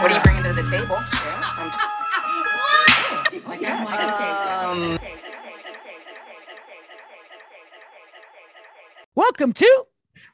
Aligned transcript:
What 0.00 0.12
are 0.12 0.14
you 0.14 0.20
bringing 0.22 0.42
to 0.44 0.52
the 0.52 0.62
table? 0.70 0.96
Um, 3.66 4.98
Welcome 9.14 9.52
to 9.54 9.84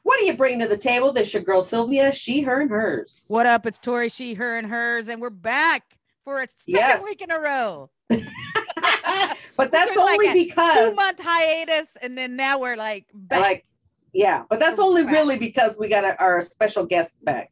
What 0.03 0.19
Are 0.19 0.23
you 0.25 0.33
Bringing 0.35 0.59
to 0.59 0.67
the 0.67 0.77
table? 0.77 1.11
This 1.13 1.33
your 1.33 1.41
girl 1.43 1.61
Sylvia, 1.61 2.11
she, 2.13 2.41
her, 2.41 2.59
and 2.61 2.69
hers. 2.69 3.25
What 3.29 3.45
Up? 3.45 3.65
It's 3.65 3.77
Tori, 3.79 4.09
she, 4.09 4.33
her, 4.35 4.57
and 4.57 4.67
hers, 4.67 5.07
and 5.07 5.21
we're 5.21 5.29
back 5.29 5.97
for 6.25 6.41
a 6.41 6.47
second 6.49 6.65
Yes. 6.67 7.01
week 7.03 7.21
in 7.21 7.31
a 7.31 7.39
row. 7.39 7.89
but 8.09 9.71
that's 9.71 9.93
took 9.93 10.03
like 10.03 10.19
only 10.19 10.45
because 10.45 10.89
Two 10.89 10.95
month 10.95 11.19
hiatus, 11.23 11.95
and 12.01 12.17
then 12.17 12.35
now 12.35 12.59
we're 12.59 12.75
like 12.75 13.05
back. 13.13 13.39
like 13.41 13.65
yeah, 14.13 14.43
but 14.49 14.59
that's 14.59 14.77
We're 14.77 14.83
only 14.83 15.03
back. 15.03 15.13
really 15.13 15.37
because 15.37 15.77
we 15.79 15.87
got 15.87 16.03
a, 16.03 16.19
our 16.21 16.41
special 16.41 16.85
guest 16.85 17.15
back. 17.23 17.51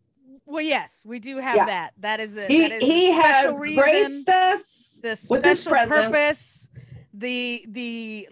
Well, 0.52 0.62
yes, 0.64 1.04
we 1.06 1.20
do 1.20 1.38
have 1.38 1.56
Yeah. 1.56 1.66
that. 1.66 1.94
That 2.00 2.20
is 2.20 2.34
the 2.34 2.46
He 2.48 2.62
that 2.62 2.72
is 2.74 2.84
he 2.84 3.12
special 3.14 3.52
has 3.54 3.60
reason, 3.62 3.84
graced 3.84 4.30
us 4.30 5.00
the 5.02 5.28
with 5.30 5.46
his 5.46 5.60
special 5.62 5.72
presence. 5.72 6.06
purpose, 6.06 6.70
the 7.14 7.66
the 7.70 8.28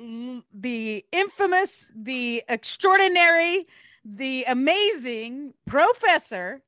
the 0.54 1.06
infamous, 1.12 1.92
the 1.96 2.44
extraordinary, 2.48 3.68
the 4.06 4.46
amazing 4.48 5.54
professor 5.66 6.62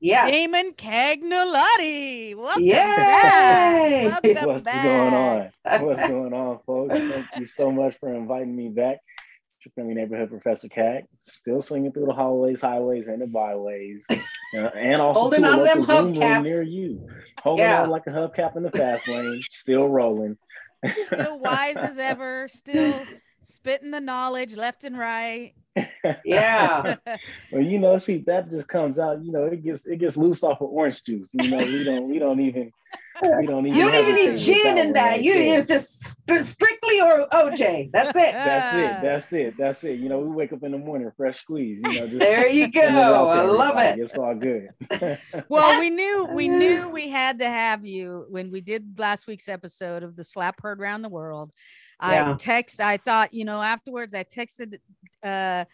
Yes. 0.00 0.30
Damon 0.30 0.72
Cagnolotti. 0.76 2.34
Welcome 2.36 2.62
Yay! 2.62 2.74
back. 2.74 4.22
Welcome 4.24 4.44
What's 4.48 4.62
back. 4.62 4.84
going 4.84 5.14
on? 5.14 5.50
What's 5.86 6.08
going 6.08 6.32
on, 6.34 6.58
folks? 6.66 7.00
Thank 7.00 7.26
you 7.38 7.46
so 7.46 7.70
much 7.70 7.96
for 8.00 8.12
inviting 8.14 8.54
me 8.54 8.68
back. 8.68 8.98
Your 9.64 9.72
friendly 9.74 9.94
neighborhood 9.94 10.28
Professor 10.28 10.68
Cat, 10.68 11.04
still 11.22 11.62
swinging 11.62 11.90
through 11.92 12.04
the 12.04 12.12
hallways, 12.12 12.60
highways, 12.60 13.08
and 13.08 13.22
the 13.22 13.26
byways, 13.26 14.02
uh, 14.54 14.70
and 14.76 15.00
also 15.00 15.20
Holding 15.22 15.42
to 15.42 15.48
a 15.48 15.52
on 15.52 15.58
them 15.64 15.80
local 15.80 15.84
Zoom 15.84 16.04
room 16.06 16.14
hubcaps. 16.14 16.44
near 16.44 16.62
you. 16.62 17.08
Holding 17.42 17.64
Yeah. 17.64 17.82
on 17.82 17.90
like 17.90 18.06
a 18.06 18.10
hubcap 18.10 18.56
in 18.56 18.62
the 18.62 18.70
fast 18.70 19.08
lane, 19.08 19.40
still 19.50 19.88
rolling. 19.88 20.36
Still 20.84 21.38
wise 21.38 21.76
as 21.76 21.98
ever, 21.98 22.46
still 22.48 23.04
spitting 23.42 23.90
the 23.90 24.00
knowledge 24.00 24.56
left 24.56 24.84
and 24.84 24.98
right. 24.98 25.52
Yeah. 26.24 26.96
well, 27.50 27.62
you 27.62 27.78
know, 27.78 27.98
see, 27.98 28.18
that 28.26 28.50
just 28.50 28.68
comes 28.68 28.98
out. 28.98 29.24
You 29.24 29.32
know, 29.32 29.44
it 29.46 29.62
gets 29.64 29.86
it 29.86 29.96
gets 29.98 30.16
loose 30.16 30.42
off 30.42 30.60
of 30.60 30.68
orange 30.70 31.02
juice. 31.04 31.30
You 31.32 31.50
know, 31.50 31.58
we 31.58 31.84
don't 31.84 32.08
we 32.08 32.18
don't 32.18 32.40
even 32.40 32.70
we 33.40 33.46
don't 33.46 33.66
even. 33.66 33.78
You 33.78 33.90
don't 33.90 34.08
even 34.08 34.14
need 34.14 34.38
gin 34.38 34.78
in 34.78 34.92
that. 34.94 35.22
You 35.22 35.34
there. 35.34 35.58
it's 35.58 35.68
just 35.68 36.02
strictly 36.46 37.00
or 37.00 37.26
OJ. 37.32 37.90
That's 37.92 38.08
it. 38.16 38.32
That's 38.32 38.76
it. 38.76 39.02
That's 39.02 39.32
it. 39.32 39.54
That's 39.58 39.84
it. 39.84 39.98
You 40.00 40.08
know, 40.08 40.18
we 40.20 40.30
wake 40.34 40.52
up 40.52 40.62
in 40.62 40.72
the 40.72 40.78
morning, 40.78 41.10
fresh 41.16 41.40
squeeze. 41.40 41.80
You 41.84 42.00
know, 42.00 42.06
just 42.08 42.18
There 42.18 42.48
you 42.48 42.64
send 42.72 42.74
it 42.76 42.84
out 43.02 43.24
go. 43.28 43.34
to 43.34 43.40
I 43.40 43.42
love 43.44 43.76
everybody. 43.76 44.00
it. 44.00 44.04
It's 44.04 44.16
all 44.18 44.34
good. 44.34 44.68
well, 45.48 45.80
we 45.80 45.90
knew 45.90 46.28
we 46.32 46.48
knew 46.48 46.88
we 46.88 47.08
had 47.08 47.38
to 47.40 47.46
have 47.48 47.84
you 47.84 48.26
when 48.30 48.50
we 48.50 48.60
did 48.60 48.98
last 48.98 49.26
week's 49.26 49.48
episode 49.48 50.02
of 50.02 50.16
the 50.16 50.24
slap 50.24 50.60
heard 50.62 50.80
around 50.80 51.02
the 51.02 51.08
world. 51.08 51.52
I 52.00 52.14
Yeah. 52.14 52.36
text, 52.38 52.80
I 52.80 52.96
thought, 52.96 53.32
you 53.32 53.44
know, 53.44 53.62
afterwards 53.62 54.14
I 54.14 54.24
texted 54.24 54.78
uh 55.22 55.64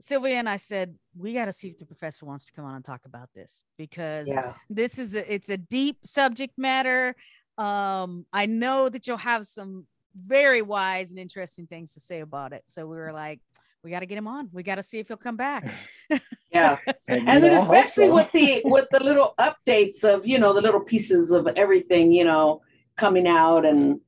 Sylvia 0.00 0.36
and 0.36 0.48
I 0.48 0.56
said, 0.56 0.94
we 1.16 1.32
got 1.32 1.44
to 1.46 1.52
see 1.52 1.68
if 1.68 1.78
the 1.78 1.86
professor 1.86 2.26
wants 2.26 2.46
to 2.46 2.52
come 2.52 2.64
on 2.64 2.74
and 2.74 2.84
talk 2.84 3.02
about 3.04 3.28
this 3.34 3.62
because 3.76 4.28
Yeah. 4.28 4.54
this 4.68 4.98
is 4.98 5.14
a, 5.14 5.32
it's 5.32 5.48
a 5.48 5.56
deep 5.56 5.98
subject 6.04 6.54
matter. 6.56 7.14
Um, 7.58 8.26
I 8.32 8.46
know 8.46 8.88
that 8.88 9.06
you'll 9.06 9.18
have 9.18 9.46
some 9.46 9.86
very 10.16 10.62
wise 10.62 11.10
and 11.10 11.18
interesting 11.18 11.66
things 11.66 11.92
to 11.94 12.00
say 12.00 12.20
about 12.20 12.52
it. 12.52 12.62
So 12.66 12.86
we 12.86 12.96
were 12.96 13.12
like, 13.12 13.40
we 13.82 13.90
got 13.90 14.00
to 14.00 14.06
get 14.06 14.18
him 14.18 14.26
on. 14.26 14.48
We 14.52 14.62
got 14.62 14.74
to 14.76 14.82
see 14.82 14.98
if 14.98 15.08
he'll 15.08 15.16
come 15.16 15.36
back. 15.36 15.70
Yeah. 16.52 16.78
And, 17.06 17.28
and 17.28 17.44
then 17.44 17.52
know, 17.52 17.60
I 17.60 17.64
hope 17.64 17.74
especially 17.74 18.06
so. 18.06 18.14
with 18.14 18.32
the 18.32 18.62
with 18.64 18.86
the 18.90 18.98
little 19.02 19.34
updates 19.38 20.02
of 20.04 20.26
you 20.26 20.38
know 20.38 20.52
the 20.52 20.60
little 20.60 20.80
pieces 20.80 21.30
of 21.32 21.46
everything 21.56 22.12
you 22.12 22.24
know 22.24 22.60
coming 22.96 23.26
out 23.28 23.64
and 23.64 24.00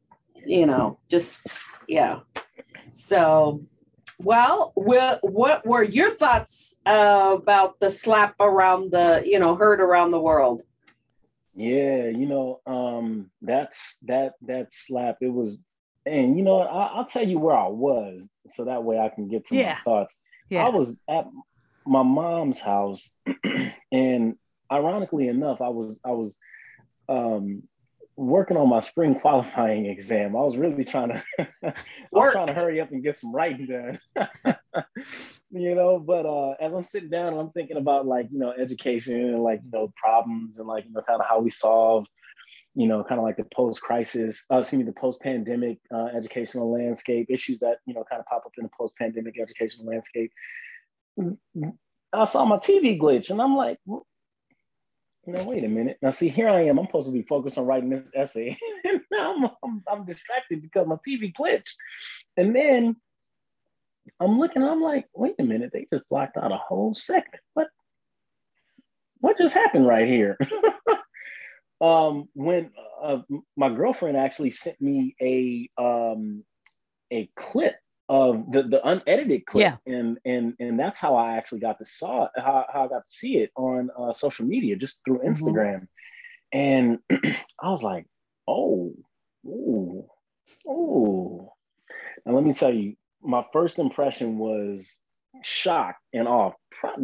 you 0.45 0.67
know 0.67 0.99
just 1.09 1.47
yeah 1.89 2.21
so 2.93 3.61
well 4.25 4.73
wha- 4.77 5.19
what 5.23 5.67
were 5.67 5.83
your 5.83 6.11
thoughts 6.11 6.77
uh, 6.87 7.37
about 7.41 7.79
the 7.81 7.91
slap 7.91 8.35
around 8.41 8.91
the 8.91 9.23
you 9.27 9.39
know 9.39 9.55
heard 9.57 9.81
around 9.81 10.11
the 10.11 10.21
world 10.21 10.63
Yeah, 11.55 12.09
you 12.21 12.27
know, 12.27 12.61
um, 12.67 13.31
that's 13.43 13.99
that 14.09 14.33
that 14.49 14.73
slap. 14.73 15.17
It 15.21 15.29
was, 15.41 15.59
and 16.07 16.37
you 16.39 16.43
know, 16.45 16.61
I, 16.61 16.85
I'll 16.97 17.05
tell 17.05 17.29
you 17.29 17.39
where 17.39 17.55
I 17.57 17.69
was, 17.69 18.27
so 18.55 18.65
that 18.65 18.85
way 18.85 18.97
I 18.99 19.09
can 19.15 19.29
get 19.29 19.47
to 19.49 19.55
Yeah. 19.57 19.75
my 19.77 19.81
thoughts. 19.85 20.17
Yeah. 20.49 20.65
I 20.67 20.71
was 20.71 20.99
at 21.09 21.27
my 21.85 22.03
mom's 22.03 22.59
house, 22.61 23.13
and 23.93 24.37
ironically 24.71 25.29
enough, 25.29 25.61
I 25.61 25.69
was 25.69 26.01
I 26.05 26.13
was 26.13 26.39
um, 27.09 27.69
working 28.17 28.57
on 28.57 28.69
my 28.69 28.81
spring 28.81 29.19
qualifying 29.21 29.87
exam. 29.87 30.37
I 30.37 30.41
was 30.41 30.57
really 30.57 30.85
trying 30.85 31.11
to 31.11 31.23
I 31.65 31.75
was 32.11 32.33
trying 32.33 32.49
to 32.49 32.55
hurry 32.55 32.81
up 32.81 32.91
and 32.91 33.03
get 33.03 33.17
some 33.17 33.35
writing 33.35 33.67
done. 33.67 33.99
you 35.51 35.75
know, 35.75 35.99
but 35.99 36.27
uh, 36.27 36.51
as 36.61 36.75
I'm 36.75 36.85
sitting 36.85 37.11
down, 37.11 37.39
I'm 37.39 37.51
thinking 37.51 37.77
about 37.77 38.07
like 38.07 38.29
you 38.31 38.39
know 38.39 38.53
education 38.53 39.17
and 39.17 39.43
like 39.43 39.61
you 39.65 39.71
know 39.73 39.93
problems 39.97 40.59
and 40.59 40.67
like 40.67 40.85
you 40.87 40.93
know 40.93 41.03
kind 41.07 41.21
of 41.21 41.27
how 41.27 41.41
we 41.41 41.51
solve 41.51 42.07
you 42.75 42.87
know, 42.87 43.05
kind 43.05 43.19
of 43.19 43.25
like 43.25 43.37
the 43.37 43.47
post-crisis, 43.55 44.47
uh, 44.51 44.59
excuse 44.59 44.79
me, 44.79 44.85
the 44.85 44.93
post-pandemic 44.93 45.79
uh, 45.95 46.07
educational 46.17 46.73
landscape 46.73 47.27
issues 47.29 47.59
that 47.61 47.79
you 47.87 47.95
know 47.95 48.05
kind 48.09 48.21
of 48.21 48.27
pop 48.27 48.45
up 48.47 48.53
in 48.57 48.65
the 48.65 48.71
post-pandemic 48.77 49.39
educational 49.41 49.87
landscape. 49.87 50.33
I 52.13 52.25
saw 52.25 52.45
my 52.45 52.57
TV 52.57 52.99
glitch, 52.99 53.31
and 53.31 53.43
I'm 53.43 53.57
like, 53.57 53.79
"Well, 55.25 55.37
you 55.37 55.45
know, 55.45 55.51
wait 55.51 55.65
a 55.65 55.69
minute. 55.69 55.99
Now, 56.03 56.11
see, 56.11 56.29
here 56.29 56.49
I 56.49 56.63
am. 56.63 56.79
I'm 56.79 56.87
supposed 56.87 57.07
to 57.09 57.13
be 57.13 57.23
focused 57.23 57.59
on 57.59 57.67
writing 57.67 57.91
this 57.91 58.11
essay, 58.15 58.57
and 58.85 59.01
now 59.11 59.35
I'm, 59.35 59.45
I'm, 59.63 59.83
I'm 59.91 60.05
distracted 60.07 60.63
because 60.63 60.87
my 60.87 60.97
TV 61.07 61.33
glitched. 61.33 61.75
And 62.37 62.55
then 62.55 62.97
I'm 64.21 64.39
looking, 64.39 64.63
I'm 64.63 64.83
like, 64.83 65.07
wait 65.15 65.35
a 65.39 65.45
minute, 65.45 65.71
they 65.73 65.87
just 65.93 66.09
blocked 66.09 66.37
out 66.37 66.53
a 66.53 66.57
whole 66.57 66.95
segment. 66.95 67.43
What? 67.55 67.69
What 69.21 69.39
just 69.39 69.55
happened 69.55 69.87
right 69.87 70.09
here? 70.09 70.37
um, 71.81 72.29
when 72.35 72.71
uh, 73.01 73.19
my 73.57 73.69
girlfriend 73.73 74.17
actually 74.17 74.51
sent 74.51 74.81
me 74.81 75.15
a 75.21 75.69
um, 75.81 76.43
a 77.13 77.31
clip 77.37 77.77
of 78.21 78.31
the 78.53 78.63
the 78.75 78.81
unedited 78.91 79.47
clip, 79.47 79.63
Yeah. 79.63 79.77
and 79.97 80.19
and 80.33 80.55
and 80.63 80.79
that's 80.79 81.01
how 81.01 81.13
I 81.17 81.37
actually 81.39 81.61
got 81.69 81.79
to 81.79 81.85
saw 81.87 82.25
it, 82.27 82.31
how, 82.37 82.67
how 82.73 82.85
I 82.85 82.89
got 82.89 83.05
to 83.09 83.11
see 83.11 83.33
it 83.43 83.51
on 83.57 83.91
uh, 83.99 84.13
social 84.13 84.45
media, 84.55 84.77
just 84.77 84.99
through 85.05 85.21
Instagram, 85.31 85.89
and 86.53 86.99
I 87.11 87.71
was 87.75 87.83
like, 87.83 88.05
oh, 88.47 88.95
ooh, 89.47 90.05
ooh. 90.69 91.49
Now 92.27 92.33
let 92.35 92.45
me 92.45 92.53
tell 92.53 92.73
you, 92.73 92.97
my 93.23 93.45
first 93.53 93.79
impression 93.79 94.39
was 94.39 94.99
shock 95.43 95.97
and 96.13 96.29
awe, 96.29 96.53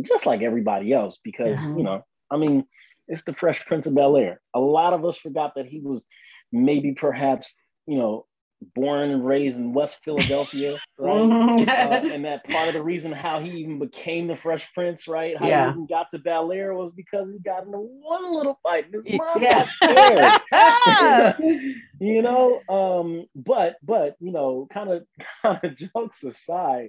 just 0.03 0.27
like 0.27 0.43
everybody 0.43 0.93
else, 0.93 1.19
because 1.25 1.59
Yeah. 1.61 1.77
you 1.77 1.83
know, 1.85 2.05
I 2.31 2.37
mean, 2.37 2.65
it's 3.09 3.25
the 3.25 3.33
Fresh 3.33 3.65
Prince 3.65 3.87
of 3.87 3.95
Bel 3.95 4.17
Air. 4.17 4.41
A 4.53 4.61
lot 4.61 4.93
of 4.93 5.05
us 5.05 5.17
forgot 5.17 5.55
that 5.57 5.67
he 5.67 5.81
was 5.81 6.05
maybe 6.53 6.93
perhaps, 6.93 7.57
you 7.87 7.97
know, 7.99 8.27
born 8.75 9.11
and 9.11 9.25
raised 9.25 9.59
in 9.59 9.73
West 9.73 10.01
Philadelphia, 10.05 10.81
right? 10.99 11.23
Mhm. 11.23 11.69
uh, 11.81 12.03
and 12.11 12.25
that 12.25 12.45
part 12.45 12.69
of 12.69 12.75
the 12.75 12.83
reason 12.83 13.13
how 13.13 13.41
he 13.41 13.51
even 13.51 13.79
became 13.79 14.27
the 14.27 14.37
Fresh 14.37 14.73
Prince, 14.75 15.09
right? 15.09 15.37
How 15.37 15.47
Yeah. 15.49 15.67
he 15.67 15.71
even 15.71 15.87
got 15.87 16.11
to 16.11 16.19
Bel 16.19 16.53
Air 16.53 16.75
was 16.75 16.91
because 16.93 17.31
he 17.33 17.39
got 17.39 17.65
into 17.67 17.79
one 17.79 18.33
little 18.35 18.59
fight. 18.63 18.87
and 18.87 18.95
His 18.95 19.07
mom 19.09 19.43
Yeah. 19.43 19.49
got 19.49 19.71
scared. 19.71 20.41
you 22.01 22.23
know, 22.23 22.63
um, 22.69 23.27
but 23.35 23.77
but 23.83 24.17
you 24.21 24.33
know, 24.33 24.67
kind 24.73 24.91
of 24.91 25.07
kind 25.43 25.61
of 25.65 25.77
jokes 25.77 26.23
aside, 26.25 26.89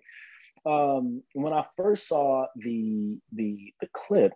um, 0.65 1.23
when 1.33 1.53
I 1.53 1.65
first 1.77 2.07
saw 2.07 2.45
the 2.55 3.17
the 3.33 3.73
the 3.81 3.87
clip, 3.93 4.33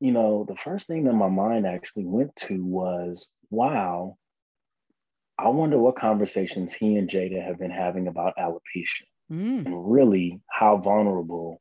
you 0.00 0.12
know, 0.12 0.44
the 0.48 0.56
first 0.56 0.86
thing 0.86 1.04
that 1.04 1.12
my 1.12 1.28
mind 1.28 1.66
actually 1.66 2.06
went 2.06 2.34
to 2.36 2.64
was, 2.64 3.28
wow. 3.50 4.16
I 5.42 5.48
wonder 5.48 5.78
what 5.78 5.96
conversations 5.96 6.74
he 6.74 6.96
and 6.96 7.08
Jada 7.08 7.44
have 7.44 7.58
been 7.58 7.70
having 7.70 8.08
about 8.08 8.34
alopecia 8.38 9.06
Mm, 9.32 9.64
and 9.64 9.92
really 9.92 10.40
how 10.50 10.76
vulnerable 10.78 11.60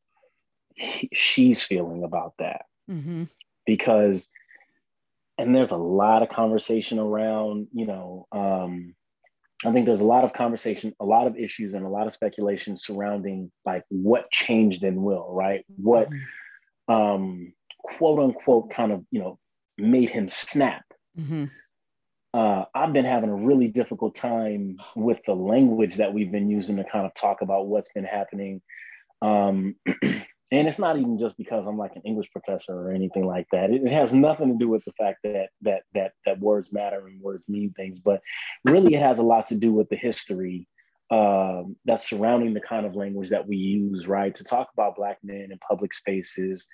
he, 0.73 1.07
she's 1.13 1.61
feeling 1.61 2.03
about 2.03 2.33
that 2.39 2.65
hmm 2.87 3.25
because 3.65 4.27
and 5.37 5.55
there's 5.55 5.71
a 5.71 5.77
lot 5.77 6.21
of 6.21 6.29
conversation 6.29 6.99
around, 6.99 7.67
you 7.73 7.85
know, 7.85 8.27
um, 8.33 8.93
I 9.65 9.71
think 9.71 9.85
there's 9.85 10.01
a 10.01 10.05
lot 10.05 10.25
of 10.25 10.33
conversation, 10.33 10.93
a 10.99 11.05
lot 11.05 11.27
of 11.27 11.37
issues, 11.37 11.73
and 11.73 11.85
a 11.85 11.89
lot 11.89 12.07
of 12.07 12.13
speculation 12.13 12.75
surrounding 12.75 13.51
like 13.65 13.83
what 13.89 14.29
changed 14.31 14.83
in 14.83 15.01
Will, 15.01 15.27
right? 15.31 15.65
What 15.77 16.09
Mm-hmm. 16.09 16.93
um, 16.93 17.53
quote 17.77 18.19
unquote 18.19 18.71
kind 18.71 18.91
of 18.91 19.05
you 19.11 19.21
know 19.21 19.39
made 19.77 20.09
him 20.09 20.27
snap. 20.27 20.83
Mm-hmm. 21.17 21.45
Uh, 22.33 22.65
I've 22.75 22.93
been 22.93 23.05
having 23.05 23.29
a 23.29 23.35
really 23.35 23.67
difficult 23.67 24.15
time 24.15 24.77
with 24.95 25.17
the 25.25 25.33
language 25.33 25.97
that 25.97 26.13
we've 26.13 26.31
been 26.31 26.49
using 26.49 26.77
to 26.77 26.83
kind 26.83 27.05
of 27.05 27.13
talk 27.13 27.41
about 27.41 27.67
what's 27.67 27.89
been 27.91 28.05
happening. 28.05 28.61
Um, 29.21 29.75
and 30.51 30.67
it's 30.67 30.79
not 30.79 30.97
even 30.97 31.19
just 31.19 31.37
because 31.37 31.67
I'm 31.67 31.77
like 31.77 31.95
an 31.95 32.03
English 32.05 32.29
professor 32.31 32.73
or 32.73 32.91
anything 32.91 33.25
like 33.25 33.47
that. 33.51 33.71
It, 33.71 33.83
it 33.83 33.91
has 33.91 34.13
nothing 34.13 34.49
to 34.49 34.57
do 34.57 34.69
with 34.69 34.85
the 34.85 34.93
fact 34.93 35.19
that 35.23 35.49
that 35.61 35.83
that 35.93 36.11
that 36.25 36.39
words 36.39 36.71
matter 36.71 37.07
and 37.07 37.21
words 37.21 37.43
mean 37.47 37.73
things, 37.75 37.99
but 37.99 38.21
really 38.63 38.93
it 38.93 39.01
has 39.01 39.19
a 39.19 39.23
lot 39.23 39.47
to 39.47 39.55
do 39.55 39.73
with 39.73 39.89
the 39.89 39.97
history 39.97 40.67
um, 41.11 41.75
that's 41.85 42.07
surrounding 42.09 42.53
the 42.53 42.61
kind 42.61 42.85
of 42.85 42.95
language 42.95 43.29
that 43.29 43.47
we 43.47 43.57
use, 43.57 44.07
right, 44.07 44.33
to 44.35 44.43
talk 44.43 44.69
about 44.73 44.95
Black 44.95 45.17
men 45.23 45.49
in 45.51 45.57
public 45.67 45.93
spaces, 45.93 46.67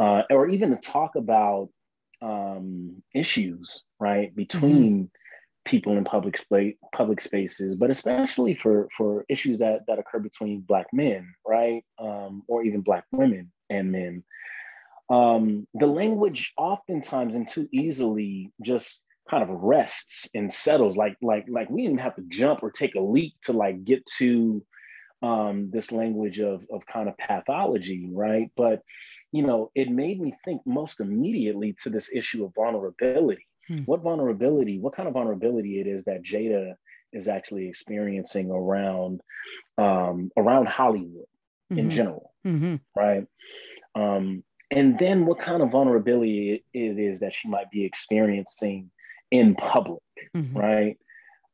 uh, 0.00 0.22
or 0.30 0.48
even 0.48 0.70
to 0.70 0.76
talk 0.76 1.14
about 1.14 1.68
um, 2.20 3.02
issues, 3.14 3.82
right, 3.98 4.34
between 4.34 5.10
people 5.64 5.96
in 5.96 6.04
public 6.04 6.38
space, 6.38 6.76
public 6.94 7.20
spaces, 7.20 7.74
but 7.74 7.90
especially 7.90 8.54
for 8.54 8.88
for 8.96 9.24
issues 9.28 9.58
that 9.58 9.80
that 9.88 9.98
occur 9.98 10.20
between 10.20 10.60
Black 10.60 10.86
men, 10.92 11.34
right, 11.46 11.84
um, 11.98 12.42
or 12.48 12.64
even 12.64 12.80
Black 12.80 13.04
women 13.12 13.52
and 13.68 13.92
men. 13.92 14.24
Um, 15.10 15.68
the 15.74 15.86
language 15.86 16.52
oftentimes 16.56 17.34
and 17.34 17.46
too 17.46 17.68
easily 17.72 18.52
just 18.62 19.02
kind 19.28 19.42
of 19.42 19.50
rests 19.50 20.28
and 20.34 20.52
settles 20.52 20.96
like 20.96 21.16
like 21.20 21.46
like 21.48 21.68
we 21.68 21.82
didn't 21.82 22.00
have 22.00 22.14
to 22.16 22.22
jump 22.28 22.62
or 22.62 22.70
take 22.70 22.94
a 22.94 23.00
leap 23.00 23.34
to 23.42 23.52
like 23.52 23.84
get 23.84 24.06
to 24.18 24.64
um, 25.22 25.70
this 25.72 25.92
language 25.92 26.40
of 26.40 26.64
of 26.72 26.86
kind 26.86 27.08
of 27.08 27.16
pathology 27.18 28.08
right 28.12 28.50
but 28.56 28.82
you 29.32 29.44
know 29.44 29.70
it 29.74 29.88
made 29.90 30.20
me 30.20 30.34
think 30.44 30.60
most 30.64 31.00
immediately 31.00 31.74
to 31.82 31.90
this 31.90 32.10
issue 32.12 32.44
of 32.44 32.54
vulnerability 32.54 33.46
Hmm. 33.68 33.82
what 33.84 34.02
vulnerability 34.02 34.78
what 34.78 34.94
kind 34.94 35.08
of 35.08 35.14
vulnerability 35.14 35.80
it 35.80 35.86
is 35.86 36.04
that 36.04 36.22
jada 36.22 36.74
is 37.12 37.28
actually 37.28 37.68
experiencing 37.68 38.50
around 38.50 39.20
um, 39.78 40.30
around 40.36 40.66
hollywood 40.68 41.26
in 41.70 41.88
Mhm. 41.88 41.90
general 41.90 42.32
Mm-hmm. 42.46 42.76
right? 42.94 43.26
Um, 43.96 44.44
and 44.70 44.98
then 44.98 45.26
what 45.26 45.38
kind 45.40 45.62
of 45.62 45.70
vulnerability 45.70 46.62
it 46.72 46.98
is 46.98 47.20
that 47.20 47.34
she 47.34 47.48
might 47.48 47.70
be 47.70 47.84
experiencing 47.84 48.90
in 49.32 49.54
public, 49.56 50.02
Mhm. 50.34 50.54
right? 50.54 50.98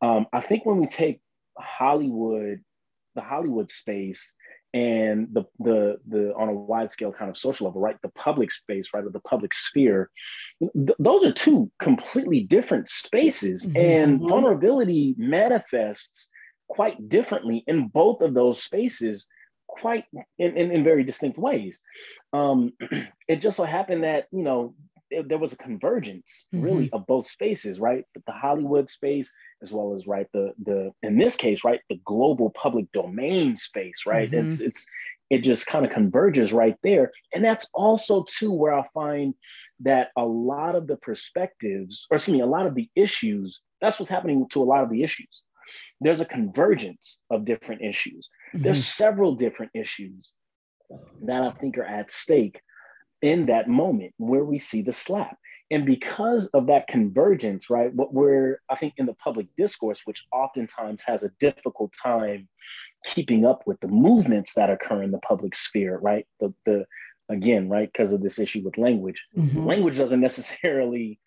Um, 0.02 0.26
I 0.32 0.40
think 0.42 0.66
when 0.66 0.78
we 0.78 0.86
take 0.86 1.20
Hollywood, 1.56 2.62
the 3.14 3.20
Hollywood 3.22 3.70
space, 3.70 4.34
and 4.74 5.28
the 5.32 5.44
the 5.58 5.98
the 6.08 6.34
on 6.34 6.48
a 6.48 6.52
wide 6.52 6.90
scale 6.90 7.12
kind 7.12 7.30
of 7.30 7.36
social 7.36 7.66
level, 7.66 7.80
right? 7.80 7.96
The 8.02 8.08
public 8.10 8.50
space, 8.50 8.88
right, 8.94 9.04
or 9.04 9.10
the 9.10 9.20
public 9.20 9.52
sphere, 9.52 10.10
th- 10.60 10.96
those 10.98 11.24
are 11.26 11.32
two 11.32 11.70
completely 11.78 12.40
different 12.40 12.88
spaces, 12.88 13.66
Mhm. 13.66 13.76
and 13.76 14.20
Mhm. 14.20 14.28
vulnerability 14.28 15.14
manifests 15.18 16.28
quite 16.68 17.08
differently 17.08 17.62
in 17.66 17.88
both 17.88 18.22
of 18.22 18.32
those 18.34 18.62
spaces 18.62 19.26
quite 19.66 20.04
in, 20.38 20.56
in, 20.56 20.70
in 20.70 20.84
very 20.84 21.04
distinct 21.04 21.38
ways. 21.38 21.80
Um, 22.32 22.72
it 23.28 23.36
just 23.36 23.56
so 23.56 23.64
happened 23.64 24.04
that, 24.04 24.26
you 24.30 24.42
know, 24.42 24.74
there, 25.12 25.22
there 25.22 25.38
was 25.38 25.52
a 25.52 25.56
convergence 25.56 26.46
really 26.52 26.90
of 26.92 27.06
both 27.06 27.28
spaces, 27.28 27.78
right? 27.78 28.04
But 28.14 28.24
the 28.26 28.32
Hollywood 28.32 28.90
space, 28.90 29.32
as 29.62 29.72
well 29.72 29.94
as 29.94 30.06
right, 30.06 30.26
the 30.32 30.52
the 30.64 30.92
in 31.02 31.18
this 31.18 31.36
case, 31.36 31.64
right, 31.64 31.80
the 31.88 32.00
global 32.04 32.50
public 32.50 32.90
domain 32.92 33.54
space, 33.56 34.04
right? 34.06 34.30
Mhm. 34.30 34.44
It's 34.44 34.60
it's 34.60 34.86
it 35.30 35.38
just 35.38 35.66
kind 35.66 35.86
of 35.86 35.92
converges 35.92 36.52
right 36.52 36.76
there. 36.82 37.12
And 37.32 37.44
that's 37.44 37.68
also 37.72 38.24
too 38.28 38.52
where 38.52 38.74
I 38.74 38.86
find 38.92 39.34
that 39.80 40.08
a 40.16 40.24
lot 40.24 40.74
of 40.74 40.86
the 40.86 40.96
perspectives, 40.96 42.06
or 42.10 42.16
excuse 42.16 42.34
me, 42.34 42.40
a 42.40 42.46
lot 42.46 42.66
of 42.66 42.74
the 42.74 42.90
issues, 42.94 43.60
that's 43.80 43.98
what's 43.98 44.10
happening 44.10 44.46
to 44.50 44.62
a 44.62 44.64
lot 44.64 44.82
of 44.82 44.90
the 44.90 45.02
issues. 45.02 45.42
There's 46.00 46.20
a 46.20 46.26
convergence 46.26 47.20
of 47.30 47.44
different 47.44 47.82
issues 47.82 48.28
there's 48.54 48.84
several 48.84 49.34
different 49.34 49.72
issues 49.74 50.32
that 51.22 51.42
I 51.42 51.50
think 51.52 51.78
are 51.78 51.84
at 51.84 52.10
stake 52.10 52.60
in 53.22 53.46
that 53.46 53.68
moment 53.68 54.12
where 54.18 54.44
we 54.44 54.58
see 54.58 54.82
the 54.82 54.92
slap. 54.92 55.38
And 55.70 55.86
because 55.86 56.48
of 56.48 56.66
that 56.66 56.86
convergence, 56.88 57.70
right, 57.70 57.94
what 57.94 58.12
we're, 58.12 58.60
I 58.68 58.76
think, 58.76 58.94
in 58.98 59.06
the 59.06 59.14
public 59.14 59.46
discourse, 59.56 60.02
which 60.04 60.22
oftentimes 60.32 61.02
has 61.06 61.22
a 61.22 61.30
difficult 61.40 61.94
time 62.02 62.48
keeping 63.04 63.46
up 63.46 63.62
with 63.66 63.80
the 63.80 63.88
movements 63.88 64.54
that 64.54 64.70
occur 64.70 65.02
in 65.02 65.12
the 65.12 65.18
public 65.18 65.54
sphere, 65.54 65.98
right? 65.98 66.26
The, 66.40 66.52
the 66.66 66.84
again, 67.28 67.68
right, 67.68 67.90
because 67.90 68.12
of 68.12 68.22
this 68.22 68.38
issue 68.38 68.62
with 68.62 68.76
language, 68.76 69.20
Mhm. 69.36 69.66
language 69.66 69.96
doesn't 69.96 70.20
necessarily 70.20 71.18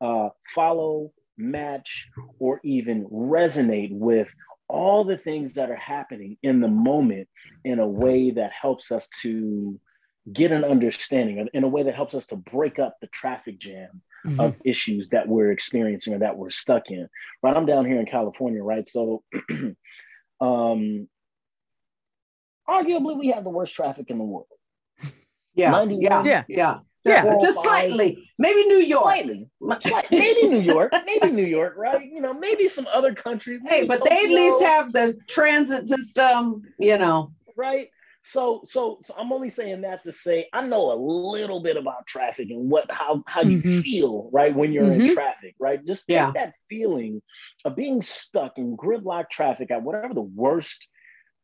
uh, 0.00 0.30
follow, 0.54 1.12
match, 1.36 2.08
or 2.38 2.58
even 2.64 3.04
resonate 3.06 3.92
with 3.92 4.30
all 4.66 5.04
the 5.04 5.18
things 5.18 5.52
that 5.54 5.70
are 5.70 5.76
happening 5.76 6.38
in 6.42 6.60
the 6.60 6.68
moment 6.68 7.28
in 7.66 7.80
a 7.80 7.86
way 7.86 8.30
that 8.30 8.50
helps 8.52 8.90
us 8.90 9.10
to 9.20 9.78
get 10.32 10.52
an 10.52 10.64
understanding, 10.64 11.48
in 11.54 11.64
a 11.64 11.68
way 11.68 11.82
that 11.84 11.94
helps 11.94 12.14
us 12.14 12.26
to 12.26 12.36
break 12.36 12.78
up 12.78 12.96
the 13.00 13.06
traffic 13.08 13.58
jam 13.58 14.02
Mhm. 14.26 14.38
of 14.38 14.54
issues 14.66 15.08
that 15.08 15.26
we're 15.26 15.50
experiencing 15.50 16.12
or 16.12 16.18
that 16.18 16.36
we're 16.36 16.50
stuck 16.50 16.90
in. 16.90 17.08
Right, 17.42 17.56
I'm 17.56 17.64
down 17.64 17.86
here 17.86 17.98
in 17.98 18.04
California, 18.06 18.62
right? 18.62 18.86
So, 18.86 19.22
um, 20.40 21.08
arguably, 22.68 23.18
we 23.18 23.28
have 23.28 23.44
the 23.44 23.50
worst 23.50 23.74
traffic 23.74 24.06
in 24.10 24.18
the 24.18 24.24
world. 24.24 24.46
Yeah, 25.54 25.82
yeah, 25.84 26.22
Yeah. 26.24 26.44
yeah, 26.48 26.78
Yeah. 27.04 27.22
Just, 27.22 27.40
just 27.40 27.60
slightly. 27.62 28.28
Maybe 28.38 28.66
New 28.66 28.78
York. 28.78 29.02
Slightly, 29.04 29.48
maybe 30.10 30.48
New 30.48 30.60
York, 30.60 30.92
maybe 31.06 31.32
New 31.32 31.44
York, 31.46 31.74
right? 31.76 32.04
You 32.04 32.20
know, 32.20 32.32
maybe 32.34 32.68
some 32.68 32.86
other 32.92 33.14
countries. 33.14 33.60
Hey, 33.64 33.80
maybe 33.80 33.86
but 33.88 34.04
they 34.08 34.24
at 34.24 34.30
least 34.30 34.62
have 34.62 34.92
the 34.92 35.18
transit 35.28 35.88
system, 35.88 36.62
you 36.78 36.98
know. 36.98 37.32
right. 37.56 37.88
So, 38.22 38.62
so, 38.64 38.98
so 39.02 39.14
I'm 39.18 39.32
only 39.32 39.50
saying 39.50 39.80
that 39.82 40.02
to 40.04 40.12
say 40.12 40.46
I 40.52 40.64
know 40.66 40.92
a 40.92 40.94
little 40.94 41.60
bit 41.62 41.76
about 41.76 42.06
traffic 42.06 42.50
and 42.50 42.70
what 42.70 42.86
how 42.90 43.22
how 43.26 43.42
you 43.42 43.62
Mhm. 43.62 43.82
feel 43.82 44.30
right 44.32 44.54
when 44.54 44.72
you're 44.72 44.92
in 44.92 45.00
Mhm. 45.00 45.14
traffic, 45.14 45.54
right? 45.58 45.84
Just 45.84 46.08
take 46.08 46.14
Yeah. 46.14 46.32
that 46.34 46.54
feeling 46.68 47.22
of 47.64 47.76
being 47.76 48.02
stuck 48.02 48.58
in 48.58 48.76
gridlock 48.76 49.30
traffic 49.30 49.70
at 49.70 49.82
whatever 49.82 50.14
the 50.14 50.20
worst 50.22 50.88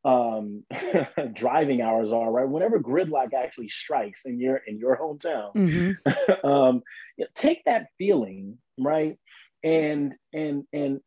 um 0.04 0.64
driving 1.32 1.80
hours 1.80 2.12
are 2.12 2.30
right 2.30 2.48
whenever 2.48 2.78
gridlock 2.78 3.32
actually 3.34 3.68
strikes 3.68 4.24
in 4.24 4.38
your 4.38 4.58
in 4.66 4.78
your 4.78 4.96
hometown 4.96 5.52
Mhm. 5.56 5.96
um, 6.44 6.82
you 7.16 7.24
know, 7.24 7.28
take 7.34 7.64
that 7.64 7.88
feeling, 7.98 8.58
right, 8.78 9.18
and 9.64 10.14
and 10.32 10.64
and 10.72 11.00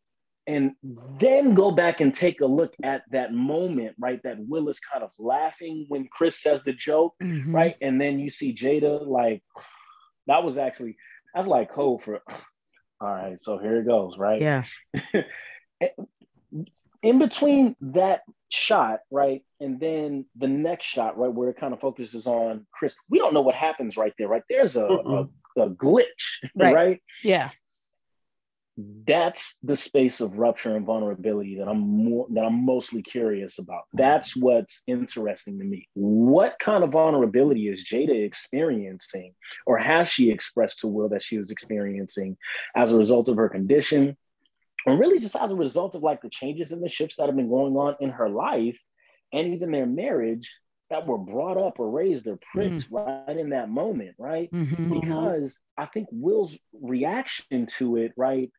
and 0.49 0.71
then 1.19 1.53
go 1.53 1.69
back 1.71 2.01
and 2.01 2.11
take 2.13 2.41
a 2.41 2.45
look 2.45 2.73
at 2.83 3.03
that 3.11 3.31
moment, 3.33 3.95
right? 3.99 4.19
That 4.23 4.37
Will 4.39 4.67
is 4.69 4.79
kind 4.79 5.03
of 5.03 5.11
laughing 5.19 5.85
when 5.89 6.07
Chris 6.11 6.41
says 6.41 6.63
the 6.63 6.73
joke, 6.73 7.13
Mhm. 7.21 7.53
right, 7.53 7.75
and 7.81 8.01
then 8.01 8.19
you 8.19 8.29
see 8.31 8.53
Jada 8.55 9.05
like 9.05 9.43
that 10.27 10.43
was 10.43 10.57
actually 10.57 10.97
that's 11.33 11.47
like 11.47 11.71
code 11.71 12.01
for. 12.03 12.19
All 13.01 13.13
right, 13.13 13.39
so 13.39 13.57
here 13.59 13.77
it 13.81 13.85
goes, 13.85 14.17
right? 14.17 14.41
Yeah. 14.41 14.63
in 17.01 17.19
between 17.19 17.75
that 17.79 18.21
shot, 18.49 18.99
right, 19.11 19.43
and 19.59 19.79
then 19.79 20.25
the 20.35 20.47
next 20.47 20.85
shot, 20.85 21.17
right, 21.17 21.31
where 21.33 21.49
it 21.49 21.57
kind 21.57 21.73
of 21.73 21.79
focuses 21.79 22.27
on 22.27 22.65
Chris, 22.73 22.95
we 23.09 23.19
don't 23.19 23.33
know 23.33 23.41
what 23.41 23.55
happens 23.55 23.95
right 23.95 24.13
there, 24.17 24.27
right? 24.27 24.43
There's 24.49 24.75
a, 24.75 24.85
a, 24.85 25.27
a 25.57 25.69
glitch, 25.69 26.39
Right. 26.55 26.75
right. 26.75 27.01
Yeah. 27.23 27.51
That's 29.05 29.57
the 29.63 29.75
space 29.75 30.21
of 30.21 30.37
rupture 30.37 30.75
and 30.75 30.85
vulnerability 30.85 31.57
that 31.57 31.67
I'm 31.67 31.79
more 31.79 32.27
that 32.31 32.45
I'm 32.45 32.65
mostly 32.65 33.01
curious 33.01 33.59
about. 33.59 33.83
That's 33.93 34.35
what's 34.35 34.83
interesting 34.87 35.57
to 35.59 35.65
me. 35.65 35.87
What 35.95 36.57
kind 36.59 36.83
of 36.83 36.91
vulnerability 36.91 37.67
is 37.67 37.83
Jada 37.83 38.23
experiencing, 38.23 39.33
or 39.65 39.77
has 39.77 40.07
she 40.07 40.29
expressed 40.29 40.79
to 40.81 40.87
Will 40.87 41.09
that 41.09 41.23
she 41.23 41.37
was 41.37 41.51
experiencing 41.51 42.37
as 42.75 42.91
a 42.91 42.97
result 42.97 43.27
of 43.27 43.37
her 43.37 43.49
condition, 43.49 44.15
or 44.85 44.97
really 44.97 45.19
just 45.19 45.35
as 45.35 45.51
a 45.51 45.55
result 45.55 45.95
of 45.95 46.03
like 46.03 46.21
the 46.21 46.29
changes 46.29 46.71
and 46.71 46.83
the 46.83 46.89
shifts 46.89 47.17
that 47.17 47.25
have 47.25 47.35
been 47.35 47.49
going 47.49 47.75
on 47.75 47.95
in 47.99 48.11
her 48.11 48.29
life 48.29 48.77
and 49.33 49.53
even 49.53 49.71
their 49.71 49.87
marriage 49.87 50.55
that 50.89 51.05
were 51.05 51.17
brought 51.17 51.57
up 51.57 51.79
or 51.79 51.89
raised 51.89 52.27
or 52.27 52.39
pricked 52.51 52.87
right 52.89 53.37
in 53.37 53.49
that 53.49 53.69
moment, 53.69 54.15
right? 54.17 54.49
Mhm. 54.51 55.01
Because 55.01 55.59
I 55.77 55.85
think 55.85 56.07
Will's 56.11 56.57
reaction 56.73 57.65
to 57.77 57.97
it, 57.97 58.13
right? 58.17 58.51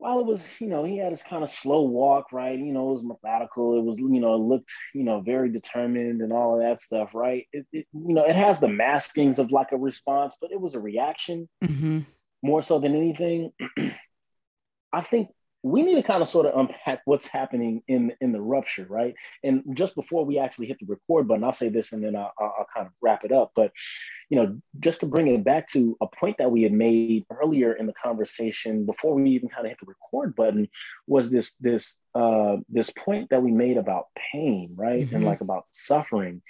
While 0.00 0.20
it 0.20 0.26
was, 0.26 0.50
you 0.60 0.66
know, 0.66 0.84
he 0.84 0.98
had 0.98 1.10
his 1.12 1.22
kind 1.22 1.44
of 1.44 1.50
slow 1.50 1.82
walk, 1.82 2.32
right? 2.32 2.58
You 2.58 2.72
know, 2.72 2.88
it 2.88 2.92
was 2.94 3.02
methodical. 3.04 3.78
It 3.78 3.84
was, 3.84 3.98
you 3.98 4.20
know, 4.20 4.34
it 4.34 4.38
looked, 4.38 4.72
you 4.94 5.04
know, 5.04 5.20
very 5.20 5.50
determined 5.50 6.22
and 6.22 6.32
all 6.32 6.54
of 6.54 6.62
that 6.62 6.82
stuff, 6.82 7.10
right? 7.14 7.46
It, 7.52 7.66
it 7.72 7.86
you 7.92 8.14
know, 8.14 8.24
it 8.24 8.36
has 8.36 8.60
the 8.60 8.68
maskings 8.68 9.38
of 9.38 9.52
like 9.52 9.72
a 9.72 9.76
response, 9.76 10.38
but 10.40 10.52
it 10.52 10.60
was 10.60 10.74
a 10.74 10.80
reaction 10.80 11.50
Mhm. 11.62 12.06
more 12.42 12.62
so 12.62 12.78
than 12.80 12.96
anything, 12.96 13.52
I 14.92 15.02
think 15.02 15.28
we 15.62 15.82
need 15.82 15.96
to 15.96 16.02
kind 16.02 16.22
of 16.22 16.28
sort 16.28 16.46
of 16.46 16.58
unpack 16.58 17.02
what's 17.04 17.26
happening 17.26 17.82
in 17.86 18.12
in 18.20 18.32
the 18.32 18.40
rupture, 18.40 18.86
right? 18.88 19.14
And 19.44 19.62
just 19.74 19.94
before 19.94 20.24
we 20.24 20.38
actually 20.38 20.68
hit 20.68 20.78
the 20.80 20.86
record 20.86 21.28
button, 21.28 21.44
I'll 21.44 21.52
say 21.52 21.68
this 21.68 21.92
and 21.92 22.02
then 22.02 22.16
I'll, 22.16 22.32
I'll 22.40 22.66
kind 22.74 22.86
of 22.86 22.92
wrap 23.02 23.24
it 23.24 23.32
up. 23.32 23.52
But 23.54 23.70
you 24.30 24.36
know, 24.36 24.60
just 24.78 25.00
to 25.00 25.06
bring 25.06 25.26
it 25.26 25.44
back 25.44 25.68
to 25.68 25.96
a 26.00 26.06
point 26.06 26.36
that 26.38 26.50
we 26.50 26.62
had 26.62 26.72
made 26.72 27.26
earlier 27.30 27.72
in 27.72 27.86
the 27.86 27.92
conversation 27.92 28.86
before 28.86 29.14
we 29.14 29.30
even 29.30 29.48
kind 29.48 29.66
of 29.66 29.70
hit 29.70 29.78
the 29.80 29.86
record 29.86 30.36
button 30.36 30.68
was 31.08 31.30
this 31.30 31.56
this 31.56 31.98
uh, 32.14 32.56
this 32.68 32.90
point 32.90 33.28
that 33.30 33.42
we 33.42 33.50
made 33.50 33.76
about 33.76 34.06
pain, 34.32 34.70
right, 34.76 35.04
mm-hmm. 35.04 35.16
and 35.16 35.24
like 35.24 35.40
about 35.40 35.66
suffering. 35.70 36.42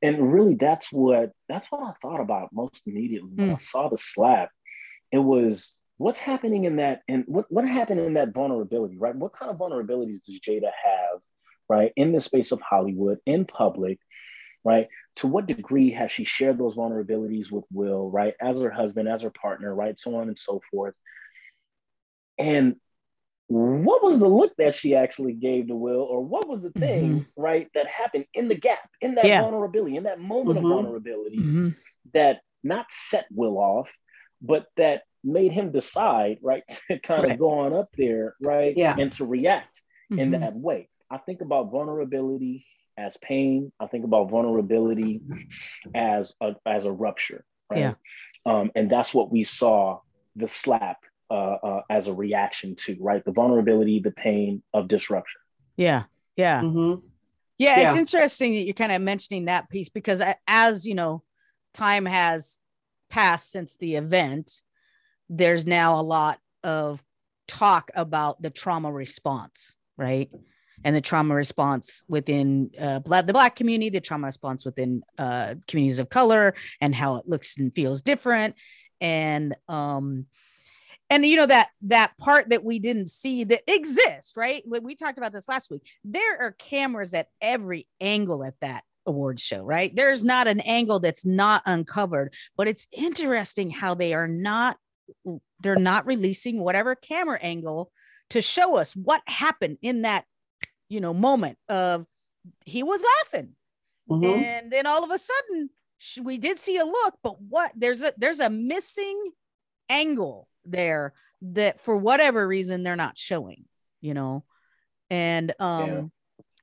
And 0.00 0.32
really, 0.32 0.54
that's 0.54 0.92
what 0.92 1.32
that's 1.48 1.70
what 1.72 1.82
I 1.82 1.92
thought 2.00 2.20
about 2.20 2.52
most 2.52 2.80
immediately 2.86 3.30
when 3.34 3.48
mm. 3.50 3.54
I 3.54 3.58
saw 3.58 3.88
the 3.88 3.98
slap. 3.98 4.50
It 5.10 5.18
was 5.18 5.80
what's 5.96 6.20
happening 6.20 6.64
in 6.64 6.76
that 6.76 7.02
and 7.08 7.24
what, 7.26 7.50
what 7.50 7.66
happened 7.66 8.00
in 8.00 8.14
that 8.14 8.32
vulnerability 8.32 8.96
right 8.96 9.16
what 9.16 9.32
kind 9.32 9.50
of 9.50 9.58
vulnerabilities 9.58 10.22
does 10.22 10.40
jada 10.40 10.70
have 10.84 11.20
right 11.68 11.92
in 11.96 12.12
the 12.12 12.20
space 12.20 12.52
of 12.52 12.60
hollywood 12.60 13.18
in 13.26 13.44
public 13.44 13.98
right 14.64 14.88
to 15.16 15.26
what 15.26 15.46
degree 15.46 15.90
has 15.90 16.10
she 16.10 16.24
shared 16.24 16.58
those 16.58 16.76
vulnerabilities 16.76 17.50
with 17.50 17.64
will 17.72 18.10
right 18.10 18.34
as 18.40 18.60
her 18.60 18.70
husband 18.70 19.08
as 19.08 19.22
her 19.22 19.30
partner 19.30 19.74
right 19.74 19.98
so 19.98 20.16
on 20.16 20.28
and 20.28 20.38
so 20.38 20.60
forth 20.70 20.94
and 22.38 22.76
what 23.50 24.02
was 24.02 24.18
the 24.18 24.28
look 24.28 24.52
that 24.58 24.74
she 24.74 24.94
actually 24.94 25.32
gave 25.32 25.68
to 25.68 25.74
will 25.74 26.02
or 26.02 26.22
what 26.22 26.46
was 26.46 26.62
the 26.62 26.70
thing 26.72 27.20
mm-hmm. 27.20 27.42
right 27.42 27.68
that 27.74 27.86
happened 27.86 28.26
in 28.34 28.48
the 28.48 28.54
gap 28.54 28.90
in 29.00 29.14
that 29.14 29.24
yeah. 29.24 29.40
vulnerability 29.40 29.96
in 29.96 30.04
that 30.04 30.20
moment 30.20 30.58
mm-hmm. 30.58 30.66
of 30.66 30.72
vulnerability 30.72 31.38
mm-hmm. 31.38 31.68
that 32.12 32.40
not 32.62 32.86
set 32.90 33.26
will 33.30 33.56
off 33.56 33.88
but 34.40 34.66
that 34.76 35.02
made 35.24 35.52
him 35.52 35.72
decide, 35.72 36.38
right, 36.42 36.62
to 36.88 36.98
kind 36.98 37.24
right. 37.24 37.32
of 37.32 37.38
go 37.38 37.60
on 37.60 37.72
up 37.74 37.88
there, 37.96 38.34
right, 38.40 38.76
yeah. 38.76 38.96
and 38.98 39.12
to 39.12 39.24
react 39.24 39.82
mm-hmm. 40.10 40.20
in 40.20 40.30
that 40.32 40.54
way. 40.54 40.88
I 41.10 41.18
think 41.18 41.40
about 41.40 41.70
vulnerability 41.70 42.66
as 42.98 43.16
pain. 43.18 43.72
I 43.78 43.86
think 43.86 44.04
about 44.04 44.30
vulnerability 44.30 45.20
as 45.94 46.34
a 46.40 46.56
as 46.66 46.84
a 46.84 46.92
rupture, 46.92 47.44
right? 47.70 47.80
Yeah. 47.80 47.94
Um, 48.44 48.70
and 48.74 48.90
that's 48.90 49.14
what 49.14 49.30
we 49.30 49.44
saw 49.44 50.00
the 50.36 50.48
slap 50.48 50.98
uh, 51.30 51.34
uh, 51.62 51.82
as 51.90 52.08
a 52.08 52.14
reaction 52.14 52.74
to, 52.76 52.96
right? 53.00 53.24
The 53.24 53.32
vulnerability, 53.32 54.00
the 54.00 54.10
pain 54.10 54.62
of 54.74 54.88
disruption. 54.88 55.40
Yeah, 55.76 56.04
yeah. 56.36 56.62
Mm-hmm. 56.62 57.06
yeah, 57.58 57.80
yeah. 57.80 57.88
It's 57.88 57.98
interesting 57.98 58.54
that 58.54 58.64
you're 58.64 58.74
kind 58.74 58.92
of 58.92 59.02
mentioning 59.02 59.46
that 59.46 59.70
piece 59.70 59.88
because 59.88 60.22
as 60.46 60.86
you 60.86 60.94
know, 60.94 61.22
time 61.74 62.06
has 62.06 62.58
passed 63.10 63.50
since 63.50 63.76
the 63.76 63.96
event 63.96 64.62
there's 65.28 65.66
now 65.66 66.00
a 66.00 66.02
lot 66.02 66.38
of 66.64 67.02
talk 67.46 67.90
about 67.94 68.40
the 68.40 68.50
trauma 68.50 68.90
response, 68.90 69.76
right? 69.96 70.30
And 70.84 70.94
the 70.94 71.00
trauma 71.00 71.34
response 71.34 72.04
within 72.08 72.70
uh, 72.80 73.00
the 73.00 73.32
Black 73.32 73.56
community, 73.56 73.90
the 73.90 74.00
trauma 74.00 74.26
response 74.26 74.64
within 74.64 75.02
uh, 75.18 75.56
communities 75.66 75.98
of 75.98 76.08
color, 76.08 76.54
and 76.80 76.94
how 76.94 77.16
it 77.16 77.26
looks 77.26 77.56
and 77.58 77.74
feels 77.74 78.02
different. 78.02 78.54
And 79.00 79.54
um, 79.68 80.26
and 81.10 81.24
you 81.24 81.36
know 81.36 81.46
that 81.46 81.70
that 81.82 82.16
part 82.18 82.50
that 82.50 82.64
we 82.64 82.78
didn't 82.78 83.08
see 83.08 83.44
that 83.44 83.62
exists, 83.66 84.34
right? 84.36 84.62
We 84.66 84.94
talked 84.94 85.18
about 85.18 85.32
this 85.32 85.48
last 85.48 85.70
week. 85.70 85.82
There 86.04 86.40
are 86.40 86.52
cameras 86.52 87.14
at 87.14 87.28
every 87.40 87.88
angle 88.00 88.44
at 88.44 88.54
that 88.60 88.84
awards 89.06 89.42
show, 89.42 89.64
right? 89.64 89.94
There's 89.94 90.22
not 90.22 90.46
an 90.46 90.60
angle 90.60 91.00
that's 91.00 91.24
not 91.24 91.62
uncovered, 91.66 92.34
but 92.56 92.68
it's 92.68 92.86
interesting 92.92 93.70
how 93.70 93.94
they 93.94 94.12
are 94.12 94.28
not 94.28 94.76
they're 95.62 95.76
not 95.76 96.06
releasing 96.06 96.60
whatever 96.60 96.94
camera 96.94 97.38
angle 97.40 97.90
to 98.30 98.42
show 98.42 98.76
us 98.76 98.94
what 98.94 99.22
happened 99.26 99.78
in 99.80 100.02
that 100.02 100.26
you 100.88 101.00
know 101.00 101.14
moment 101.14 101.58
of 101.68 102.06
he 102.64 102.82
was 102.82 103.02
laughing 103.18 103.54
mm-hmm. 104.08 104.24
and 104.24 104.72
then 104.72 104.86
all 104.86 105.04
of 105.04 105.10
a 105.10 105.18
sudden 105.18 105.70
we 106.22 106.38
did 106.38 106.58
see 106.58 106.76
a 106.78 106.84
look 106.84 107.14
but 107.22 107.40
what 107.40 107.72
there's 107.76 108.02
a 108.02 108.12
there's 108.16 108.40
a 108.40 108.50
missing 108.50 109.32
angle 109.88 110.48
there 110.64 111.12
that 111.42 111.80
for 111.80 111.96
whatever 111.96 112.46
reason 112.46 112.82
they're 112.82 112.96
not 112.96 113.18
showing 113.18 113.64
you 114.00 114.14
know 114.14 114.44
and 115.10 115.52
um 115.58 115.88
yeah. 115.88 116.02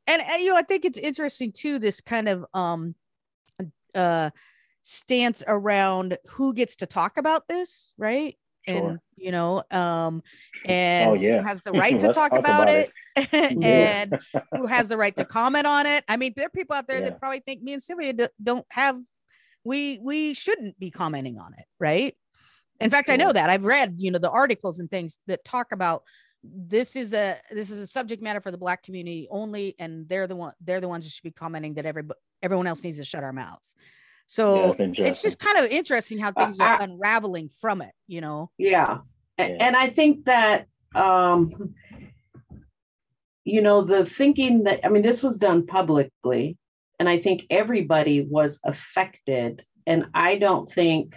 and, 0.07 0.21
and 0.21 0.41
you 0.41 0.49
know 0.49 0.57
i 0.57 0.61
think 0.61 0.85
it's 0.85 0.97
interesting 0.97 1.51
too 1.51 1.79
this 1.79 2.01
kind 2.01 2.29
of 2.29 2.45
um 2.53 2.95
uh 3.93 4.29
stance 4.85 5.43
around 5.47 6.17
who 6.27 6.53
gets 6.53 6.77
to 6.77 6.85
talk 6.85 7.17
about 7.17 7.47
this, 7.47 7.91
right? 7.97 8.37
Sure. 8.67 8.89
And 8.89 8.99
you 9.15 9.31
know, 9.31 9.63
um, 9.71 10.21
and 10.63 11.09
oh, 11.09 11.13
yeah. 11.15 11.41
who 11.41 11.47
has 11.47 11.61
the 11.63 11.71
right 11.73 11.99
to 11.99 12.07
talk, 12.07 12.31
talk, 12.31 12.39
about, 12.39 12.63
about 12.63 12.69
it, 12.69 12.87
it. 12.87 12.93
and 13.31 14.19
who 14.55 14.67
has 14.67 14.87
the 14.87 14.97
right 14.97 15.15
to 15.15 15.25
comment 15.25 15.67
on 15.67 15.85
it. 15.85 16.03
I 16.07 16.17
mean, 16.17 16.33
there 16.35 16.47
are 16.47 16.49
people 16.49 16.75
out 16.75 16.87
there 16.87 16.99
yeah. 16.99 17.05
that 17.05 17.19
probably 17.19 17.39
think 17.39 17.61
me 17.61 17.73
and 17.73 17.83
Sylvia 17.83 18.29
don't 18.41 18.65
have 18.69 18.99
we 19.63 19.99
we 20.01 20.33
shouldn't 20.33 20.79
be 20.79 20.91
commenting 20.91 21.39
on 21.39 21.53
it, 21.57 21.65
right? 21.79 22.15
In 22.79 22.89
fact, 22.89 23.07
sure. 23.07 23.13
I 23.13 23.17
know 23.17 23.31
that 23.31 23.49
I've 23.49 23.65
read, 23.65 23.95
you 23.97 24.11
know, 24.11 24.19
the 24.19 24.29
articles 24.29 24.79
and 24.79 24.91
things 24.91 25.17
that 25.27 25.45
talk 25.45 25.71
about 25.71 26.03
this 26.43 26.95
is 26.95 27.13
a 27.13 27.37
this 27.51 27.71
is 27.71 27.79
a 27.79 27.87
subject 27.87 28.21
matter 28.21 28.41
for 28.41 28.51
the 28.51 28.57
black 28.57 28.83
community 28.83 29.27
only 29.31 29.75
and 29.79 30.07
they're 30.07 30.27
the 30.27 30.35
one 30.35 30.53
they're 30.61 30.81
the 30.81 30.87
ones 30.87 31.03
that 31.03 31.09
should 31.09 31.23
be 31.23 31.31
commenting 31.31 31.73
that 31.73 31.87
every 31.87 32.03
everyone 32.43 32.67
else 32.67 32.83
needs 32.83 32.97
to 32.97 33.03
shut 33.03 33.23
our 33.23 33.33
mouths 33.33 33.75
so 34.27 34.73
yeah, 34.79 34.87
it's 34.97 35.21
just 35.21 35.39
kind 35.39 35.57
of 35.59 35.65
interesting 35.65 36.17
how 36.17 36.31
things 36.31 36.59
uh, 36.59 36.63
are 36.63 36.81
unraveling 36.81 37.49
from 37.49 37.81
it, 37.81 37.91
you 38.07 38.21
know? 38.21 38.49
Yeah. 38.57 38.99
yeah. 39.37 39.57
And 39.59 39.75
I 39.75 39.87
think 39.87 40.25
that, 40.25 40.67
um, 40.95 41.75
you 43.45 43.61
know, 43.61 43.83
the 43.83 44.03
thinking 44.03 44.63
that, 44.63 44.83
I 44.83 44.89
mean, 44.89 45.03
this 45.03 45.21
was 45.21 45.37
done 45.37 45.65
publicly, 45.65 46.57
and 46.99 47.07
I 47.07 47.19
think 47.19 47.45
everybody 47.49 48.21
was 48.21 48.59
affected. 48.65 49.63
And 49.85 50.07
I 50.15 50.37
don't 50.37 50.69
think 50.69 51.15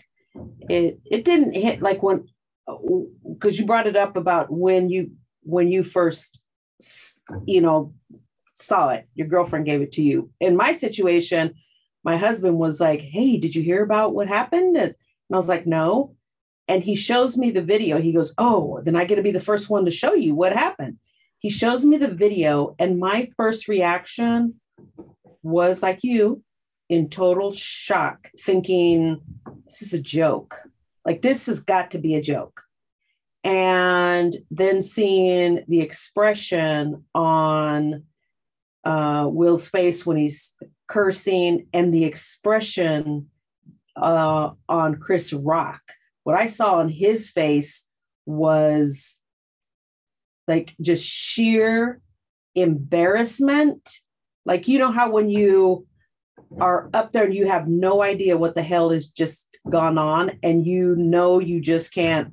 it, 0.68 1.00
it 1.06 1.24
didn't 1.24 1.54
hit 1.54 1.80
like 1.80 2.02
when, 2.02 2.28
uh, 2.68 2.76
because 3.32 3.58
you 3.58 3.64
brought 3.64 3.86
it 3.86 3.96
up 3.96 4.16
about 4.16 4.52
when 4.52 4.90
you, 4.90 5.12
when 5.42 5.68
you 5.68 5.82
first, 5.82 6.40
you 7.46 7.62
know, 7.62 7.94
saw 8.54 8.90
it, 8.90 9.08
your 9.14 9.26
girlfriend 9.26 9.64
gave 9.64 9.80
it 9.80 9.92
to 9.92 10.02
you. 10.02 10.30
In 10.38 10.54
my 10.54 10.74
situation, 10.74 11.54
my 12.04 12.18
husband 12.18 12.58
was 12.58 12.78
like, 12.78 13.00
Hey, 13.00 13.38
did 13.38 13.54
you 13.54 13.62
hear 13.62 13.82
about 13.82 14.14
what 14.14 14.28
happened? 14.28 14.76
And 14.76 14.94
I 15.32 15.36
was 15.36 15.48
like, 15.48 15.66
No. 15.66 16.14
And 16.66 16.82
he 16.82 16.94
shows 16.94 17.38
me 17.38 17.50
the 17.50 17.62
video. 17.62 17.98
He 17.98 18.12
goes, 18.12 18.34
Oh, 18.36 18.80
then 18.82 18.96
I 18.96 19.06
get 19.06 19.14
to 19.14 19.22
be 19.22 19.30
the 19.30 19.40
first 19.40 19.70
one 19.70 19.86
to 19.86 19.90
show 19.90 20.12
you 20.12 20.34
what 20.34 20.52
happened. 20.52 20.98
He 21.40 21.50
shows 21.50 21.84
me 21.84 21.96
the 21.96 22.12
video, 22.12 22.74
and 22.78 22.98
my 22.98 23.30
first 23.36 23.68
reaction 23.68 24.54
was 25.42 25.82
like 25.82 26.00
you 26.02 26.42
in 26.88 27.08
total 27.08 27.52
shock, 27.52 28.30
thinking, 28.40 29.20
This 29.64 29.82
is 29.82 29.92
a 29.92 30.00
joke. 30.00 30.56
Like, 31.04 31.22
this 31.22 31.46
has 31.46 31.60
got 31.60 31.92
to 31.92 31.98
be 31.98 32.14
a 32.14 32.22
joke. 32.22 32.62
And 33.44 34.36
then 34.50 34.82
seeing 34.82 35.64
the 35.68 35.80
expression 35.80 37.04
on 37.14 38.02
uh, 38.84 39.28
Will's 39.30 39.68
face 39.68 40.04
when 40.04 40.16
he's 40.16 40.54
cursing 40.88 41.66
and 41.72 41.94
the 41.94 42.04
expression 42.04 43.28
uh, 43.96 44.50
on 44.68 44.96
Chris 44.96 45.32
Rock. 45.32 45.80
What 46.24 46.36
I 46.36 46.46
saw 46.46 46.76
on 46.76 46.88
his 46.88 47.30
face 47.30 47.86
was 48.26 49.17
like 50.48 50.74
just 50.80 51.04
sheer 51.04 52.00
embarrassment. 52.54 53.88
Like, 54.44 54.66
you 54.66 54.78
know, 54.78 54.90
how 54.90 55.10
when 55.10 55.28
you 55.28 55.86
are 56.60 56.88
up 56.94 57.12
there 57.12 57.24
and 57.24 57.34
you 57.34 57.46
have 57.46 57.68
no 57.68 58.02
idea 58.02 58.38
what 58.38 58.54
the 58.54 58.62
hell 58.62 58.90
has 58.90 59.08
just 59.08 59.46
gone 59.68 59.98
on, 59.98 60.38
and 60.42 60.66
you 60.66 60.96
know 60.96 61.38
you 61.38 61.60
just 61.60 61.92
can't 61.92 62.32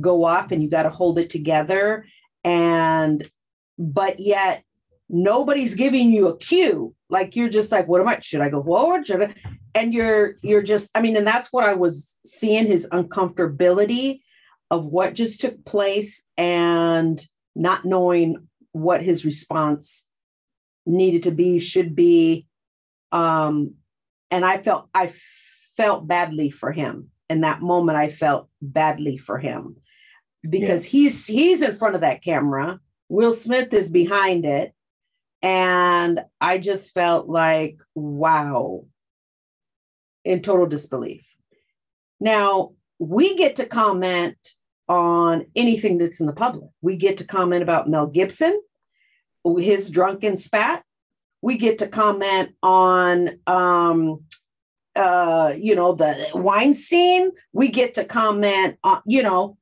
go 0.00 0.24
off 0.24 0.50
and 0.50 0.62
you 0.62 0.68
got 0.68 0.82
to 0.82 0.90
hold 0.90 1.18
it 1.18 1.30
together. 1.30 2.04
And, 2.44 3.30
but 3.78 4.18
yet 4.18 4.64
nobody's 5.08 5.74
giving 5.74 6.10
you 6.10 6.26
a 6.28 6.36
cue 6.38 6.94
like 7.10 7.36
you're 7.36 7.48
just 7.48 7.70
like 7.70 7.86
what 7.86 8.00
am 8.00 8.08
i 8.08 8.18
should 8.20 8.40
i 8.40 8.48
go 8.48 8.62
forward 8.62 9.06
should 9.06 9.22
i 9.22 9.34
and 9.74 9.92
you're 9.92 10.36
you're 10.42 10.62
just 10.62 10.90
i 10.94 11.02
mean 11.02 11.16
and 11.16 11.26
that's 11.26 11.48
what 11.52 11.64
i 11.64 11.74
was 11.74 12.16
seeing 12.24 12.66
his 12.66 12.88
uncomfortability 12.88 14.20
of 14.70 14.86
what 14.86 15.12
just 15.12 15.38
took 15.42 15.62
place 15.66 16.24
and 16.38 17.26
not 17.54 17.84
knowing 17.84 18.48
what 18.72 19.02
his 19.02 19.24
response 19.24 20.06
needed 20.86 21.24
to 21.24 21.30
be 21.30 21.58
should 21.58 21.94
be. 21.94 22.46
Um 23.10 23.74
and 24.30 24.44
i 24.44 24.58
felt 24.58 24.88
i 24.94 25.12
felt 25.76 26.06
badly 26.06 26.50
for 26.50 26.72
him. 26.72 27.10
In 27.28 27.42
that 27.42 27.62
moment 27.62 27.98
i 27.98 28.08
felt 28.08 28.48
badly 28.60 29.18
for 29.18 29.38
him. 29.38 29.76
Because 30.48 30.86
yeah. 30.86 30.90
he's 30.90 31.26
he's 31.26 31.62
in 31.62 31.74
front 31.74 31.94
of 31.94 32.00
that 32.00 32.22
camera. 32.22 32.80
Will 33.08 33.32
smith 33.32 33.72
is 33.72 33.90
behind 33.90 34.44
it. 34.44 34.72
And 35.42 36.20
I 36.40 36.58
just 36.58 36.94
felt 36.94 37.28
like, 37.28 37.80
wow, 37.96 38.86
in 40.24 40.40
total 40.40 40.66
disbelief. 40.66 41.28
Now, 42.20 42.74
we 43.00 43.36
get 43.36 43.56
to 43.56 43.66
comment 43.66 44.36
on 44.88 45.46
anything 45.56 45.98
that's 45.98 46.20
in 46.20 46.26
the 46.26 46.32
public. 46.32 46.70
We 46.80 46.96
get 46.96 47.16
to 47.18 47.24
comment 47.24 47.62
about 47.62 47.88
Mel 47.88 48.06
Gibson, 48.06 48.60
his 49.58 49.88
drunken 49.88 50.36
spat. 50.36 50.84
We 51.40 51.58
get 51.58 51.78
to 51.78 51.88
comment 51.88 52.50
on, 52.62 53.38
um, 53.46 54.22
uh, 54.94 55.54
you 55.58 55.74
know, 55.74 55.94
the 55.94 56.28
Weinstein. 56.34 57.30
We 57.52 57.68
get 57.68 57.94
to 57.94 58.04
comment 58.04 58.78
on, 58.84 59.02
you 59.06 59.22
know, 59.22 59.56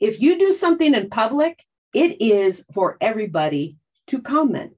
if 0.00 0.20
you 0.20 0.38
do 0.38 0.52
something 0.52 0.94
in 0.94 1.08
public, 1.08 1.64
it 1.94 2.20
is 2.20 2.64
for 2.74 2.98
everybody 3.00 3.76
to 4.08 4.20
comment. 4.20 4.72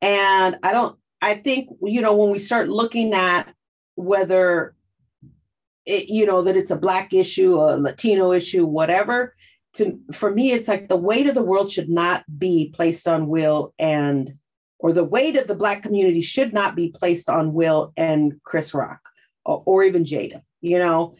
And 0.00 0.58
I 0.62 0.72
don't, 0.72 0.96
I 1.20 1.34
think, 1.34 1.70
you 1.82 2.00
know, 2.00 2.14
when 2.14 2.30
we 2.30 2.38
start 2.38 2.68
looking 2.68 3.12
at 3.14 3.52
whether 3.96 4.75
it, 5.86 6.08
you 6.08 6.26
know, 6.26 6.42
that 6.42 6.56
it's 6.56 6.70
a 6.70 6.76
black 6.76 7.14
issue, 7.14 7.54
a 7.54 7.78
Latino 7.78 8.32
issue, 8.32 8.66
whatever, 8.66 9.34
to 9.76 9.98
for 10.12 10.30
me, 10.30 10.52
it's 10.52 10.68
like 10.68 10.88
the 10.88 10.96
weight 10.96 11.26
of 11.26 11.34
the 11.34 11.42
world 11.42 11.70
should 11.70 11.88
not 11.88 12.24
be 12.38 12.70
placed 12.74 13.06
on 13.06 13.28
Will 13.28 13.74
and 13.78 14.34
or 14.78 14.92
the 14.92 15.04
weight 15.04 15.36
of 15.36 15.46
the 15.46 15.54
black 15.54 15.82
community 15.82 16.20
should 16.20 16.52
not 16.52 16.74
be 16.74 16.90
placed 16.90 17.30
on 17.30 17.54
Will 17.54 17.92
and 17.96 18.40
Chris 18.42 18.74
Rock 18.74 19.00
or, 19.44 19.62
or 19.64 19.84
even 19.84 20.04
Jada. 20.04 20.42
You 20.60 20.78
know, 20.78 21.16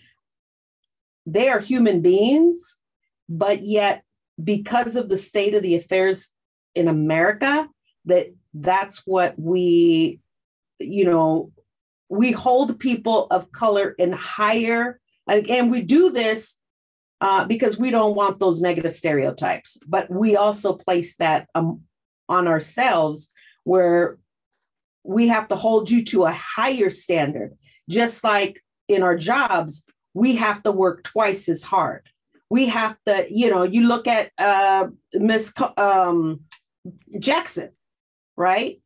they 1.25 1.49
are 1.49 1.61
human 1.61 2.03
beings, 2.03 2.79
but 3.29 3.63
yet 3.63 4.03
because 4.43 4.97
of 4.97 5.09
the 5.09 5.17
state 5.17 5.55
of 5.55 5.63
the 5.63 5.77
affairs 5.77 6.31
in 6.75 6.89
America, 6.89 7.69
that 8.05 8.29
that's 8.55 9.03
what 9.07 9.39
we, 9.39 10.21
you 10.79 11.05
know, 11.05 11.53
we 12.09 12.33
hold 12.33 12.79
people 12.79 13.27
of 13.31 13.53
color 13.53 13.91
in 13.99 14.13
higher, 14.13 15.01
and 15.27 15.71
we 15.71 15.83
do 15.83 16.11
this 16.11 16.57
uh, 17.21 17.45
because 17.45 17.79
we 17.79 17.91
don't 17.91 18.15
want 18.15 18.39
those 18.39 18.61
negative 18.61 18.93
stereotypes, 18.93 19.79
but 19.87 20.11
we 20.11 20.37
also 20.37 20.75
place 20.75 21.17
that 21.17 21.49
um, 21.55 21.83
on 22.29 22.47
ourselves 22.47 23.31
where 23.65 24.19
we 25.03 25.29
have 25.29 25.49
to 25.49 25.57
hold 25.57 25.91
you 25.91 26.05
to 26.05 26.25
a 26.25 26.33
higher 26.33 26.91
standard. 26.91 27.57
Just 27.89 28.23
like 28.25 28.63
in 28.89 29.03
our 29.03 29.17
jobs, 29.17 29.85
we 30.15 30.37
have 30.37 30.63
to 30.65 30.73
work 30.73 31.05
twice 31.05 31.49
as 31.49 31.63
hard. 31.63 32.03
We 32.51 32.67
have 32.67 32.97
to, 33.07 33.27
you 33.31 33.51
know, 33.51 33.63
you 33.63 33.87
look 33.87 34.07
at 34.07 34.31
uh, 34.39 34.89
Miss 35.15 35.53
um, 35.77 36.41
Jackson, 37.19 37.71
right? 38.37 38.81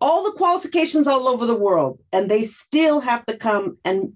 All 0.00 0.24
the 0.24 0.36
qualifications 0.36 1.06
all 1.06 1.28
over 1.28 1.44
the 1.46 1.54
world, 1.54 1.98
and 2.12 2.30
they 2.30 2.44
still 2.44 3.00
have 3.00 3.26
to 3.26 3.36
come 3.36 3.78
and 3.84 4.14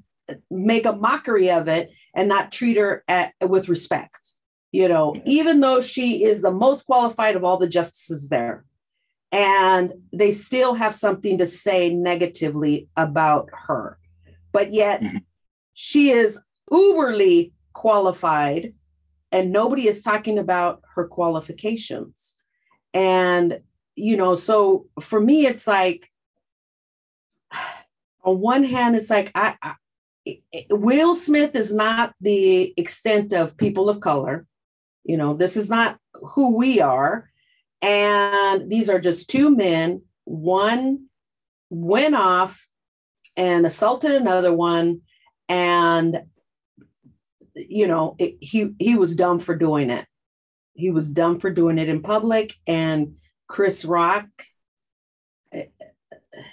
make 0.50 0.87
a 0.87 0.93
mockery 0.93 1.50
of 1.50 1.69
it 1.69 1.90
and 2.14 2.29
not 2.29 2.52
treat 2.52 2.76
her 2.76 3.05
at, 3.09 3.35
with 3.43 3.69
respect. 3.69 4.33
You 4.73 4.88
know, 4.88 5.21
even 5.25 5.61
though 5.61 5.81
she 5.81 6.25
is 6.25 6.43
the 6.43 6.52
most 6.52 6.87
qualified 6.87 7.35
of 7.35 7.45
all 7.45 7.57
the 7.57 7.67
justices 7.67 8.29
there, 8.29 8.64
and 9.33 9.93
they 10.12 10.33
still 10.33 10.75
have 10.75 10.95
something 10.95 11.38
to 11.38 11.47
say 11.47 11.90
negatively 11.90 12.88
about 12.97 13.49
her. 13.52 13.99
But 14.52 14.73
yet 14.73 15.02
mm-hmm. 15.02 15.19
she 15.75 16.11
is 16.11 16.38
uberly 16.71 17.52
qualified, 17.73 18.75
and 19.33 19.52
nobody 19.52 19.88
is 19.88 20.02
talking 20.02 20.38
about 20.38 20.83
her 20.95 21.07
qualifications. 21.07 22.37
And, 22.95 23.61
you 23.97 24.17
know, 24.17 24.35
so 24.35 24.87
for 25.01 25.21
me, 25.21 25.47
it's 25.47 25.67
like, 25.67 26.11
on 28.23 28.41
one 28.41 28.65
hand, 28.65 28.97
it's 28.97 29.11
like, 29.11 29.31
I, 29.35 29.57
I 29.63 29.75
Will 30.69 31.15
Smith 31.15 31.55
is 31.55 31.73
not 31.73 32.15
the 32.21 32.75
extent 32.77 33.33
of 33.33 33.57
people 33.57 33.89
of 33.89 34.01
color. 34.01 34.47
You 35.05 35.17
know, 35.17 35.35
this 35.35 35.57
is 35.57 35.71
not 35.71 35.99
who 36.15 36.57
we 36.57 36.81
are. 36.81 37.31
And 37.83 38.71
these 38.71 38.91
are 38.91 39.00
just 39.00 39.31
two 39.31 39.55
men. 39.55 40.03
One 40.25 41.07
went 41.71 42.15
off 42.15 42.67
and 43.37 43.65
assaulted 43.65 44.13
another 44.13 44.53
one. 44.53 45.00
And, 45.49 46.23
you 47.55 47.87
know, 47.87 48.17
it, 48.19 48.37
he, 48.41 48.71
he 48.79 48.97
was 48.97 49.17
dumb 49.17 49.39
for 49.39 49.57
doing 49.57 49.89
it. 49.91 50.07
He 50.75 50.91
was 50.91 51.09
dumb 51.09 51.41
for 51.41 51.50
doing 51.50 51.79
it 51.79 51.89
in 51.89 52.03
public. 52.03 52.55
And 52.67 53.17
Chris 53.50 53.84
Rock, 53.84 54.28
eh, 55.52 55.65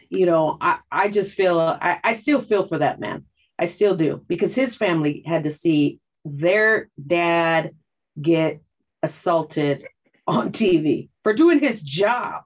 you 0.10 0.26
know, 0.26 0.58
I, 0.60 0.80
I 0.92 1.10
just 1.10 1.36
feel, 1.36 1.60
I, 1.60 2.00
I 2.04 2.16
still 2.16 2.42
feel 2.42 2.68
for 2.68 2.80
that 2.80 3.00
man. 3.00 3.26
I 3.60 3.66
still 3.68 3.96
do 3.96 4.24
because 4.28 4.56
his 4.56 4.76
family 4.76 5.24
had 5.26 5.44
to 5.44 5.52
see 5.52 6.00
their 6.26 6.90
dad 7.06 7.76
get 8.20 8.62
assaulted 9.04 9.86
on 10.28 10.52
TV 10.52 11.10
for 11.22 11.34
doing 11.34 11.60
his 11.60 11.82
job, 11.82 12.44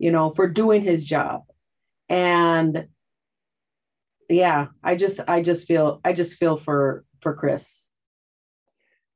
you 0.00 0.10
know, 0.10 0.30
for 0.30 0.48
doing 0.48 0.82
his 0.82 1.04
job. 1.04 1.42
And 2.08 2.88
yeah, 4.28 4.66
I 4.82 4.96
just 4.96 5.20
I 5.28 5.42
just 5.42 5.66
feel 5.66 6.00
I 6.04 6.12
just 6.12 6.38
feel 6.38 6.56
for 6.56 7.04
for 7.20 7.34
Chris. 7.34 7.84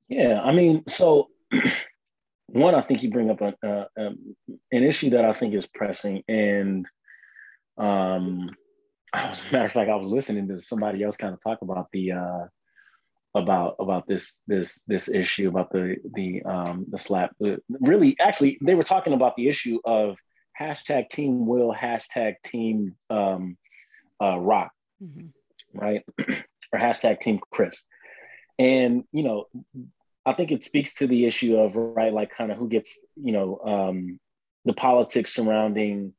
Yeah, 0.09 0.41
I 0.41 0.53
mean, 0.53 0.85
so 0.87 1.29
one, 2.49 2.75
I 2.75 2.83
think 2.83 3.03
you 3.03 3.11
bring 3.11 3.31
up 3.31 3.41
a, 3.41 3.55
uh, 3.67 3.85
um, 3.99 4.37
an 4.73 4.83
issue 4.83 5.11
that 5.11 5.25
I 5.25 5.35
think 5.35 5.55
is 5.55 5.67
pressing, 5.67 6.23
and 6.29 6.87
um, 7.77 8.51
as 9.13 9.45
a 9.45 9.47
matter 9.53 9.67
of 9.67 9.73
fact, 9.73 9.91
I 9.91 9.97
was 9.97 10.11
listening 10.11 10.49
to 10.49 10.61
somebody 10.61 11.03
else 11.03 11.17
kind 11.17 11.35
of 11.35 11.41
talk 11.43 11.61
about 11.63 11.89
the 11.93 12.13
uh, 12.13 12.47
about 13.35 13.77
about 13.79 14.07
this 14.07 14.37
this 14.47 14.83
this 14.87 15.09
issue 15.09 15.49
about 15.49 15.71
the 15.73 15.97
the 16.15 16.43
um, 16.45 16.87
the 16.89 16.99
slap. 16.99 17.35
Really, 17.69 18.17
actually, 18.21 18.59
they 18.63 18.75
were 18.75 18.85
talking 18.85 19.13
about 19.13 19.37
the 19.37 19.49
issue 19.49 19.79
of 19.85 20.17
hashtag 20.59 21.11
Team 21.11 21.47
Will 21.47 21.75
hashtag 21.75 22.37
Team 22.45 22.97
um, 23.11 23.57
uh, 24.23 24.39
Rock, 24.39 24.73
mm-hmm. 25.03 25.29
right, 25.79 26.03
or 26.73 26.79
hashtag 26.79 27.21
Team 27.21 27.41
Chris, 27.51 27.85
and 28.59 29.05
you 29.13 29.23
know, 29.23 29.47
I 30.29 30.35
think 30.35 30.53
it 30.53 30.63
speaks 30.63 30.95
to 30.97 31.07
the 31.07 31.25
issue 31.25 31.57
of 31.57 31.75
right, 31.75 32.13
like 32.13 32.31
kind 32.37 32.53
of 32.53 32.59
who 32.59 32.69
gets 32.69 33.01
you 33.17 33.33
know 33.33 33.59
um, 33.65 34.21
the 34.67 34.75
politics 34.75 35.33
surrounding 35.33 36.13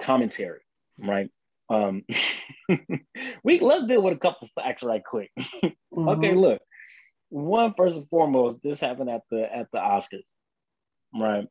commentary, 0.00 0.60
right? 0.98 1.30
Um, 1.68 2.04
we 3.44 3.60
let's 3.60 3.84
deal 3.84 4.02
with 4.02 4.14
a 4.14 4.18
couple 4.18 4.48
facts 4.54 4.82
right 4.82 5.04
quick. 5.04 5.30
mm-hmm. 5.38 6.08
Okay, 6.08 6.34
look. 6.34 6.62
One 7.28 7.74
first 7.76 7.96
and 7.96 8.08
foremost, 8.08 8.58
this 8.62 8.80
happened 8.80 9.10
at 9.10 9.22
the 9.30 9.42
at 9.54 9.66
the 9.72 9.78
Oscars, 9.78 10.24
right? 11.14 11.46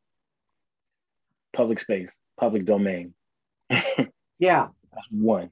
Public 1.54 1.78
space, 1.78 2.12
public 2.38 2.64
domain. 2.64 3.14
yeah, 4.38 4.66
that's 4.92 5.06
one. 5.10 5.50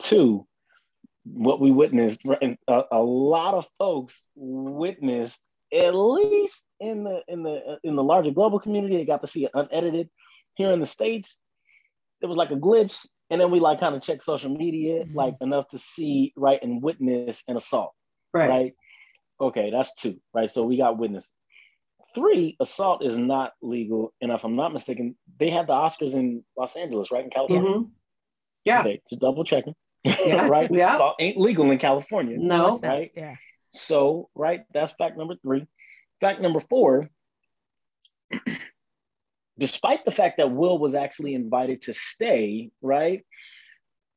Two, 0.00 0.46
what 1.24 1.60
we 1.60 1.70
witnessed, 1.70 2.22
right? 2.24 2.58
a, 2.68 2.82
a 2.92 2.98
lot 2.98 3.54
of 3.54 3.66
folks 3.78 4.26
witnessed 4.34 5.42
at 5.72 5.94
least 5.94 6.66
in 6.80 7.04
the 7.04 7.20
in 7.28 7.42
the 7.42 7.78
in 7.84 7.96
the 7.96 8.02
larger 8.02 8.30
global 8.30 8.58
community, 8.58 8.96
they 8.96 9.04
got 9.04 9.22
to 9.22 9.28
see 9.28 9.44
it 9.44 9.52
unedited. 9.54 10.08
Here 10.56 10.72
in 10.72 10.80
the 10.80 10.86
states, 10.86 11.38
it 12.20 12.26
was 12.26 12.36
like 12.36 12.50
a 12.50 12.56
glitch. 12.56 13.06
And 13.30 13.40
then 13.40 13.52
we 13.52 13.60
like 13.60 13.78
kind 13.78 13.94
of 13.94 14.02
check 14.02 14.24
social 14.24 14.50
media, 14.50 15.04
mm-hmm. 15.04 15.16
like 15.16 15.36
enough 15.40 15.68
to 15.68 15.78
see, 15.78 16.32
right, 16.36 16.58
and 16.60 16.82
witness 16.82 17.44
an 17.46 17.56
assault. 17.56 17.92
Right. 18.34 18.48
Right. 18.48 18.74
Okay, 19.40 19.70
that's 19.70 19.94
two, 19.94 20.20
right? 20.34 20.50
So 20.50 20.64
we 20.64 20.76
got 20.76 20.98
witness. 20.98 21.32
Three, 22.12 22.56
assault 22.58 23.04
is 23.04 23.16
not 23.16 23.52
legal. 23.62 24.12
And 24.20 24.32
if 24.32 24.42
I'm 24.42 24.56
not 24.56 24.72
mistaken, 24.72 25.16
they 25.38 25.48
had 25.48 25.68
the 25.68 25.72
Oscars 25.72 26.14
in 26.14 26.44
Los 26.58 26.74
Angeles, 26.74 27.12
right? 27.12 27.24
In 27.24 27.30
California. 27.30 27.70
Mm-hmm. 27.70 27.82
Yeah. 28.64 28.80
Okay, 28.80 29.00
just 29.08 29.22
double 29.22 29.44
checking. 29.44 29.74
Yeah. 30.04 30.46
right? 30.48 30.70
Yeah. 30.70 30.94
Assault 30.94 31.16
ain't 31.20 31.38
legal 31.38 31.70
in 31.70 31.78
California. 31.78 32.36
No. 32.38 32.78
Right. 32.82 33.10
Yeah. 33.14 33.36
So, 33.70 34.28
right, 34.34 34.64
that's 34.72 34.92
fact 34.92 35.16
number 35.16 35.36
three. 35.42 35.66
Fact 36.20 36.40
number 36.40 36.60
four, 36.68 37.08
despite 39.58 40.04
the 40.04 40.10
fact 40.10 40.38
that 40.38 40.50
Will 40.50 40.78
was 40.78 40.94
actually 40.94 41.34
invited 41.34 41.82
to 41.82 41.94
stay, 41.94 42.70
right? 42.82 43.24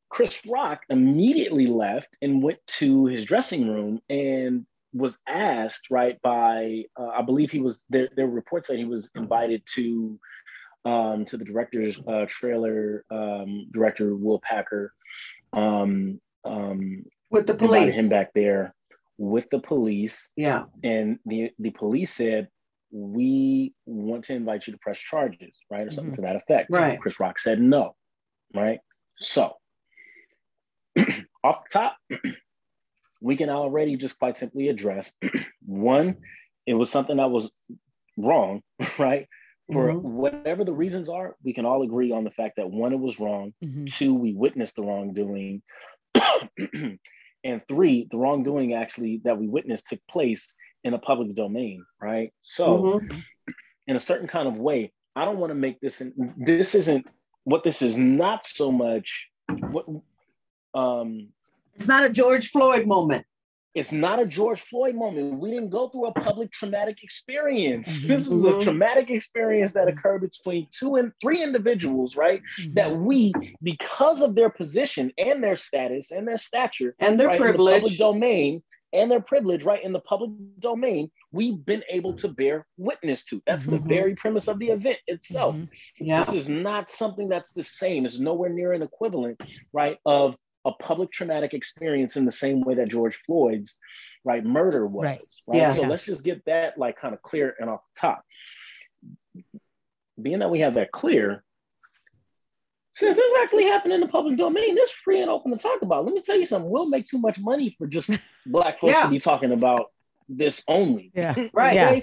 Chris 0.09 0.45
Rock 0.45 0.81
immediately 0.89 1.67
left 1.67 2.17
and 2.21 2.43
went 2.43 2.59
to 2.67 3.05
his 3.05 3.25
dressing 3.25 3.67
room 3.67 3.99
and 4.09 4.65
was 4.93 5.17
asked, 5.27 5.89
right, 5.89 6.21
by 6.21 6.83
uh, 6.99 7.07
I 7.07 7.23
believe 7.23 7.51
he 7.51 7.59
was 7.59 7.83
there. 7.89 8.09
There 8.15 8.27
were 8.27 8.33
reports 8.33 8.67
that 8.67 8.77
he 8.77 8.85
was 8.85 9.09
invited 9.15 9.63
to 9.75 10.19
um, 10.85 11.25
to 11.25 11.37
the 11.37 11.45
director's 11.45 11.99
uh, 12.07 12.25
trailer 12.27 13.05
um, 13.09 13.67
director 13.71 14.15
Will 14.15 14.39
Packer 14.39 14.93
um, 15.53 16.19
um, 16.43 17.05
with 17.31 17.47
the 17.47 17.53
police. 17.53 17.97
him 17.97 18.09
back 18.09 18.31
there 18.33 18.73
with 19.17 19.45
the 19.51 19.59
police. 19.59 20.31
Yeah, 20.35 20.65
and 20.83 21.19
the 21.25 21.51
the 21.59 21.71
police 21.71 22.13
said 22.13 22.49
we 22.91 23.73
want 23.85 24.25
to 24.25 24.35
invite 24.35 24.67
you 24.67 24.73
to 24.73 24.79
press 24.79 24.99
charges, 24.99 25.57
right? 25.69 25.87
Or 25.87 25.91
something 25.91 26.13
mm-hmm. 26.13 26.21
to 26.21 26.27
that 26.27 26.35
effect. 26.35 26.67
Right. 26.71 26.95
So 26.95 27.01
Chris 27.01 27.19
Rock 27.19 27.39
said 27.39 27.59
no, 27.59 27.95
right? 28.53 28.79
So 29.17 29.53
off 31.43 31.63
the 31.63 31.69
top, 31.71 31.97
we 33.21 33.35
can 33.35 33.49
already 33.49 33.97
just 33.97 34.19
quite 34.19 34.37
simply 34.37 34.69
address 34.69 35.13
one, 35.65 36.17
it 36.67 36.73
was 36.73 36.91
something 36.91 37.17
that 37.17 37.31
was 37.31 37.51
wrong, 38.17 38.61
right? 38.99 39.27
For 39.71 39.93
Mhm. 39.93 40.01
whatever 40.01 40.65
the 40.65 40.73
reasons 40.73 41.09
are, 41.09 41.37
we 41.43 41.53
can 41.53 41.65
all 41.65 41.83
agree 41.83 42.11
on 42.11 42.23
the 42.23 42.31
fact 42.31 42.57
that 42.57 42.69
one, 42.69 42.91
it 42.91 42.99
was 42.99 43.19
wrong. 43.19 43.53
Mhm. 43.63 43.87
Two, 43.87 44.13
we 44.13 44.33
witnessed 44.33 44.75
the 44.75 44.83
wrongdoing. 44.83 45.61
and 47.43 47.61
three, 47.67 48.07
the 48.11 48.17
wrongdoing 48.17 48.73
actually 48.73 49.21
that 49.23 49.37
we 49.37 49.47
witnessed 49.47 49.87
took 49.87 49.99
place 50.07 50.53
in 50.83 50.93
a 50.93 50.99
public 50.99 51.33
domain, 51.33 51.85
right? 52.01 52.33
So, 52.41 52.99
Mhm. 53.01 53.23
in 53.87 53.95
a 53.95 53.99
certain 53.99 54.27
kind 54.27 54.47
of 54.47 54.57
way, 54.57 54.91
I 55.15 55.25
don't 55.25 55.39
want 55.39 55.51
to 55.51 55.55
make 55.55 55.79
this, 55.79 56.01
this 56.37 56.75
isn't 56.75 57.07
what 57.45 57.63
this 57.63 57.81
is 57.81 57.97
not 57.97 58.45
so 58.45 58.71
much 58.71 59.29
what, 59.69 59.85
um, 60.73 61.33
It's 61.75 61.87
not 61.87 62.03
a 62.03 62.09
George 62.09 62.49
Floyd 62.49 62.85
moment. 62.87 63.25
It's 63.75 63.91
not 63.91 64.19
a 64.19 64.25
George 64.25 64.61
Floyd 64.61 64.95
moment. 64.95 65.39
We 65.39 65.49
didn't 65.49 65.69
go 65.69 65.89
through 65.89 66.07
a 66.07 66.13
public 66.13 66.51
traumatic 66.51 67.03
experience. 67.03 68.01
Mhm. 68.01 68.07
This 68.07 68.27
is 68.27 68.43
a 68.43 68.53
Mhm. 68.53 68.61
traumatic 68.61 69.09
experience 69.09 69.73
that 69.73 69.87
occurred 69.87 70.21
between 70.21 70.67
two 70.71 70.95
and 70.95 71.11
three 71.21 71.41
individuals, 71.41 72.15
right? 72.15 72.41
Mhm. 72.59 72.75
That 72.75 72.95
we, 72.97 73.33
because 73.63 74.21
of 74.21 74.35
their 74.35 74.49
position 74.49 75.11
and 75.17 75.43
their 75.43 75.55
status 75.55 76.11
and 76.11 76.27
their 76.27 76.37
stature, 76.37 76.95
And 76.99 77.19
their 77.19 77.27
right, 77.27 77.41
in 77.41 77.47
the 77.47 77.53
public 77.53 77.73
privilege. 77.81 77.97
domain 77.97 78.63
and 78.93 79.09
their 79.09 79.21
privilege, 79.21 79.63
right, 79.63 79.83
in 79.83 79.91
the 79.91 79.99
public 79.99 80.29
domain, 80.59 81.09
we've 81.31 81.65
been 81.65 81.83
able 81.89 82.13
to 82.13 82.27
bear 82.27 82.67
witness 82.77 83.25
to. 83.25 83.41
That's 83.47 83.65
Mhm. 83.65 83.71
the 83.71 83.79
very 83.79 84.15
premise 84.15 84.47
of 84.47 84.59
the 84.59 84.67
event 84.69 84.99
itself. 85.07 85.55
Mhm. 85.55 85.67
Yeah. 85.99 86.23
This 86.23 86.35
is 86.35 86.47
not 86.47 86.91
something 86.91 87.27
that's 87.27 87.53
the 87.53 87.63
same. 87.63 88.05
It's 88.05 88.19
nowhere 88.19 88.51
near 88.51 88.71
an 88.71 88.83
equivalent, 88.83 89.41
right, 89.73 89.97
of 90.05 90.35
a 90.65 90.71
public 90.71 91.11
traumatic 91.11 91.53
experience 91.53 92.15
in 92.17 92.25
the 92.25 92.31
same 92.31 92.61
way 92.61 92.75
that 92.75 92.89
George 92.89 93.15
Floyd's 93.25 93.77
right 94.23 94.43
murder 94.45 94.85
was. 94.87 95.03
Right. 95.03 95.21
Right. 95.47 95.57
Yes. 95.57 95.75
So 95.75 95.81
Yeah. 95.81 95.87
let's 95.89 96.03
just 96.05 96.23
get 96.23 96.45
that 96.45 96.77
like 96.77 96.95
kind 96.97 97.13
of 97.13 97.21
clear 97.21 97.55
and 97.59 97.69
off 97.69 97.81
the 97.95 97.99
top. 98.01 98.23
Being 100.21 100.39
that 100.39 100.51
we 100.51 100.59
have 100.59 100.75
that 100.75 100.91
clear, 100.91 101.43
since 102.95 103.15
this 103.15 103.33
actually 103.41 103.65
happened 103.65 103.93
in 103.93 104.01
the 104.01 104.07
public 104.07 104.37
domain, 104.37 104.75
this 104.75 104.91
free 104.91 105.19
and 105.21 105.29
open 105.29 105.51
to 105.51 105.57
talk 105.57 105.81
about. 105.81 106.05
Let 106.05 106.13
me 106.13 106.21
tell 106.21 106.37
you 106.37 106.45
something. 106.45 106.69
We'll 106.69 106.87
make 106.87 107.05
too 107.05 107.17
much 107.17 107.39
money 107.39 107.75
for 107.77 107.87
just 107.87 108.11
black 108.45 108.79
folks 108.79 108.93
Yeah. 108.93 109.03
to 109.05 109.09
be 109.09 109.19
talking 109.19 109.51
about 109.51 109.91
this 110.29 110.63
only. 110.67 111.11
Yeah. 111.15 111.33
Right. 111.53 111.73
Yeah. 111.73 111.99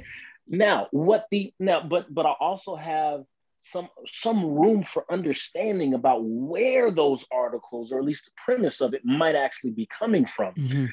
Now, 0.48 0.88
what 0.90 1.26
the 1.30 1.54
now, 1.60 1.80
but 1.88 2.12
but 2.12 2.26
I 2.26 2.32
also 2.40 2.74
have 2.74 3.24
some 3.60 3.88
some 4.06 4.44
room 4.44 4.84
for 4.84 5.04
understanding 5.10 5.94
about 5.94 6.24
where 6.24 6.90
those 6.90 7.26
articles, 7.30 7.92
or 7.92 7.98
at 7.98 8.04
least 8.04 8.24
the 8.24 8.30
premise 8.42 8.80
of 8.80 8.94
it, 8.94 9.04
might 9.04 9.34
actually 9.34 9.70
be 9.70 9.86
coming 9.86 10.26
from. 10.26 10.54
Mhm. 10.54 10.88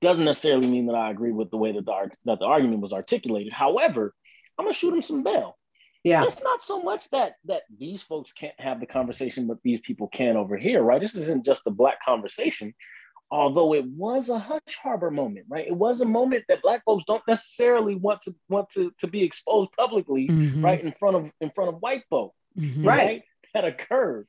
Doesn't 0.00 0.24
necessarily 0.24 0.66
mean 0.66 0.86
that 0.86 0.94
I 0.94 1.10
agree 1.10 1.32
with 1.32 1.50
the 1.50 1.56
way 1.56 1.72
that 1.72 1.84
the 1.84 2.10
that 2.26 2.38
the 2.38 2.46
argument 2.46 2.80
was 2.82 2.92
articulated. 2.92 3.52
However, 3.52 4.14
I'm 4.58 4.64
gonna 4.64 4.74
shoot 4.74 4.94
him 4.94 5.02
some 5.02 5.22
bail. 5.22 5.56
Yeah. 6.04 6.24
It's 6.24 6.42
not 6.42 6.62
so 6.62 6.82
much 6.82 7.10
that 7.10 7.36
that 7.44 7.62
these 7.78 8.02
folks 8.02 8.32
can't 8.32 8.58
have 8.58 8.80
the 8.80 8.86
conversation, 8.86 9.46
but 9.46 9.58
these 9.62 9.80
people 9.80 10.08
can 10.08 10.36
over 10.36 10.56
here, 10.56 10.82
right? 10.82 11.00
This 11.00 11.14
isn't 11.14 11.44
just 11.44 11.66
a 11.66 11.70
black 11.70 12.02
conversation, 12.04 12.74
although 13.30 13.74
it 13.74 13.84
was 13.86 14.28
a 14.28 14.38
hush 14.38 14.76
harbor 14.82 15.10
moment, 15.10 15.46
right? 15.48 15.66
It 15.66 15.76
was 15.76 16.00
a 16.00 16.04
moment 16.06 16.44
that 16.48 16.62
black 16.62 16.84
folks 16.84 17.04
don't 17.06 17.22
necessarily 17.28 17.94
want 17.94 18.22
to 18.22 18.34
want 18.48 18.70
to, 18.70 18.92
to 18.98 19.06
be 19.06 19.22
exposed 19.22 19.70
publicly, 19.72 20.28
Mhm. 20.28 20.64
right, 20.64 20.82
in 20.82 20.92
front 20.98 21.16
of 21.16 21.30
in 21.40 21.50
front 21.50 21.74
of 21.74 21.80
white 21.80 22.04
folk, 22.10 22.34
Mhm. 22.58 22.84
Right. 22.84 23.22
That 23.54 23.64
occurred. 23.64 24.26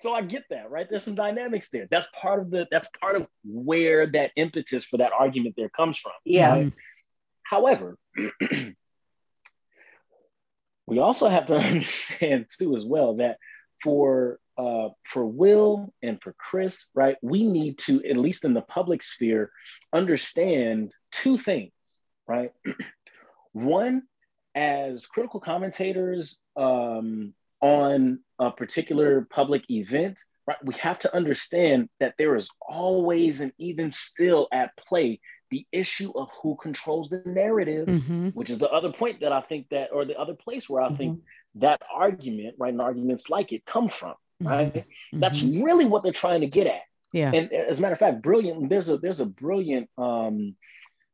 So 0.00 0.12
I 0.14 0.22
get 0.22 0.44
that, 0.50 0.70
right? 0.70 0.88
There's 0.88 1.02
some 1.04 1.14
dynamics 1.14 1.68
there. 1.70 1.86
That's 1.90 2.06
part 2.14 2.40
of 2.40 2.50
the 2.50 2.66
that's 2.70 2.88
part 3.00 3.16
of 3.16 3.26
where 3.44 4.06
that 4.06 4.32
impetus 4.36 4.84
for 4.84 4.96
that 4.98 5.12
argument 5.12 5.54
there 5.56 5.68
comes 5.68 5.98
from. 5.98 6.12
Yeah. 6.24 6.56
Mhm. 6.56 6.72
However, 7.42 7.98
we 10.86 10.98
also 10.98 11.28
have 11.28 11.46
to 11.46 11.56
understand 11.58 12.46
too 12.58 12.74
as 12.76 12.84
well 12.84 13.16
that 13.16 13.38
for 13.82 14.38
uh, 14.58 14.90
for 15.04 15.24
Will 15.24 15.92
and 16.02 16.20
for 16.22 16.34
Chris, 16.34 16.90
right, 16.94 17.16
we 17.22 17.44
need 17.44 17.78
to 17.78 18.04
at 18.04 18.16
least 18.16 18.44
in 18.44 18.52
the 18.52 18.60
public 18.60 19.02
sphere 19.02 19.50
understand 19.92 20.92
two 21.12 21.38
things, 21.38 21.72
right? 22.28 22.52
One, 23.52 24.02
as 24.54 25.06
critical 25.06 25.40
commentators 25.40 26.38
um, 26.56 27.32
on 27.60 28.20
a 28.38 28.50
particular 28.50 29.26
public 29.30 29.64
event, 29.70 30.20
right, 30.46 30.62
we 30.64 30.74
have 30.74 30.98
to 31.00 31.16
understand 31.16 31.88
that 31.98 32.14
there 32.18 32.36
is 32.36 32.50
always 32.60 33.40
and 33.40 33.52
even 33.58 33.92
still 33.92 34.46
at 34.52 34.76
play 34.76 35.20
the 35.50 35.66
issue 35.72 36.12
of 36.14 36.28
who 36.42 36.56
controls 36.62 37.08
the 37.08 37.22
narrative, 37.26 37.88
Mhm. 37.88 38.32
which 38.34 38.50
is 38.50 38.58
the 38.58 38.70
other 38.70 38.92
point 38.92 39.20
that 39.20 39.32
I 39.32 39.40
think 39.40 39.68
that, 39.70 39.90
or 39.92 40.04
the 40.04 40.18
other 40.18 40.34
place 40.34 40.68
where 40.70 40.82
I 40.82 40.94
think 40.94 41.22
that 41.56 41.80
argument, 41.92 42.54
right, 42.58 42.72
and 42.72 42.80
arguments 42.80 43.28
like 43.28 43.52
it 43.52 43.64
come 43.66 43.88
from, 43.88 44.14
right? 44.40 44.72
Mhm. 45.12 45.20
That's 45.20 45.42
Mhm. 45.42 45.64
really 45.64 45.84
what 45.86 46.02
they're 46.02 46.12
trying 46.12 46.40
to 46.42 46.46
get 46.46 46.66
at. 46.66 46.82
yeah. 47.12 47.32
And 47.34 47.52
as 47.52 47.78
a 47.78 47.82
matter 47.82 47.94
of 47.94 47.98
fact, 47.98 48.22
brilliant. 48.22 48.68
There's 48.68 48.88
a 48.88 48.96
there's 48.98 49.20
a 49.20 49.26
brilliant 49.26 49.90
um, 49.98 50.56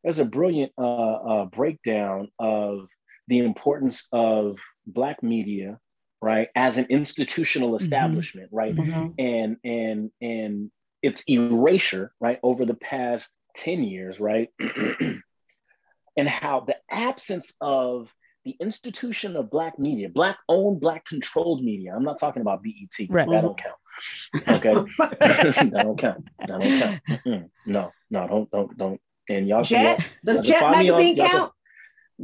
there's 0.05 0.19
a 0.19 0.25
brilliant 0.27 0.73
uh, 0.79 0.83
uh, 1.15 1.45
breakdown 1.47 2.31
of 2.39 2.89
the 3.29 3.39
importance 3.39 4.07
of 4.13 4.59
Black 4.87 5.23
media, 5.23 5.81
right, 6.21 6.49
as 6.55 6.77
an 6.79 6.87
institutional 6.91 7.77
establishment, 7.77 8.51
right, 8.53 8.75
Mhm. 8.75 9.15
and 9.19 9.57
and 9.65 10.11
and 10.21 10.71
its 11.03 11.25
erasure, 11.29 12.13
right, 12.21 12.39
over 12.43 12.65
the 12.67 12.75
past 12.75 13.33
ten 13.57 13.83
years, 13.83 14.21
right, 14.21 14.51
and 16.17 16.29
how 16.29 16.61
the 16.61 16.77
absence 16.91 17.57
of 17.61 18.13
the 18.47 18.57
institution 18.61 19.35
of 19.35 19.51
Black 19.51 19.77
media, 19.77 20.09
Black 20.09 20.39
owned, 20.49 20.81
Black 20.81 21.05
controlled 21.05 21.65
media. 21.65 21.93
I'm 21.95 22.05
not 22.05 22.19
talking 22.19 22.43
about 22.43 22.63
BET. 22.63 23.09
Right. 23.11 23.29
That 23.29 23.43
don't 23.43 23.59
mm-hmm. 23.59 24.39
count. 24.39 24.65
Okay. 24.65 24.75
that 25.71 25.83
don't 25.83 25.99
count. 25.99 26.29
That 26.39 26.47
don't 26.47 26.63
count. 26.63 27.01
Mm-mm. 27.09 27.51
No, 27.67 27.93
no, 28.09 28.29
don't, 28.29 28.51
don't, 28.53 28.79
don't. 28.79 29.01
And 29.29 29.49
y'all 29.49 29.65
should 29.65 29.79
Jet? 29.79 30.07
Does 30.25 30.37
y'all 30.37 30.45
Jet 30.45 30.61
can 30.61 30.73
find 30.73 30.87
me 30.87 30.91
on- 30.91 30.99
magazine 30.99 31.17
y'all 31.17 31.27
count? 31.27 31.53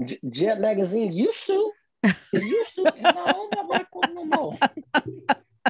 J- 0.05 0.21
Jet 0.31 0.61
magazine 0.61 1.13
used 1.13 1.45
to. 1.47 1.73
It 2.05 2.15
used 2.33 2.77
to. 2.77 2.83
It's 2.87 3.03
not 3.03 3.37
on 3.37 3.49
that 3.51 3.67
black 3.67 3.87
no 4.15 4.25
more. 4.25 4.59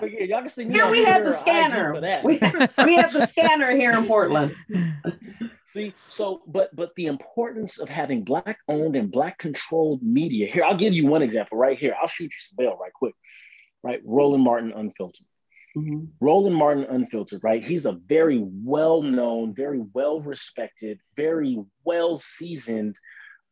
But 0.01 0.11
yeah, 0.11 0.25
y'all 0.25 0.41
can 0.41 0.49
see 0.49 0.67
me. 0.67 0.75
Here 0.75 0.91
we 0.91 1.05
have 1.05 1.25
the 1.25 1.33
Twitter 1.33 1.95
or 1.95 1.97
IG 1.97 1.99
scanner. 1.99 2.21
We, 2.25 2.85
we 2.85 2.97
have 2.97 3.13
the 3.13 3.27
scanner 3.27 3.71
here 3.77 3.93
in 3.93 4.07
Portland. 4.07 4.55
See, 5.73 5.95
so 6.09 6.43
but 6.47 6.75
but 6.77 6.91
the 6.97 7.07
importance 7.07 7.79
of 7.79 7.89
having 7.89 8.25
black 8.25 8.59
owned 8.69 8.95
and 8.95 9.11
black 9.11 9.39
controlled 9.39 10.03
media. 10.03 10.47
Here, 10.53 10.65
I'll 10.65 10.77
give 10.77 10.93
you 10.93 11.07
one 11.07 11.23
example 11.23 11.57
right 11.57 11.79
here. 11.79 11.95
I'll 12.01 12.09
shoot 12.09 12.25
you 12.25 12.31
some 12.39 12.57
bail 12.59 12.77
right 12.79 12.93
quick. 12.93 13.15
Right, 13.83 14.01
Roland 14.05 14.45
Martin 14.45 14.73
Unfiltered. 14.73 15.27
Mhm. 15.77 16.09
Roland 16.21 16.55
Martin 16.55 16.85
Unfiltered, 16.85 17.43
right? 17.43 17.65
He's 17.65 17.87
a 17.87 17.93
very 17.93 18.39
well 18.39 19.01
known, 19.03 19.55
very 19.55 19.81
well 19.95 20.21
respected, 20.21 21.01
very 21.17 21.59
well 21.85 22.17
seasoned 22.19 22.97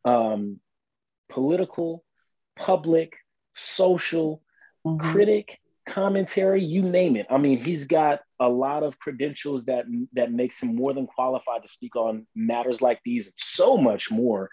um, 0.05 0.59
political, 1.29 2.03
public, 2.55 3.13
social 3.53 4.41
Mhm. 4.85 4.99
critic, 4.99 5.59
commentary, 5.87 6.63
you 6.63 6.81
name 6.83 7.15
it. 7.15 7.27
I 7.29 7.37
mean, 7.37 7.63
he's 7.63 7.85
got 7.85 8.21
a 8.41 8.49
lot 8.49 8.81
of 8.81 8.97
credentials 8.97 9.65
that 9.65 9.85
that 10.13 10.31
makes 10.31 10.61
him 10.61 10.75
more 10.75 10.93
than 10.93 11.05
qualified 11.05 11.61
to 11.61 11.67
speak 11.67 11.95
on 11.95 12.25
matters 12.35 12.81
like 12.81 12.99
these 13.05 13.31
so 13.37 13.77
much 13.77 14.09
more 14.09 14.49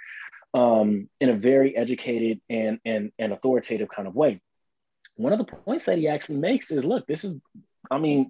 um, 0.54 1.08
in 1.20 1.30
a 1.30 1.34
very 1.34 1.76
educated 1.76 2.40
and, 2.48 2.78
and, 2.84 3.12
and 3.18 3.32
authoritative 3.32 3.88
kind 3.88 4.06
of 4.06 4.14
way. 4.14 4.40
One 5.16 5.32
of 5.32 5.38
the 5.38 5.44
points 5.44 5.86
that 5.86 5.98
he 5.98 6.08
actually 6.08 6.38
makes 6.38 6.70
is, 6.70 6.84
look, 6.84 7.06
this 7.06 7.24
is, 7.24 7.34
I 7.90 7.98
mean, 7.98 8.28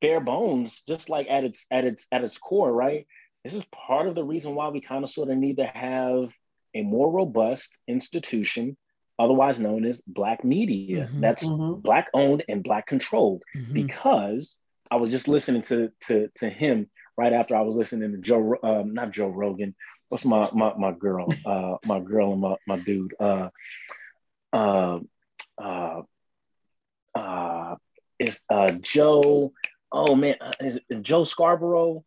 bare 0.00 0.20
bones, 0.20 0.82
just 0.86 1.08
like 1.08 1.26
at 1.28 1.44
its 1.44 1.66
at 1.70 1.84
its 1.84 2.06
at 2.12 2.22
its 2.22 2.38
core, 2.38 2.72
right? 2.72 3.06
This 3.42 3.54
is 3.54 3.64
part 3.64 4.06
of 4.06 4.14
the 4.14 4.22
reason 4.22 4.54
why 4.54 4.68
we 4.68 4.80
kind 4.80 5.02
of 5.02 5.10
sort 5.10 5.30
of 5.30 5.38
need 5.38 5.56
to 5.56 5.66
have 5.66 6.30
a 6.74 6.82
more 6.82 7.10
robust 7.10 7.76
institution, 7.88 8.76
otherwise 9.20 9.60
known 9.60 9.86
as 9.86 10.02
Black 10.08 10.44
media, 10.44 10.94
Mhm. 11.04 11.20
that's 11.20 11.40
Mhm. 11.40 11.82
Black 11.82 11.96
owned 12.02 12.32
and 12.38 12.52
Black 12.52 12.76
controlled. 12.78 13.42
Mhm. 13.56 13.72
Because 13.72 14.58
I 14.90 14.96
was 14.96 15.10
just 15.10 15.28
listening 15.28 15.62
to 15.64 15.90
to 16.06 16.28
to 16.36 16.48
him 16.50 16.88
right 17.16 17.32
after 17.32 17.54
I 17.56 17.62
was 17.62 17.76
listening 17.76 18.12
to 18.12 18.18
Joe, 18.18 18.56
um, 18.62 18.94
not 18.94 19.12
Joe 19.12 19.28
Rogan. 19.28 19.74
What's 20.08 20.24
my 20.24 20.50
my 20.52 20.72
my 20.76 20.92
girl, 20.92 21.38
uh, 21.44 21.76
my 21.84 22.00
girl 22.00 22.32
and 22.32 22.40
my 22.42 22.56
my 22.66 22.78
dude, 22.78 23.14
uh, 23.20 23.48
uh, 24.52 25.00
uh, 25.58 26.02
uh, 27.14 27.76
is 28.18 28.42
uh 28.50 28.72
Joe. 28.80 29.52
Oh 29.92 30.14
man, 30.16 30.36
uh, 30.40 30.52
is 30.60 30.80
it 30.88 31.02
Joe 31.02 31.24
Scarborough 31.24 32.04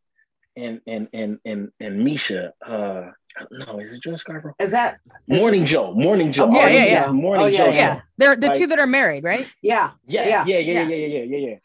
and 0.56 0.82
and 0.88 1.08
and 1.14 1.40
and 1.46 1.70
and 1.80 2.04
Misha? 2.04 2.54
Uh, 2.66 3.12
no, 3.52 3.80
is 3.80 3.94
it 3.94 4.02
Joe 4.02 4.16
Scarborough? 4.16 4.56
Is 4.60 4.72
that? 4.72 5.00
is 5.28 5.40
Morning 5.40 5.66
Joe, 5.66 5.94
Morning 5.94 6.32
Joe. 6.32 6.50
Oh, 6.52 6.56
yeah, 6.56 6.68
yeah, 6.70 6.86
yeah. 6.86 7.12
Morning 7.12 7.46
Oh, 7.46 7.48
yeah, 7.48 7.58
Joe. 7.58 7.66
yeah. 7.66 7.72
Yeah, 7.74 8.02
they're 8.18 8.36
the 8.36 8.48
Right. 8.48 8.56
two 8.58 8.68
that 8.68 8.80
are 8.80 8.88
married, 8.88 9.24
right? 9.24 9.48
Yeah. 9.62 9.92
Yes, 10.08 10.28
Yeah. 10.28 10.46
yeah, 10.46 10.60
yeah, 10.60 10.60
yeah, 10.60 10.74
Yeah. 10.74 10.88
yeah, 10.88 10.96
yeah, 10.96 11.08
yeah, 11.24 11.38
yeah, 11.38 11.48
yeah. 11.50 11.56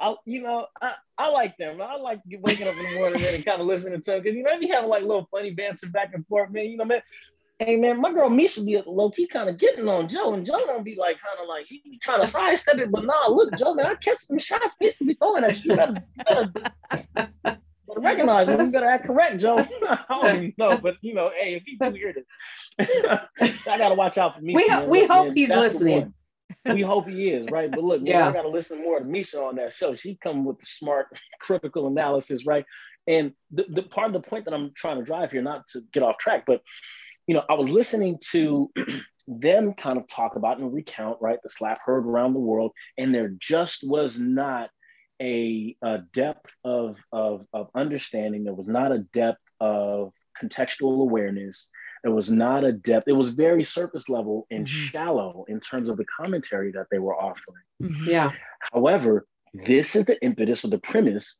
I, 0.00 0.14
you 0.26 0.42
know, 0.42 0.66
I, 0.82 0.94
I 1.16 1.30
like 1.30 1.56
them. 1.56 1.80
I 1.80 1.96
like 1.96 2.20
waking 2.26 2.68
up 2.68 2.76
in 2.76 2.82
the 2.82 2.94
morning 2.94 3.24
and 3.24 3.44
kind 3.44 3.60
of 3.60 3.66
listening 3.66 4.00
to 4.02 4.10
them 4.10 4.22
because 4.22 4.36
you 4.36 4.42
know 4.42 4.58
they 4.60 4.68
have 4.68 4.84
like 4.84 5.02
little 5.02 5.26
funny 5.30 5.50
banter 5.52 5.88
back 5.88 6.12
and 6.12 6.26
forth, 6.26 6.50
man. 6.50 6.66
You 6.66 6.76
know, 6.76 6.84
man. 6.84 7.00
Hey 7.60 7.74
man, 7.74 8.00
my 8.00 8.12
girl 8.12 8.30
Misha 8.30 8.62
be 8.62 8.80
low 8.86 9.10
key 9.10 9.26
kind 9.26 9.48
of 9.48 9.58
getting 9.58 9.88
on 9.88 10.08
Joe, 10.08 10.34
and 10.34 10.46
Joe 10.46 10.64
don't 10.64 10.84
be 10.84 10.94
like 10.94 11.16
kind 11.20 11.40
of 11.42 11.48
like 11.48 11.66
he 11.66 11.80
be 11.84 11.98
trying 12.00 12.20
to 12.20 12.26
sidestep 12.28 12.78
it, 12.78 12.88
but 12.92 13.04
nah, 13.04 13.26
look, 13.28 13.52
Joe, 13.58 13.74
man, 13.74 13.86
I 13.86 13.94
catch 13.96 14.20
some 14.20 14.38
shots 14.38 14.76
Misha 14.80 15.02
be 15.04 15.14
throwing 15.14 15.42
at 15.42 15.64
you. 15.64 15.72
You 15.72 15.76
better, 15.76 16.02
better, 16.24 17.58
better 18.00 18.14
recognize 18.14 18.46
me. 18.48 18.64
You 18.64 18.70
better 18.70 18.86
act 18.86 19.06
correct, 19.06 19.38
Joe. 19.38 19.58
I 19.88 19.98
don't 20.08 20.36
even 20.36 20.54
know, 20.58 20.78
but 20.78 20.96
you 21.00 21.14
know, 21.14 21.30
hey, 21.36 21.54
if 21.54 21.62
he 21.64 21.76
do 21.76 21.90
hear 21.92 22.12
this, 22.12 22.24
I 23.66 23.78
gotta 23.78 23.94
watch 23.94 24.18
out 24.18 24.36
for 24.36 24.40
me. 24.40 24.54
We, 24.54 24.86
we 24.86 25.06
hope 25.06 25.32
he's 25.34 25.50
listening 25.50 26.14
we 26.64 26.82
hope 26.82 27.08
he 27.08 27.30
is, 27.30 27.46
right? 27.50 27.70
But 27.70 27.82
look, 27.82 28.02
yeah. 28.04 28.28
I 28.28 28.32
got 28.32 28.42
to 28.42 28.48
listen 28.48 28.82
more 28.82 28.98
to 28.98 29.04
Misha 29.04 29.40
on 29.40 29.56
that 29.56 29.74
show. 29.74 29.94
She 29.94 30.16
come 30.16 30.44
with 30.44 30.58
the 30.58 30.66
smart, 30.66 31.06
critical 31.40 31.86
analysis, 31.86 32.46
right? 32.46 32.64
And 33.06 33.32
the, 33.50 33.66
the 33.68 33.82
part 33.82 34.08
of 34.08 34.12
the 34.12 34.28
point 34.28 34.44
that 34.44 34.54
I'm 34.54 34.72
trying 34.74 34.98
to 34.98 35.04
drive 35.04 35.30
here, 35.30 35.42
not 35.42 35.66
to 35.72 35.82
get 35.92 36.02
off 36.02 36.18
track, 36.18 36.44
but 36.46 36.60
you 37.26 37.34
know, 37.34 37.42
I 37.48 37.54
was 37.54 37.68
listening 37.68 38.18
to 38.30 38.70
them 39.28 39.74
kind 39.74 39.98
of 39.98 40.08
talk 40.08 40.36
about 40.36 40.58
and 40.58 40.72
recount, 40.72 41.18
right, 41.20 41.38
the 41.42 41.50
slap 41.50 41.78
heard 41.84 42.06
around 42.06 42.32
the 42.32 42.40
world, 42.40 42.72
and 42.96 43.14
there 43.14 43.34
just 43.38 43.86
was 43.86 44.18
not 44.18 44.70
a, 45.20 45.76
a 45.82 45.98
depth 46.12 46.50
of, 46.64 46.96
of 47.12 47.46
of 47.52 47.68
understanding. 47.74 48.44
There 48.44 48.54
was 48.54 48.68
not 48.68 48.92
a 48.92 48.98
depth 48.98 49.40
of 49.60 50.12
contextual 50.40 51.00
awareness 51.00 51.68
it 52.04 52.08
was 52.08 52.30
not 52.30 52.64
a 52.64 52.72
depth. 52.72 53.08
It 53.08 53.12
was 53.12 53.30
very 53.30 53.64
surface 53.64 54.08
level 54.08 54.46
and 54.50 54.66
mm-hmm. 54.66 54.86
shallow 54.86 55.44
in 55.48 55.60
terms 55.60 55.88
of 55.88 55.96
the 55.96 56.04
commentary 56.04 56.72
that 56.72 56.86
they 56.90 56.98
were 56.98 57.14
offering. 57.14 57.62
Mm-hmm. 57.82 58.10
Yeah. 58.10 58.30
However, 58.72 59.26
this 59.52 59.96
is 59.96 60.04
the 60.04 60.22
impetus 60.22 60.64
or 60.64 60.68
the 60.68 60.78
premise 60.78 61.38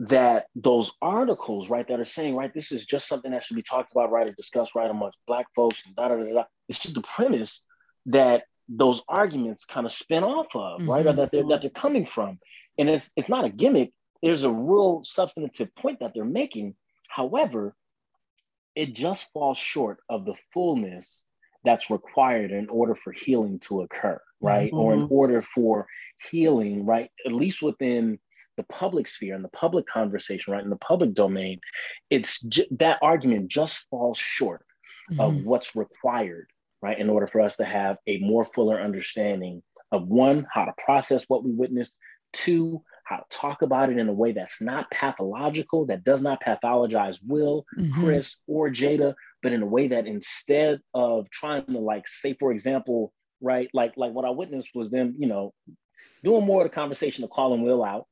that 0.00 0.46
those 0.54 0.94
articles, 1.02 1.68
right, 1.68 1.86
that 1.86 2.00
are 2.00 2.06
saying, 2.06 2.34
right, 2.34 2.54
this 2.54 2.72
is 2.72 2.86
just 2.86 3.06
something 3.06 3.32
that 3.32 3.44
should 3.44 3.56
be 3.56 3.62
talked 3.62 3.92
about, 3.92 4.10
right, 4.10 4.28
or 4.28 4.32
discussed, 4.32 4.74
right, 4.74 4.90
amongst 4.90 5.18
Black 5.26 5.46
folks 5.54 5.82
and 5.84 5.94
da 5.94 6.08
da 6.08 6.16
da 6.16 6.32
da. 6.32 6.44
It's 6.68 6.78
just 6.78 6.94
the 6.94 7.02
premise 7.02 7.62
that 8.06 8.44
those 8.70 9.02
arguments 9.08 9.64
kind 9.64 9.84
of 9.84 9.92
spin 9.92 10.22
off 10.22 10.54
of, 10.54 10.80
mm-hmm. 10.80 10.90
right, 10.90 11.06
or 11.06 11.12
that 11.12 11.30
they're 11.32 11.46
that 11.48 11.60
they're 11.60 11.70
coming 11.70 12.06
from, 12.06 12.38
and 12.78 12.88
it's 12.88 13.12
it's 13.16 13.28
not 13.28 13.44
a 13.44 13.50
gimmick. 13.50 13.92
There's 14.22 14.44
a 14.44 14.50
real 14.50 15.02
substantive 15.04 15.74
point 15.74 16.00
that 16.00 16.12
they're 16.14 16.24
making. 16.24 16.74
However, 17.08 17.74
it 18.76 18.94
just 18.94 19.32
falls 19.32 19.58
short 19.58 19.98
of 20.08 20.24
the 20.24 20.34
fullness 20.52 21.24
that's 21.64 21.90
required 21.90 22.52
in 22.52 22.68
order 22.68 22.94
for 22.94 23.12
healing 23.12 23.58
to 23.60 23.82
occur, 23.82 24.20
right? 24.40 24.70
Mm-hmm. 24.70 24.78
Or 24.78 24.94
in 24.94 25.08
order 25.10 25.44
for 25.54 25.86
healing, 26.30 26.86
right? 26.86 27.10
At 27.26 27.32
least 27.32 27.62
within 27.62 28.18
the 28.56 28.62
public 28.64 29.08
sphere 29.08 29.34
and 29.34 29.44
the 29.44 29.48
public 29.48 29.86
conversation, 29.86 30.52
right? 30.52 30.62
In 30.62 30.70
the 30.70 30.76
public 30.76 31.14
domain, 31.14 31.60
it's 32.08 32.40
j- 32.42 32.68
that 32.72 32.98
argument 33.02 33.48
just 33.48 33.86
falls 33.90 34.18
short 34.18 34.64
mm-hmm. 35.10 35.20
of 35.20 35.44
what's 35.44 35.76
required, 35.76 36.46
right? 36.82 36.98
In 36.98 37.10
order 37.10 37.26
for 37.26 37.40
us 37.40 37.56
to 37.56 37.64
have 37.64 37.96
a 38.06 38.18
more 38.18 38.44
fuller 38.44 38.80
understanding 38.80 39.62
of 39.92 40.06
one, 40.06 40.46
how 40.52 40.64
to 40.64 40.74
process 40.84 41.24
what 41.28 41.44
we 41.44 41.50
witnessed, 41.50 41.94
two, 42.32 42.82
how 43.04 43.16
to 43.16 43.24
talk 43.28 43.62
about 43.62 43.90
it 43.90 43.98
in 43.98 44.08
a 44.08 44.12
way 44.12 44.32
that's 44.32 44.60
not 44.60 44.90
pathological, 44.90 45.86
that 45.86 46.04
does 46.04 46.22
not 46.22 46.42
pathologize 46.42 47.18
Will, 47.26 47.64
mm-hmm. 47.76 48.00
Chris, 48.00 48.36
or 48.46 48.70
Jada, 48.70 49.14
but 49.42 49.52
in 49.52 49.62
a 49.62 49.66
way 49.66 49.88
that 49.88 50.06
instead 50.06 50.80
of 50.94 51.28
trying 51.30 51.66
to 51.66 51.78
like 51.78 52.06
say, 52.06 52.36
for 52.38 52.52
example, 52.52 53.12
right, 53.40 53.68
like 53.74 53.94
like 53.96 54.12
what 54.12 54.24
I 54.24 54.30
witnessed 54.30 54.68
was 54.74 54.90
them, 54.90 55.16
you 55.18 55.26
know, 55.26 55.52
doing 56.22 56.46
more 56.46 56.64
of 56.64 56.70
the 56.70 56.74
conversation 56.74 57.24
of 57.24 57.30
calling 57.30 57.62
Will 57.62 57.84
out. 57.84 58.06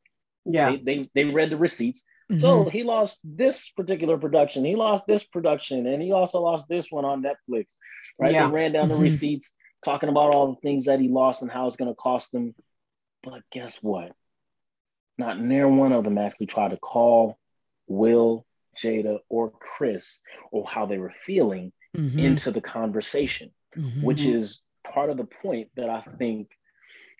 Yeah. 0.45 0.71
They 0.71 0.77
they, 0.79 1.11
they 1.15 1.25
read 1.25 1.51
the 1.51 1.57
receipts. 1.57 2.05
Mm-hmm. 2.31 2.41
So 2.41 2.69
he 2.69 2.83
lost 2.83 3.19
this 3.25 3.71
particular 3.71 4.19
production, 4.19 4.65
he 4.65 4.77
lost 4.77 5.05
this 5.07 5.25
production, 5.25 5.87
and 5.87 6.03
he 6.03 6.13
also 6.13 6.41
lost 6.41 6.67
this 6.69 6.87
one 6.91 7.05
on 7.05 7.23
Netflix. 7.23 7.75
Right. 8.19 8.33
Yeah. 8.33 8.47
They 8.47 8.53
ran 8.53 8.73
down 8.73 8.89
the 8.89 8.95
mm-hmm. 8.95 9.05
receipts, 9.05 9.53
talking 9.85 10.09
about 10.09 10.35
all 10.35 10.55
the 10.55 10.61
things 10.61 10.87
that 10.87 11.01
he 11.01 11.09
lost 11.09 11.43
and 11.43 11.51
how 11.51 11.67
it's 11.67 11.77
going 11.77 11.91
to 11.91 11.95
cost 11.95 12.33
them. 12.33 12.55
But 13.23 13.43
guess 13.51 13.79
what? 13.83 14.13
Not 15.17 15.41
near 15.41 15.69
one 15.69 15.93
of 15.93 16.05
them 16.05 16.19
actually 16.19 16.47
tried 16.47 16.71
to 16.71 16.77
call 16.77 17.39
Will, 17.87 18.45
Jada, 18.79 19.19
or 19.29 19.51
Chris 19.51 20.21
or 20.53 20.67
how 20.69 20.87
they 20.87 20.99
were 20.99 21.15
feeling 21.25 21.73
mm-hmm. 21.97 22.19
into 22.19 22.51
the 22.51 22.61
conversation, 22.61 23.51
mm-hmm. 23.77 24.03
which 24.03 24.25
is 24.25 24.63
part 24.85 25.11
of 25.11 25.17
the 25.17 25.25
point 25.25 25.69
that 25.77 25.89
I 25.89 26.03
think 26.19 26.49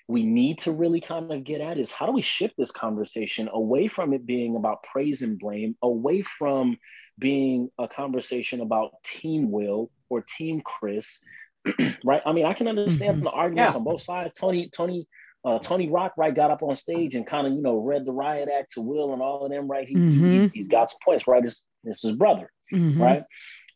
we 0.09 0.25
need 0.25 0.59
to 0.59 0.73
really 0.73 1.03
kind 1.03 1.31
of 1.31 1.45
get 1.45 1.61
at 1.61 1.79
is 1.79 1.93
how 1.93 2.07
do 2.07 2.13
we 2.13 2.23
shift 2.23 2.55
this 2.57 2.73
conversation 2.73 3.49
away 3.53 3.89
from 3.89 4.15
it 4.15 4.25
being 4.25 4.57
about 4.57 4.83
praise 4.83 5.23
and 5.23 5.39
blame, 5.39 5.77
away 5.83 6.25
from 6.39 6.79
being 7.19 7.71
a 7.79 7.87
conversation 7.87 8.63
about 8.63 8.93
team 9.05 9.51
Will 9.51 9.91
or 10.09 10.23
team 10.23 10.63
Chris, 10.63 11.21
right? 12.05 12.23
I 12.25 12.33
mean, 12.33 12.47
I 12.47 12.55
can 12.55 12.69
understand 12.69 13.17
mm-hmm. 13.17 13.25
the 13.25 13.31
arguments 13.31 13.73
yeah. 13.75 13.79
on 13.79 13.85
both 13.85 14.03
sides. 14.03 14.33
Tony, 14.35 14.71
Tony 14.75 15.07
uh, 15.45 15.59
Tony 15.59 15.89
Rock 15.89 16.15
right 16.17 16.35
got 16.35 16.51
up 16.51 16.63
on 16.63 16.77
stage 16.77 17.15
and 17.15 17.27
kind 17.27 17.47
of 17.47 17.53
you 17.53 17.63
know 17.63 17.79
read 17.79 18.05
the 18.05 18.13
riot 18.13 18.49
act 18.49 18.73
to 18.73 18.81
Will 18.81 19.13
and 19.13 19.23
all 19.23 19.45
of 19.45 19.51
them 19.51 19.69
right. 19.69 19.87
He, 19.87 19.95
mm-hmm. 19.95 20.43
he's, 20.43 20.51
he's 20.53 20.67
got 20.69 20.91
some 20.91 20.99
points 21.05 21.27
right. 21.27 21.43
This 21.43 21.65
is 21.85 22.13
brother 22.13 22.51
mm-hmm. 22.73 23.01
right. 23.01 23.23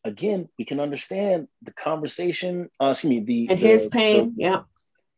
Again, 0.05 0.49
we 0.59 0.65
can 0.65 0.81
understand 0.81 1.47
the 1.63 1.73
conversation. 1.73 2.69
Uh, 2.81 2.91
excuse 2.91 3.11
me, 3.11 3.21
the 3.21 3.47
and 3.51 3.61
the, 3.61 3.67
his 3.67 3.89
pain. 3.89 4.35
The, 4.37 4.43
yeah, 4.43 4.61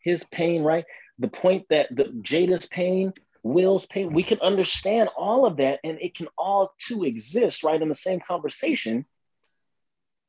his 0.01 0.25
pain. 0.25 0.63
Right. 0.63 0.85
The 1.19 1.29
point 1.29 1.67
that 1.71 1.95
the 1.95 2.05
Jada's 2.05 2.67
pain, 2.67 3.13
Will's 3.43 3.87
pain. 3.87 4.13
We 4.13 4.23
can 4.23 4.41
understand 4.41 5.11
all 5.17 5.47
of 5.47 5.59
that, 5.59 5.81
and 5.85 6.01
it 6.01 6.17
can 6.17 6.29
all 6.37 6.73
too 6.79 7.05
exist 7.05 7.63
right 7.63 7.81
in 7.81 7.89
the 7.89 7.95
same 7.95 8.21
conversation 8.21 9.05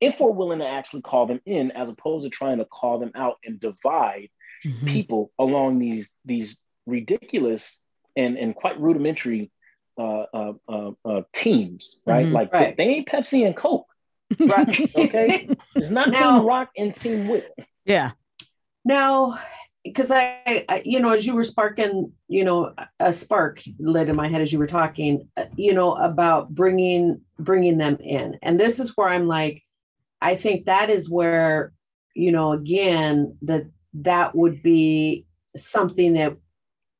if 0.02 0.19
we're 0.19 0.32
willing 0.32 0.60
to 0.60 0.67
actually 0.67 1.02
call 1.02 1.26
them 1.26 1.41
in 1.45 1.71
as 1.71 1.89
opposed 1.89 2.26
to 2.26 2.30
trying 2.30 2.58
to 2.58 2.65
call 2.65 3.00
them 3.00 3.12
out 3.15 3.38
and 3.45 3.60
divide 3.60 4.30
mm-hmm. 4.63 4.88
people 4.88 5.32
along 5.39 5.80
these 5.80 6.13
these 6.26 6.60
ridiculous 6.86 7.82
and 8.15 8.38
and 8.38 8.54
quite 8.56 8.80
rudimentary 8.80 9.52
uh, 9.98 10.26
uh, 10.34 10.54
uh, 10.67 10.91
uh 11.06 11.21
teams, 11.34 11.95
right? 12.06 12.26
Mm-hmm. 12.26 12.36
Like 12.36 12.54
right. 12.54 12.76
They, 12.76 12.84
they, 12.84 12.91
ain't 12.91 13.08
Pepsi 13.08 13.45
and 13.45 13.56
Coke, 13.56 13.88
right? 14.39 14.95
okay, 14.95 15.48
it's 15.76 15.89
not 15.89 16.10
now, 16.10 16.39
Team 16.39 16.48
Rock 16.48 16.69
and 16.78 16.93
Team 16.93 17.28
Will. 17.28 17.43
Yeah. 17.86 18.12
Now, 18.84 19.39
because 19.86 20.10
I, 20.10 20.65
I, 20.67 20.82
you 20.84 21.00
know, 21.00 21.13
as 21.13 21.28
you 21.28 21.36
were 21.36 21.43
sparking, 21.43 22.12
you 22.28 22.43
know, 22.43 22.74
a 23.00 23.13
spark 23.13 23.62
lit 23.78 24.10
in 24.10 24.15
my 24.15 24.28
head 24.28 24.41
as 24.41 24.52
you 24.52 24.58
were 24.58 24.65
talking, 24.65 25.30
uh, 25.38 25.45
you 25.56 25.74
know, 25.74 25.95
about 25.95 26.54
bringing 26.54 27.21
bringing 27.38 27.78
them 27.78 27.98
in, 28.02 28.38
and 28.41 28.60
this 28.60 28.80
is 28.80 28.98
where 28.98 29.08
I'm 29.08 29.28
like, 29.28 29.63
I 30.21 30.36
think 30.36 30.65
that 30.65 30.89
is 30.89 31.08
where, 31.08 31.71
you 32.15 32.32
know, 32.32 32.54
again, 32.54 33.38
that 33.43 33.67
that 33.93 34.36
would 34.36 34.63
be 34.63 35.28
something 35.56 36.13
that 36.13 36.36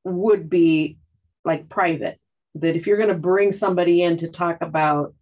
would 0.04 0.48
be 0.48 1.00
like 1.44 1.68
private. 1.68 2.20
That 2.54 2.76
if 2.76 2.86
you're 2.86 2.98
going 2.98 3.10
to 3.10 3.16
bring 3.16 3.52
somebody 3.52 4.04
in 4.04 4.16
to 4.18 4.30
talk 4.30 4.62
about 4.62 5.16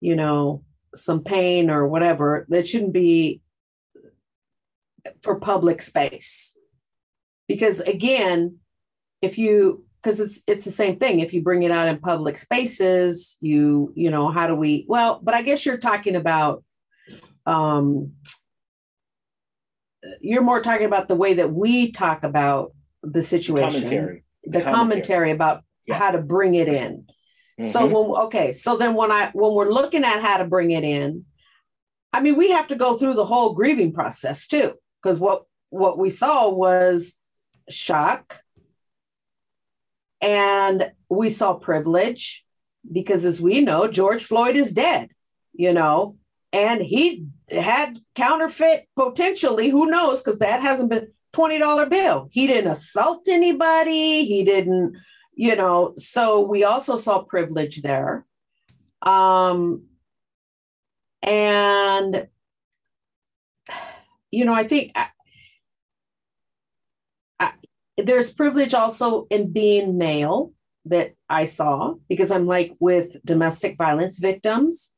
you 0.00 0.14
know 0.14 0.62
some 0.94 1.24
pain 1.24 1.70
or 1.70 1.88
whatever 1.88 2.46
that 2.50 2.68
shouldn't 2.68 2.92
be 2.92 3.40
for 5.22 5.40
public 5.40 5.82
space 5.82 6.56
because 7.50 7.80
again 7.80 8.58
if 9.22 9.36
you 9.36 9.84
because 10.00 10.20
it's 10.20 10.40
it's 10.46 10.64
the 10.64 10.70
same 10.70 10.98
thing 10.98 11.18
if 11.18 11.34
you 11.34 11.42
bring 11.42 11.64
it 11.64 11.72
out 11.72 11.88
in 11.88 11.98
public 11.98 12.38
spaces 12.38 13.36
you 13.40 13.92
you 13.96 14.08
know 14.10 14.28
how 14.30 14.46
do 14.46 14.54
we 14.54 14.84
well 14.88 15.18
but 15.20 15.34
i 15.34 15.42
guess 15.42 15.66
you're 15.66 15.76
talking 15.90 16.14
about 16.14 16.62
um 17.46 18.12
you're 20.20 20.42
more 20.42 20.62
talking 20.62 20.86
about 20.86 21.08
the 21.08 21.14
way 21.14 21.34
that 21.34 21.52
we 21.52 21.90
talk 21.90 22.22
about 22.24 22.72
the 23.02 23.22
situation, 23.22 23.80
commentary. 23.82 24.24
the, 24.44 24.58
the 24.58 24.64
commentary. 24.64 24.72
commentary. 24.72 25.30
about 25.32 25.62
yeah. 25.86 25.98
how 25.98 26.10
to 26.10 26.18
bring 26.18 26.54
it 26.54 26.68
in. 26.68 27.06
Mm-hmm. 27.60 27.66
So 27.66 27.86
when 27.86 28.22
okay, 28.26 28.52
so 28.52 28.76
then 28.76 28.94
when 28.94 29.12
I 29.12 29.30
when 29.32 29.52
we're 29.52 29.72
looking 29.72 30.04
at 30.04 30.20
how 30.20 30.38
to 30.38 30.44
bring 30.44 30.70
it 30.70 30.84
in, 30.84 31.24
I 32.12 32.20
mean 32.20 32.36
we 32.36 32.50
have 32.52 32.68
to 32.68 32.76
go 32.76 32.96
through 32.96 33.14
the 33.14 33.24
whole 33.24 33.54
grieving 33.54 33.92
process 33.92 34.46
too, 34.46 34.74
because 35.02 35.18
what 35.18 35.44
what 35.70 35.98
we 35.98 36.10
saw 36.10 36.48
was 36.48 37.16
shock, 37.70 38.42
and 40.20 40.92
we 41.08 41.30
saw 41.30 41.54
privilege, 41.54 42.44
because 42.90 43.24
as 43.24 43.40
we 43.40 43.60
know, 43.60 43.88
George 43.88 44.24
Floyd 44.24 44.56
is 44.56 44.72
dead. 44.72 45.10
You 45.52 45.72
know, 45.72 46.16
and 46.52 46.80
he 46.80 47.26
had 47.50 47.98
counterfeit 48.14 48.88
potentially 48.96 49.68
who 49.68 49.86
knows 49.86 50.22
because 50.22 50.38
that 50.38 50.62
hasn't 50.62 50.90
been 50.90 51.08
$20 51.34 51.90
bill. 51.90 52.28
He 52.30 52.46
didn't 52.46 52.70
assault 52.70 53.26
anybody. 53.28 54.24
He 54.24 54.44
didn't 54.44 54.96
you 55.40 55.56
know 55.56 55.94
so 55.96 56.40
we 56.40 56.64
also 56.64 56.96
saw 56.96 57.22
privilege 57.22 57.82
there. 57.82 58.26
Um 59.02 59.84
and 61.22 62.28
you 64.30 64.44
know 64.44 64.54
i 64.54 64.66
think 64.66 64.92
there's 68.06 68.30
privilege 68.32 68.74
also 68.74 69.26
in 69.30 69.52
being 69.52 69.98
male 69.98 70.52
that 70.86 71.12
I 71.28 71.44
saw 71.44 71.94
because 72.08 72.30
I'm 72.30 72.46
like 72.46 72.74
with 72.80 73.16
domestic 73.24 73.76
violence 73.76 74.18
victims, 74.18 74.92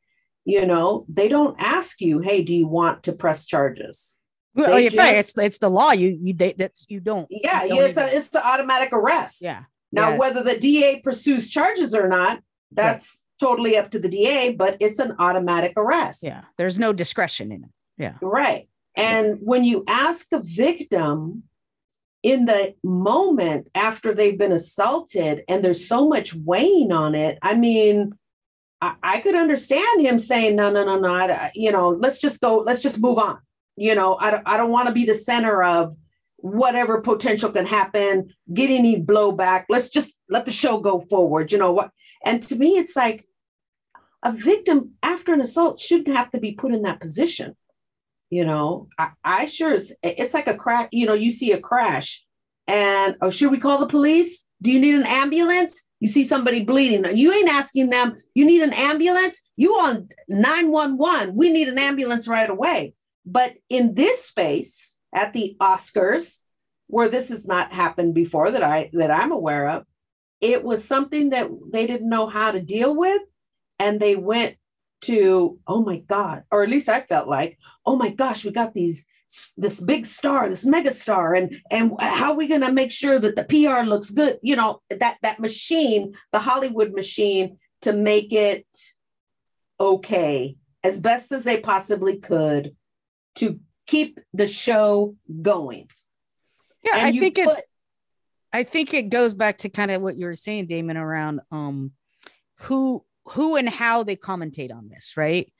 you 0.45 0.67
know, 0.67 1.05
they 1.09 1.29
don't 1.29 1.57
ask 1.61 2.01
you, 2.01 2.19
hey, 2.21 2.43
do 2.43 2.55
you 2.55 2.67
want 2.67 3.05
to 3.05 3.13
press 3.13 3.45
charges? 3.47 4.17
Well, 4.55 4.67
They 4.67 4.73
oh, 4.73 4.77
you're 4.77 4.91
right. 5.03 5.15
just- 5.17 5.37
It's 5.39 5.45
it's 5.47 5.59
the 5.59 5.71
law. 5.71 5.93
You 5.93 6.19
you 6.21 6.35
they, 6.35 6.53
that's 6.53 6.85
you 6.89 7.01
don't. 7.01 7.27
Yeah, 7.31 7.65
you 7.65 7.71
don't 7.77 7.85
it's, 7.85 7.99
even- 7.99 8.11
a, 8.11 8.13
it's 8.13 8.29
the 8.29 8.47
automatic 8.47 8.91
arrest. 8.93 9.39
yeah. 9.41 9.65
Now, 9.95 10.11
yeah. 10.11 10.19
whether 10.19 10.43
the 10.43 10.59
DA 10.59 11.01
pursues 11.01 11.51
charges 11.51 11.95
or 11.95 12.09
not, 12.09 12.41
that's 12.71 13.25
totally 13.39 13.77
up 13.77 13.91
to 13.91 13.99
the 13.99 14.09
DA, 14.09 14.53
but 14.53 14.77
it's 14.81 14.99
an 14.99 15.17
automatic 15.19 15.75
arrest. 15.77 16.23
Yeah. 16.23 16.45
There's 16.57 16.79
no 16.79 16.93
discretion 16.95 17.53
in 17.53 17.65
it. 17.65 17.71
Yeah. 17.99 18.17
Right. 18.23 18.69
And 18.97 19.37
when 19.43 19.65
you 19.65 19.85
ask 19.87 20.33
a 20.33 20.41
victim 20.43 21.43
in 22.23 22.45
the 22.45 22.75
moment 22.85 23.69
after 23.75 24.15
they've 24.15 24.39
been 24.39 24.53
assaulted 24.53 25.43
and 25.49 25.65
there's 25.65 25.89
so 25.89 26.09
much 26.09 26.35
weighing 26.35 26.93
on 26.93 27.15
it, 27.15 27.39
I 27.43 27.55
mean, 27.55 28.13
I, 28.81 28.95
I 29.03 29.21
could 29.21 29.35
understand 29.35 30.01
him 30.01 30.19
saying, 30.19 30.57
no, 30.57 30.71
no, 30.71 30.85
no, 30.85 30.99
no, 30.99 31.15
I, 31.15 31.51
you 31.55 31.73
know, 31.73 31.91
let's 31.91 32.19
just 32.19 32.41
go, 32.41 32.59
let's 32.59 32.81
just 32.81 33.01
move 33.01 33.19
on. 33.19 33.39
You 33.77 33.95
know, 33.95 34.15
I 34.15 34.41
I 34.45 34.57
don't 34.57 34.71
want 34.71 34.89
to 34.89 34.95
be 34.95 35.07
the 35.07 35.15
center 35.15 35.63
of 35.63 35.95
whatever 36.37 37.01
potential 37.01 37.51
can 37.51 37.65
happen, 37.65 38.35
get 38.53 38.69
any 38.69 39.01
blowback. 39.01 39.65
Let's 39.69 39.89
just 39.89 40.15
let 40.29 40.45
the 40.45 40.53
show 40.53 40.79
go 40.79 41.01
forward. 41.01 41.53
You 41.53 41.59
know 41.59 41.73
what? 41.73 41.91
And 42.25 42.43
to 42.45 42.57
me, 42.57 42.77
it's 42.77 42.97
like 42.97 43.27
a 44.23 44.31
victim 44.33 44.93
after 45.03 45.33
an 45.33 45.41
assault 45.41 45.81
shouldn't 45.81 46.17
have 46.17 46.31
to 46.33 46.39
be 46.39 46.53
put 46.53 46.75
in 46.75 46.83
that 46.83 47.01
position 47.01 47.57
you 48.33 48.45
know 48.45 48.89
i, 48.99 49.11
I 49.23 49.45
sure 49.47 49.75
is 49.75 49.95
it's 50.03 50.35
like 50.35 50.49
a 50.49 50.57
crack 50.57 50.89
you 50.91 51.07
know 51.07 51.15
you 51.15 51.31
see 51.31 51.53
a 51.53 51.61
crash 51.61 52.25
and 52.67 53.17
oh 53.21 53.31
should 53.31 53.51
we 53.51 53.59
call 53.59 53.79
the 53.79 53.87
police? 53.87 54.47
Do 54.61 54.71
you 54.71 54.81
need 54.81 54.95
an 54.95 55.07
ambulance? 55.07 55.83
You 56.01 56.09
see 56.09 56.25
somebody 56.25 56.65
bleeding. 56.65 57.05
You 57.17 57.33
ain't 57.33 57.49
asking 57.49 57.91
them 57.91 58.17
you 58.35 58.45
need 58.45 58.63
an 58.63 58.73
ambulance? 58.73 59.41
You 59.57 59.75
on 59.75 60.09
911 60.29 61.35
we 61.35 61.51
need 61.53 61.69
an 61.69 61.79
ambulance 61.79 62.29
right 62.29 62.49
away. 62.49 62.95
But 63.27 63.55
in 63.69 63.95
this 63.95 64.25
space 64.25 64.99
at 65.15 65.33
the 65.33 65.57
oscars 65.61 66.39
where 66.87 67.09
this 67.09 67.29
has 67.29 67.47
not 67.47 67.73
happened 67.73 68.15
before 68.15 68.51
that 68.51 68.63
i 68.63 68.91
that 68.95 69.11
i'm 69.11 69.33
aware 69.33 69.69
of 69.69 69.85
it 70.41 70.65
was 70.65 70.85
something 70.85 71.31
that 71.31 71.49
they 71.71 71.87
didn't 71.87 72.09
know 72.09 72.27
how 72.27 72.51
to 72.51 72.61
deal 72.61 72.95
with 72.95 73.23
and 73.79 74.01
they 74.01 74.17
went 74.17 74.57
to 75.03 75.59
oh 75.67 75.83
my 75.83 75.99
god 75.99 76.45
or 76.51 76.63
at 76.63 76.69
least 76.69 76.89
i 76.89 77.01
felt 77.01 77.29
like 77.29 77.59
oh 77.85 77.97
my 77.97 78.11
gosh 78.11 78.45
we 78.45 78.51
got 78.51 78.73
these 78.75 79.07
this 79.57 79.81
big 79.81 80.05
star 80.07 80.49
this 80.49 80.65
mega 80.65 80.93
star 80.93 81.35
and 81.35 81.57
and 81.71 81.93
how 82.01 82.33
are 82.33 82.37
we 82.37 82.47
going 82.47 82.61
to 82.61 82.73
make 82.73 82.93
sure 82.93 83.19
that 83.19 83.35
the 83.35 83.45
pr 83.45 83.85
looks 83.89 84.11
good? 84.11 84.39
You 84.43 84.57
know 84.57 84.83
that 84.91 85.17
that 85.23 85.41
machine 85.41 86.15
the 86.33 86.39
hollywood 86.39 86.93
machine 86.93 87.59
to 87.83 87.93
make 87.93 88.33
it 88.33 88.67
okay 89.81 90.57
as 90.85 91.01
best 91.01 91.33
as 91.33 91.45
they 91.45 91.61
possibly 91.61 92.17
could 92.19 92.77
to 93.37 93.59
keep 93.87 94.21
the 94.35 94.47
show 94.47 95.17
going. 95.41 95.89
Yeah, 96.85 96.97
And 96.97 97.17
I 97.17 97.19
think 97.19 97.37
put- 97.37 97.49
it's 97.49 97.67
I 98.55 98.65
think 98.65 98.93
it 98.93 99.09
goes 99.09 99.33
back 99.33 99.59
to 99.59 99.71
kind 99.71 99.91
of 99.91 100.03
what 100.03 100.19
you 100.19 100.27
were 100.27 100.35
saying, 100.35 100.67
Damon, 100.67 100.97
around 100.97 101.41
um 101.51 101.93
who 102.57 103.05
who 103.31 103.57
and 103.57 103.69
how 103.69 104.03
they 104.03 104.17
commentate 104.17 104.73
on 104.73 104.89
this, 104.89 105.17
right? 105.17 105.53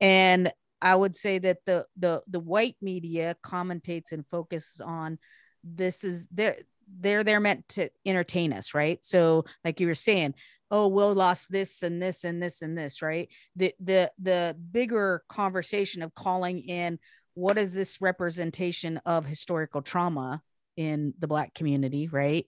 And 0.00 0.52
I 0.82 0.94
would 0.94 1.14
say 1.14 1.38
that 1.38 1.58
the 1.64 1.86
the 1.96 2.22
the 2.26 2.40
white 2.40 2.76
media 2.82 3.36
commentates 3.42 4.12
and 4.12 4.26
focuses 4.26 4.80
on 4.80 5.18
this 5.64 6.04
is 6.04 6.28
they're 6.30 6.58
they're 7.00 7.24
they're 7.24 7.40
meant 7.40 7.68
to 7.70 7.88
entertain 8.04 8.52
us, 8.52 8.74
right? 8.74 9.04
So 9.04 9.44
like 9.64 9.80
you 9.80 9.86
were 9.86 9.94
saying, 9.94 10.34
oh, 10.70 10.88
Will 10.88 11.14
lost 11.14 11.50
this 11.50 11.82
and 11.82 12.02
this 12.02 12.24
and 12.24 12.42
this 12.42 12.62
and 12.62 12.76
this, 12.76 13.02
right? 13.02 13.28
The 13.56 13.74
the 13.80 14.12
the 14.18 14.56
bigger 14.70 15.22
conversation 15.28 16.02
of 16.02 16.14
calling 16.14 16.60
in 16.60 16.98
what 17.34 17.58
is 17.58 17.74
this 17.74 18.00
representation 18.00 18.98
of 19.04 19.26
historical 19.26 19.82
trauma 19.82 20.42
in 20.76 21.14
the 21.18 21.26
black 21.26 21.54
community, 21.54 22.08
right? 22.08 22.46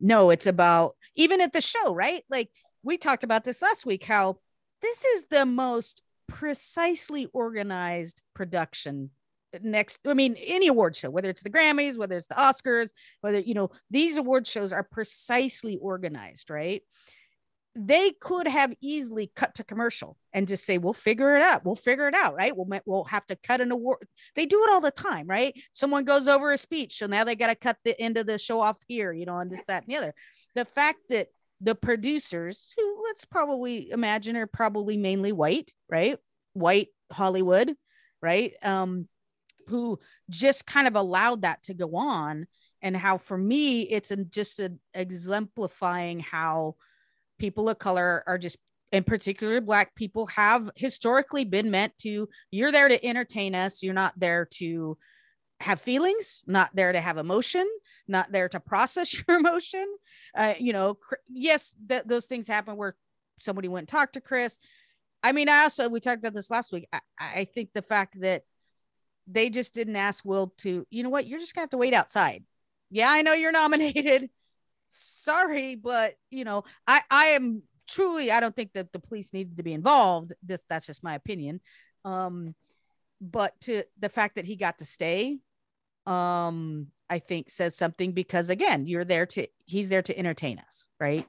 No, 0.00 0.30
it's 0.30 0.46
about 0.46 0.96
even 1.16 1.40
at 1.40 1.52
the 1.52 1.60
show, 1.60 1.94
right? 1.94 2.22
Like 2.28 2.50
we 2.84 2.96
talked 2.96 3.24
about 3.24 3.44
this 3.44 3.62
last 3.62 3.84
week 3.86 4.04
how 4.04 4.38
this 4.82 5.04
is 5.04 5.26
the 5.30 5.46
most 5.46 6.02
precisely 6.28 7.26
organized 7.32 8.22
production 8.34 9.10
next 9.62 10.00
i 10.06 10.14
mean 10.14 10.36
any 10.44 10.66
award 10.66 10.96
show 10.96 11.10
whether 11.10 11.30
it's 11.30 11.42
the 11.42 11.50
grammys 11.50 11.96
whether 11.96 12.16
it's 12.16 12.26
the 12.26 12.34
oscars 12.34 12.90
whether 13.20 13.38
you 13.38 13.54
know 13.54 13.70
these 13.90 14.16
award 14.16 14.46
shows 14.46 14.72
are 14.72 14.82
precisely 14.82 15.76
organized 15.76 16.50
right? 16.50 16.82
They 17.76 18.12
could 18.12 18.46
have 18.46 18.72
easily 18.80 19.32
cut 19.34 19.56
to 19.56 19.64
commercial 19.64 20.16
and 20.32 20.46
just 20.46 20.64
say 20.64 20.78
we'll 20.78 20.92
figure 20.92 21.36
it 21.36 21.42
out. 21.42 21.64
We'll 21.64 21.74
figure 21.74 22.06
it 22.06 22.14
out 22.14 22.36
right? 22.36 22.56
We'll 22.56 22.80
we'll 22.86 23.04
have 23.04 23.26
to 23.26 23.36
cut 23.36 23.60
an 23.60 23.72
award 23.72 24.06
they 24.36 24.46
do 24.46 24.62
it 24.64 24.70
all 24.70 24.80
the 24.80 24.92
time 24.92 25.26
right? 25.26 25.54
Someone 25.72 26.04
goes 26.04 26.28
over 26.28 26.52
a 26.52 26.58
speech 26.58 26.98
so 26.98 27.06
now 27.06 27.24
they 27.24 27.34
got 27.34 27.48
to 27.48 27.56
cut 27.56 27.76
the 27.84 28.00
end 28.00 28.16
of 28.16 28.26
the 28.26 28.38
show 28.38 28.60
off 28.60 28.76
here 28.86 29.12
you 29.12 29.26
know 29.26 29.38
and 29.38 29.50
this 29.50 29.62
that 29.66 29.84
and 29.84 29.92
the 29.92 29.96
other. 29.96 30.14
The 30.54 30.64
fact 30.64 31.00
that 31.08 31.28
the 31.60 31.74
producers 31.74 32.72
who 32.76 33.02
let's 33.04 33.24
probably 33.24 33.90
imagine 33.90 34.36
are 34.36 34.46
probably 34.46 34.96
mainly 34.96 35.32
white 35.32 35.72
right? 35.88 36.18
White 36.52 36.88
hollywood 37.12 37.74
right? 38.22 38.54
Um 38.62 39.08
who 39.68 39.98
just 40.28 40.66
kind 40.66 40.86
of 40.86 40.94
allowed 40.96 41.42
that 41.42 41.62
to 41.64 41.74
go 41.74 41.96
on 41.96 42.46
and 42.82 42.96
how 42.96 43.18
for 43.18 43.38
me 43.38 43.82
it's 43.82 44.10
an, 44.10 44.26
just 44.30 44.60
an 44.60 44.78
exemplifying 44.92 46.20
how 46.20 46.76
people 47.38 47.68
of 47.68 47.78
color 47.78 48.22
are 48.26 48.38
just 48.38 48.58
in 48.92 49.02
particular 49.02 49.60
black 49.60 49.94
people 49.94 50.26
have 50.26 50.70
historically 50.76 51.44
been 51.44 51.70
meant 51.70 51.96
to 51.98 52.28
you're 52.50 52.70
there 52.70 52.88
to 52.88 53.04
entertain 53.04 53.54
us 53.54 53.82
you're 53.82 53.94
not 53.94 54.12
there 54.16 54.44
to 54.44 54.96
have 55.60 55.80
feelings 55.80 56.44
not 56.46 56.70
there 56.74 56.92
to 56.92 57.00
have 57.00 57.16
emotion 57.16 57.66
not 58.08 58.32
there 58.32 58.48
to 58.48 58.60
process 58.60 59.14
your 59.28 59.38
emotion 59.38 59.86
uh, 60.36 60.54
you 60.58 60.72
know 60.72 60.98
yes 61.28 61.74
th- 61.88 62.04
those 62.06 62.26
things 62.26 62.46
happen 62.46 62.76
where 62.76 62.96
somebody 63.38 63.68
went 63.68 63.82
and 63.82 63.88
talked 63.88 64.14
to 64.14 64.20
chris. 64.20 64.58
I 65.22 65.32
mean 65.32 65.48
i 65.48 65.62
also 65.62 65.88
we 65.88 66.00
talked 66.00 66.18
about 66.18 66.34
this 66.34 66.50
last 66.50 66.72
week. 66.72 66.86
I, 66.92 67.00
I 67.18 67.44
think 67.44 67.72
the 67.72 67.82
fact 67.82 68.20
that 68.20 68.42
they 69.26 69.48
just 69.48 69.74
didn't 69.74 69.96
ask 69.96 70.24
will 70.24 70.52
to 70.58 70.86
you 70.90 71.02
know 71.02 71.10
what? 71.10 71.26
You're 71.26 71.38
just 71.38 71.54
gonna 71.54 71.62
have 71.62 71.70
to 71.70 71.78
wait 71.78 71.94
outside. 71.94 72.44
Yeah 72.90 73.10
i 73.10 73.22
know 73.22 73.32
you're 73.32 73.52
nominated. 73.52 74.30
Sorry 74.88 75.74
but 75.76 76.14
you 76.30 76.44
know 76.44 76.64
i 76.86 77.00
i 77.10 77.26
am 77.28 77.62
truly 77.88 78.30
i 78.30 78.40
don't 78.40 78.54
think 78.54 78.72
that 78.74 78.92
the 78.92 78.98
police 78.98 79.32
needed 79.32 79.56
to 79.56 79.62
be 79.62 79.72
involved. 79.72 80.32
This 80.42 80.64
that's 80.68 80.86
just 80.86 81.02
my 81.02 81.14
opinion. 81.14 81.60
Um 82.04 82.54
but 83.20 83.58
to 83.62 83.84
the 83.98 84.08
fact 84.10 84.34
that 84.34 84.44
he 84.44 84.56
got 84.56 84.78
to 84.78 84.84
stay 84.84 85.38
um 86.06 86.88
i 87.10 87.18
think 87.18 87.50
says 87.50 87.74
something 87.76 88.12
because 88.12 88.50
again 88.50 88.86
you're 88.86 89.04
there 89.04 89.26
to 89.26 89.46
he's 89.64 89.88
there 89.88 90.02
to 90.02 90.16
entertain 90.18 90.58
us 90.58 90.86
right 91.00 91.26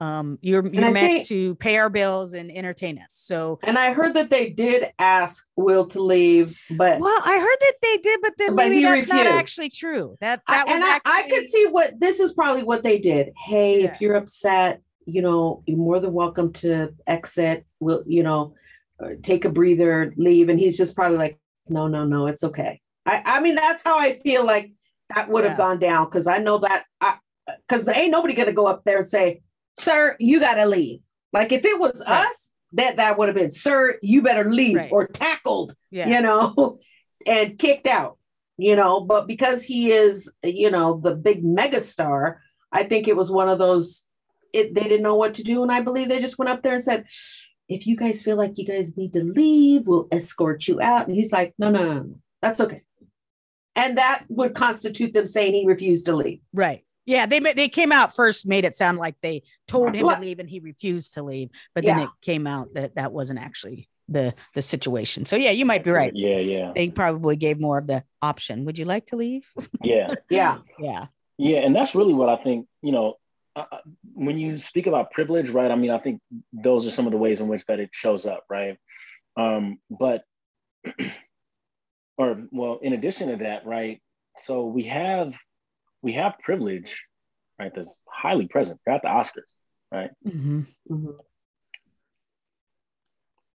um 0.00 0.38
you're 0.42 0.66
you're 0.66 0.84
I 0.84 0.92
meant 0.92 1.12
think- 1.12 1.26
to 1.28 1.54
pay 1.56 1.76
our 1.78 1.88
bills 1.88 2.32
and 2.34 2.50
entertain 2.50 2.98
us 2.98 3.06
so 3.10 3.58
and 3.62 3.78
i 3.78 3.92
heard 3.92 4.14
that 4.14 4.30
they 4.30 4.50
did 4.50 4.90
ask 4.98 5.46
will 5.56 5.86
to 5.88 6.02
leave 6.02 6.58
but 6.70 6.98
well 7.00 7.20
i 7.24 7.38
heard 7.38 7.56
that 7.60 7.74
they 7.82 7.96
did 7.98 8.20
but 8.22 8.32
then 8.38 8.48
But 8.56 8.68
maybe 8.68 8.82
that's 8.82 9.06
not 9.08 9.26
actually 9.26 9.70
true 9.70 10.16
that 10.20 10.42
I- 10.48 10.52
that 10.56 10.66
was 10.66 10.74
and 10.74 10.84
I, 10.84 11.00
I 11.04 11.28
could 11.28 11.46
see 11.48 11.66
what 11.70 12.00
this 12.00 12.18
is 12.20 12.32
probably 12.32 12.62
what 12.64 12.82
they 12.82 12.98
did. 12.98 13.32
Hey, 13.36 13.82
Yeah. 13.82 13.94
if 13.94 14.00
you're 14.00 14.14
upset, 14.14 14.80
you 15.06 15.20
know, 15.22 15.62
you're 15.66 15.76
more 15.78 15.98
than 16.00 16.12
welcome 16.12 16.52
to 16.54 16.94
exit. 17.06 17.64
We'll, 17.80 18.02
you 18.06 18.22
know, 18.22 18.54
take 19.22 19.44
a 19.44 19.48
breather, 19.50 20.12
leave. 20.16 20.48
And 20.48 20.58
he's 20.60 20.76
just 20.76 20.94
probably 20.94 21.16
like, 21.18 21.38
no, 21.68 21.88
no, 21.88 22.04
no, 22.04 22.26
it's 22.28 22.44
okay. 22.44 22.80
I, 23.04 23.22
I 23.24 23.40
mean, 23.40 23.54
that's 23.56 23.82
how 23.82 23.98
I 23.98 24.18
feel 24.20 24.44
like 24.44 24.72
that 25.14 25.28
would 25.28 25.44
have 25.44 25.52
Yeah. 25.54 25.56
gone 25.58 25.78
down 25.78 26.04
because 26.06 26.26
I 26.26 26.38
know 26.38 26.58
that 26.58 26.84
I 27.00 27.16
because 27.68 27.88
ain't 27.88 28.12
nobody 28.12 28.34
gonna 28.34 28.52
go 28.52 28.66
up 28.66 28.82
there 28.84 28.98
and 28.98 29.08
say, 29.08 29.42
sir, 29.78 30.16
you 30.20 30.40
gotta 30.40 30.66
leave. 30.66 31.00
Like 31.32 31.52
if 31.52 31.64
it 31.64 31.78
was 31.78 32.02
Right. 32.08 32.26
us, 32.26 32.50
that 32.74 32.96
that 32.96 33.18
would 33.18 33.28
have 33.28 33.36
been, 33.36 33.50
sir, 33.50 33.98
you 34.02 34.22
better 34.22 34.50
leave 34.50 34.76
Right. 34.76 34.92
or 34.92 35.06
tackled 35.06 35.74
yeah 35.90 36.08
you 36.08 36.20
know, 36.22 36.78
and 37.26 37.58
kicked 37.58 37.86
out, 37.86 38.16
you 38.56 38.74
know. 38.76 39.00
But 39.00 39.26
because 39.26 39.62
he 39.64 39.92
is, 39.92 40.32
you 40.42 40.70
know, 40.70 41.00
the 41.02 41.14
big 41.14 41.44
megastar, 41.44 42.36
I 42.70 42.84
think 42.84 43.08
it 43.08 43.16
was 43.16 43.30
one 43.30 43.48
of 43.48 43.58
those. 43.58 44.04
It 44.52 44.74
they 44.74 44.82
didn't 44.84 45.02
know 45.02 45.16
what 45.16 45.34
to 45.34 45.42
do, 45.42 45.62
and 45.62 45.72
I 45.72 45.80
believe 45.80 46.08
they 46.08 46.20
just 46.20 46.38
went 46.38 46.50
up 46.50 46.62
there 46.62 46.74
and 46.74 46.82
said, 46.82 47.06
"If 47.68 47.86
you 47.86 47.96
guys 47.96 48.22
feel 48.22 48.36
like 48.36 48.56
you 48.58 48.64
guys 48.66 48.96
need 48.96 49.12
to 49.14 49.22
leave, 49.24 49.86
we'll 49.86 50.08
escort 50.12 50.68
you 50.68 50.80
out." 50.80 51.06
And 51.08 51.16
he's 51.16 51.32
like, 51.32 51.54
"No, 51.58 51.70
no, 51.70 51.82
no, 51.84 51.94
no. 52.00 52.14
that's 52.40 52.60
okay." 52.60 52.82
And 53.74 53.98
that 53.98 54.24
would 54.28 54.54
constitute 54.54 55.12
them 55.12 55.26
saying 55.26 55.54
he 55.54 55.66
refused 55.66 56.06
to 56.06 56.14
leave. 56.14 56.40
Right. 56.52 56.84
Yeah, 57.04 57.26
they 57.26 57.40
they 57.40 57.68
came 57.68 57.90
out 57.90 58.14
first, 58.14 58.46
made 58.46 58.64
it 58.64 58.76
sound 58.76 58.98
like 58.98 59.16
they 59.22 59.42
told 59.66 59.94
him 59.94 60.06
Well- 60.06 60.16
to 60.16 60.20
leave 60.22 60.38
and 60.38 60.48
he 60.48 60.60
refused 60.60 61.14
to 61.14 61.22
leave, 61.22 61.48
but 61.74 61.84
then 61.84 61.98
Yeah. 61.98 62.04
it 62.04 62.10
came 62.20 62.46
out 62.46 62.74
that 62.74 62.94
that 62.94 63.12
wasn't 63.12 63.40
actually 63.40 63.88
the 64.08 64.34
the 64.54 64.62
situation. 64.62 65.24
So 65.26 65.36
yeah, 65.36 65.50
you 65.50 65.64
might 65.64 65.84
be 65.84 65.90
right. 65.90 66.12
Yeah, 66.14 66.38
yeah, 66.38 66.72
They 66.74 66.90
probably 66.90 67.36
gave 67.36 67.58
more 67.58 67.78
of 67.78 67.86
the 67.86 68.04
option. 68.20 68.64
Would 68.66 68.78
you 68.78 68.84
like 68.84 69.06
to 69.06 69.16
leave? 69.16 69.50
yeah, 69.82 70.14
Yeah, 70.30 70.58
yeah. 70.78 71.06
Yeah, 71.38 71.58
and 71.60 71.74
that's 71.74 71.94
really 71.94 72.14
what 72.14 72.28
I 72.28 72.36
think. 72.36 72.68
You 72.82 72.92
know, 72.92 73.14
uh, 73.56 73.64
uh, 73.72 73.78
when 74.14 74.38
you 74.38 74.60
speak 74.60 74.86
about 74.86 75.10
privilege, 75.10 75.48
right? 75.50 75.70
I 75.70 75.76
mean, 75.76 75.90
I 75.90 75.98
think 75.98 76.20
those 76.52 76.86
are 76.86 76.92
some 76.92 77.06
of 77.06 77.12
the 77.12 77.18
ways 77.18 77.40
in 77.40 77.48
which 77.48 77.66
that 77.66 77.80
it 77.80 77.90
shows 77.92 78.26
up, 78.26 78.44
right? 78.48 78.76
Um, 79.36 79.78
but, 79.90 80.22
or 82.18 82.42
well, 82.50 82.78
in 82.82 82.92
addition 82.92 83.28
to 83.28 83.36
that, 83.44 83.66
right? 83.66 84.00
So 84.38 84.66
we 84.66 84.84
have 84.84 85.32
we 86.02 86.12
have 86.14 86.34
privilege, 86.42 87.04
right? 87.58 87.72
That's 87.74 87.96
highly 88.08 88.48
present. 88.48 88.80
We're 88.86 88.94
at 88.94 89.02
the 89.02 89.08
Oscars, 89.08 89.42
right? 89.90 90.10
Mm-hmm. 90.26 90.62
Mhm. 90.90 91.14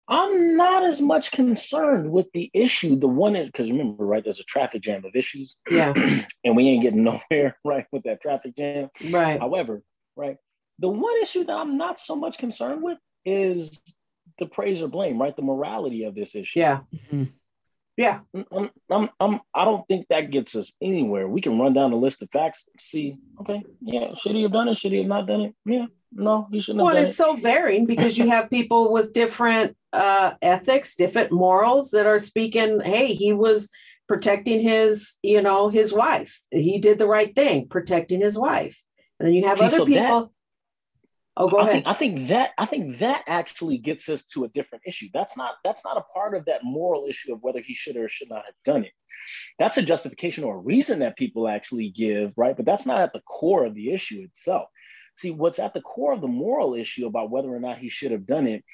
I'm 0.09 0.57
not 0.57 0.85
as 0.85 1.01
much 1.01 1.31
concerned 1.31 2.11
with 2.11 2.27
the 2.35 2.51
issue. 2.53 2.99
The 2.99 3.07
one 3.07 3.37
is 3.37 3.47
because 3.47 3.71
remember, 3.71 4.05
right? 4.05 4.23
There's 4.23 4.41
a 4.41 4.45
traffic 4.45 4.83
jam 4.83 5.05
of 5.05 5.15
issues, 5.15 5.57
Yeah, 5.71 5.95
and 6.45 6.57
we 6.57 6.69
ain't 6.69 6.83
getting 6.83 7.05
nowhere, 7.05 7.57
right, 7.65 7.87
with 7.93 8.03
that 8.03 8.21
traffic 8.21 8.57
jam. 8.57 8.91
right. 9.11 9.41
However, 9.41 9.83
right, 10.17 10.37
the 10.81 10.89
one 10.89 11.23
issue 11.23 11.45
that 11.45 11.53
I'm 11.53 11.79
not 11.79 12.01
so 12.01 12.17
much 12.17 12.37
concerned 12.39 12.83
with 12.83 12.99
is 13.25 13.83
the 14.39 14.47
praise 14.47 14.83
or 14.83 14.89
blame, 14.89 15.21
right? 15.23 15.35
The 15.37 15.43
morality 15.43 16.03
of 16.05 16.15
this 16.15 16.35
issue. 16.35 16.59
Yeah. 16.59 16.81
Mhm. 17.11 17.33
Yeah. 17.97 18.21
I'm, 18.35 18.71
I'm, 18.91 19.09
I'm, 19.21 19.41
I 19.55 19.65
don't 19.65 19.87
think 19.87 20.07
that 20.09 20.31
gets 20.31 20.57
us 20.57 20.75
anywhere. 20.81 21.29
We 21.29 21.41
can 21.41 21.59
run 21.59 21.75
down 21.75 21.91
the 21.91 21.97
list 21.97 22.23
of 22.23 22.31
facts, 22.31 22.65
see, 22.79 23.17
okay, 23.41 23.63
yeah, 23.81 24.15
should 24.19 24.35
he 24.35 24.43
have 24.43 24.53
done 24.53 24.69
it? 24.69 24.79
Should 24.79 24.93
he 24.93 24.99
have 24.99 25.07
not 25.07 25.27
done 25.27 25.43
it? 25.43 25.55
Yeah, 25.67 25.87
no, 26.13 26.49
he 26.51 26.61
shouldn't 26.61 26.81
have 26.81 26.95
Well, 26.95 27.03
it's 27.03 27.13
it. 27.13 27.17
so 27.17 27.37
varying 27.37 27.87
because 27.87 28.17
you 28.17 28.29
have 28.29 28.51
people 28.51 28.93
with 28.93 29.13
different 29.13 29.77
uh, 29.93 30.33
ethics, 30.41 30.97
different 30.97 31.33
morals 31.33 31.91
that 31.91 32.07
are 32.07 32.19
speaking, 32.19 32.81
hey, 32.81 33.13
he 33.13 33.33
was 33.33 33.69
protecting 34.09 34.63
his, 34.63 35.17
you 35.23 35.43
know, 35.43 35.69
his 35.69 35.93
wife. 35.93 36.41
He 36.51 36.79
did 36.79 36.99
the 36.99 37.07
right 37.07 37.35
thing, 37.35 37.69
protecting 37.69 38.21
his 38.21 38.39
wife. 38.39 38.83
And 39.19 39.27
then 39.27 39.35
you 39.35 39.47
have 39.47 39.59
See, 39.59 39.65
other 39.67 39.77
so 39.77 39.87
people. 39.87 40.33
Oh, 41.37 41.49
go 41.49 41.59
I 41.59 41.63
ahead. 41.63 41.73
think, 41.73 41.87
I 41.87 41.95
think 41.95 42.29
that 42.29 42.51
I 42.59 42.67
think 42.67 42.99
that 43.01 43.23
actually 43.27 43.79
gets 43.79 44.09
us 44.09 44.25
to 44.27 44.45
a 44.45 44.49
different 44.49 44.85
issue. 44.87 45.09
That's 45.13 45.37
not 45.37 45.53
that's 45.65 45.85
not 45.85 45.97
a 45.97 46.03
part 46.15 46.35
of 46.35 46.45
that 46.47 46.65
moral 46.65 47.07
issue 47.09 47.33
of 47.33 47.43
whether 47.43 47.61
he 47.61 47.75
should 47.75 47.97
or 47.97 48.09
should 48.09 48.31
not 48.31 48.45
have 48.47 48.55
done 48.65 48.85
it. 48.85 48.93
That's 49.59 49.79
a 49.79 49.83
justification 49.83 50.45
or 50.45 50.57
a 50.57 50.61
reason 50.61 50.99
that 51.01 51.17
people 51.17 51.49
actually 51.49 51.91
give, 51.91 52.33
right? 52.37 52.57
But 52.57 52.67
that's 52.67 52.87
not 52.87 53.01
at 53.01 53.13
the 53.13 53.21
core 53.21 53.65
of 53.65 53.75
the 53.75 53.93
issue 53.93 54.21
itself. 54.23 54.69
See, 55.17 55.31
what's 55.31 55.59
at 55.59 55.75
the 55.75 55.81
core 55.81 56.13
of 56.15 56.21
the 56.21 56.27
moral 56.29 56.75
issue 56.75 57.07
about 57.07 57.31
whether 57.31 57.49
or 57.49 57.61
not 57.61 57.79
he 57.79 57.89
should 57.91 58.13
have 58.13 58.27
done 58.27 58.47
it 58.47 58.65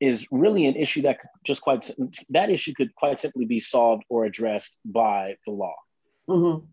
is 0.00 0.28
really 0.30 0.66
an 0.66 0.76
issue 0.76 1.02
that 1.02 1.18
could 1.20 1.28
just 1.44 1.60
quite 1.60 1.90
that 2.30 2.50
issue 2.50 2.72
could 2.76 2.94
quite 2.94 3.20
simply 3.20 3.46
be 3.46 3.58
solved 3.58 4.04
or 4.08 4.24
addressed 4.24 4.76
by 4.84 5.34
the 5.44 5.50
law 5.52 5.74
Mhm. 6.28 6.66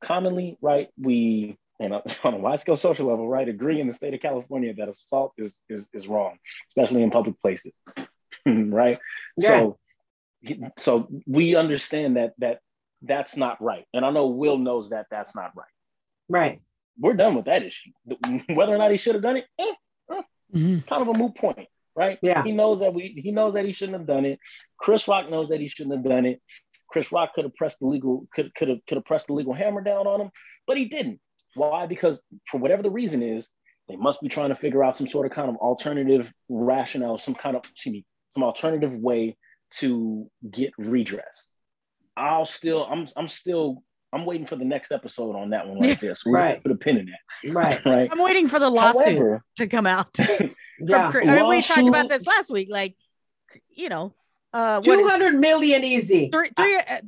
commonly, 0.00 0.58
right, 0.60 0.88
we 1.00 1.56
and 1.80 1.94
on 2.24 2.34
a 2.34 2.38
wide 2.38 2.60
scale 2.60 2.76
social 2.76 3.06
level, 3.06 3.28
right, 3.28 3.48
agree 3.48 3.80
in 3.80 3.86
the 3.86 3.94
state 3.94 4.14
of 4.14 4.20
California 4.20 4.74
that 4.74 4.88
assault 4.88 5.32
is 5.38 5.62
is, 5.68 5.88
is 5.92 6.08
wrong, 6.08 6.38
especially 6.70 7.02
in 7.02 7.10
public 7.10 7.40
places, 7.40 7.72
right? 8.46 8.98
So, 9.40 9.78
so 10.78 11.08
we 11.26 11.56
understand 11.56 12.16
that 12.16 12.34
that 12.38 12.60
that's 13.02 13.36
not 13.36 13.62
right, 13.62 13.84
and 13.92 14.04
I 14.04 14.10
know 14.10 14.26
Will 14.28 14.58
knows 14.58 14.90
that 14.90 15.06
that's 15.10 15.34
not 15.34 15.52
right. 15.56 15.66
Right. 16.28 16.60
We're 16.98 17.14
done 17.14 17.34
with 17.34 17.44
that 17.44 17.62
issue. 17.62 17.90
Whether 18.54 18.74
or 18.74 18.78
not 18.78 18.90
he 18.90 18.96
should 18.96 19.14
have 19.14 19.22
done 19.22 19.36
it, 19.36 19.44
eh, 19.58 19.74
Mhm. 20.54 20.86
kind 20.86 21.02
of 21.02 21.08
a 21.08 21.18
moot 21.18 21.34
point, 21.34 21.68
right? 21.96 22.18
Yeah. 22.22 22.44
He 22.44 22.52
knows 22.52 22.78
that 22.80 22.94
we 22.94 23.20
he 23.22 23.32
knows 23.32 23.54
that 23.54 23.64
he 23.64 23.72
shouldn't 23.72 23.98
have 23.98 24.06
done 24.06 24.24
it. 24.24 24.38
Chris 24.78 25.08
Rock 25.08 25.28
knows 25.28 25.48
that 25.48 25.60
he 25.60 25.68
shouldn't 25.68 25.96
have 25.96 26.04
done 26.04 26.24
it. 26.24 26.40
Chris 26.88 27.10
Rock 27.10 27.34
could 27.34 27.44
have 27.44 27.54
pressed 27.56 27.80
the 27.80 27.86
legal 27.86 28.26
could 28.32 28.54
could 28.54 28.68
have 28.68 28.78
could 28.86 28.96
have 28.96 29.04
pressed 29.04 29.26
the 29.26 29.32
legal 29.32 29.52
hammer 29.52 29.82
down 29.82 30.06
on 30.06 30.20
him, 30.20 30.30
but 30.66 30.76
he 30.76 30.84
didn't. 30.86 31.20
Why? 31.56 31.86
Because 31.86 32.22
for 32.50 32.58
whatever 32.58 32.82
the 32.82 32.90
reason 32.90 33.22
is, 33.22 33.50
they 33.88 33.96
must 33.96 34.20
be 34.20 34.28
trying 34.28 34.50
to 34.50 34.56
figure 34.56 34.82
out 34.84 34.96
some 34.96 35.08
sort 35.08 35.26
of 35.26 35.32
kind 35.32 35.48
of 35.48 35.56
alternative 35.56 36.32
rationale, 36.48 37.18
some 37.18 37.34
kind 37.34 37.56
of 37.56 37.62
excuse 37.72 37.92
me, 37.92 38.04
some 38.30 38.42
alternative 38.42 38.92
way 38.92 39.36
to 39.78 40.30
get 40.50 40.70
redress. 40.78 41.48
I'll 42.16 42.46
still 42.46 42.84
I'm 42.84 43.08
I'm 43.16 43.28
still 43.28 43.82
I'm 44.12 44.24
waiting 44.24 44.46
for 44.46 44.56
the 44.56 44.64
next 44.64 44.92
episode 44.92 45.36
on 45.36 45.50
that 45.50 45.66
one 45.68 45.80
right 45.80 46.00
there. 46.00 46.14
So 46.16 46.30
we're 46.30 46.36
Right. 46.38 46.62
put 46.62 46.72
a 46.72 46.76
pin 46.76 46.96
in 46.98 47.06
that. 47.06 47.52
Right. 47.52 47.80
Right. 47.86 48.08
I'm 48.10 48.22
waiting 48.22 48.48
for 48.48 48.58
the 48.58 48.70
lawsuit 48.70 49.04
However, 49.18 49.44
to 49.56 49.66
come 49.66 49.86
out. 49.86 50.16
from 50.16 50.54
Yeah. 50.80 51.10
Chris. 51.10 51.28
I 51.28 51.34
mean, 51.34 51.48
we 51.48 51.62
talked 51.62 51.88
about 51.88 52.08
this 52.08 52.26
last 52.26 52.50
week. 52.50 52.68
Like, 52.70 52.94
you 53.70 53.88
know, 53.88 54.14
uh, 54.52 54.80
what 54.80 54.98
is 54.98 55.04
200 55.04 55.38
million 55.38 55.84
easy. 55.84 56.30
three, 56.32 56.50
three, 56.56 56.76
uh, 56.76 57.00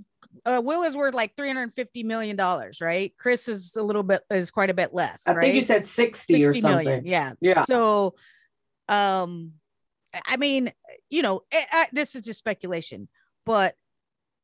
uh, 0.48 0.60
Will 0.60 0.82
is 0.82 0.96
worth 0.96 1.14
like 1.14 1.36
350 1.36 2.02
million 2.04 2.34
dollars, 2.36 2.80
right? 2.80 3.12
Chris 3.18 3.48
is 3.48 3.76
a 3.76 3.82
little 3.82 4.02
bit 4.02 4.22
is 4.30 4.50
quite 4.50 4.70
a 4.70 4.74
bit 4.74 4.94
less. 4.94 5.26
I 5.26 5.34
think 5.34 5.54
you 5.54 5.62
said 5.62 5.84
60 5.84 6.44
or 6.44 6.54
something. 6.54 6.70
million. 6.70 7.06
Yeah. 7.06 7.32
Yeah. 7.40 7.64
So, 7.64 8.14
um, 8.88 9.52
I 10.24 10.38
mean, 10.38 10.72
you 11.10 11.20
know, 11.20 11.42
eh, 11.52 11.64
eh, 11.70 11.84
this 11.92 12.14
is 12.14 12.22
just 12.22 12.38
speculation, 12.38 13.08
but 13.44 13.74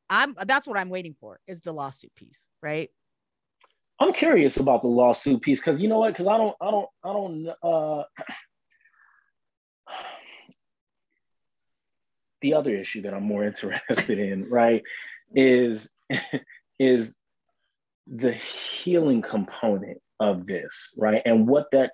I'm 0.07 0.35
that's 0.45 0.67
what 0.67 0.77
I'm 0.77 0.89
waiting 0.89 1.15
for 1.19 1.39
is 1.47 1.61
the 1.61 1.73
lawsuit 1.73 2.13
piece, 2.15 2.45
right? 2.61 2.91
I'm 3.99 4.13
curious 4.13 4.57
about 4.57 4.83
the 4.83 4.89
lawsuit 4.89 5.41
piece 5.41 5.59
because 5.59 5.81
you 5.81 5.87
know 5.87 5.99
what? 5.99 6.13
Because 6.13 6.27
I 6.27 6.37
don't, 6.37 6.55
I 6.61 6.69
don't, 6.69 6.89
I 7.03 7.13
don't. 7.13 7.47
Uh, 7.63 8.03
the 12.41 12.53
other 12.53 12.75
issue 12.75 13.01
that 13.03 13.13
I'm 13.15 13.23
more 13.23 13.43
interested 13.43 14.19
in, 14.19 14.47
right, 14.49 14.83
is 15.33 15.91
is 16.79 17.15
the 18.07 18.33
healing 18.33 19.21
component 19.21 19.99
of 20.19 20.45
this, 20.45 20.93
right, 20.97 21.21
and 21.25 21.47
what 21.47 21.65
that 21.71 21.91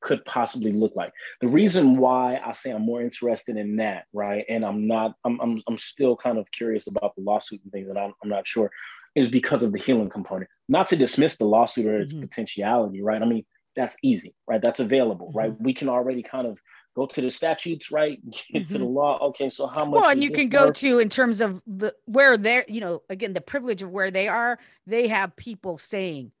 could 0.00 0.24
possibly 0.24 0.72
look 0.72 0.96
like. 0.96 1.12
The 1.40 1.48
reason 1.48 1.96
why 1.96 2.40
I 2.44 2.52
say 2.52 2.70
I'm 2.72 2.84
more 2.84 3.00
interested 3.00 3.56
in 3.56 3.76
that, 3.76 4.06
right, 4.12 4.44
and 4.48 4.64
I'm 4.64 4.86
not, 4.88 5.14
I'm, 5.24 5.40
I'm, 5.40 5.62
I'm 5.68 5.78
still 5.78 6.16
kind 6.16 6.38
of 6.38 6.50
curious 6.50 6.88
about 6.88 7.14
the 7.16 7.22
lawsuit 7.22 7.60
and 7.62 7.72
things, 7.72 7.88
and 7.88 7.98
I'm, 7.98 8.12
I'm 8.22 8.28
not 8.28 8.46
sure, 8.46 8.70
is 9.14 9.28
because 9.28 9.62
of 9.62 9.72
the 9.72 9.78
healing 9.78 10.10
component. 10.10 10.50
Not 10.68 10.88
to 10.88 10.96
dismiss 10.96 11.36
the 11.36 11.44
lawsuit 11.44 11.86
or 11.86 12.00
its 12.00 12.12
Mhm. 12.12 12.22
potentiality, 12.22 13.02
right? 13.02 13.22
I 13.22 13.26
mean, 13.26 13.44
that's 13.76 13.96
easy, 14.02 14.34
right? 14.48 14.60
That's 14.60 14.80
available, 14.80 15.30
right? 15.34 15.54
We 15.60 15.72
can 15.72 15.88
already 15.88 16.22
kind 16.22 16.46
of 16.46 16.58
go 16.94 17.06
to 17.06 17.20
the 17.20 17.30
statutes, 17.30 17.90
right? 17.90 18.20
Get 18.52 18.68
to 18.68 18.74
the 18.74 18.80
mm-hmm. 18.80 18.94
law. 18.94 19.18
Okay, 19.28 19.50
so 19.50 19.66
how 19.66 19.84
much? 19.84 20.00
well 20.00 20.10
and 20.10 20.22
you 20.22 20.30
can 20.30 20.48
go 20.48 20.66
worth? 20.66 20.76
to 20.76 20.98
in 20.98 21.08
terms 21.08 21.40
of 21.40 21.62
the 21.66 21.94
where 22.06 22.36
they're 22.36 22.64
you 22.68 22.80
know 22.80 23.02
again 23.08 23.32
the 23.32 23.40
privilege 23.40 23.82
of 23.82 23.90
where 23.90 24.10
they 24.10 24.28
are 24.28 24.58
they 24.86 25.08
have 25.08 25.34
people 25.36 25.78
saying 25.78 26.32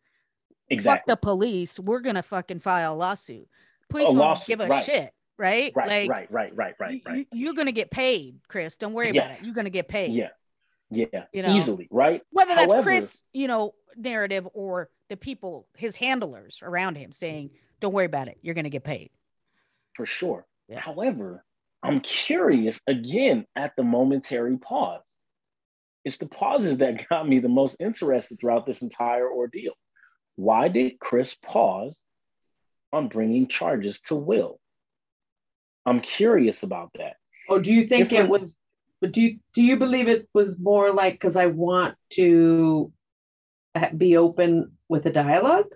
fuck 0.82 1.04
the 1.06 1.16
police 1.16 1.78
we're 1.78 2.00
gonna 2.00 2.22
fucking 2.22 2.60
file 2.60 2.94
a 2.94 2.96
lawsuit 2.96 3.48
police 3.88 4.08
A 4.08 4.12
won't 4.12 4.18
lawsuit, 4.20 4.58
give 4.58 4.60
a 4.60 4.68
right. 4.68 4.84
shit 4.84 5.12
right 5.38 5.72
Right, 5.74 5.88
like 5.88 6.10
right, 6.10 6.30
right, 6.30 6.56
right, 6.56 6.74
right, 6.78 7.02
right. 7.04 7.28
you, 7.32 7.50
are 7.50 7.54
gonna 7.54 7.72
get 7.72 7.90
paid 7.90 8.36
chris 8.48 8.76
don't 8.76 8.92
worry 8.94 9.10
about 9.10 9.32
it 9.32 9.42
you're 9.44 9.54
gonna 9.54 9.70
get 9.70 9.88
paid 9.88 10.12
Yeah, 10.12 10.28
yeah, 10.90 11.24
You 11.32 11.42
know? 11.42 11.54
easily, 11.54 11.88
right? 11.90 12.22
whether 12.30 12.54
that's 12.54 12.72
However- 12.72 12.90
chris 12.90 13.20
you 13.32 13.48
know 13.48 13.74
narrative 13.96 14.48
or 14.54 14.88
the 15.10 15.16
people 15.16 15.66
his 15.76 15.96
handlers 15.96 16.60
around 16.62 16.96
him 16.96 17.12
saying 17.12 17.50
don't 17.80 17.92
worry 17.92 18.06
about 18.06 18.28
it 18.28 18.38
you're 18.40 18.54
gonna 18.54 18.70
get 18.70 18.84
paid 18.84 19.10
for 19.94 20.06
sure. 20.06 20.46
Yeah. 20.68 20.80
However, 20.80 21.44
I'm 21.82 22.00
curious 22.00 22.80
again 22.86 23.46
at 23.56 23.72
the 23.76 23.82
momentary 23.82 24.56
pause. 24.56 25.14
It's 26.04 26.18
the 26.18 26.28
pauses 26.28 26.78
that 26.78 27.08
got 27.08 27.28
me 27.28 27.40
the 27.40 27.48
most 27.48 27.76
interested 27.80 28.38
throughout 28.38 28.66
this 28.66 28.82
entire 28.82 29.30
ordeal. 29.30 29.72
Why 30.36 30.68
did 30.68 30.98
Chris 30.98 31.34
pause 31.34 32.00
on 32.92 33.08
bringing 33.08 33.48
charges 33.48 34.00
to 34.02 34.14
Will? 34.14 34.58
I'm 35.84 36.00
curious 36.00 36.62
about 36.62 36.90
that. 36.96 37.16
Or 37.48 37.60
do 37.60 37.74
you 37.74 37.86
think 37.86 38.12
it 38.12 38.28
was, 38.28 38.56
but 39.00 39.12
do 39.12 39.20
you, 39.20 39.38
do 39.52 39.62
you 39.62 39.76
believe 39.76 40.08
it 40.08 40.28
was 40.32 40.58
more 40.60 40.92
like, 40.92 41.14
because 41.14 41.34
I 41.34 41.46
want 41.46 41.96
to 42.10 42.92
be 43.96 44.16
open 44.16 44.72
with 44.88 45.06
a 45.06 45.10
dialogue? 45.10 45.66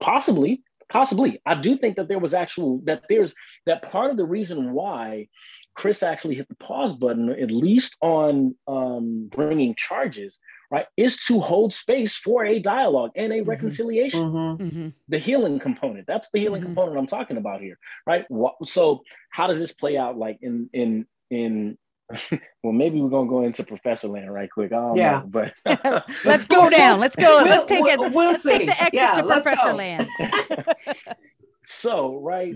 Possibly, 0.00 0.62
possibly. 0.90 1.40
I 1.46 1.54
do 1.54 1.78
think 1.78 1.96
that 1.96 2.08
there 2.08 2.18
was 2.18 2.34
actual, 2.34 2.80
that 2.84 3.04
there's, 3.08 3.34
that 3.66 3.90
part 3.90 4.10
of 4.10 4.16
the 4.16 4.24
reason 4.26 4.72
why 4.72 5.28
Chris 5.74 6.02
actually 6.02 6.34
hit 6.34 6.48
the 6.48 6.56
pause 6.56 6.94
button, 6.94 7.30
at 7.30 7.50
least 7.50 7.96
on 8.02 8.54
um, 8.66 9.30
bringing 9.34 9.74
charges, 9.76 10.38
right, 10.70 10.86
is 10.96 11.16
to 11.26 11.40
hold 11.40 11.72
space 11.72 12.16
for 12.16 12.44
a 12.44 12.58
dialogue 12.58 13.12
and 13.16 13.32
a 13.32 13.36
Mhm. 13.40 13.46
reconciliation. 13.46 14.20
Mhm. 14.20 14.58
Mm-hmm. 14.58 14.88
The 15.08 15.18
healing 15.18 15.58
component. 15.60 16.06
That's 16.06 16.30
the 16.30 16.40
healing 16.40 16.62
Mhm. 16.62 16.66
component 16.66 16.98
I'm 16.98 17.06
talking 17.06 17.36
about 17.36 17.60
here, 17.60 17.78
right? 18.06 18.26
So, 18.64 19.02
how 19.30 19.46
does 19.46 19.58
this 19.58 19.72
play 19.72 19.96
out, 19.96 20.18
like 20.18 20.38
in 20.42 20.68
in 20.72 21.06
in? 21.30 21.78
well, 22.62 22.72
maybe 22.72 23.00
we're 23.00 23.08
gonna 23.10 23.28
go 23.28 23.42
into 23.44 23.62
Professor 23.64 24.08
Land 24.08 24.32
right 24.32 24.50
quick. 24.50 24.72
I 24.72 24.76
don't 24.76 24.96
Yeah. 24.96 25.20
know, 25.20 25.26
but 25.26 25.52
uh, 25.84 26.00
let's 26.24 26.44
go 26.46 26.68
down 26.70 26.98
let's 27.00 27.16
go 27.16 27.38
We'll- 27.42 27.46
let's 27.46 27.64
take 27.64 27.84
we'll- 27.84 28.02
it 28.04 28.12
we'll 28.14 28.30
let's 28.32 28.42
take 28.42 28.66
the 28.66 28.72
exit 28.72 28.90
Yeah, 28.94 29.14
to 29.14 29.22
professor 29.26 29.70
go. 29.70 29.76
land 29.76 30.08
so 31.66 32.16
right 32.20 32.54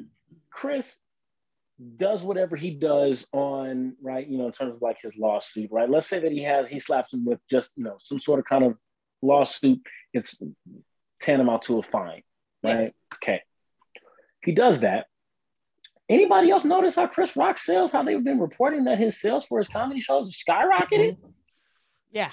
chris 0.51 1.01
does 1.97 2.23
whatever 2.23 2.57
he 2.57 2.71
does 2.71 3.27
on 3.33 3.97
right 4.03 4.27
you 4.29 4.39
know 4.39 4.47
in 4.47 4.53
terms 4.53 4.75
of 4.75 4.83
like 4.83 4.99
his 5.03 5.13
lawsuit 5.17 5.71
right 5.73 5.91
let's 5.91 6.07
say 6.09 6.21
that 6.21 6.33
he 6.33 6.43
has 6.43 6.69
he 6.69 6.79
slaps 6.79 7.13
him 7.13 7.25
with 7.25 7.41
just 7.51 7.73
you 7.77 7.85
know 7.85 7.97
some 8.01 8.19
sort 8.21 8.39
of 8.39 8.45
kind 8.45 8.65
of 8.65 8.77
lawsuit, 9.23 9.81
it's 10.13 10.39
tantamount 11.21 11.63
to 11.63 11.79
a 11.79 11.83
fine, 11.83 12.21
right? 12.63 12.93
Okay. 13.15 13.41
He 14.45 14.53
does 14.53 14.81
that. 14.81 15.07
Anybody 16.09 16.51
else 16.51 16.65
notice 16.65 16.97
how 16.97 17.07
Chris 17.07 17.37
Rock 17.37 17.57
sales, 17.59 17.91
how 17.91 18.03
they've 18.03 18.23
been 18.23 18.39
reporting 18.41 18.85
that 18.85 18.99
his 18.99 19.19
sales 19.21 19.47
for 19.47 19.59
his 19.59 19.69
comedy 19.69 20.01
shows 20.01 20.27
have 20.49 20.57
skyrocketed? 20.57 21.17
Yeah. 22.13 22.31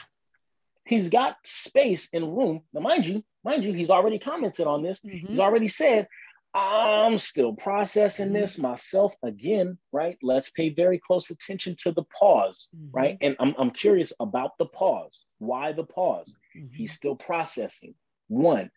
He's 0.85 1.09
got 1.09 1.37
space 1.45 2.09
and 2.11 2.35
room. 2.37 2.63
Now, 2.73 2.81
mind 2.81 3.05
you, 3.05 3.23
mind 3.45 3.63
you, 3.63 3.71
he's 3.71 3.89
already 3.89 4.19
commented 4.19 4.67
on 4.67 4.83
this. 4.83 4.99
Mhm. 5.01 5.27
He's 5.29 5.39
already 5.39 5.69
said, 5.69 6.07
I'm 6.53 7.17
still 7.17 7.53
processing 7.53 8.25
Mm-hmm. 8.27 8.33
this 8.41 8.59
myself 8.59 9.13
again, 9.23 9.77
right? 9.93 10.17
Let's 10.21 10.49
pay 10.49 10.67
very 10.67 10.99
close 10.99 11.29
attention 11.29 11.77
to 11.83 11.93
the 11.93 12.03
pause, 12.03 12.67
Mhm. 12.75 12.89
right? 12.91 13.17
And 13.21 13.37
I'm, 13.39 13.55
I'm 13.57 13.71
curious 13.71 14.11
about 14.19 14.57
the 14.57 14.65
pause. 14.65 15.25
Why 15.37 15.71
the 15.71 15.85
pause? 15.85 16.35
Mhm. 16.57 16.73
He's 16.73 16.91
still 16.91 17.15
processing. 17.15 17.95
One, 18.27 18.69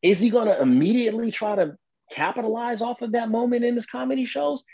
is 0.00 0.20
he 0.20 0.30
going 0.30 0.48
to 0.48 0.58
immediately 0.58 1.30
try 1.30 1.54
to 1.56 1.76
capitalize 2.10 2.82
off 2.82 3.02
of 3.02 3.12
that 3.12 3.28
moment 3.30 3.64
in 3.64 3.74
his 3.74 3.86
comedy 3.86 4.24
shows? 4.26 4.64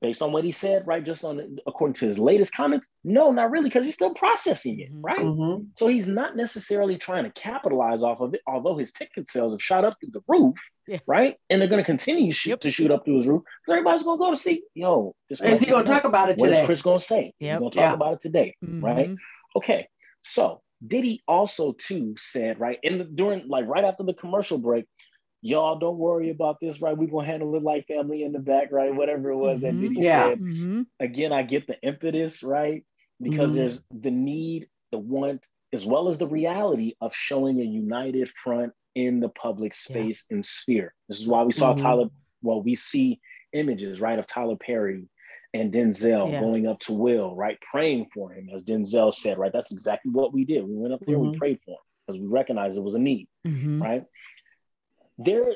Based 0.00 0.22
on 0.22 0.32
what 0.32 0.44
he 0.44 0.52
said, 0.52 0.86
right? 0.86 1.04
Just 1.04 1.24
on 1.24 1.58
according 1.66 1.94
to 1.94 2.06
his 2.06 2.18
latest 2.18 2.54
comments, 2.54 2.88
no, 3.04 3.30
not 3.30 3.50
really, 3.50 3.68
because 3.68 3.84
he's 3.84 3.94
still 3.94 4.14
processing 4.14 4.80
it, 4.80 4.90
Mhm. 4.92 4.98
right? 5.02 5.18
Mhm. 5.20 5.66
So 5.76 5.86
he's 5.86 6.08
not 6.08 6.34
necessarily 6.36 6.96
trying 6.96 7.24
to 7.24 7.30
capitalize 7.32 8.02
off 8.02 8.20
of 8.20 8.34
it, 8.34 8.40
although 8.46 8.76
his 8.76 8.92
ticket 8.92 9.30
sales 9.30 9.52
have 9.52 9.62
shot 9.62 9.84
up 9.84 9.96
through 10.00 10.10
the 10.12 10.22
roof, 10.28 10.54
Yeah. 10.86 10.98
right? 11.06 11.36
And 11.50 11.60
they're 11.60 11.68
going 11.68 11.82
to 11.82 11.84
continue 11.86 12.32
shoot, 12.32 12.50
Yep. 12.50 12.60
to 12.60 12.70
shoot 12.70 12.90
up 12.90 13.04
through 13.04 13.18
his 13.18 13.28
roof. 13.28 13.42
So 13.66 13.72
everybody's 13.74 14.02
going 14.02 14.18
to 14.18 14.24
go 14.24 14.30
to 14.30 14.36
see, 14.36 14.62
yo, 14.74 15.14
just 15.28 15.42
Is 15.42 15.60
he 15.60 15.66
going 15.66 15.84
to 15.84 15.90
talk 15.90 16.04
about 16.04 16.30
it 16.30 16.38
What 16.38 16.50
is 16.50 16.56
today? 16.56 16.66
Chris 16.66 16.82
going 16.82 16.98
to 16.98 17.04
say? 17.04 17.32
He's 17.38 17.56
going 17.58 17.70
to 17.70 17.78
talk 17.78 17.82
Yeah. 17.90 17.94
about 17.94 18.14
it 18.14 18.20
today, 18.20 18.54
right? 18.62 19.10
Mhm. 19.10 19.16
Okay, 19.56 19.88
so 20.22 20.62
Diddy 20.86 21.22
also 21.28 21.72
too 21.72 22.14
said 22.18 22.58
right 22.58 22.78
in 22.82 22.96
the 22.98 23.04
during 23.04 23.46
like 23.48 23.66
right 23.66 23.84
after 23.84 24.02
the 24.02 24.14
commercial 24.14 24.56
break, 24.56 24.86
y'all 25.42 25.78
don't 25.78 25.98
worry 25.98 26.30
about 26.30 26.58
this, 26.60 26.80
right? 26.80 26.96
We're 26.96 27.08
gonna 27.08 27.26
handle 27.26 27.54
it 27.54 27.62
like 27.62 27.86
family 27.86 28.22
in 28.22 28.32
the 28.32 28.38
back, 28.38 28.70
right? 28.72 28.94
Whatever 28.94 29.30
it 29.30 29.36
was 29.36 29.60
that 29.62 29.74
Mhm. 29.74 29.80
Diddy 29.80 30.00
Yeah. 30.00 30.28
said. 30.28 30.40
Mhm. 30.40 30.86
Again, 31.00 31.32
I 31.32 31.42
get 31.42 31.66
the 31.66 31.80
impetus, 31.82 32.42
right? 32.42 32.84
Because 33.20 33.52
Mhm. 33.52 33.56
there's 33.56 33.84
the 33.90 34.10
need, 34.10 34.68
the 34.90 34.98
want, 34.98 35.48
as 35.72 35.86
well 35.86 36.08
as 36.08 36.18
the 36.18 36.26
reality 36.26 36.94
of 37.00 37.14
showing 37.14 37.60
a 37.60 37.64
united 37.64 38.28
front 38.42 38.72
in 38.94 39.20
the 39.20 39.28
public 39.28 39.72
space 39.72 40.26
and 40.30 40.44
sphere. 40.44 40.94
This 41.08 41.20
is 41.20 41.28
why 41.28 41.42
we 41.44 41.52
saw 41.52 41.72
Mhm. 41.72 41.78
Tyler. 41.78 42.08
Well, 42.42 42.62
we 42.62 42.74
see 42.74 43.20
images, 43.52 44.00
right, 44.00 44.18
of 44.18 44.26
Tyler 44.26 44.56
Perry 44.56 45.08
and 45.52 45.72
Denzel 45.72 46.30
Yeah. 46.30 46.40
going 46.40 46.66
up 46.66 46.80
to 46.80 46.92
Will, 46.92 47.34
right, 47.34 47.58
praying 47.70 48.06
for 48.14 48.32
him, 48.32 48.48
as 48.54 48.62
Denzel 48.62 49.12
said, 49.12 49.38
right. 49.38 49.52
That's 49.52 49.72
exactly 49.72 50.10
what 50.12 50.32
we 50.32 50.44
did. 50.44 50.66
We 50.66 50.74
went 50.76 50.94
up 50.94 51.00
there, 51.00 51.18
we 51.18 51.28
Mhm. 51.28 51.36
prayed 51.36 51.60
for 51.64 51.72
him 51.72 51.78
because 52.06 52.20
we 52.20 52.26
recognized 52.26 52.78
it 52.78 52.82
was 52.82 52.94
a 52.94 53.00
need, 53.00 53.28
Mhm. 53.46 53.80
right? 53.80 54.04
There, 55.22 55.52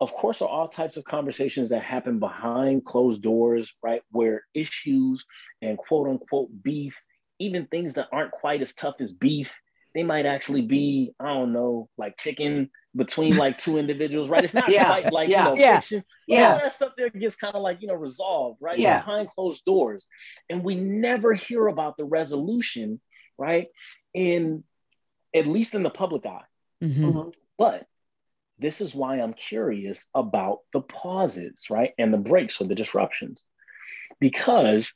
of 0.00 0.12
course, 0.12 0.40
are 0.40 0.48
all 0.48 0.68
types 0.68 0.96
of 0.96 1.04
conversations 1.04 1.70
that 1.70 1.82
happen 1.82 2.20
behind 2.20 2.84
closed 2.84 3.22
doors, 3.22 3.72
right, 3.82 4.02
where 4.12 4.44
issues 4.54 5.26
and 5.60 5.76
quote 5.76 6.08
unquote 6.08 6.50
beef, 6.62 6.96
even 7.40 7.66
things 7.66 7.94
that 7.94 8.06
aren't 8.12 8.30
quite 8.30 8.62
as 8.62 8.72
tough 8.74 8.96
as 9.00 9.12
beef, 9.12 9.52
they 9.94 10.04
might 10.04 10.26
actually 10.26 10.62
be, 10.62 11.12
I 11.18 11.26
don't 11.34 11.52
know, 11.52 11.88
like 11.98 12.16
chicken 12.18 12.70
between 12.94 13.36
like 13.36 13.58
two 13.58 13.78
individuals, 13.78 14.30
right? 14.30 14.44
It's 14.44 14.54
not 14.62 14.70
Yeah, 14.70 14.86
quite 14.86 15.12
like 15.12 15.28
yeah. 15.28 15.38
you 15.50 15.50
know, 15.56 15.60
Yeah. 15.60 15.76
fiction. 15.80 16.04
But 16.28 16.34
Yeah. 16.34 16.52
all 16.52 16.58
that 16.58 16.72
stuff 16.72 16.92
there 16.96 17.10
gets 17.10 17.34
kind 17.36 17.56
of 17.56 17.62
like 17.62 17.82
you 17.82 17.88
know 17.88 17.94
resolved, 17.94 18.58
right? 18.60 18.78
Yeah. 18.78 18.98
Behind 18.98 19.28
closed 19.28 19.64
doors, 19.64 20.06
and 20.48 20.62
we 20.62 20.76
never 20.76 21.34
hear 21.34 21.66
about 21.66 21.96
the 21.96 22.04
resolution, 22.04 23.00
right? 23.38 23.66
In 24.14 24.62
at 25.34 25.48
least 25.48 25.74
in 25.74 25.82
the 25.82 25.90
public 25.90 26.26
eye. 26.26 26.44
Mhm. 26.80 27.12
Mhm. 27.12 27.34
But 27.58 27.86
this 28.62 28.80
is 28.80 28.94
why 28.94 29.16
I'm 29.16 29.34
curious 29.34 30.08
about 30.14 30.60
the 30.72 30.80
pauses, 30.80 31.66
right? 31.70 31.92
And 31.98 32.12
the 32.12 32.18
breaks 32.18 32.60
or 32.60 32.66
the 32.66 32.74
disruptions. 32.74 33.42
Because 34.20 34.92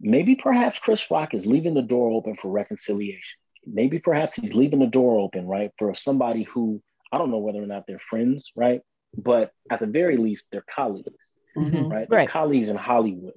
maybe 0.00 0.36
perhaps 0.36 0.78
Chris 0.78 1.10
Rock 1.10 1.34
is 1.34 1.46
leaving 1.46 1.74
the 1.74 1.82
door 1.82 2.12
open 2.12 2.36
for 2.40 2.50
reconciliation. 2.50 3.38
Maybe 3.66 3.98
perhaps 3.98 4.36
he's 4.36 4.54
leaving 4.54 4.78
the 4.78 4.86
door 4.86 5.18
open, 5.18 5.46
right? 5.46 5.70
For 5.78 5.94
somebody 5.94 6.44
who 6.44 6.82
I 7.12 7.18
don't 7.18 7.30
know 7.30 7.38
whether 7.38 7.62
or 7.62 7.66
not 7.66 7.84
they're 7.86 8.00
friends, 8.10 8.52
right? 8.56 8.80
But 9.16 9.52
at 9.70 9.80
the 9.80 9.86
very 9.86 10.16
least, 10.16 10.48
they're 10.50 10.64
colleagues, 10.74 11.28
Mhm. 11.56 11.90
right? 11.90 12.08
They're 12.08 12.18
Right. 12.18 12.28
colleagues 12.28 12.68
in 12.68 12.76
Hollywood. 12.76 13.34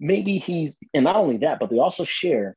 Maybe 0.00 0.38
he's, 0.38 0.76
and 0.92 1.04
not 1.04 1.16
only 1.16 1.38
that, 1.38 1.58
but 1.60 1.70
they 1.70 1.78
also 1.78 2.04
share, 2.04 2.56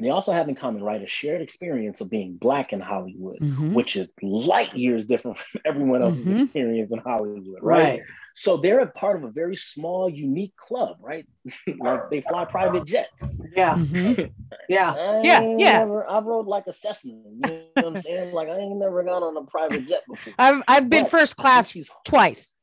they 0.00 0.10
also 0.10 0.32
have 0.32 0.48
in 0.48 0.54
common, 0.54 0.82
right? 0.82 1.02
A 1.02 1.06
shared 1.06 1.42
experience 1.42 2.00
of 2.00 2.08
being 2.10 2.36
Black 2.36 2.72
in 2.72 2.80
Hollywood 2.80 3.38
Mhm. 3.40 3.72
which 3.74 3.96
is 3.96 4.10
light 4.22 4.74
years 4.74 5.04
different 5.04 5.38
from 5.38 5.60
everyone 5.64 6.02
else's 6.02 6.24
Mhm. 6.26 6.44
experience 6.44 6.92
in 6.92 6.98
Hollywood, 7.00 7.58
right? 7.62 7.82
Right. 7.82 8.02
So 8.34 8.56
they're 8.58 8.80
a 8.80 8.86
part 8.86 9.16
of 9.16 9.24
a 9.24 9.30
very 9.30 9.56
small, 9.56 10.08
unique 10.08 10.54
club, 10.56 10.98
right? 11.00 11.26
like 11.80 12.08
they 12.10 12.20
fly 12.20 12.44
private 12.44 12.84
jets. 12.84 13.34
Yeah. 13.56 13.74
Mhm. 13.84 14.30
Yeah. 14.68 14.92
I 14.92 15.20
Yeah, 15.22 15.40
yeah. 15.58 15.78
Never, 15.80 16.08
I 16.08 16.20
rode 16.20 16.46
like 16.46 16.66
a 16.68 16.72
Cessna. 16.72 17.12
You 17.12 17.46
know 17.46 17.64
what 17.74 17.84
I'm 17.86 18.00
saying? 18.00 18.32
Like 18.32 18.48
I 18.48 18.56
ain't 18.58 18.78
never 18.78 19.02
gone 19.02 19.22
on 19.22 19.36
a 19.36 19.44
private 19.44 19.86
jet 19.86 20.02
before. 20.08 20.32
I've 20.38 20.62
I've 20.66 20.88
been 20.88 21.04
But 21.04 21.10
first 21.10 21.36
class 21.36 21.74
twice. 22.04 22.56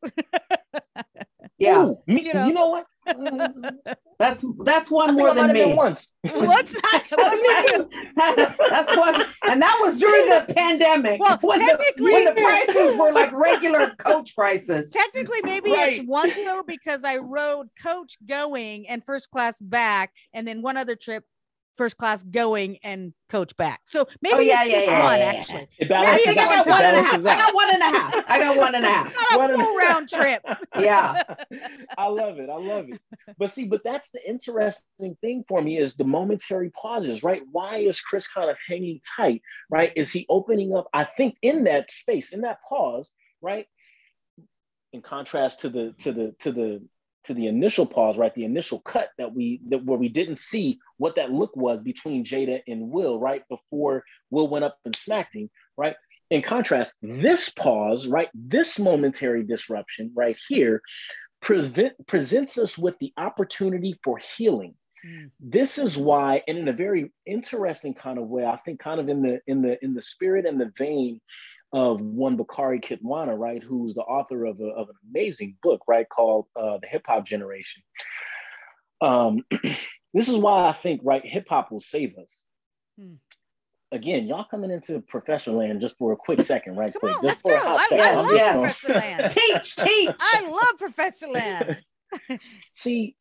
Yeah. 1.58 1.86
Ooh, 1.86 1.98
me, 2.08 2.22
You 2.22 2.28
you, 2.28 2.34
know. 2.34 2.50
know. 2.50 2.70
what? 2.70 2.86
That's 4.18 4.45
that's 4.64 4.89
one 4.89 5.16
more 5.16 5.34
than 5.34 5.45
have 5.47 5.53
been 5.53 5.70
me. 5.72 5.76
once. 5.76 6.14
What's 6.24 6.74
that's 8.16 8.97
one, 8.97 9.26
and 9.47 9.62
that 9.62 9.78
was 9.82 9.99
during 9.99 10.30
the 10.30 10.45
pandemic. 10.56 11.20
Well, 11.20 11.38
when, 11.41 11.60
the, 11.60 11.66
technically- 11.66 12.14
when 12.14 12.26
the 12.26 12.32
prices 12.41 12.95
were 12.95 13.12
like 13.12 13.32
regular 13.34 13.91
coach 13.97 14.34
prices. 14.34 14.89
Technically, 14.91 15.41
maybe 15.43 15.72
Right. 15.74 15.93
it's 15.99 16.08
once 16.08 16.36
though 16.36 16.64
because 16.66 17.03
I 17.03 17.18
rode 17.18 17.68
coach 17.84 18.18
going 18.26 18.88
and 18.88 19.03
first 19.03 19.30
class 19.30 19.60
back, 19.60 20.14
and 20.34 20.47
then 20.47 20.62
one 20.62 20.78
other 20.78 20.95
trip, 20.95 21.26
first 21.78 21.98
class 21.98 22.24
going 22.24 22.78
and 22.84 23.14
coach 23.30 23.56
back. 23.58 23.82
So 23.86 24.02
oh, 24.02 24.14
maybe 24.22 24.36
Oh, 24.36 24.40
yeah, 24.40 24.64
it's 24.64 24.72
yeah, 24.72 24.76
just 24.78 24.88
yeah, 24.88 25.04
one 25.04 25.20
yeah, 25.20 25.26
actually, 25.26 25.68
It 25.78 25.86
I 25.86 25.88
balances 25.88 26.26
think 26.26 26.38
I 26.38 26.46
got 26.46 26.68
one 26.68 26.86
and 26.86 26.98
a 26.98 27.04
half. 27.04 27.26
I 27.26 27.38
got 27.38 27.56
one 27.56 27.74
and 27.74 27.82
a 27.82 27.86
half. 27.86 28.16
I 28.28 28.40
got 28.40 28.58
one 28.58 28.76
and 28.76 28.86
a 28.86 28.90
half. 28.90 29.14
not 29.32 29.52
a 29.52 29.58
full 29.58 29.76
round 29.76 30.10
trip. 30.10 30.46
Yeah. 30.80 31.24
I 31.98 32.08
love 32.08 32.38
it. 32.40 32.50
I 32.50 32.58
love 32.58 32.86
it. 32.90 33.00
But 33.38 33.52
see, 33.52 33.66
but 33.66 33.82
that's 33.84 34.10
the 34.10 34.28
interesting 34.28 35.18
thing 35.22 35.46
for 35.48 35.62
me 35.62 35.78
is 35.78 35.96
the 35.96 36.04
momentary 36.04 36.70
pauses, 36.72 37.24
right? 37.24 37.42
Why 37.52 37.78
is 37.78 38.00
Chris 38.02 38.28
kind 38.28 38.50
of 38.50 38.58
hanging 38.68 39.00
tight, 39.16 39.42
right? 39.70 39.92
Is 39.96 40.12
he 40.12 40.26
opening 40.30 40.76
up? 40.76 40.88
I 40.94 41.06
think 41.06 41.38
in 41.42 41.64
that 41.66 41.92
space, 41.92 42.34
in 42.34 42.42
that 42.42 42.60
pause, 42.68 43.14
right? 43.42 43.68
In 44.94 45.02
contrast 45.02 45.62
to 45.62 45.70
the 45.70 45.94
to 46.00 46.12
the 46.12 46.36
to 46.40 46.52
the 46.52 46.84
to 47.26 47.34
the 47.34 47.48
initial 47.48 47.86
pause, 47.86 48.18
right? 48.18 48.34
The 48.34 48.46
initial 48.46 48.80
cut 48.80 49.10
that 49.18 49.34
we 49.34 49.62
that 49.70 49.84
where 49.84 49.98
we 49.98 50.10
didn't 50.10 50.40
see 50.40 50.80
what 50.98 51.16
that 51.16 51.32
look 51.32 51.56
was 51.56 51.82
between 51.82 52.26
Jada 52.26 52.62
and 52.68 52.90
Will, 52.92 53.20
right? 53.20 53.44
Before 53.50 54.04
Will 54.30 54.48
went 54.48 54.66
up 54.66 54.78
and 54.86 54.96
smacked 54.96 55.36
him, 55.36 55.50
right? 55.78 55.96
In 56.32 56.42
contrast, 56.42 56.96
this 57.02 57.50
pause, 57.50 58.08
right? 58.08 58.30
This 58.34 58.80
momentary 58.80 59.44
disruption 59.44 60.12
right 60.16 60.38
here 60.48 60.82
present, 61.42 61.94
presents 62.08 62.58
us 62.58 62.78
with 62.78 62.98
the 63.00 63.14
opportunity 63.18 64.00
for 64.04 64.18
healing. 64.18 64.74
Mm. 65.06 65.30
This 65.40 65.78
is 65.78 65.98
why, 65.98 66.42
and 66.48 66.58
in 66.58 66.68
a 66.68 66.74
very 66.74 67.14
interesting 67.26 67.94
kind 67.94 68.18
of 68.18 68.28
way, 68.28 68.44
I 68.44 68.58
think 68.66 68.80
kind 68.80 69.00
of 69.00 69.10
in 69.10 69.22
the 69.22 69.40
in 69.46 69.62
the 69.62 69.78
in 69.84 69.94
the 69.94 70.02
spirit 70.02 70.46
and 70.46 70.60
the 70.60 70.72
vein 70.78 71.22
of 71.74 71.99
one 72.01 72.38
Bakari 72.38 72.80
Kitwana, 72.80 73.38
right, 73.38 73.61
who's 73.61 73.93
the 73.93 74.01
author 74.01 74.45
of, 74.45 74.59
a, 74.59 74.66
of 74.66 74.89
an 74.89 74.95
amazing 75.09 75.57
book, 75.61 75.82
right, 75.88 76.07
called 76.07 76.45
uh, 76.55 76.78
The 76.82 76.88
Hip 76.88 77.03
Hop 77.07 77.26
Generation. 77.26 77.84
Um, 79.01 79.43
this 80.13 80.30
is 80.30 80.38
why 80.38 80.66
I 80.68 80.74
think, 80.74 81.01
right, 81.03 81.26
hip 81.26 81.47
hop 81.49 81.72
will 81.72 81.82
save 81.82 82.18
us. 82.18 82.43
Hmm. 82.99 83.16
Again, 83.91 84.26
y'all 84.26 84.45
coming 84.49 84.72
into 84.72 84.99
professional 85.01 85.57
land 85.57 85.80
just 85.82 85.97
for 85.97 86.11
a 86.13 86.18
quick 86.18 86.41
second, 86.41 86.76
right? 86.76 86.91
Come 86.93 86.99
quick, 87.01 87.16
on, 87.18 87.22
just 87.24 87.24
let's 87.24 87.41
for 87.43 87.51
go. 87.51 87.55
a 87.55 87.59
hot 87.59 87.80
I, 87.82 87.88
second. 87.88 88.05
I 88.05 88.16
love 88.16 88.26
I'm 88.30 88.36
yes. 88.36 88.55
gonna- 88.55 88.61
Professor 88.68 88.93
Land. 88.93 89.32
Teach, 89.32 89.76
teach. 89.76 90.16
I 90.20 90.47
love 90.49 90.80
Professor 90.80 91.28
Land. 91.28 91.78
See, 92.74 93.16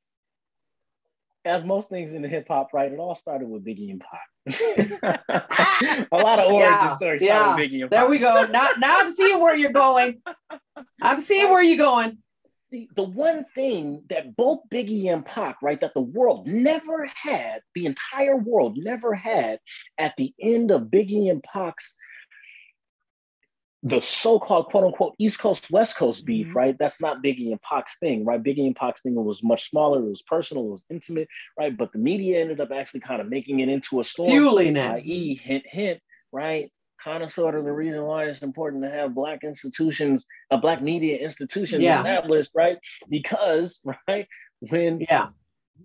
as 1.44 1.64
most 1.64 1.88
things 1.88 2.14
in 2.14 2.22
the 2.22 2.28
hip 2.28 2.46
hop, 2.48 2.72
right, 2.72 2.90
it 2.90 2.98
all 2.98 3.14
started 3.14 3.48
with 3.48 3.64
Biggie 3.64 3.90
and 3.90 4.00
Pac. 4.00 4.28
a 6.12 6.16
lot 6.16 6.38
of 6.38 6.52
origin 6.52 6.60
Yeah, 6.60 6.96
stories 6.96 7.22
yeah. 7.22 7.40
started 7.42 7.62
with 7.62 7.70
Biggie 7.72 7.82
and 7.82 7.90
Pac. 7.90 8.00
There 8.00 8.10
we 8.10 8.18
go. 8.18 8.46
Now, 8.46 8.70
now 8.78 9.00
I'm 9.00 9.12
seeing 9.12 9.40
where 9.40 9.54
you're 9.54 9.72
going. 9.72 10.22
I'm 11.02 11.22
seeing 11.22 11.50
where 11.50 11.62
you're 11.62 11.76
going. 11.78 12.18
See, 12.72 12.88
the 12.96 13.04
one 13.04 13.44
thing 13.54 14.02
that 14.10 14.34
both 14.36 14.60
Biggie 14.72 15.12
and 15.12 15.24
Pac, 15.24 15.58
right, 15.62 15.80
that 15.80 15.94
the 15.94 16.00
world 16.00 16.46
never 16.48 17.06
had, 17.14 17.60
the 17.74 17.86
entire 17.86 18.36
world 18.36 18.76
never 18.76 19.14
had 19.14 19.58
at 19.98 20.14
the 20.16 20.34
end 20.40 20.70
of 20.70 20.82
Biggie 20.84 21.30
and 21.30 21.42
Pac's 21.42 21.94
the 23.86 24.00
so-called 24.00 24.66
quote 24.68 24.84
unquote 24.84 25.14
East 25.18 25.38
Coast 25.38 25.70
West 25.70 25.96
Coast 25.96 26.24
beef, 26.24 26.48
Mhm. 26.48 26.54
right? 26.54 26.78
That's 26.78 27.02
not 27.02 27.22
Biggie 27.22 27.50
and 27.50 27.60
Pac's 27.60 27.98
thing, 27.98 28.24
right? 28.24 28.42
Biggie 28.42 28.66
and 28.66 28.74
Pac's 28.74 29.02
thing 29.02 29.14
was 29.14 29.42
much 29.42 29.68
smaller, 29.68 30.00
it 30.00 30.08
was 30.08 30.22
personal, 30.22 30.66
it 30.66 30.70
was 30.70 30.86
intimate, 30.88 31.28
right? 31.58 31.76
But 31.76 31.92
the 31.92 31.98
media 31.98 32.40
ended 32.40 32.60
up 32.62 32.70
actually 32.72 33.00
kind 33.00 33.20
of 33.20 33.28
making 33.28 33.60
it 33.60 33.68
into 33.68 34.00
a 34.00 34.04
storm, 34.04 34.30
Fueling 34.30 34.76
it. 34.76 34.80
i.e., 34.80 35.34
hint, 35.36 35.64
hint, 35.66 36.00
right? 36.32 36.72
Kind 37.02 37.22
of 37.22 37.30
sort 37.30 37.54
of 37.56 37.64
the 37.66 37.72
reason 37.72 38.02
why 38.04 38.24
it's 38.24 38.40
important 38.40 38.82
to 38.84 38.90
have 38.90 39.14
black 39.14 39.44
institutions, 39.44 40.24
a 40.50 40.56
black 40.56 40.80
media 40.80 41.18
institution 41.18 41.82
Yeah. 41.82 41.98
established, 41.98 42.52
right? 42.54 42.78
Because, 43.10 43.80
right, 44.08 44.26
when 44.60 45.00
Yeah. 45.00 45.28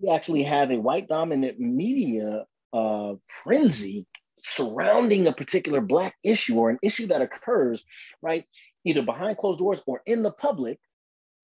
you 0.00 0.10
actually 0.14 0.44
have 0.44 0.70
a 0.70 0.78
white 0.80 1.06
dominant 1.06 1.60
media 1.60 2.46
uh, 2.72 3.14
frenzy 3.28 4.06
surrounding 4.40 5.26
a 5.26 5.32
particular 5.32 5.80
black 5.80 6.14
issue 6.22 6.56
or 6.56 6.70
an 6.70 6.78
issue 6.82 7.06
that 7.08 7.22
occurs, 7.22 7.84
right, 8.22 8.44
either 8.84 9.02
behind 9.02 9.36
closed 9.38 9.58
doors 9.58 9.82
or 9.86 10.02
in 10.06 10.22
the 10.22 10.30
public, 10.30 10.78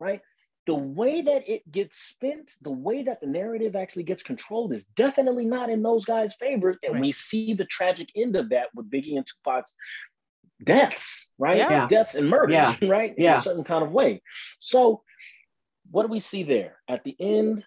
right? 0.01 0.20
The 0.66 0.74
way 0.74 1.22
that 1.22 1.49
it 1.49 1.70
gets 1.70 1.97
spent, 1.97 2.53
the 2.62 2.72
way 2.72 3.05
that 3.05 3.20
the 3.20 3.26
narrative 3.28 3.76
actually 3.76 4.03
gets 4.03 4.22
controlled 4.24 4.72
is 4.72 4.84
definitely 4.97 5.44
not 5.44 5.70
in 5.70 5.82
those 5.82 6.05
guys' 6.05 6.34
favor. 6.34 6.76
And 6.82 6.94
Right. 6.94 7.01
we 7.03 7.12
see 7.12 7.55
the 7.55 7.66
tragic 7.66 8.09
end 8.16 8.34
of 8.34 8.49
that 8.51 8.74
with 8.74 8.90
Biggie 8.90 9.16
and 9.16 9.24
Tupac's 9.26 9.74
deaths, 10.64 11.30
right? 11.38 11.59
Yeah. 11.59 11.86
Deaths 11.88 12.14
and 12.16 12.28
murders, 12.28 12.55
Yeah. 12.55 12.74
right? 12.88 13.16
In 13.16 13.22
Yeah. 13.22 13.38
a 13.38 13.42
certain 13.42 13.64
kind 13.64 13.84
of 13.84 13.92
way. 13.92 14.22
So, 14.59 15.03
what 15.92 16.03
do 16.03 16.09
we 16.09 16.18
see 16.20 16.42
there? 16.42 16.78
At 16.88 17.05
the 17.05 17.14
end, 17.20 17.64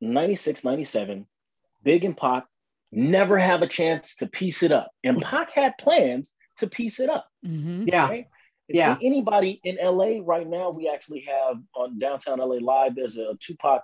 96, 0.00 0.62
97, 0.64 1.26
Big 1.82 2.04
and 2.04 2.16
Pac 2.16 2.46
never 2.92 3.38
have 3.38 3.62
a 3.62 3.66
chance 3.66 4.16
to 4.16 4.26
piece 4.26 4.62
it 4.62 4.72
up. 4.72 4.90
And 5.04 5.20
Pac 5.20 5.52
had 5.52 5.74
plans 5.78 6.34
to 6.58 6.66
piece 6.66 7.00
it 7.00 7.08
up. 7.08 7.26
Mhm. 7.44 7.86
Yeah. 7.90 8.08
Right? 8.08 8.26
Yeah. 8.68 8.96
Anybody 9.02 9.60
in 9.64 9.78
LA 9.80 10.20
right 10.20 10.46
now, 10.46 10.70
we 10.70 10.88
actually 10.88 11.26
have 11.28 11.56
on 11.74 11.98
downtown 11.98 12.38
LA 12.40 12.56
Live, 12.60 12.94
there's 12.94 13.16
a 13.16 13.34
Tupac 13.40 13.82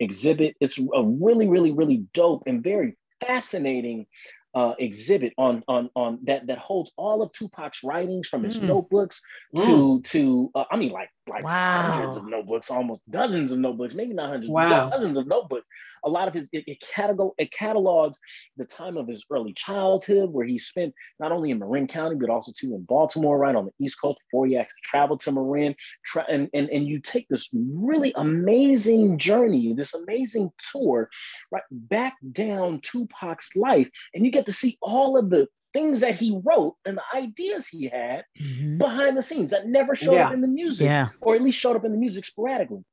exhibit. 0.00 0.56
It's 0.60 0.78
a 0.78 1.02
really, 1.02 1.48
really, 1.48 1.72
really 1.72 2.04
dope 2.14 2.44
and 2.46 2.62
very 2.62 2.96
fascinating 3.20 4.06
uh, 4.54 4.72
exhibit 4.78 5.34
on 5.36 5.62
on 5.68 5.90
on 5.94 6.18
that 6.22 6.46
that 6.46 6.58
holds 6.58 6.90
all 6.96 7.22
of 7.22 7.30
Tupac's 7.32 7.82
writings 7.84 8.28
from 8.28 8.42
his 8.44 8.58
Mm. 8.60 8.68
notebooks 8.68 9.22
Mm. 9.54 9.64
to 9.66 10.00
to 10.10 10.50
uh, 10.54 10.64
I 10.70 10.76
mean 10.76 10.90
like 10.90 11.10
like 11.28 11.44
Wow. 11.44 11.82
hundreds 11.82 12.16
of 12.16 12.26
notebooks, 12.26 12.70
almost 12.70 13.02
dozens 13.10 13.52
of 13.52 13.58
notebooks, 13.58 13.94
maybe 13.94 14.14
not 14.14 14.30
hundreds, 14.30 14.50
Wow. 14.50 14.90
dozens 14.90 15.16
of 15.16 15.26
notebooks. 15.26 15.68
A 16.04 16.08
lot 16.08 16.28
of 16.28 16.34
his 16.34 16.48
it, 16.52 16.64
it, 16.66 16.78
catalog, 16.80 17.32
it 17.38 17.50
catalogs 17.52 18.20
the 18.56 18.64
time 18.64 18.96
of 18.96 19.08
his 19.08 19.24
early 19.30 19.52
childhood, 19.52 20.30
where 20.30 20.46
he 20.46 20.58
spent 20.58 20.94
not 21.18 21.32
only 21.32 21.50
in 21.50 21.58
Marin 21.58 21.88
County 21.88 22.16
but 22.16 22.30
also 22.30 22.52
too 22.56 22.74
in 22.74 22.82
Baltimore, 22.84 23.36
right 23.36 23.56
on 23.56 23.66
the 23.66 23.84
East 23.84 24.00
Coast, 24.00 24.18
before 24.26 24.46
he 24.46 24.56
actually 24.56 24.80
traveled 24.84 25.20
to 25.22 25.32
Marin. 25.32 25.74
Tra- 26.04 26.26
and, 26.28 26.48
and 26.54 26.68
and 26.70 26.86
you 26.86 27.00
take 27.00 27.26
this 27.28 27.50
really 27.52 28.12
amazing 28.16 29.18
journey, 29.18 29.74
this 29.74 29.94
amazing 29.94 30.52
tour, 30.72 31.10
right 31.50 31.64
back 31.70 32.14
down 32.32 32.80
Tupac's 32.80 33.50
life, 33.56 33.88
and 34.14 34.24
you 34.24 34.30
get 34.30 34.46
to 34.46 34.52
see 34.52 34.78
all 34.80 35.18
of 35.18 35.30
the 35.30 35.48
things 35.72 36.00
that 36.00 36.14
he 36.16 36.40
wrote 36.44 36.76
and 36.84 36.96
the 36.96 37.02
ideas 37.16 37.66
he 37.66 37.88
had 37.88 38.24
Mhm. 38.40 38.78
behind 38.78 39.16
the 39.16 39.22
scenes 39.22 39.50
that 39.50 39.66
never 39.66 39.94
showed 39.94 40.16
up 40.16 40.32
in 40.32 40.40
the 40.40 40.48
music 40.48 40.86
Yeah. 40.86 41.08
or 41.20 41.34
at 41.34 41.42
least 41.42 41.58
showed 41.58 41.76
up 41.76 41.84
in 41.84 41.92
the 41.92 41.98
music 41.98 42.24
sporadically. 42.24 42.84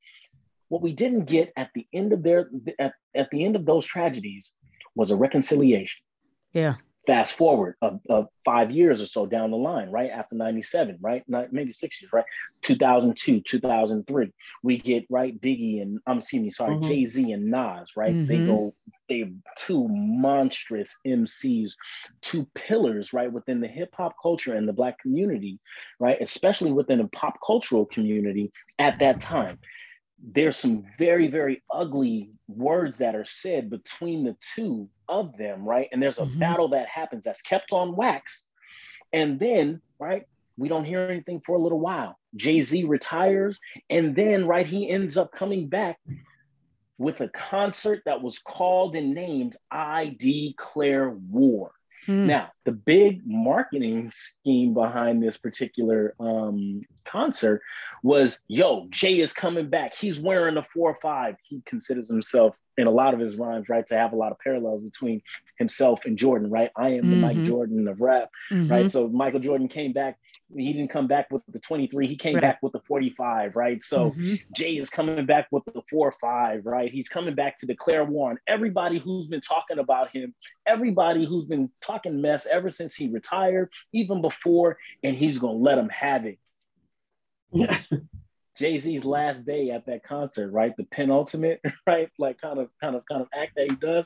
What 0.67 0.81
we 0.81 0.93
didn't 0.93 1.25
get 1.25 1.53
at 1.55 1.69
the 1.73 1.87
end 1.93 2.11
of 2.11 2.23
their 2.23 2.49
at, 2.79 2.93
at 3.15 3.29
the 3.31 3.45
end 3.45 3.55
of 3.55 3.65
those 3.65 3.85
tragedies 3.85 4.51
was 4.95 5.11
a 5.11 5.15
reconciliation. 5.15 6.01
Yeah. 6.53 6.75
Fast 7.07 7.35
forward 7.35 7.75
of, 7.81 7.99
of 8.09 8.27
five 8.43 8.71
years 8.71 9.01
or 9.01 9.05
so 9.05 9.25
down 9.25 9.51
the 9.51 9.57
line, 9.57 9.91
right 9.91 10.09
after 10.09 10.35
97, 10.35 10.97
right? 11.01 11.23
Not 11.27 11.53
maybe 11.53 11.71
six 11.71 12.01
years, 12.01 12.11
right? 12.11 12.25
2002, 12.63 13.41
2003. 13.41 14.31
We 14.63 14.79
get 14.79 15.05
right 15.09 15.39
Biggie 15.39 15.81
and 15.81 15.99
I'm 16.07 16.19
excuse 16.19 16.41
me, 16.41 16.49
sorry, 16.49 16.75
Mhm. 16.75 16.87
Jay-Z 16.87 17.31
and 17.31 17.51
Nas, 17.51 17.91
right? 17.95 18.17
They 18.27 18.39
Mhm. 18.39 18.45
go, 18.47 18.73
they 19.07 19.31
two 19.57 19.87
monstrous 19.87 20.97
MCs, 21.05 21.73
two 22.21 22.47
pillars, 22.55 23.13
right, 23.13 23.31
within 23.31 23.61
the 23.61 23.67
hip-hop 23.67 24.15
culture 24.21 24.55
and 24.55 24.67
the 24.67 24.73
black 24.73 24.99
community, 24.99 25.59
right? 25.99 26.17
Especially 26.21 26.71
within 26.71 26.97
the 26.99 27.07
pop 27.07 27.35
cultural 27.45 27.85
community 27.85 28.51
at 28.79 28.99
that 28.99 29.19
time 29.19 29.59
there's 30.33 30.57
some 30.57 30.85
very 30.97 31.27
very 31.27 31.63
ugly 31.71 32.31
words 32.47 32.97
that 32.97 33.15
are 33.15 33.25
said 33.25 33.69
between 33.69 34.23
the 34.23 34.35
two 34.55 34.89
of 35.07 35.37
them 35.37 35.63
right? 35.67 35.87
And 35.91 36.01
there's 36.01 36.19
a 36.19 36.25
Mhm. 36.25 36.39
battle 36.39 36.67
that 36.69 36.87
happens 36.87 37.25
that's 37.25 37.41
kept 37.41 37.71
on 37.71 37.95
wax. 37.95 38.45
And 39.13 39.39
then 39.39 39.81
right 39.99 40.25
we 40.57 40.67
don't 40.69 40.85
hear 40.85 41.01
anything 41.01 41.41
for 41.45 41.55
a 41.55 41.59
little 41.61 41.79
while. 41.79 42.17
Jay-z 42.35 42.83
retires 42.85 43.59
and 43.89 44.15
then 44.15 44.47
right 44.47 44.67
he 44.67 44.89
ends 44.89 45.17
up 45.17 45.31
coming 45.31 45.67
back 45.67 45.99
with 46.97 47.19
a 47.19 47.27
concert 47.29 48.01
that 48.05 48.21
was 48.21 48.39
called 48.39 48.95
and 48.95 49.13
named 49.13 49.55
i 49.69 50.15
declare 50.17 51.09
war 51.09 51.71
Mm. 52.07 52.25
now, 52.25 52.51
the 52.65 52.71
big 52.71 53.21
marketing 53.25 54.11
scheme 54.13 54.73
behind 54.73 55.23
this 55.23 55.37
particular 55.37 56.15
um, 56.19 56.81
concert 57.05 57.61
was 58.03 58.39
yo, 58.47 58.87
Jay 58.89 59.19
is 59.21 59.33
coming 59.33 59.69
back. 59.69 59.95
He's 59.95 60.19
wearing 60.19 60.57
a 60.57 60.63
4 60.63 60.91
or 60.91 60.97
5. 61.01 61.35
He 61.47 61.61
considers 61.65 62.09
himself 62.09 62.55
in 62.77 62.87
a 62.87 62.91
lot 62.91 63.13
of 63.13 63.19
his 63.19 63.35
rhymes, 63.35 63.69
right, 63.69 63.85
to 63.87 63.97
have 63.97 64.13
a 64.13 64.15
lot 64.15 64.31
of 64.31 64.39
parallels 64.39 64.83
between 64.83 65.21
himself 65.57 66.01
and 66.05 66.17
Jordan, 66.17 66.49
right? 66.49 66.69
I 66.75 66.89
am 66.89 67.09
the 67.09 67.15
Mike 67.15 67.37
Mhm. 67.37 67.47
Jordan 67.47 67.87
of 67.87 68.01
rap, 68.01 68.29
Mhm. 68.51 68.69
right? 68.69 68.91
So 68.91 69.07
Michael 69.07 69.39
Jordan 69.39 69.67
came 69.67 69.93
back. 69.93 70.19
He 70.53 70.73
didn't 70.73 70.91
come 70.91 71.07
back 71.07 71.31
with 71.31 71.41
the 71.47 71.59
23, 71.59 72.07
he 72.07 72.15
came 72.17 72.35
Right. 72.35 72.41
back 72.41 72.59
with 72.61 72.73
the 72.73 72.79
45, 72.81 73.55
right? 73.55 73.81
So 73.81 74.11
Mhm. 74.11 74.39
Jay 74.55 74.77
is 74.77 74.89
coming 74.91 75.25
back 75.25 75.47
with 75.51 75.65
the 75.65 75.81
four 75.89 76.09
or 76.09 76.15
five, 76.21 76.65
right? 76.65 76.91
He's 76.91 77.09
coming 77.09 77.33
back 77.33 77.57
to 77.59 77.65
declare 77.65 78.05
war 78.05 78.29
on 78.29 78.37
everybody 78.45 78.99
who's 78.99 79.27
been 79.27 79.41
talking 79.41 79.79
about 79.79 80.11
him, 80.11 80.35
everybody 80.67 81.25
who's 81.25 81.45
been 81.45 81.71
talking 81.81 82.21
mess 82.21 82.45
ever 82.45 82.69
since 82.69 82.95
he 82.95 83.07
retired, 83.07 83.71
even 83.91 84.21
before, 84.21 84.77
and 85.03 85.15
he's 85.15 85.39
gonna 85.39 85.57
let 85.57 85.77
him 85.77 85.89
have 85.89 86.25
it. 86.25 86.37
yeah. 87.51 87.77
Jay 88.57 88.77
Z's 88.77 89.03
last 89.03 89.45
day 89.45 89.71
at 89.71 89.85
that 89.87 90.03
concert, 90.03 90.49
right? 90.51 90.75
The 90.77 90.85
penultimate, 90.85 91.59
right? 91.87 92.09
Like 92.17 92.39
kind 92.39 92.59
of, 92.59 92.69
kind 92.79 92.95
of, 92.95 93.03
kind 93.05 93.21
of 93.21 93.27
act 93.33 93.53
that 93.55 93.69
he 93.69 93.75
does. 93.75 94.05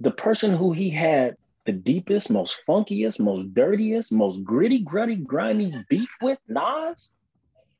The 0.00 0.10
person 0.10 0.56
who 0.56 0.72
he 0.72 0.90
had 0.90 1.36
the 1.66 1.72
deepest, 1.72 2.30
most 2.30 2.60
funkiest, 2.66 3.20
most 3.20 3.52
dirtiest, 3.52 4.12
most 4.12 4.42
gritty, 4.44 4.80
grutty, 4.80 5.16
grimy 5.16 5.74
beef 5.90 6.08
with, 6.22 6.38
Nas, 6.48 7.10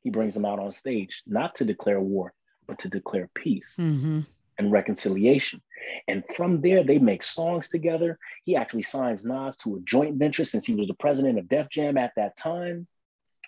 he 0.03 0.09
brings 0.09 0.35
him 0.37 0.45
out 0.45 0.59
on 0.59 0.73
stage, 0.73 1.23
not 1.25 1.55
to 1.55 1.65
declare 1.65 1.99
war, 1.99 2.33
but 2.67 2.79
to 2.79 2.89
declare 2.89 3.29
peace 3.33 3.77
Mhm. 3.79 4.25
and 4.57 4.71
reconciliation. 4.71 5.61
And 6.07 6.23
from 6.35 6.61
there, 6.61 6.83
they 6.83 6.99
make 6.99 7.23
songs 7.23 7.69
together. 7.69 8.19
He 8.43 8.55
actually 8.55 8.83
signs 8.83 9.25
Nas 9.25 9.57
to 9.57 9.77
a 9.77 9.81
joint 9.81 10.17
venture 10.17 10.45
since 10.45 10.65
he 10.65 10.75
was 10.75 10.87
the 10.87 10.93
president 10.93 11.39
of 11.39 11.47
Def 11.47 11.69
Jam 11.69 11.97
at 11.97 12.13
that 12.15 12.35
time, 12.35 12.87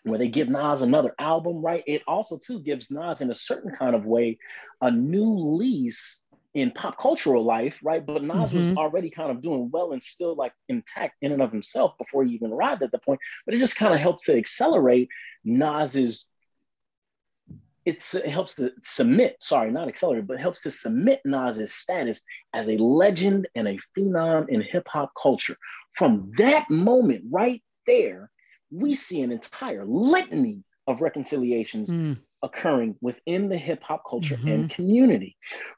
where 0.03 0.19
they 0.19 0.29
give 0.29 0.49
Nas 0.49 0.81
another 0.81 1.13
album, 1.19 1.61
right? 1.61 1.83
It 1.85 2.03
also, 2.07 2.37
too, 2.37 2.61
gives 2.61 2.91
Nas, 2.91 3.21
in 3.21 3.31
a 3.31 3.35
certain 3.35 3.71
kind 3.75 3.95
of 3.95 4.05
way, 4.05 4.37
a 4.81 4.89
new 4.91 5.33
lease 5.57 6.21
in 6.53 6.71
pop 6.71 6.97
cultural 6.97 7.43
life, 7.43 7.77
right? 7.83 8.05
But 8.05 8.23
Nas 8.23 8.51
was 8.51 8.69
Mhm. 8.69 8.77
already 8.77 9.09
kind 9.09 9.31
of 9.31 9.41
doing 9.41 9.69
well 9.71 9.91
and 9.91 10.01
still 10.03 10.35
like 10.35 10.53
intact 10.67 11.15
in 11.21 11.31
and 11.31 11.41
of 11.41 11.51
himself 11.51 11.97
before 11.97 12.23
he 12.23 12.33
even 12.33 12.51
arrived 12.51 12.81
at 12.81 12.91
the 12.91 12.99
point. 12.99 13.19
But 13.45 13.53
it 13.55 13.59
just 13.59 13.75
kind 13.75 13.93
of 13.93 13.99
helps 13.99 14.25
to 14.25 14.37
accelerate 14.37 15.09
Nas's 15.43 16.29
it's, 17.85 18.13
it 18.13 18.27
helps 18.27 18.55
to 18.55 18.71
submit, 18.81 19.37
sorry, 19.41 19.71
not 19.71 19.87
accelerate, 19.87 20.27
but 20.27 20.39
helps 20.39 20.61
to 20.61 20.69
submit 20.69 21.21
Nas's 21.25 21.73
status 21.73 22.23
as 22.53 22.69
a 22.69 22.77
legend 22.77 23.47
and 23.55 23.67
a 23.67 23.79
phenom 23.97 24.49
in 24.49 24.61
hip 24.61 24.87
hop 24.87 25.11
culture. 25.19 25.57
From 25.93 26.31
that 26.37 26.69
moment 26.69 27.23
right 27.31 27.63
there, 27.87 28.29
we 28.69 28.93
see 28.95 29.21
an 29.21 29.31
entire 29.31 29.85
litany 29.85 30.63
of 30.85 31.01
reconciliations 31.01 31.89
Mm. 31.89 32.17
occurring 32.43 32.95
within 33.01 33.49
the 33.49 33.57
hip 33.57 33.81
hop 33.81 34.03
culture 34.07 34.37
and 34.45 34.69
community. 34.69 35.35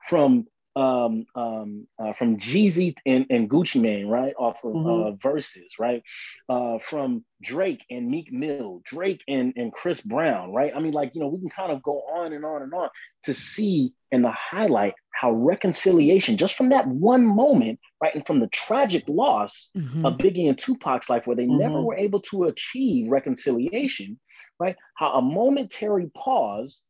From 0.10 0.48
um, 0.76 1.26
um, 1.36 1.88
uh, 2.00 2.14
from 2.14 2.38
Jeezy 2.38 2.96
and, 3.06 3.26
and 3.30 3.50
Gucci 3.50 3.82
Mane, 3.82 4.08
right, 4.08 4.34
off 4.38 4.58
of 4.64 4.74
Mhm. 4.74 5.08
uh, 5.08 5.12
Verzuz, 5.18 5.78
right, 5.80 6.02
uh, 6.48 6.78
from 6.80 7.26
Drake 7.42 7.84
and 7.90 8.10
Meek 8.10 8.32
Mill, 8.32 8.82
Drake 8.86 9.22
and, 9.28 9.54
and 9.58 9.74
Chris 9.74 10.00
Brown, 10.02 10.54
right. 10.54 10.72
I 10.76 10.80
mean, 10.80 10.94
like 10.94 11.12
you 11.14 11.22
know, 11.22 11.28
we 11.28 11.40
can 11.40 11.50
kind 11.50 11.72
of 11.72 11.84
go 11.84 12.02
on 12.14 12.32
and 12.34 12.46
on 12.46 12.62
and 12.62 12.74
on 12.74 12.90
to 13.24 13.34
see 13.34 13.94
and 14.12 14.24
to 14.24 14.32
highlight 14.32 14.94
how 15.14 15.32
reconciliation, 15.32 16.38
just 16.38 16.56
from 16.56 16.70
that 16.70 16.88
one 16.88 17.26
moment, 17.26 17.80
right, 18.02 18.16
and 18.16 18.26
from 18.26 18.40
the 18.40 18.48
tragic 18.48 19.04
loss 19.08 19.70
Mhm. 19.76 20.06
of 20.06 20.18
Biggie 20.18 20.48
and 20.48 20.58
Tupac's 20.58 21.10
life, 21.10 21.28
where 21.28 21.36
they 21.36 21.46
never 21.46 21.80
Mhm. 21.80 21.86
were 21.86 21.96
able 21.96 22.22
to 22.22 22.46
achieve 22.46 23.10
reconciliation, 23.12 24.20
right? 24.60 24.76
How 24.96 25.12
a 25.14 25.22
momentary 25.22 26.10
pause 26.16 26.82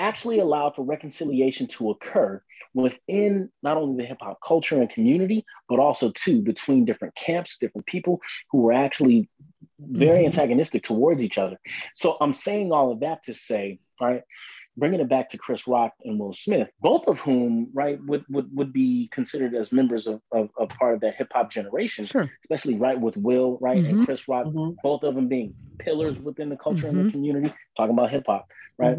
actually 0.00 0.40
allowed 0.40 0.74
for 0.74 0.82
reconciliation 0.82 1.66
to 1.68 1.90
occur 1.90 2.42
within 2.74 3.50
not 3.62 3.76
only 3.76 4.02
the 4.02 4.08
hip 4.08 4.18
hop 4.20 4.38
culture 4.46 4.80
and 4.80 4.88
community, 4.90 5.44
but 5.68 5.78
also 5.78 6.10
too 6.12 6.40
between 6.40 6.84
different 6.84 7.14
camps, 7.14 7.58
different 7.58 7.86
people 7.86 8.20
who 8.50 8.58
were 8.58 8.72
actually 8.72 9.28
very 9.78 10.22
Mhm. 10.22 10.26
antagonistic 10.26 10.82
towards 10.82 11.22
each 11.22 11.36
other. 11.38 11.58
So 11.94 12.16
I'm 12.20 12.34
saying 12.34 12.72
all 12.72 12.92
of 12.92 13.00
that 13.00 13.22
to 13.24 13.34
say, 13.34 13.80
right, 14.00 14.22
bringing 14.76 15.00
it 15.00 15.08
back 15.08 15.28
to 15.30 15.38
Chris 15.38 15.66
Rock 15.66 15.92
and 16.04 16.18
Will 16.18 16.32
Smith, 16.32 16.70
both 16.80 17.06
of 17.08 17.18
whom, 17.18 17.68
right, 17.74 17.98
would 18.04 18.24
would, 18.30 18.48
would 18.56 18.72
be 18.72 19.08
considered 19.12 19.54
as 19.54 19.72
members 19.72 20.06
of, 20.06 20.22
of, 20.32 20.48
of 20.56 20.68
part 20.70 20.94
of 20.94 21.00
that 21.00 21.16
hip 21.16 21.28
hop 21.32 21.50
generation, 21.50 22.04
Sure. 22.04 22.30
especially 22.44 22.76
right 22.76 22.98
with 22.98 23.16
Will, 23.16 23.58
right, 23.60 23.82
Mhm. 23.82 23.88
and 23.90 24.04
Chris 24.06 24.28
Rock, 24.28 24.46
Mhm, 24.46 24.76
both 24.82 25.02
of 25.02 25.14
them 25.14 25.28
being 25.28 25.54
pillars 25.80 26.18
within 26.20 26.48
the 26.50 26.56
culture 26.56 26.86
and 26.88 26.96
Mhm. 26.98 27.06
the 27.06 27.10
community, 27.12 27.52
talking 27.76 27.94
about 27.94 28.10
hip 28.10 28.24
hop, 28.26 28.48
right? 28.78 28.96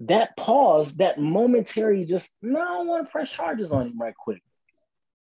That 0.00 0.36
pause, 0.36 0.94
that 0.96 1.18
momentary 1.18 2.04
just, 2.04 2.34
no, 2.42 2.60
I 2.60 2.82
want 2.82 3.06
to 3.06 3.10
press 3.10 3.30
charges 3.30 3.72
on 3.72 3.86
him 3.86 3.98
right 3.98 4.14
quick. 4.16 4.42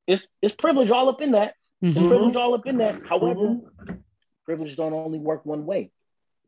It's 0.07 0.27
it's 0.43 0.55
privilege 0.55 0.91
all 0.91 1.09
up 1.09 1.23
in 1.23 1.33
that. 1.33 1.55
It's 1.81 1.95
Mhm. 1.95 2.09
privilege 2.09 2.37
all 2.37 2.55
up 2.55 2.67
in 2.67 2.79
that. 2.79 3.07
However, 3.07 3.61
privilege 4.45 4.77
don't 4.77 4.93
only 4.93 5.19
work 5.19 5.47
one 5.47 5.65
way 5.65 5.91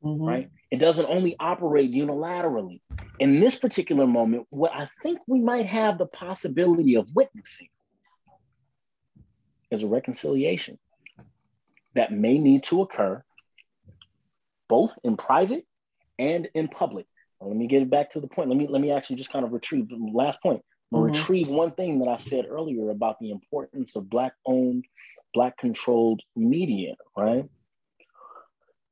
Mhm. 0.02 0.26
right? 0.26 0.50
It 0.70 0.78
doesn't 0.78 1.06
only 1.06 1.36
operate 1.38 1.90
unilaterally. 1.90 2.80
In 3.18 3.40
this 3.40 3.58
particular 3.58 4.06
moment, 4.06 4.46
what 4.50 4.72
I 4.74 4.90
think 5.02 5.20
we 5.26 5.38
might 5.40 5.66
have 5.66 5.96
the 5.98 6.06
possibility 6.06 6.96
of 6.96 7.14
witnessing 7.14 7.68
is 9.70 9.82
a 9.82 9.88
reconciliation 9.88 10.78
that 11.94 12.12
may 12.12 12.38
need 12.38 12.64
to 12.64 12.82
occur 12.82 13.24
both 14.68 14.98
in 15.02 15.16
private 15.16 15.66
and 16.18 16.46
in 16.54 16.68
public. 16.68 17.06
Now, 17.40 17.48
let 17.48 17.56
me 17.56 17.66
get 17.66 17.82
it 17.82 17.90
back 17.90 18.10
to 18.10 18.20
the 18.20 18.28
point. 18.28 18.48
Let 18.48 18.56
me 18.58 18.66
let 18.68 18.80
me 18.80 18.90
actually 18.90 19.16
just 19.16 19.32
kind 19.32 19.44
of 19.44 19.52
retrieve 19.52 19.88
the 19.88 19.96
last 20.12 20.40
point. 20.42 20.62
I'm 20.92 21.00
gonna 21.00 21.12
Mhm. 21.12 21.16
retrieve 21.16 21.48
one 21.48 21.72
thing 21.72 21.98
that 22.00 22.08
I 22.08 22.16
said 22.16 22.46
earlier 22.46 22.90
about 22.90 23.18
the 23.20 23.30
importance 23.30 23.96
of 23.96 24.08
black 24.08 24.32
owned, 24.46 24.86
black 25.34 25.58
controlled 25.58 26.22
media, 26.34 26.94
right? 27.16 27.44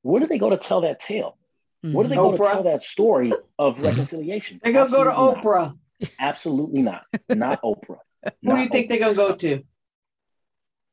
Where 0.03 0.20
do 0.20 0.26
they 0.26 0.38
go 0.38 0.51
to 0.51 0.59
tell 0.59 0.82
that 0.82 1.01
tale? 1.01 1.38
Where 1.80 2.03
do 2.03 2.09
they 2.09 2.16
go 2.16 2.32
to 2.32 2.38
tell 2.38 2.64
that 2.64 2.82
story 2.82 3.32
of 3.59 3.80
reconciliation? 3.80 4.61
They're 4.62 4.72
gonna 4.72 4.90
go 4.90 5.05
to 5.05 5.11
Absolutely 5.11 5.34
not. 5.34 5.45
Oprah. 5.45 5.78
Absolutely 6.18 6.82
not. 6.82 7.03
Not 7.28 7.62
Oprah. 7.62 7.99
Who 8.42 8.51
do 8.51 8.57
you 8.57 8.64
Not 8.64 8.72
think 8.72 8.88
they're 8.88 8.99
gonna 8.99 9.14
go 9.14 9.34
to? 9.36 9.62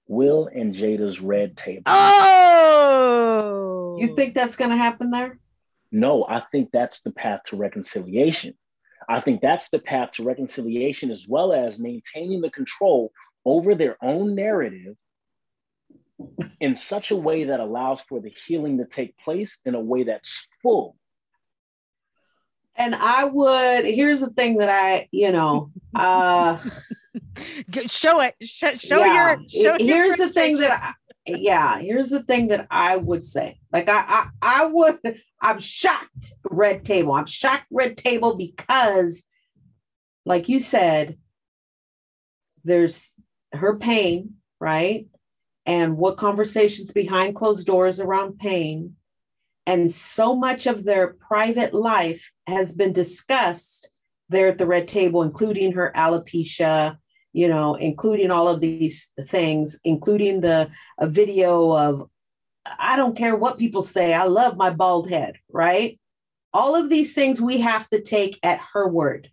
Will 0.07 0.47
and 0.47 0.73
Jada's 0.75 1.19
red 1.21 1.55
table? 1.57 1.83
Oh, 1.87 2.17
You 3.99 4.15
think 4.15 4.33
that's 4.33 4.55
gonna 4.55 4.77
happen 4.77 5.11
there? 5.11 5.39
No, 5.91 6.25
I 6.27 6.43
think 6.51 6.69
that's 6.71 7.01
the 7.01 7.11
path 7.11 7.41
to 7.45 7.57
reconciliation. 7.57 8.53
I 9.09 9.19
think 9.19 9.41
that's 9.41 9.69
the 9.69 9.79
path 9.79 10.11
to 10.11 10.23
reconciliation 10.23 11.11
as 11.11 11.27
well 11.27 11.51
as 11.53 11.79
maintaining 11.79 12.41
the 12.41 12.49
control 12.49 13.11
over 13.45 13.75
their 13.75 13.97
own 14.01 14.35
narrative 14.35 14.95
in 16.59 16.75
such 16.75 17.11
a 17.11 17.15
way 17.15 17.45
that 17.45 17.59
allows 17.59 18.01
for 18.01 18.19
the 18.19 18.29
healing 18.29 18.77
to 18.77 18.85
take 18.85 19.17
place 19.17 19.59
in 19.65 19.75
a 19.75 19.79
way 19.79 20.03
that's 20.03 20.47
full. 20.61 20.95
And 22.75 22.95
I 22.95 23.25
would. 23.25 23.85
Here's 23.85 24.21
the 24.21 24.29
thing 24.29 24.57
that 24.57 24.69
I, 24.69 25.09
you 25.11 25.31
know, 25.31 25.71
uh, 25.93 26.57
show 27.87 28.21
it? 28.21 28.35
Show, 28.41 28.75
show 28.75 29.03
yeah. 29.03 29.35
your. 29.35 29.49
Show 29.49 29.77
your 29.77 29.77
here's 29.79 30.17
the 30.17 30.29
thing 30.29 30.57
that 30.57 30.71
I, 30.71 30.93
yeah 31.27 31.77
here's 31.79 32.09
the 32.09 32.23
thing 32.23 32.47
that 32.47 32.67
i 32.71 32.97
would 32.97 33.23
say 33.23 33.59
like 33.71 33.87
i 33.89 34.03
i, 34.07 34.27
I 34.41 34.65
would 34.65 34.97
i'm 35.41 35.59
shocked 35.59 36.33
red 36.49 36.83
table 36.85 37.13
i'm 37.13 37.25
shocked 37.25 37.65
red 37.69 37.97
table 37.97 38.35
because 38.35 39.23
like 40.25 40.49
you 40.49 40.59
said 40.59 41.17
there's 42.63 43.13
her 43.53 43.77
pain 43.77 44.35
right? 44.61 45.07
And 45.65 45.97
what 45.97 46.15
conversations 46.15 46.91
behind 46.91 47.35
closed 47.35 47.65
doors 47.65 47.99
around 47.99 48.39
pain. 48.39 48.95
And 49.65 49.91
so 49.91 50.35
much 50.35 50.67
of 50.67 50.83
their 50.83 51.13
private 51.13 51.73
life 51.73 52.31
has 52.47 52.73
been 52.73 52.93
discussed 52.93 53.89
there 54.29 54.47
at 54.47 54.57
the 54.57 54.65
red 54.65 54.87
table 54.87 55.23
including 55.23 55.73
her 55.73 55.91
alopecia 55.93 56.97
you 57.33 57.47
know, 57.47 57.75
including 57.75 58.31
all 58.31 58.47
of 58.47 58.61
these 58.61 59.11
things, 59.27 59.79
including 59.83 60.41
the 60.41 60.69
video 61.01 61.71
of 61.75 62.09
I 62.65 62.95
don't 62.95 63.17
care 63.17 63.35
what 63.35 63.57
people 63.57 63.81
say, 63.81 64.13
I 64.13 64.25
love 64.25 64.57
my 64.57 64.69
bald 64.69 65.09
head, 65.09 65.37
right? 65.51 65.99
All 66.53 66.75
of 66.75 66.89
these 66.89 67.13
things 67.13 67.41
we 67.41 67.59
have 67.61 67.89
to 67.89 68.01
take 68.01 68.39
at 68.43 68.59
her 68.73 68.87
word 68.87 69.29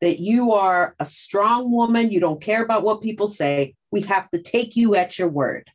that 0.00 0.18
you 0.18 0.52
are 0.52 0.94
a 0.98 1.04
strong 1.04 1.70
woman, 1.70 2.10
you 2.10 2.20
don't 2.20 2.40
care 2.40 2.62
about 2.62 2.82
what 2.82 3.02
people 3.02 3.26
say. 3.26 3.74
We 3.90 4.02
have 4.02 4.30
to 4.30 4.40
take 4.40 4.76
you 4.76 4.94
at 4.94 5.18
your 5.18 5.28
word, 5.28 5.68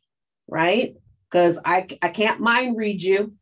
right? 0.48 0.96
Because 1.30 1.58
I, 1.64 1.86
I 2.02 2.08
can't 2.08 2.40
mind 2.40 2.76
read 2.76 3.02
you. 3.02 3.34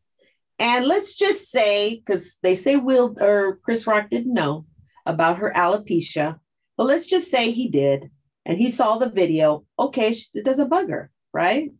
And 0.59 0.87
let's 0.87 1.15
just 1.15 1.51
say, 1.51 1.97
because 1.97 2.37
they 2.43 2.55
say 2.55 2.77
Will 2.77 3.17
or 3.21 3.59
Chris 3.65 3.87
Rock 3.87 4.11
didn't 4.11 4.33
know 4.33 4.67
about 5.07 5.39
her 5.39 5.53
alopecia, 5.55 6.39
but 6.77 6.85
let's 6.85 7.07
just 7.07 7.31
say 7.31 7.51
he 7.51 7.69
did 7.69 8.11
and 8.45 8.59
he 8.59 8.71
saw 8.71 8.99
the 8.99 9.11
video. 9.11 9.65
Okay, 9.79 10.17
it 10.35 10.45
doesn't 10.45 10.69
bug 10.69 10.91
her, 10.91 11.11
right? 11.33 11.73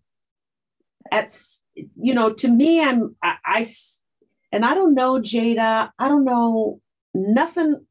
That's, 1.11 1.61
you 1.75 2.15
know, 2.15 2.33
to 2.33 2.49
me, 2.49 2.83
I'm, 2.83 3.17
I, 3.23 3.67
and 4.53 4.65
I 4.65 4.75
don't 4.75 4.95
know 4.95 5.21
Jada, 5.21 5.91
I 5.99 6.09
don't 6.09 6.25
know 6.25 6.81
nothing 7.13 7.87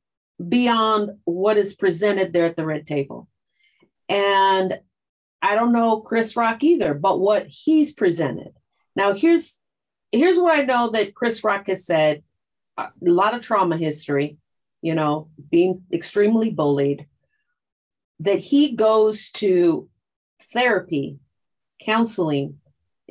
beyond 0.47 1.11
what 1.25 1.57
is 1.57 1.75
presented 1.75 2.33
there 2.33 2.45
at 2.45 2.55
the 2.55 2.65
red 2.65 2.87
table. 2.87 3.27
And 4.09 4.79
I 5.41 5.55
don't 5.55 5.73
know 5.73 6.01
Chris 6.01 6.35
Rock 6.35 6.63
either, 6.63 6.93
but 6.93 7.19
what 7.19 7.47
he's 7.47 7.93
presented. 7.93 8.53
Now, 8.95 9.13
here's, 9.13 9.59
here's 10.11 10.39
what 10.39 10.57
I 10.57 10.63
know 10.63 10.89
that 10.89 11.15
Chris 11.15 11.43
Rock 11.43 11.67
has 11.67 11.85
said 11.85 12.23
uh, 12.77 12.87
a 13.05 13.09
lot 13.09 13.33
of 13.33 13.41
trauma 13.41 13.77
history 13.77 14.37
you 14.83 14.93
know, 14.93 15.29
being 15.49 15.81
extremely 15.93 16.49
bullied, 16.49 17.07
that 18.19 18.37
he 18.37 18.75
goes 18.75 19.31
to 19.31 19.89
therapy, 20.51 21.19
counseling 21.81 22.59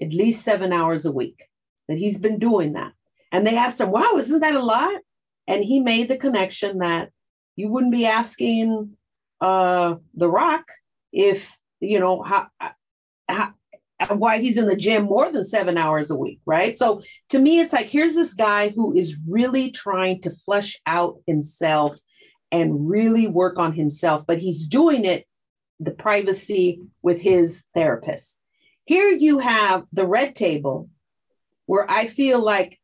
at 0.01 0.13
least 0.13 0.45
seven 0.45 0.71
hours 0.71 1.07
a 1.07 1.11
week, 1.11 1.49
that 1.89 1.97
he's 1.97 2.19
been 2.19 2.39
doing 2.39 2.75
that. 2.75 2.93
And 3.33 3.47
they 3.47 3.57
asked 3.57 3.81
him, 3.81 3.91
wow, 3.91 4.13
isn't 4.19 4.41
that 4.41 4.55
a 4.55 4.63
lot? 4.63 5.01
And 5.47 5.65
he 5.65 5.81
made 5.81 6.09
the 6.09 6.19
connection 6.19 6.79
that 6.79 7.09
you 7.57 7.69
wouldn't 7.69 7.93
be 7.93 8.05
asking 8.05 8.99
uh, 9.41 9.95
The 10.15 10.29
Rock 10.29 10.67
if, 11.11 11.59
you 11.81 12.01
know, 12.01 12.23
how, 12.23 12.49
how, 13.29 13.55
why 14.09 14.39
he's 14.39 14.59
in 14.59 14.67
the 14.67 14.77
gym 14.77 15.05
more 15.05 15.31
than 15.31 15.45
seven 15.45 15.79
hours 15.79 16.11
a 16.11 16.17
week, 16.17 16.41
right? 16.47 16.77
So 16.77 17.03
to 17.31 17.39
me, 17.39 17.61
it's 17.61 17.73
like 17.73 17.89
here's 17.89 18.15
this 18.15 18.35
guy 18.35 18.71
who 18.71 18.95
is 18.97 19.17
really 19.29 19.71
trying 19.71 20.21
to 20.23 20.31
flesh 20.31 20.81
out 20.87 21.17
himself 21.27 21.99
and 22.51 22.89
really 22.89 23.27
work 23.27 23.59
on 23.59 23.73
himself, 23.73 24.25
but 24.27 24.39
he's 24.39 24.67
doing 24.67 25.05
it 25.05 25.27
the 25.81 25.91
privacy 25.91 26.81
with 27.03 27.21
his 27.21 27.65
therapist. 27.75 28.39
Here 28.85 29.11
you 29.11 29.39
have 29.39 29.85
the 29.93 30.07
red 30.07 30.35
table 30.35 30.89
where 31.67 31.91
I 31.91 32.07
feel 32.07 32.41
like 32.43 32.79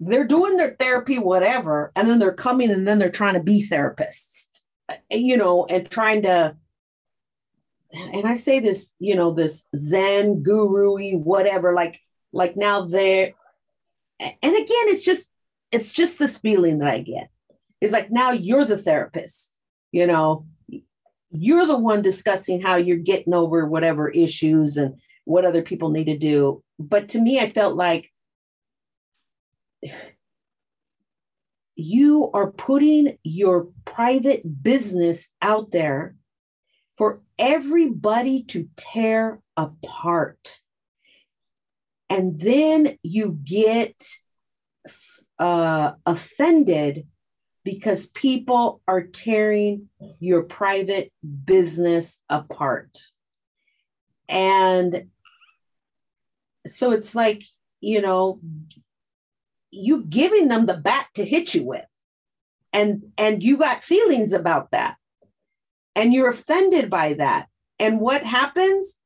they're 0.00 0.26
doing 0.26 0.56
their 0.56 0.76
therapy, 0.78 1.18
whatever, 1.18 1.92
and 1.96 2.06
then 2.08 2.18
they're 2.18 2.32
coming 2.32 2.70
and 2.70 2.86
then 2.86 2.98
they're 2.98 3.10
trying 3.10 3.34
to 3.34 3.42
be 3.42 3.66
therapists, 3.68 4.46
uh, 4.88 4.96
you 5.10 5.36
know, 5.36 5.64
and 5.66 5.88
trying 5.90 6.22
to 6.22 6.56
and 7.96 8.26
I 8.26 8.34
say 8.34 8.60
this, 8.60 8.90
you 8.98 9.14
know, 9.14 9.32
this 9.32 9.64
Zen 9.74 10.42
guru 10.42 11.16
whatever, 11.18 11.72
like, 11.72 12.00
like 12.32 12.56
now 12.56 12.82
they're, 12.82 13.32
and 14.20 14.36
again, 14.42 14.88
it's 14.88 15.04
just, 15.04 15.28
it's 15.72 15.92
just 15.92 16.18
this 16.18 16.36
feeling 16.38 16.78
that 16.78 16.88
I 16.88 17.00
get. 17.00 17.30
It's 17.80 17.92
like 17.92 18.10
now 18.10 18.30
you're 18.32 18.64
the 18.64 18.78
therapist, 18.78 19.56
you 19.92 20.06
know, 20.06 20.46
you're 21.30 21.66
the 21.66 21.78
one 21.78 22.02
discussing 22.02 22.60
how 22.60 22.76
you're 22.76 22.96
getting 22.96 23.34
over 23.34 23.66
whatever 23.66 24.08
issues 24.08 24.76
and 24.76 24.94
what 25.24 25.44
other 25.44 25.62
people 25.62 25.90
need 25.90 26.04
to 26.04 26.16
do. 26.16 26.62
But 26.78 27.08
to 27.10 27.20
me, 27.20 27.40
I 27.40 27.50
felt 27.50 27.76
like 27.76 28.10
you 31.76 32.30
are 32.32 32.50
putting 32.50 33.18
your 33.22 33.68
private 33.84 34.62
business 34.62 35.28
out 35.42 35.72
there 35.72 36.16
for 36.96 37.20
everybody 37.38 38.42
to 38.44 38.68
tear 38.76 39.40
apart. 39.56 40.60
And 42.08 42.40
then 42.40 42.96
you 43.02 43.38
get 43.44 44.02
uh, 45.38 45.92
offended 46.06 47.06
because 47.64 48.06
people 48.06 48.80
are 48.86 49.02
tearing 49.02 49.88
your 50.20 50.44
private 50.44 51.12
business 51.44 52.20
apart. 52.30 52.96
And 54.28 55.08
so 56.66 56.92
it's 56.92 57.14
like, 57.14 57.42
you 57.80 58.00
know, 58.00 58.40
you 59.70 60.04
giving 60.04 60.48
them 60.48 60.66
the 60.66 60.74
bat 60.74 61.08
to 61.14 61.24
hit 61.24 61.54
you 61.54 61.64
with. 61.64 61.84
And 62.72 63.12
and 63.18 63.42
you 63.42 63.56
got 63.56 63.82
feelings 63.82 64.32
about 64.32 64.70
that 64.70 64.96
and 65.96 66.14
you're 66.14 66.28
offended 66.28 66.88
by 66.88 67.14
that. 67.14 67.48
And 67.80 68.00
what 68.00 68.22
happens? 68.22 68.96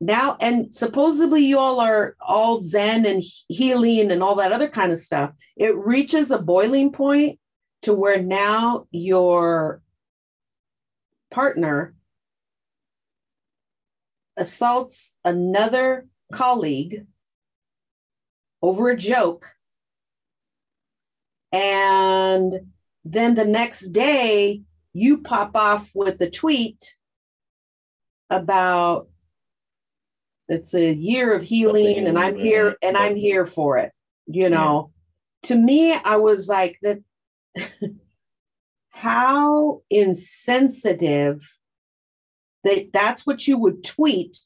now 0.00 0.36
and 0.40 0.74
supposedly 0.74 1.44
you 1.44 1.58
all 1.58 1.78
are 1.78 2.16
all 2.20 2.60
zen 2.60 3.04
and 3.04 3.22
healing 3.48 4.10
and 4.10 4.22
all 4.22 4.34
that 4.34 4.52
other 4.52 4.68
kind 4.68 4.90
of 4.90 4.98
stuff 4.98 5.32
it 5.56 5.76
reaches 5.76 6.30
a 6.30 6.38
boiling 6.38 6.90
point 6.90 7.38
to 7.82 7.92
where 7.92 8.22
now 8.22 8.86
your 8.90 9.82
partner 11.30 11.94
assaults 14.36 15.14
another 15.24 16.06
colleague 16.32 17.06
over 18.62 18.88
a 18.88 18.96
joke 18.96 19.46
and 21.52 22.54
then 23.04 23.34
the 23.34 23.44
next 23.44 23.88
day 23.88 24.62
you 24.92 25.18
pop 25.18 25.54
off 25.54 25.90
with 25.94 26.20
a 26.20 26.30
tweet 26.30 26.96
about 28.28 29.08
it's 30.48 30.74
a 30.74 30.92
year 30.92 31.34
of 31.34 31.42
healing 31.42 32.06
and 32.06 32.18
i'm 32.18 32.36
here 32.36 32.76
and 32.82 32.96
i'm 32.96 33.16
here 33.16 33.46
for 33.46 33.78
it 33.78 33.92
you 34.26 34.48
know? 34.48 34.90
Yeah. 35.42 35.48
to 35.48 35.54
me 35.56 35.92
i 35.92 36.16
was 36.16 36.48
like 36.48 36.78
that 36.82 36.98
how 38.90 39.82
insensitive 39.90 41.40
that 42.64 42.90
that's 42.92 43.26
what 43.26 43.46
you 43.46 43.56
would 43.58 43.82
tweet 43.84 44.38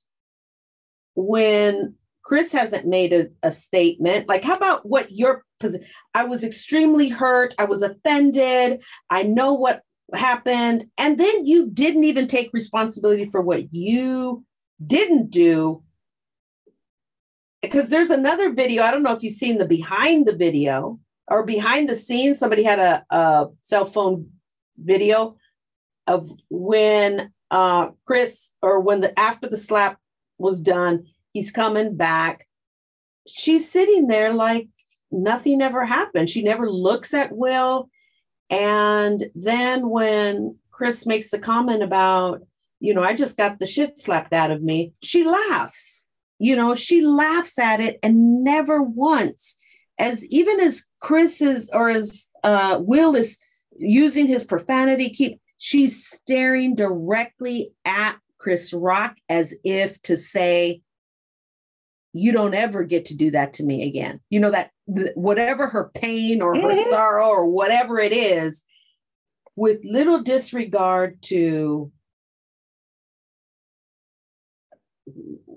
when 1.15 1.95
chris 2.23 2.53
hasn't 2.53 2.87
made 2.87 3.13
a, 3.13 3.27
a 3.43 3.51
statement. 3.51 4.29
Like 4.29 4.45
how 4.45 4.55
about 4.55 4.87
what 4.87 5.13
your 5.13 5.45
position 5.59 5.87
i 6.15 6.25
was 6.25 6.45
extremely 6.45 7.09
hurt 7.09 7.55
i 7.59 7.65
was 7.65 7.83
offended 7.83 8.83
i 9.11 9.23
know 9.23 9.55
what 9.55 9.83
happened 10.17 10.85
and 10.99 11.19
then 11.19 11.47
you 11.47 11.71
didn't 11.71 12.05
even 12.05 12.29
take 12.29 12.51
responsibility 12.53 13.27
for 13.27 13.41
what 13.41 13.73
you 13.73 14.45
didn't 14.85 15.31
do. 15.31 15.83
Because 17.63 17.89
there's 17.89 18.11
another 18.11 18.53
video 18.53 18.83
i 18.83 18.91
don't 18.91 19.03
know 19.03 19.15
if 19.15 19.23
you've 19.23 19.33
seen 19.33 19.57
the 19.57 19.65
behind 19.65 20.27
the 20.27 20.37
video 20.37 21.01
or 21.29 21.45
behind 21.45 21.89
the 21.89 21.97
scenes 21.97 22.39
somebody 22.39 22.63
had 22.63 22.79
a, 22.79 23.05
a 23.09 23.47
cell 23.63 23.87
phone 23.87 24.29
video 24.77 25.39
of 26.07 26.31
when 26.51 27.33
uh 27.51 27.89
chris 28.05 28.53
or 28.61 28.81
when 28.81 29.01
the 29.01 29.19
after 29.19 29.49
the 29.49 29.57
slap 29.57 29.99
was 30.37 30.61
done 30.61 31.07
he's 31.35 31.51
coming 31.51 31.97
back. 31.97 32.47
She's 33.29 33.71
sitting 33.71 34.07
there 34.07 34.33
like 34.33 34.69
nothing 35.11 35.61
ever 35.61 35.85
happened. 35.85 36.31
She 36.31 36.43
never 36.43 36.71
looks 36.71 37.13
at 37.13 37.37
will 37.37 37.91
and 38.51 39.31
then 39.35 39.89
when 39.89 40.57
Chris 40.71 41.07
makes 41.07 41.31
the 41.31 41.39
comment 41.39 41.83
about, 41.83 42.43
you 42.81 42.95
know, 42.95 43.03
I 43.03 43.15
just 43.15 43.37
got 43.37 43.59
the 43.59 43.67
shit 43.67 43.99
slapped 43.99 44.33
out 44.33 44.51
of 44.51 44.63
me, 44.63 44.93
she 45.03 45.25
laughs. 45.25 46.07
You 46.39 46.57
know, 46.57 46.75
she 46.75 47.01
laughs 47.01 47.59
at 47.59 47.81
it 47.81 47.99
and 48.03 48.43
never 48.43 48.83
once, 48.83 49.57
as 49.99 50.25
even 50.27 50.61
as 50.61 50.85
Chris 51.01 51.41
is 51.41 51.71
or 51.73 51.91
as 51.91 52.27
uh, 52.43 52.79
Will 52.81 53.15
is 53.15 53.39
using 53.77 54.27
his 54.27 54.45
profanity, 54.45 55.11
keep 55.11 55.41
she's 55.59 56.07
staring 56.07 56.75
directly 56.75 57.73
at 57.85 58.17
Chris 58.39 58.73
Rock 58.73 59.17
as 59.29 59.55
if 59.65 60.01
to 60.03 60.17
say, 60.17 60.83
you 62.15 62.31
don't 62.31 62.55
ever 62.55 62.85
get 62.85 63.07
to 63.07 63.17
do 63.17 63.33
that 63.33 63.53
to 63.55 63.65
me 63.65 63.87
again. 63.87 64.21
You 64.31 64.39
know, 64.39 64.53
that 64.53 64.71
whatever 64.87 65.67
her 65.67 65.91
pain 65.95 66.41
or 66.41 66.55
her 66.55 66.73
mm-hmm. 66.73 66.91
sorrow 66.91 67.27
or 67.27 67.47
whatever 67.47 67.99
it 67.99 68.13
is, 68.13 68.63
with 69.57 69.85
little 69.85 70.23
disregard 70.23 71.21
to, 71.23 71.91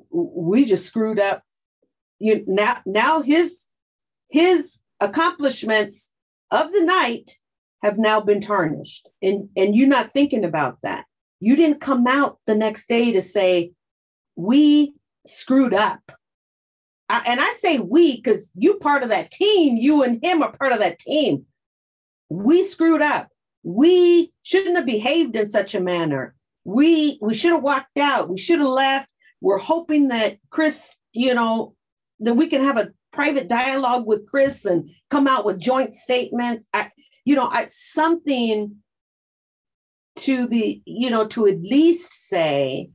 we 0.10 0.66
just 0.66 0.88
screwed 0.88 1.20
up. 1.20 1.44
You 2.20 2.44
now, 2.48 2.82
now 2.88 3.22
his 3.22 3.66
his 4.30 4.82
accomplishments 5.00 6.12
of 6.50 6.74
the 6.74 6.84
night 6.84 7.38
have 7.84 8.00
now 8.00 8.20
been 8.20 8.42
tarnished, 8.42 9.08
and 9.22 9.50
and 9.56 9.76
you're 9.76 9.88
not 9.88 10.12
thinking 10.12 10.44
about 10.44 10.80
that. 10.82 11.06
You 11.40 11.56
didn't 11.56 11.82
come 11.82 12.08
out 12.08 12.40
the 12.48 12.56
next 12.56 12.90
day 12.90 13.12
to 13.12 13.22
say 13.22 13.74
we 14.36 14.96
screwed 15.28 15.76
up 15.76 16.17
I, 17.10 17.24
and 17.26 17.40
I 17.40 17.52
say 17.54 17.80
we 17.80 18.18
because 18.18 18.52
you 18.56 18.76
part 18.76 19.04
of 19.04 19.10
that 19.10 19.32
team. 19.32 19.78
You 19.78 20.04
and 20.04 20.24
him 20.24 20.44
are 20.44 20.52
part 20.52 20.74
of 20.74 20.80
that 20.80 21.00
team. 21.00 21.46
We 22.30 22.64
screwed 22.66 23.02
up. 23.02 23.30
We 23.64 24.34
shouldn't 24.44 24.76
have 24.76 24.86
behaved 24.86 25.36
in 25.36 25.50
such 25.50 25.76
a 25.76 25.82
manner. 25.82 26.36
We 26.66 27.18
we 27.22 27.34
should 27.34 27.52
have 27.52 27.64
walked 27.64 27.98
out. 27.98 28.30
We 28.30 28.38
should 28.38 28.60
have 28.60 28.68
left. 28.68 29.10
We're 29.42 29.58
hoping 29.58 30.10
that 30.10 30.38
Chris, 30.50 30.96
you 31.14 31.34
know, 31.34 31.76
that 32.20 32.34
we 32.34 32.48
can 32.48 32.62
have 32.64 32.78
a 32.78 32.90
private 33.12 33.48
dialogue 33.48 34.06
with 34.06 34.28
Chris 34.28 34.66
and 34.66 34.90
come 35.10 35.28
out 35.28 35.46
with 35.46 35.60
joint 35.60 35.96
statements. 35.96 36.66
I, 36.74 36.92
you 37.26 37.36
know, 37.36 37.48
I, 37.48 37.66
something 37.66 38.78
to 40.18 40.48
the, 40.48 40.82
you 40.86 41.10
know, 41.10 41.28
to 41.28 41.48
at 41.48 41.62
least 41.62 42.14
say, 42.30 42.90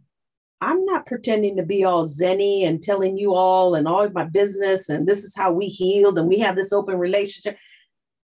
I'm 0.63 0.85
not 0.85 1.07
pretending 1.07 1.57
to 1.57 1.65
be 1.65 1.83
all 1.83 2.09
zenny 2.09 2.65
and 2.65 2.81
telling 2.81 3.19
you 3.19 3.35
all 3.35 3.75
and 3.75 3.89
all 3.89 4.05
of 4.05 4.15
my 4.15 4.25
business 4.25 4.89
and 4.89 5.09
this 5.09 5.25
is 5.25 5.35
how 5.35 5.51
we 5.51 5.67
healed 5.67 6.19
and 6.19 6.29
we 6.29 6.39
have 6.39 6.55
this 6.55 6.73
open 6.73 6.99
relationship. 6.99 7.59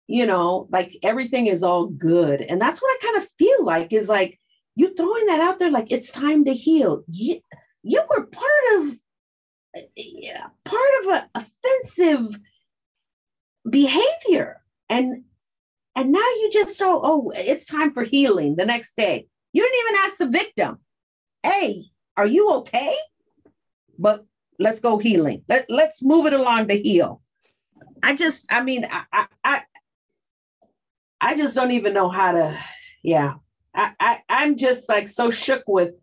You 0.07 0.25
know, 0.25 0.67
like 0.71 0.95
everything 1.03 1.47
is 1.47 1.61
all 1.61 1.87
good. 1.87 2.41
And 2.41 2.59
that's 2.59 2.81
what 2.81 2.89
I 2.89 3.05
kind 3.05 3.17
of 3.17 3.29
feel 3.37 3.65
like 3.65 3.91
is 3.91 4.07
like 4.07 4.39
you 4.75 4.95
throwing 4.95 5.25
that 5.25 5.41
out 5.41 5.59
there 5.59 5.71
like 5.71 5.91
it's 5.91 6.09
time 6.09 6.45
to 6.45 6.53
heal. 6.53 7.03
You, 7.11 7.41
you 7.83 8.01
were 8.09 8.25
part 8.25 8.63
of 8.77 8.97
yeah, 9.95 10.47
part 10.63 10.89
of 11.01 11.11
an 11.11 11.23
offensive 11.35 12.39
behavior. 13.69 14.61
And 14.89 15.25
and 15.97 16.13
now 16.13 16.19
you 16.19 16.49
just 16.53 16.77
throw, 16.77 17.01
oh, 17.03 17.33
it's 17.35 17.65
time 17.65 17.91
for 17.91 18.03
healing 18.03 18.55
the 18.55 18.65
next 18.65 18.95
day. 18.95 19.27
You 19.51 19.63
didn't 19.63 19.79
even 19.79 20.05
ask 20.05 20.17
the 20.17 20.37
victim, 20.39 20.79
hey, 21.43 21.90
are 22.17 22.27
you 22.27 22.51
okay? 22.55 22.95
But 23.97 24.25
let's 24.59 24.79
go 24.79 24.97
healing. 24.97 25.43
Let, 25.47 25.65
let's 25.69 26.03
move 26.03 26.25
it 26.25 26.33
along 26.33 26.67
to 26.67 26.75
heal. 26.75 27.21
I 28.03 28.15
just, 28.15 28.51
I 28.51 28.61
mean, 28.61 28.87
I, 28.89 29.25
I, 29.43 29.61
I 31.19 31.37
just 31.37 31.55
don't 31.55 31.71
even 31.71 31.93
know 31.93 32.09
how 32.09 32.31
to, 32.31 32.57
yeah. 33.03 33.35
I, 33.75 33.93
I, 33.99 34.19
I'm 34.27 34.57
just 34.57 34.89
like 34.89 35.07
so 35.07 35.31
shook 35.31 35.63
with 35.67 35.93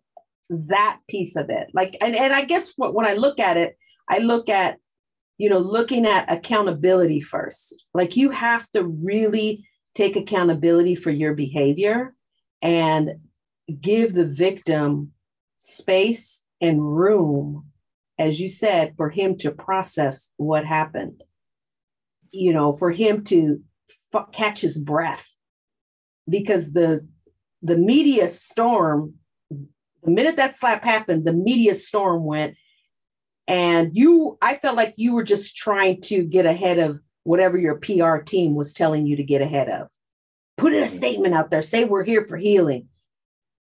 that 0.48 1.00
piece 1.09 1.36
of 1.36 1.50
it. 1.50 1.68
Like, 1.74 1.96
and, 2.00 2.16
and 2.16 2.32
I 2.32 2.42
guess 2.44 2.72
what, 2.76 2.94
when 2.94 3.06
I 3.06 3.14
look 3.14 3.38
at 3.38 3.56
it, 3.56 3.76
I 4.09 4.18
look 4.18 4.48
at, 4.48 4.78
you 5.36 5.48
know, 5.48 5.59
looking 5.59 6.06
at 6.06 6.32
accountability 6.32 7.20
first. 7.20 7.84
Like 7.94 8.16
you 8.16 8.30
have 8.30 8.66
to 8.72 8.84
really 8.84 9.66
take 9.94 10.16
accountability 10.16 10.94
for 10.94 11.11
your 11.11 11.34
behavior 11.34 12.14
and 12.62 13.16
give 13.80 14.14
the 14.14 14.24
victim 14.24 15.12
space 15.59 16.42
and 16.61 16.96
room, 16.96 17.66
as 18.18 18.40
you 18.40 18.48
said, 18.48 18.94
for 18.96 19.11
him 19.11 19.36
to 19.38 19.50
process 19.50 20.30
what 20.36 20.64
happened, 20.64 21.22
you 22.30 22.52
know, 22.52 22.72
for 22.72 22.90
him 22.90 23.24
to 23.24 23.61
f- 24.14 24.32
catch 24.32 24.61
his 24.61 24.78
breath. 24.78 25.26
Because 26.28 26.72
the 26.72 27.06
the 27.62 27.76
media 27.76 28.28
storm, 28.28 29.14
the 29.50 30.11
minute 30.11 30.36
that 30.36 30.56
slap 30.56 30.84
happened, 30.84 31.24
the 31.24 31.32
media 31.32 31.74
storm 31.74 32.24
went. 32.24 32.56
And 33.48 33.96
you, 33.96 34.36
I 34.42 34.56
felt 34.56 34.76
like 34.76 34.94
you 34.96 35.14
were 35.14 35.24
just 35.24 35.56
trying 35.56 36.02
to 36.02 36.22
get 36.22 36.46
ahead 36.46 36.78
of 36.78 37.00
whatever 37.24 37.59
your 37.59 37.76
PR 37.76 38.18
team 38.18 38.54
was 38.54 38.72
telling 38.72 39.06
you 39.06 39.16
to 39.16 39.22
get 39.22 39.42
ahead 39.42 39.68
of. 39.68 39.88
Put 40.56 40.72
a 40.72 40.82
mm. 40.82 40.88
statement 40.88 41.34
out 41.34 41.50
there, 41.50 41.62
say 41.62 41.84
we're 41.84 42.04
here 42.04 42.26
for 42.26 42.36
healing. 42.36 42.88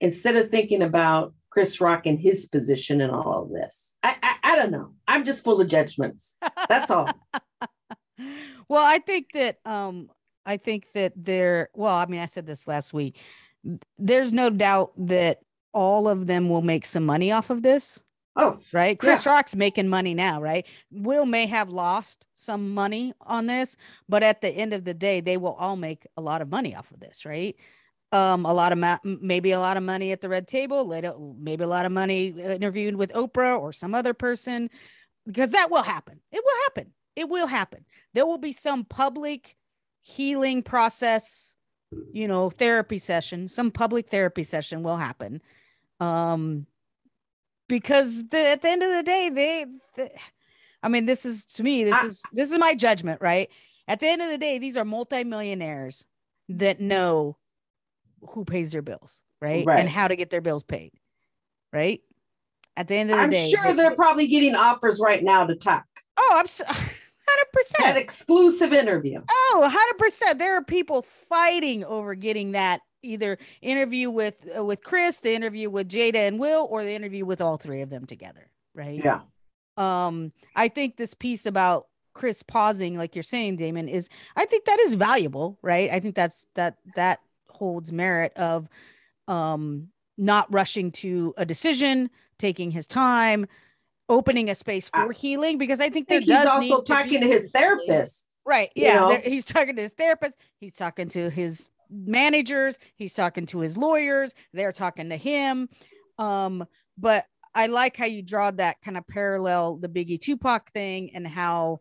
Instead 0.02 0.36
of 0.38 0.50
thinking 0.50 0.82
about 0.82 1.34
Chris 1.50 1.82
Rock 1.82 2.06
in 2.06 2.18
his 2.18 2.46
position 2.46 3.02
in 3.02 3.10
all 3.10 3.44
of 3.44 3.50
this. 3.50 3.96
I, 4.04 4.16
I, 4.22 4.36
I 4.54 4.56
don't 4.56 4.72
know. 4.72 4.94
I'm 5.08 5.26
just 5.26 5.44
full 5.44 5.60
of 5.60 5.68
judgments. 5.68 6.36
That's 6.68 6.92
all. 6.92 7.10
well, 8.68 8.84
I 8.86 9.00
think 9.00 9.28
that 9.34 9.58
um 9.66 10.10
I 10.46 10.58
think 10.58 10.88
that 10.94 11.14
there 11.16 11.70
well, 11.74 11.96
I 11.96 12.06
mean 12.06 12.22
I 12.22 12.26
said 12.26 12.46
this 12.46 12.68
last 12.68 12.94
week. 12.94 13.18
There's 13.98 14.32
no 14.32 14.50
doubt 14.50 14.94
that 14.98 15.40
all 15.74 16.08
of 16.08 16.28
them 16.28 16.50
will 16.50 16.62
make 16.62 16.86
some 16.86 17.06
money 17.06 17.32
off 17.32 17.50
of 17.50 17.62
this. 17.62 18.00
Oh, 18.36 18.58
right. 18.72 18.98
Chris 18.98 19.26
yeah. 19.26 19.34
Rock's 19.34 19.56
making 19.56 19.90
money 19.90 20.14
now, 20.14 20.42
right? 20.42 20.66
Will 20.92 21.26
may 21.26 21.46
have 21.48 21.70
lost 21.70 22.26
some 22.36 22.74
money 22.74 23.14
on 23.22 23.48
this, 23.48 23.76
but 24.08 24.24
at 24.24 24.42
the 24.42 24.50
end 24.50 24.72
of 24.72 24.86
the 24.86 24.94
day, 24.94 25.20
they 25.20 25.36
will 25.36 25.56
all 25.56 25.76
make 25.76 26.08
a 26.16 26.22
lot 26.22 26.42
of 26.42 26.50
money 26.50 26.74
off 26.74 26.92
of 26.92 27.02
this, 27.02 27.26
right? 27.26 27.56
Um 28.12 28.46
a 28.46 28.54
lot 28.54 28.72
of 28.72 28.78
ma- 28.78 28.98
maybe 29.04 29.52
a 29.52 29.60
lot 29.60 29.78
of 29.78 29.84
money 29.84 30.12
at 30.12 30.22
the 30.22 30.30
red 30.30 30.48
table 30.48 30.86
later 30.86 31.14
maybe 31.38 31.64
a 31.64 31.68
lot 31.68 31.86
of 31.86 31.92
money 31.92 32.34
uh, 32.38 32.50
interviewed 32.50 32.96
with 32.96 33.12
oprah 33.14 33.60
or 33.60 33.72
some 33.72 33.94
other 33.94 34.14
person 34.14 34.70
because 35.26 35.52
that 35.52 35.70
will 35.70 35.84
happen. 35.84 36.20
It 36.32 36.42
will 36.44 36.64
happen. 36.64 36.94
It 37.16 37.30
will 37.30 37.46
happen. 37.46 37.86
There 38.16 38.26
will 38.26 38.40
be 38.40 38.52
some 38.52 38.84
public 38.84 39.56
healing 40.02 40.64
process 40.64 41.54
you 42.14 42.28
know 42.28 42.50
therapy 42.50 43.00
session 43.00 43.48
some 43.48 43.72
public 43.72 44.10
therapy 44.10 44.44
session 44.44 44.84
will 44.84 44.96
happen 44.98 45.42
um 46.00 46.68
because 47.70 48.28
the, 48.30 48.38
at 48.38 48.62
the 48.62 48.68
end 48.70 48.84
of 48.84 48.92
the 48.92 49.04
day, 49.04 49.30
they, 49.30 49.66
the, 49.96 50.12
I 50.84 50.90
mean, 50.90 51.06
this 51.06 51.26
is 51.26 51.46
to 51.46 51.64
me, 51.64 51.86
this 51.86 51.96
I- 51.96 52.08
is 52.08 52.22
this 52.34 52.52
is 52.52 52.60
my 52.60 52.74
judgment, 52.74 53.22
right? 53.22 53.50
At 53.88 54.02
the 54.02 54.08
end 54.08 54.22
of 54.22 54.30
the 54.30 54.38
day, 54.38 54.60
these 54.60 54.76
are 54.76 54.84
multimillionaires 54.86 56.06
that 56.50 56.82
know 56.82 57.38
who 58.30 58.46
pays 58.46 58.72
their 58.72 58.82
bills, 58.82 59.22
right? 59.42 59.66
Right. 59.66 59.80
And 59.80 59.90
how 59.90 60.08
to 60.08 60.16
get 60.16 60.30
their 60.30 60.42
bills 60.42 60.64
paid, 60.64 60.92
right? 61.74 62.02
At 62.78 62.88
the 62.88 62.96
end 62.96 63.12
of 63.12 63.18
the 63.20 63.28
day. 63.28 63.44
I'm 63.44 63.50
sure 63.50 63.64
they- 63.68 63.74
they're 63.74 63.96
probably 63.96 64.28
getting 64.28 64.56
offers 64.56 65.00
right 65.00 65.24
now 65.24 65.46
to 65.46 65.56
talk. 65.56 65.86
oh, 66.18 66.34
I'm 66.36 66.48
so, 66.48 66.64
100%. 66.70 66.74
That 67.80 67.98
exclusive 67.98 68.74
interview. 68.74 69.22
Oh, 69.30 69.96
100%. 70.00 70.38
There 70.40 70.56
are 70.56 70.64
people 70.64 71.02
fighting 71.04 71.84
over 71.84 72.16
getting 72.16 72.54
that 72.54 72.82
either 73.02 73.38
interview 73.62 74.10
with 74.10 74.36
uh, 74.58 74.64
with 74.64 74.84
Chris, 74.84 75.22
the 75.22 75.34
interview 75.34 75.70
with 75.70 75.88
Jada 75.90 76.28
and 76.28 76.40
Will, 76.40 76.68
or 76.70 76.84
the 76.84 76.92
interview 76.94 77.26
with 77.26 77.40
all 77.42 77.58
three 77.58 77.82
of 77.82 77.90
them 77.90 78.06
together, 78.06 78.50
right? 78.74 79.02
Yeah. 79.04 79.22
Um, 79.78 80.34
I 80.56 80.68
think 80.68 80.98
this 80.98 81.14
piece 81.14 81.46
about 81.46 81.88
Chris 82.14 82.44
pausing, 82.44 82.98
like 82.98 83.16
you're 83.16 83.24
saying, 83.24 83.56
Damon, 83.56 83.88
is 83.88 84.10
I 84.36 84.46
think 84.46 84.66
that 84.66 84.80
is 84.82 84.96
valuable, 84.96 85.58
right? 85.62 85.90
I 85.92 86.00
think 86.02 86.16
that's 86.16 86.46
that 86.56 86.78
that 86.96 87.20
holds 87.60 87.92
merit 87.92 88.34
of 88.36 88.68
um 89.28 89.90
not 90.18 90.52
rushing 90.52 90.92
to 90.92 91.34
a 91.38 91.46
decision, 91.46 92.10
taking 92.38 92.72
his 92.72 92.88
time, 92.88 93.46
opening 94.10 94.50
a 94.50 94.56
space 94.56 94.90
for 94.90 95.12
healing, 95.12 95.58
because 95.58 95.80
I 95.80 95.90
think 95.90 96.12
I 96.12 96.16
think 96.16 96.26
he's 96.26 96.46
also 96.46 96.82
to 96.82 96.94
talking 96.94 97.20
be 97.22 97.28
to 97.28 97.28
his 97.28 97.52
therapist. 97.52 98.26
Right. 98.46 98.72
you 98.76 98.86
Yeah. 98.86 98.96
know? 98.96 99.20
He's 99.24 99.46
talking 99.46 99.76
to 99.76 99.82
his 99.82 99.94
therapist. 99.94 100.38
He's 100.60 100.76
talking 100.76 101.08
to 101.10 101.30
his 101.30 101.70
managers. 101.90 102.80
He's 102.96 103.14
talking 103.14 103.46
to 103.48 103.60
his 103.60 103.78
lawyers. 103.78 104.34
They're 104.54 104.72
talking 104.72 105.10
to 105.10 105.18
him. 105.18 105.70
Um, 106.18 106.66
but 106.98 107.26
I 107.56 107.68
like 107.68 107.96
how 107.96 108.06
you 108.06 108.22
draw 108.22 108.52
that 108.52 108.82
kind 108.82 108.98
of 108.98 109.08
parallel, 109.08 109.78
the 109.78 109.88
Biggie 109.88 110.20
Tupac 110.20 110.72
thing, 110.72 111.12
and 111.14 111.28
how 111.28 111.80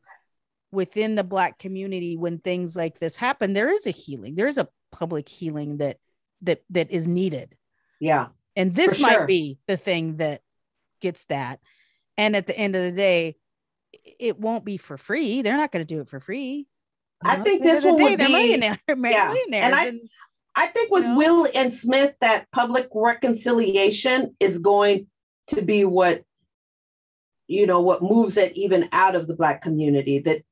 within 0.70 1.14
the 1.14 1.24
black 1.24 1.58
community, 1.58 2.16
when 2.16 2.38
things 2.38 2.76
like 2.76 2.98
this 2.98 3.16
happen, 3.16 3.52
there 3.52 3.70
is 3.70 3.86
a 3.86 3.90
healing. 3.90 4.34
There 4.34 4.46
is 4.46 4.58
a 4.58 4.68
public 4.92 5.28
healing 5.28 5.78
that 5.78 5.98
that 6.42 6.62
that 6.70 6.90
is 6.90 7.08
needed. 7.08 7.56
Yeah. 8.00 8.28
And 8.56 8.74
this 8.74 9.00
might 9.00 9.12
sure. 9.12 9.26
be 9.26 9.58
the 9.66 9.76
thing 9.76 10.16
that 10.16 10.42
gets 11.00 11.24
that. 11.26 11.60
And 12.16 12.34
at 12.34 12.46
the 12.46 12.56
end 12.56 12.74
of 12.74 12.82
the 12.82 12.92
day, 12.92 13.36
it 14.18 14.38
won't 14.38 14.64
be 14.64 14.76
for 14.76 14.96
free. 14.96 15.42
They're 15.42 15.56
not 15.56 15.70
going 15.72 15.86
to 15.86 15.94
do 15.94 16.00
it 16.00 16.08
for 16.08 16.18
free. 16.20 16.66
I 17.24 17.36
know, 17.36 17.44
think 17.44 17.62
at 17.62 17.64
the 17.64 17.68
end 17.70 17.76
this 17.76 17.84
the 17.84 17.90
one 17.90 17.98
day, 17.98 18.10
would 18.10 18.18
be- 18.18 18.32
millionaire, 18.32 18.78
and 18.88 19.00
millionaires. 19.00 19.74
I- 19.74 19.86
and- 19.86 20.00
I 20.56 20.66
think 20.66 20.90
with 20.90 21.04
You 21.04 21.10
know? 21.10 21.16
Will 21.16 21.48
and 21.54 21.72
Smith, 21.72 22.14
that 22.20 22.50
public 22.50 22.88
reconciliation 22.92 24.34
is 24.40 24.58
going 24.58 25.06
to 25.48 25.62
be 25.62 25.84
what, 25.84 26.24
you 27.46 27.64
know, 27.64 27.80
what 27.80 28.02
moves 28.02 28.36
it 28.36 28.56
even 28.56 28.88
out 28.90 29.14
of 29.14 29.28
the 29.28 29.36
Black 29.36 29.62
community. 29.62 30.18
That, 30.18 30.42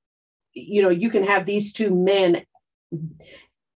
you 0.54 0.82
know, 0.82 0.90
you 0.90 1.10
can 1.10 1.24
have 1.24 1.44
these 1.44 1.72
two 1.72 1.92
men 1.92 2.44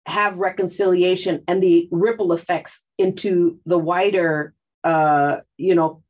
have 0.06 0.38
reconciliation 0.38 1.42
and 1.46 1.62
the 1.62 1.88
ripple 1.90 2.32
effects 2.32 2.82
into 2.98 3.58
the 3.66 3.78
wider, 3.78 4.54
uh, 4.84 5.38
you 5.56 5.74
know, 5.74 6.02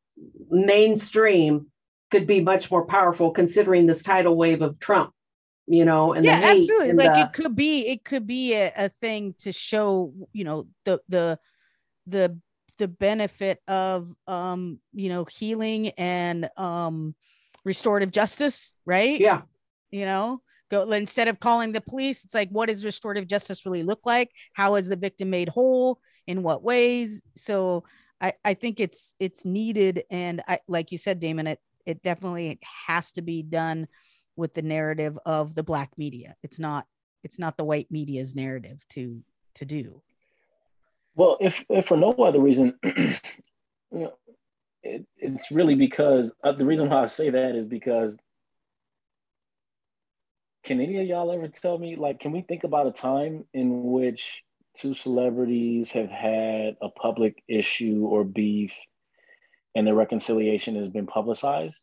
mainstream 0.51 1.67
could 2.11 2.27
be 2.27 2.41
much 2.41 2.71
more 2.71 2.85
powerful 2.85 3.31
considering 3.31 3.87
this 3.87 4.03
tidal 4.03 4.37
wave 4.37 4.63
of 4.63 4.79
Trump, 4.79 5.13
you 5.67 5.85
know, 5.85 6.13
and 6.13 6.25
the 6.25 6.31
yeah, 6.31 6.41
absolutely. 6.45 6.91
and 6.91 6.99
Like 6.99 7.15
the- 7.15 7.21
it 7.21 7.33
could 7.33 7.57
be, 7.57 7.87
it 7.89 8.05
could 8.05 8.27
be 8.27 8.55
a, 8.55 8.73
a 8.77 8.89
thing 8.89 9.35
to 9.39 9.53
show, 9.53 10.13
you 10.33 10.45
know, 10.45 10.67
the 10.85 11.01
the 11.09 11.39
the 12.07 12.39
the 12.79 12.89
benefit 12.89 13.61
of 13.69 14.15
um, 14.27 14.81
you 14.93 15.09
know, 15.11 15.25
healing 15.25 15.89
and 15.91 16.49
um 16.57 17.15
restorative 17.65 18.11
justice, 18.11 18.73
right? 18.87 19.21
yeah. 19.21 19.43
you 19.91 20.05
know 20.07 20.41
go 20.71 20.91
instead 20.93 21.29
of 21.29 21.41
calling 21.41 21.73
the 21.73 21.81
police 21.81 22.25
it's 22.25 22.35
like 22.35 22.49
what 22.51 22.69
does 22.69 22.85
restorative 22.85 23.27
justice 23.27 23.67
really 23.67 23.83
look 23.83 24.01
like? 24.05 24.31
How 24.55 24.77
is 24.77 24.89
the 24.89 24.97
victim 24.97 25.31
made 25.31 25.49
whole? 25.49 26.01
In 26.27 26.43
what 26.43 26.63
ways? 26.63 27.23
So 27.37 27.85
i 28.21 28.33
i 28.45 28.55
think 28.55 28.81
it's 28.81 29.15
it's 29.19 29.47
needed 29.47 30.05
and 30.11 30.43
i 30.47 30.59
like 30.69 30.93
you 30.93 30.99
said 30.99 31.19
damon 31.19 31.47
it 31.47 31.59
it 31.87 32.03
definitely 32.03 32.59
has 32.87 33.13
to 33.13 33.23
be 33.23 33.43
done 33.43 33.89
with 34.37 34.55
the 34.55 34.63
narrative 34.63 35.19
of 35.27 35.55
the 35.55 35.63
black 35.63 35.91
media. 35.97 36.35
It's 36.43 36.59
not 36.59 36.87
it's 37.23 37.39
not 37.39 37.57
the 37.57 37.65
white 37.65 37.89
media's 37.91 38.35
narrative 38.35 38.85
to 38.91 39.23
to 39.55 39.65
do. 39.65 40.03
Well, 41.15 41.37
if 41.41 41.63
if 41.69 41.87
for 41.87 41.97
no 41.97 42.11
other 42.13 42.41
reason, 42.41 42.79
you 42.85 43.15
know, 43.93 44.13
it, 44.83 45.05
it's 45.17 45.51
really 45.51 45.75
because 45.75 46.33
uh, 46.43 46.53
the 46.53 46.65
reason 46.65 46.89
why 46.89 47.03
I 47.03 47.07
say 47.07 47.31
that 47.31 47.55
is 47.55 47.67
because 47.67 48.17
can 50.65 50.81
any 50.81 51.01
of 51.01 51.07
y'all 51.07 51.33
ever 51.33 51.49
tell 51.49 51.79
me 51.79 51.97
like 51.97 52.21
can 52.21 52.33
we 52.33 52.43
think 52.43 52.65
about 52.65 52.87
a 52.87 52.93
time 52.93 53.45
in 53.55 53.85
which 53.85 54.43
two 54.77 54.95
celebrities 54.95 55.91
have 55.93 56.11
had 56.11 56.77
a 56.83 56.89
public 56.91 57.43
issue 57.49 58.07
or 58.09 58.25
beef 58.25 58.73
and 59.75 59.87
the 59.87 59.95
reconciliation 59.95 60.77
has 60.77 60.89
been 60.89 61.07
publicized? 61.07 61.79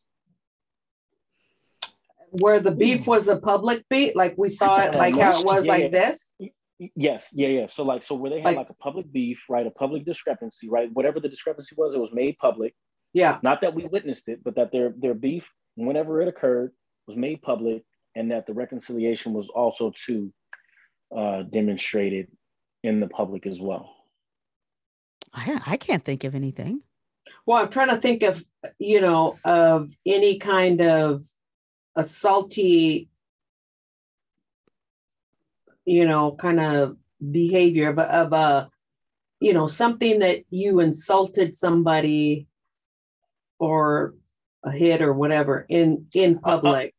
where 2.31 2.59
the 2.59 2.71
beef 2.71 3.07
was 3.07 3.27
a 3.27 3.37
public 3.37 3.83
beef, 3.89 4.15
like 4.15 4.35
we 4.37 4.49
saw 4.49 4.81
it, 4.81 4.93
like 4.95 5.15
how 5.17 5.39
it 5.39 5.45
was 5.45 5.65
Yeah, 5.65 5.71
like 5.71 5.83
yeah. 5.83 5.89
this. 5.89 6.33
Yes, 6.95 7.31
yeah, 7.33 7.47
yeah. 7.47 7.67
So 7.67 7.83
like 7.83 8.03
so 8.03 8.15
where 8.15 8.29
they 8.29 8.37
had 8.37 8.47
Like- 8.47 8.57
like, 8.57 8.69
a 8.69 8.73
public 8.75 9.11
beef, 9.11 9.43
right? 9.49 9.65
A 9.65 9.71
public 9.71 10.05
discrepancy, 10.05 10.69
right? 10.69 10.91
Whatever 10.93 11.19
the 11.19 11.29
discrepancy 11.29 11.75
was, 11.77 11.95
it 11.95 11.99
was 11.99 12.11
made 12.13 12.37
public. 12.37 12.75
Yeah, 13.13 13.39
not 13.41 13.61
that 13.61 13.73
we 13.73 13.85
witnessed 13.85 14.27
it, 14.27 14.43
but 14.43 14.55
that 14.55 14.71
their 14.71 14.93
their 14.97 15.13
beef, 15.13 15.45
whenever 15.75 16.21
it 16.21 16.27
occurred, 16.27 16.73
was 17.07 17.15
made 17.15 17.41
public, 17.41 17.83
and 18.17 18.31
that 18.31 18.45
the 18.47 18.53
reconciliation 18.53 19.33
was 19.33 19.49
also 19.49 19.91
too 19.91 20.33
uh, 21.15 21.43
demonstrated 21.43 22.27
in 22.83 22.99
the 22.99 23.07
public 23.07 23.45
as 23.45 23.59
well. 23.59 23.93
i 25.33 25.61
i 25.65 25.77
can't 25.77 26.03
think 26.03 26.23
of 26.23 26.35
anything 26.35 26.81
well, 27.45 27.61
I'm 27.61 27.69
trying 27.69 27.89
to 27.89 27.97
think 27.97 28.23
of, 28.23 28.43
you 28.79 29.01
know, 29.01 29.37
of 29.43 29.89
any 30.05 30.37
kind 30.37 30.81
of 30.81 31.23
a 31.95 32.03
salty, 32.03 33.09
you 35.85 36.05
know, 36.05 36.33
kind 36.33 36.59
of 36.59 36.97
behavior 37.31 37.89
of 37.89 37.99
of 37.99 38.33
a, 38.33 38.69
you 39.39 39.53
know, 39.53 39.67
something 39.67 40.19
that 40.19 40.43
you 40.49 40.79
insulted 40.79 41.55
somebody 41.55 42.47
or 43.59 44.13
a 44.63 44.71
hit 44.71 45.01
or 45.01 45.13
whatever 45.13 45.65
in 45.69 46.07
in 46.13 46.39
public. 46.39 46.93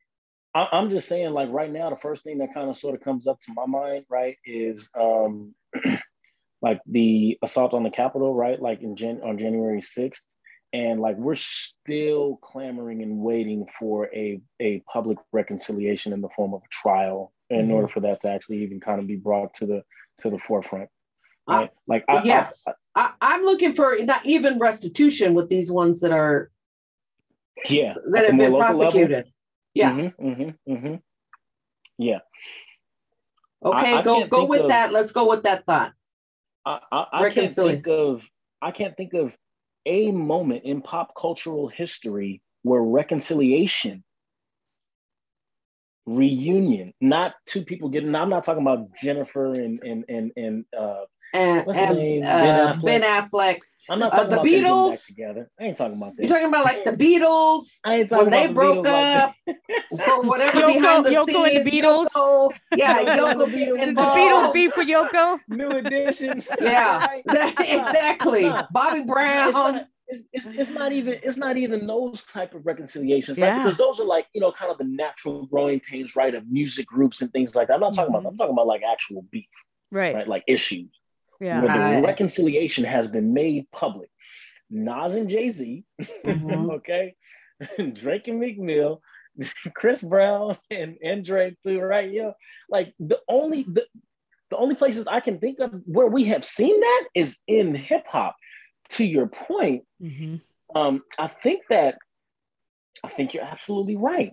I, 0.58 0.68
I'm 0.72 0.90
just 0.90 1.06
saying, 1.08 1.30
like 1.32 1.48
right 1.52 1.70
now, 1.70 1.88
the 1.90 1.96
first 1.96 2.24
thing 2.24 2.38
that 2.38 2.52
kind 2.52 2.68
of 2.68 2.76
sort 2.76 2.94
of 2.96 3.00
comes 3.00 3.28
up 3.28 3.40
to 3.42 3.52
my 3.54 3.66
mind, 3.66 4.06
right, 4.08 4.36
is 4.44 4.88
um, 4.98 5.54
like 6.62 6.80
the 6.86 7.38
assault 7.42 7.74
on 7.74 7.84
the 7.84 7.90
Capitol, 7.90 8.34
right, 8.34 8.60
like 8.60 8.82
in 8.82 8.96
Jan- 8.96 9.20
on 9.24 9.38
January 9.38 9.80
6th. 9.80 10.20
And 10.72 11.00
like 11.00 11.16
we're 11.16 11.36
still 11.36 12.38
clamoring 12.42 13.02
and 13.02 13.20
waiting 13.20 13.66
for 13.78 14.06
a, 14.14 14.40
a 14.60 14.82
public 14.92 15.16
reconciliation 15.32 16.12
in 16.12 16.20
the 16.20 16.28
form 16.36 16.52
of 16.52 16.60
a 16.60 16.68
trial 16.70 17.32
in 17.48 17.68
Mhm. 17.68 17.72
order 17.72 17.88
for 17.88 18.00
that 18.00 18.20
to 18.22 18.28
actually 18.28 18.64
even 18.64 18.78
kind 18.80 19.00
of 19.00 19.06
be 19.06 19.16
brought 19.16 19.54
to 19.54 19.66
the 19.66 19.82
to 20.18 20.28
the 20.30 20.38
forefront. 20.38 20.90
Right? 21.48 21.70
like 21.86 22.04
I, 22.08 22.16
I- 22.16 22.22
yes, 22.24 22.66
I, 22.94 23.12
I'm 23.22 23.42
looking 23.44 23.72
for 23.72 23.96
not 24.02 24.26
even 24.26 24.58
restitution 24.58 25.32
with 25.32 25.48
these 25.48 25.70
ones 25.70 26.00
that 26.00 26.10
are 26.12 26.50
yeah, 27.70 27.94
that 28.10 28.26
have 28.26 28.36
been 28.36 28.54
prosecuted. 28.54 29.10
level. 29.10 29.32
Yeah. 29.74 29.92
Mhm, 29.92 30.14
mhm, 30.20 30.54
mhm. 30.68 31.02
Yeah. 31.98 32.18
Okay, 33.64 33.94
I 33.94 34.02
go 34.02 34.26
go 34.26 34.44
with 34.46 34.62
of- 34.62 34.68
that. 34.68 34.92
Let's 34.92 35.12
go 35.12 35.28
with 35.28 35.42
that 35.42 35.64
thought. 35.66 35.92
I, 36.64 36.80
I, 36.92 37.06
I 37.12 37.30
can't 37.30 37.54
think 37.54 37.86
of 37.88 38.28
I 38.60 38.70
can't 38.72 38.96
think 38.96 39.14
of 39.14 39.36
a 39.86 40.10
moment 40.12 40.64
in 40.64 40.82
pop 40.82 41.14
cultural 41.16 41.68
history 41.68 42.42
where 42.62 42.82
reconciliation, 42.82 44.04
reunion, 46.06 46.92
not 47.00 47.34
two 47.46 47.64
people 47.64 47.88
getting. 47.88 48.14
I'm 48.14 48.28
not 48.28 48.44
talking 48.44 48.62
about 48.62 48.94
Jennifer 48.96 49.52
and 49.54 49.82
and 49.82 50.04
and 50.08 50.32
and 50.36 50.64
uh, 50.76 51.04
And, 51.32 51.66
and 51.74 52.24
uh, 52.24 52.74
Ben 52.82 52.82
Ben, 52.82 53.02
Affleck? 53.02 53.60
Affleck. 53.88 53.92
I'm 53.92 53.98
not 53.98 54.12
Uh, 54.14 54.16
the 54.16 54.22
about 54.22 54.30
them 54.36 54.44
getting 54.44 54.62
back 54.64 54.72
Beatles? 54.72 55.06
together. 55.06 55.50
I 55.60 55.64
ain't 55.64 55.76
talking 55.76 55.96
about 55.96 56.16
that. 56.16 56.22
You're 56.22 56.28
talking 56.28 56.48
about 56.48 56.64
like 56.64 56.84
the 56.84 56.92
Beatles 57.04 57.64
I 57.84 57.94
ain't 57.96 58.10
talking 58.10 58.24
when 58.26 58.32
they 58.32 58.46
the 58.46 58.52
broke 58.52 58.86
Beatles 58.86 59.16
up 59.16 59.34
like 59.46 60.04
for 60.04 60.22
whatever 60.22 60.58
Yoko- 60.60 60.74
behind 60.74 61.04
the 61.06 61.10
Yoko 61.10 61.46
and 61.56 61.66
the 61.66 61.70
scenes. 61.70 61.84
Beatles? 61.84 62.06
Yoko, 62.14 62.52
yeah, 62.76 62.98
Yoko 63.18 63.18
Yoko 63.18 63.32
and 63.34 63.40
the 63.40 63.46
Beatles. 63.46 63.76
the 63.80 63.82
involved. 63.88 64.18
beatles 64.18 64.52
beef 64.52 64.76
with 64.76 64.88
yoko 64.88 65.38
new 65.48 65.70
edition. 65.70 66.42
Yeah, 66.60 67.06
that- 67.26 67.54
exactly. 67.60 68.44
Nah. 68.44 68.66
Bobby 68.70 69.00
Brown. 69.02 69.48
it's 69.48 69.56
not, 69.56 69.86
it's, 70.08 70.22
it's, 70.32 70.46
it's 70.46 70.70
not 70.70 70.92
even 70.92 71.18
it's 71.22 71.36
not 71.36 71.56
even 71.56 71.86
those 71.86 72.22
type 72.22 72.54
of 72.54 72.64
reconciliations 72.64 73.38
right? 73.38 73.48
Yeah. 73.48 73.62
because 73.64 73.76
those 73.78 74.00
are 74.00 74.06
like 74.06 74.26
you 74.32 74.40
know 74.40 74.50
kind 74.52 74.70
of 74.72 74.78
the 74.78 74.84
natural 74.84 75.44
growing 75.46 75.80
pains 75.80 76.16
right 76.16 76.34
of 76.34 76.46
music 76.50 76.86
groups 76.86 77.20
and 77.20 77.30
things 77.30 77.54
like 77.54 77.68
that 77.68 77.74
i'm 77.74 77.80
not 77.80 77.92
talking 77.92 78.14
Mhm. 78.14 78.20
about 78.20 78.30
i'm 78.30 78.36
talking 78.38 78.52
about 78.54 78.66
like 78.66 78.82
actual 78.82 79.22
beef 79.30 79.44
right 79.92 80.14
right 80.14 80.26
like 80.26 80.44
issues 80.46 80.88
yeah 81.40 81.60
where 81.62 81.72
the 81.72 81.78
Right. 81.78 82.04
reconciliation 82.04 82.84
has 82.84 83.08
been 83.08 83.32
made 83.32 83.70
public 83.72 84.10
Nas 84.70 85.14
and 85.14 85.30
Jay 85.30 85.48
Z, 85.48 85.84
Mhm. 86.24 86.70
okay, 86.76 87.14
Drake 87.94 88.28
and 88.28 88.38
Meek 88.38 88.58
Mill, 88.58 89.00
Chris 89.74 90.02
Brown 90.02 90.58
and, 90.70 90.98
and 91.02 91.24
Drake 91.24 91.56
too, 91.64 91.80
right? 91.80 92.10
Yeah, 92.12 92.32
like 92.68 92.92
the 93.00 93.18
only 93.28 93.62
the, 93.62 93.86
the 94.50 94.56
only 94.58 94.74
places 94.74 95.06
I 95.06 95.20
can 95.20 95.38
think 95.38 95.58
of 95.60 95.72
where 95.86 96.06
we 96.06 96.24
have 96.26 96.44
seen 96.44 96.78
that 96.80 97.04
is 97.14 97.38
in 97.46 97.74
hip 97.74 98.04
hop. 98.06 98.36
To 98.90 99.04
your 99.06 99.26
point, 99.26 99.84
Mhm. 100.02 100.40
um, 100.74 101.02
I 101.18 101.28
think 101.28 101.62
that 101.70 101.98
I 103.04 103.08
think 103.08 103.32
you're 103.32 103.44
absolutely 103.44 103.96
right, 103.96 104.32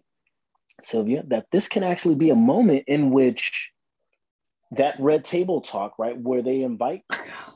Sylvia, 0.84 1.24
that 1.28 1.48
this 1.52 1.68
can 1.68 1.84
actually 1.84 2.16
be 2.16 2.30
a 2.30 2.36
moment 2.36 2.86
in 2.88 3.12
which 3.12 3.72
that 4.72 4.96
red 5.00 5.24
table 5.24 5.62
talk, 5.62 5.98
right, 5.98 6.18
where 6.20 6.42
they 6.42 6.62
invite 6.62 7.04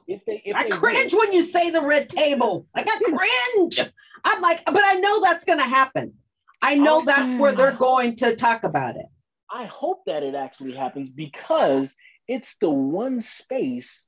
if 0.07 0.23
they 0.25 0.41
if 0.45 0.55
I 0.55 0.63
they 0.63 0.69
cringe 0.69 1.13
will, 1.13 1.19
when 1.19 1.33
you 1.33 1.43
say 1.43 1.69
the 1.69 1.81
red 1.81 2.09
table. 2.09 2.67
Like 2.75 2.87
I 2.89 2.99
cringe. 3.67 3.79
I'm 4.23 4.41
like, 4.41 4.65
but 4.65 4.83
I 4.83 4.95
know 4.95 5.21
that's 5.21 5.45
gonna 5.45 5.63
happen. 5.63 6.13
I 6.61 6.75
know 6.75 7.01
Oh, 7.01 7.05
that's 7.05 7.39
where 7.39 7.53
they're 7.53 7.71
going 7.71 8.17
to 8.17 8.35
talk 8.35 8.63
about 8.63 8.95
it. 8.95 9.05
I 9.51 9.65
hope 9.65 10.01
that 10.07 10.23
it 10.23 10.35
actually 10.35 10.73
happens 10.75 11.09
because 11.09 11.95
it's 12.27 12.57
the 12.57 12.69
one 12.69 13.21
space 13.21 14.05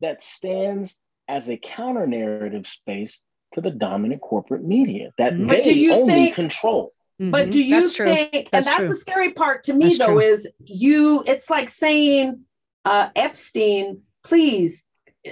that 0.00 0.20
stands 0.20 0.98
as 1.28 1.48
a 1.48 1.56
counter 1.56 2.06
narrative 2.06 2.66
space 2.66 3.22
to 3.52 3.60
the 3.60 3.70
dominant 3.70 4.20
corporate 4.20 4.64
media 4.64 5.12
that. 5.18 5.38
But 5.46 5.64
they 5.64 5.90
only 5.90 6.12
think- 6.12 6.34
control. 6.34 6.92
But 7.18 7.48
Mhm. 7.48 7.52
do 7.52 7.62
you 7.62 7.80
That's 7.80 7.92
true. 7.92 8.06
think, 8.06 8.32
and 8.34 8.48
That's 8.52 8.66
that's 8.66 8.76
true. 8.78 8.88
the 8.88 8.94
scary 8.94 9.32
part 9.32 9.64
to 9.64 9.72
me 9.72 9.86
That's 9.86 9.98
though, 9.98 10.06
true. 10.14 10.20
is 10.20 10.50
you, 10.64 11.22
it's 11.26 11.48
like 11.48 11.68
saying, 11.68 12.40
uh, 12.84 13.10
Epstein, 13.14 14.02
please, 14.24 14.84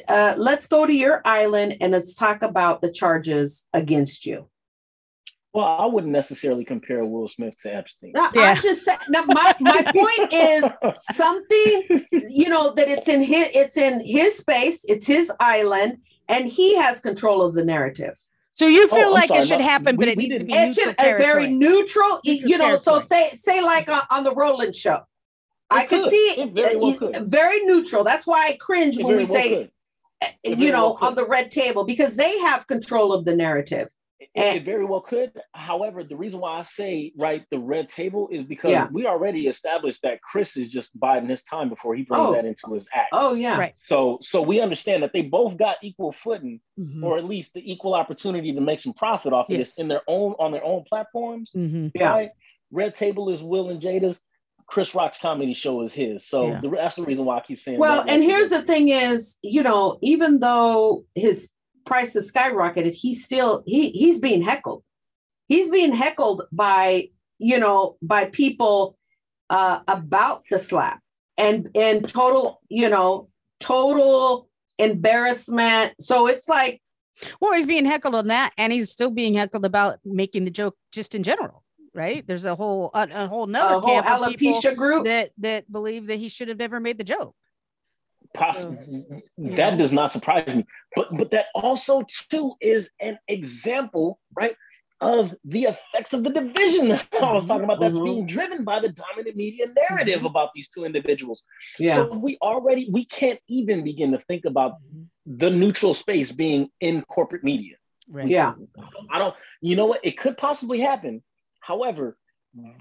uh, 0.08 0.34
let's 0.38 0.66
go 0.68 0.86
to 0.86 0.92
your 0.92 1.20
island 1.24 1.76
and 1.80 1.92
let's 1.92 2.14
talk 2.14 2.42
about 2.42 2.82
the 2.82 2.90
charges 2.90 3.66
against 3.74 4.24
you. 4.26 4.48
Well, 5.52 5.66
I 5.66 5.84
wouldn't 5.84 6.12
necessarily 6.12 6.64
compare 6.64 7.04
Will 7.04 7.28
Smith 7.28 7.58
to 7.58 7.74
Epstein. 7.74 8.12
No, 8.14 8.28
Yeah. 8.34 8.52
I'm 8.56 8.62
just 8.62 8.84
saying, 8.84 8.98
now 9.10 9.24
my, 9.24 9.52
my 9.60 9.82
point 9.82 10.32
is 10.32 10.64
something, 11.14 12.06
you 12.30 12.48
know, 12.48 12.72
that 12.74 12.88
it's 12.88 13.08
in 13.08 13.22
his, 13.22 13.48
it's 13.54 13.76
in 13.76 14.00
his 14.06 14.38
space, 14.38 14.82
it's 14.84 15.06
his 15.06 15.30
island, 15.40 15.98
and 16.28 16.46
he 16.46 16.76
has 16.76 17.00
control 17.00 17.42
of 17.42 17.54
the 17.54 17.64
narrative. 17.64 18.18
So 18.54 18.66
you 18.66 18.86
Oh, 18.90 18.96
feel 18.96 19.06
I'm 19.08 19.12
like 19.14 19.28
sorry, 19.28 19.40
it 19.40 19.46
should 19.46 19.58
no, 19.60 19.64
happen, 19.68 19.96
but 19.96 20.08
it 20.08 20.18
needs 20.18 20.38
to 20.38 20.44
be 20.44 20.52
It 20.52 20.74
should 20.74 20.94
a 21.00 21.16
very 21.16 21.48
neutral, 21.48 22.20
Neutral 22.24 22.50
you 22.50 22.58
know. 22.58 22.76
So 22.76 23.00
say 23.00 23.30
say 23.30 23.62
like 23.62 23.88
on, 23.88 24.02
on 24.10 24.24
the 24.24 24.34
Roland 24.34 24.76
show, 24.76 25.00
I 25.70 25.84
could 25.86 26.02
could. 26.02 26.10
see 26.10 26.34
It 26.38 26.52
very 26.52 26.76
well 26.76 26.96
could. 26.96 27.16
very 27.30 27.64
neutral. 27.64 28.04
That's 28.04 28.26
why 28.26 28.48
I 28.48 28.52
cringe 28.60 28.98
It 28.98 29.04
when 29.04 29.16
we 29.16 29.24
well 29.24 29.32
say 29.32 29.56
could. 29.56 29.70
Eh, 30.22 30.32
it 30.44 30.58
you 30.58 30.70
know 30.70 30.88
well 31.00 31.08
on 31.08 31.14
the 31.14 31.26
red 31.26 31.50
table 31.50 31.84
because 31.84 32.14
they 32.16 32.38
have 32.40 32.66
control 32.66 33.12
of 33.12 33.24
the 33.24 33.34
narrative. 33.34 33.88
It, 34.34 34.56
it 34.56 34.64
very 34.64 34.84
well 34.84 35.00
could. 35.00 35.32
However, 35.52 36.04
the 36.04 36.16
reason 36.16 36.40
why 36.40 36.58
I 36.58 36.62
say 36.62 37.12
right 37.16 37.44
the 37.50 37.58
red 37.58 37.88
table 37.88 38.28
is 38.30 38.44
because 38.44 38.70
Yeah. 38.70 38.88
we 38.90 39.06
already 39.06 39.46
established 39.48 40.02
that 40.02 40.20
Chris 40.22 40.56
is 40.56 40.68
just 40.68 40.98
biding 40.98 41.28
his 41.28 41.44
time 41.44 41.68
before 41.68 41.94
he 41.94 42.02
brings 42.02 42.28
Oh. 42.28 42.32
that 42.32 42.44
into 42.44 42.72
his 42.74 42.88
act. 42.94 43.08
Oh 43.12 43.34
yeah, 43.34 43.58
Right. 43.58 43.74
So 43.84 44.18
so 44.22 44.40
we 44.42 44.60
understand 44.60 45.02
that 45.02 45.12
they 45.12 45.22
both 45.22 45.56
got 45.56 45.76
equal 45.82 46.12
footing, 46.12 46.60
Mhm. 46.78 47.02
or 47.04 47.18
at 47.18 47.24
least 47.24 47.54
the 47.54 47.72
equal 47.72 47.94
opportunity 47.94 48.52
to 48.52 48.60
make 48.60 48.80
some 48.80 48.92
profit 48.94 49.32
off 49.32 49.48
of 49.50 49.56
this 49.56 49.78
in 49.78 49.88
their 49.88 50.02
own 50.08 50.34
on 50.38 50.52
their 50.52 50.64
own 50.64 50.84
platforms. 50.88 51.50
Mhm. 51.54 51.90
yeah. 51.94 52.10
Right? 52.10 52.30
Red 52.70 52.94
Table 52.94 53.28
is 53.30 53.42
Will 53.42 53.70
and 53.70 53.80
Jada's. 53.80 54.20
Chris 54.66 54.94
Rock's 54.94 55.18
comedy 55.18 55.52
show 55.52 55.82
is 55.82 55.92
his. 55.92 56.24
So 56.26 56.46
Yeah. 56.46 56.60
the, 56.62 56.70
that's 56.70 56.96
the 56.96 57.02
reason 57.02 57.26
why 57.26 57.36
I 57.36 57.40
keep 57.40 57.60
saying. 57.60 57.78
Well, 57.78 58.04
that, 58.04 58.08
and 58.10 58.22
here's 58.22 58.48
the 58.50 58.62
thing: 58.62 58.88
is 58.88 59.36
you 59.42 59.62
know 59.62 59.98
even 60.00 60.38
though 60.38 61.04
his 61.14 61.50
prices 61.84 62.30
skyrocketed, 62.30 62.92
he's 62.94 63.24
still 63.24 63.62
he 63.66 63.90
he's 63.90 64.18
being 64.18 64.42
heckled. 64.42 64.82
He's 65.48 65.70
being 65.70 65.92
heckled 65.92 66.42
by 66.52 67.08
you 67.38 67.58
know 67.58 67.96
by 68.02 68.26
people 68.26 68.96
uh, 69.50 69.80
about 69.88 70.44
the 70.50 70.58
slap 70.58 71.00
and 71.36 71.68
and 71.74 72.08
total 72.08 72.60
you 72.68 72.88
know 72.88 73.28
total 73.60 74.48
embarrassment. 74.78 75.94
So 76.00 76.26
it's 76.26 76.48
like 76.48 76.80
Well, 77.40 77.52
he's 77.52 77.66
being 77.66 77.84
heckled 77.84 78.14
on 78.14 78.28
that, 78.28 78.52
and 78.56 78.72
he's 78.72 78.90
still 78.90 79.10
being 79.10 79.34
heckled 79.34 79.64
about 79.64 79.98
making 80.04 80.44
the 80.44 80.50
joke 80.50 80.76
just 80.92 81.14
in 81.14 81.22
general, 81.22 81.62
right? 81.94 82.26
There's 82.26 82.44
a 82.44 82.54
whole 82.54 82.90
a, 82.94 83.08
a 83.12 83.26
whole 83.26 83.46
nother 83.46 83.74
a 83.74 83.80
whole 83.80 84.02
camp 84.02 84.10
of 84.10 84.20
alopecia 84.20 84.76
group. 84.76 85.04
that 85.04 85.30
that 85.38 85.70
believe 85.70 86.06
that 86.06 86.16
he 86.16 86.28
should 86.28 86.48
have 86.48 86.58
never 86.58 86.80
made 86.80 86.98
the 86.98 87.04
joke. 87.04 87.34
Possibly. 88.34 89.04
you 89.36 89.56
that 89.56 89.78
does 89.78 89.92
not 89.92 90.12
surprise 90.12 90.54
me. 90.54 90.64
But 90.96 91.16
but 91.16 91.30
that 91.32 91.46
also 91.54 92.04
too 92.30 92.54
is 92.60 92.90
an 93.00 93.18
example, 93.28 94.18
right, 94.34 94.56
of 95.00 95.34
the 95.44 95.64
effects 95.64 96.12
of 96.12 96.22
the 96.22 96.30
division 96.30 96.88
that 96.88 97.06
I 97.12 97.32
was 97.32 97.46
talking 97.46 97.64
about 97.64 97.80
that's 97.80 97.98
Mhm. 97.98 98.04
being 98.04 98.26
driven 98.26 98.64
by 98.64 98.78
the 98.80 98.88
dominant 98.90 99.36
media 99.36 99.66
narrative 99.90 100.24
about 100.24 100.50
these 100.54 100.70
two 100.70 100.84
individuals. 100.84 101.42
Yeah. 101.78 101.94
So 101.96 102.14
we 102.14 102.38
already 102.40 102.88
we 102.90 103.04
can't 103.04 103.40
even 103.48 103.84
begin 103.84 104.12
to 104.12 104.18
think 104.18 104.44
about 104.44 104.76
the 105.26 105.50
neutral 105.50 105.94
space 105.94 106.32
being 106.32 106.70
in 106.80 107.02
corporate 107.02 107.44
media. 107.44 107.76
Right. 108.08 108.28
yeah. 108.28 108.54
I 109.10 109.18
don't, 109.18 109.34
you 109.60 109.76
know 109.76 109.86
what? 109.86 110.00
It 110.04 110.18
could 110.18 110.36
possibly 110.36 110.80
happen. 110.80 111.22
However, 111.60 112.16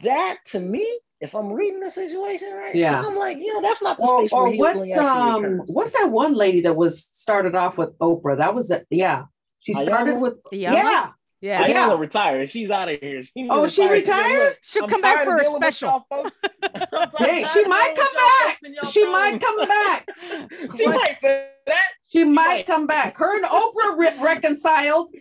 that 0.04 0.38
to 0.48 0.60
me, 0.60 0.86
if 1.22 1.36
I'm 1.36 1.52
reading 1.54 1.80
the 1.80 1.90
situation 1.90 2.52
right, 2.54 2.76
Yeah. 2.76 3.00
I'm 3.02 3.16
like, 3.16 3.38
you 3.38 3.54
know, 3.54 3.62
that's 3.62 3.82
not 3.82 3.98
the 3.98 4.04
Or, 4.04 4.20
space 4.22 4.32
or 4.34 4.50
where 4.50 4.58
what's 4.76 4.98
um 4.98 5.46
occurs. 5.46 5.62
what's 5.68 5.94
that 5.94 6.10
one 6.12 6.34
lady 6.34 6.62
that 6.62 6.76
was 6.76 7.06
started 7.06 7.56
off 7.56 7.78
with 7.78 7.98
Oprah? 8.00 8.38
That 8.40 8.54
was 8.56 8.72
a, 8.72 8.84
yeah. 8.90 9.26
She 9.60 9.74
Iyanla? 9.74 9.82
started 9.88 10.20
with 10.20 10.44
Iyanla? 10.52 10.74
yeah. 10.74 11.10
Yeah. 11.42 11.62
I 11.64 11.68
Yeah. 11.70 11.88
know 11.88 11.98
retired. 11.98 12.50
She's 12.50 12.70
out 12.72 12.90
of 12.90 13.00
here. 13.00 13.24
She 13.24 13.48
Oh, 13.50 13.66
she 13.68 13.82
retired. 13.84 14.06
said, 14.06 14.14
retired? 14.18 14.40
"Look, 14.50 14.58
She'll 14.62 14.84
I'm 14.84 14.90
come 14.90 15.02
back 15.02 15.24
for 15.24 15.38
a 15.38 15.44
special. 15.46 15.88
y'all 15.90 16.06
folks. 16.24 16.40
I'm 16.94 17.10
Dang, 17.20 17.46
she 17.48 17.64
might 17.66 17.94
come 17.96 18.14
back. 18.16 18.58
folks 18.60 18.64
and 18.64 18.76
She 18.92 19.06
might 19.08 19.40
come 19.42 19.68
back. 19.68 20.10
she 20.78 20.88
might 20.88 21.18
for 21.20 21.46
that. 21.68 21.88
She 22.08 22.24
might 22.24 22.34
might. 22.48 22.68
come 22.68 22.88
back. 22.88 23.18
Her 23.18 23.36
and 23.38 23.46
Oprah 23.46 23.98
re- 23.98 24.20
reconciled. 24.24 25.14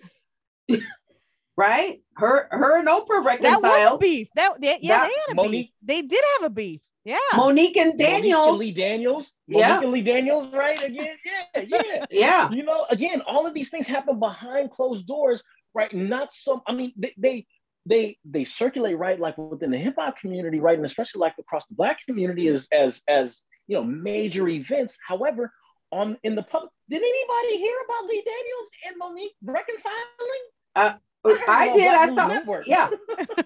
right? 1.56 2.00
Her 2.20 2.48
her 2.50 2.78
and 2.78 2.86
Oprah 2.88 3.24
reconciled. 3.24 3.40
That 3.44 3.62
was 3.62 3.62
reconciled. 3.64 4.00
beef. 4.00 4.28
That 4.34 4.60
they, 4.60 4.78
yeah, 4.82 4.98
That- 4.98 5.08
they 5.08 5.14
had 5.14 5.32
a 5.32 5.34
Monique- 5.34 5.50
beef. 5.52 5.70
They 5.82 6.02
did 6.02 6.24
have 6.38 6.46
a 6.46 6.50
beef. 6.50 6.80
Yeah. 7.04 7.16
Monique 7.34 7.76
and 7.78 7.88
Monique 7.92 7.98
and 7.98 7.98
Daniels. 7.98 8.58
Lee 8.58 8.72
Daniels. 8.72 9.32
Monique 9.48 9.66
Yeah. 9.66 9.80
and 9.80 9.90
Lee 9.90 10.02
Daniels, 10.02 10.52
right? 10.52 10.82
Again, 10.84 11.16
yeah, 11.24 11.62
yeah. 11.62 12.04
Yeah. 12.10 12.50
you 12.50 12.62
know 12.62 12.84
again 12.90 13.22
all 13.26 13.46
of 13.46 13.54
these 13.54 13.70
things 13.70 13.86
happen 13.86 14.18
behind 14.18 14.70
closed 14.70 15.06
doors 15.06 15.42
right 15.74 15.92
not 15.94 16.32
so 16.32 16.62
i 16.66 16.72
mean 16.72 16.92
they 16.96 17.14
they 17.16 17.46
they, 17.86 18.18
they 18.26 18.44
circulate 18.44 18.98
right 18.98 19.18
like 19.18 19.38
within 19.38 19.70
the 19.70 19.78
hip-hop 19.78 20.18
community 20.18 20.60
right 20.60 20.76
and 20.76 20.84
especially 20.84 21.20
like 21.20 21.34
across 21.38 21.62
the 21.70 21.74
black 21.74 22.04
community 22.06 22.48
as 22.48 22.68
as 22.70 23.00
as 23.08 23.42
you 23.66 23.76
know 23.76 23.82
major 23.84 24.46
events 24.48 24.98
however 25.06 25.50
on 25.90 26.18
in 26.22 26.34
the 26.34 26.42
public 26.42 26.70
did 26.90 27.02
anybody 27.02 27.56
hear 27.56 27.76
about 27.86 28.04
lee 28.10 28.22
daniels 28.26 28.70
and 28.86 28.96
monique 28.98 29.34
reconciling 29.42 30.44
heard 30.76 30.98
I 31.24 31.68
on 31.68 31.76
did. 31.78 31.94
I 31.94 32.14
saw 32.14 32.28
Network. 32.28 32.66
yeah. 32.66 32.90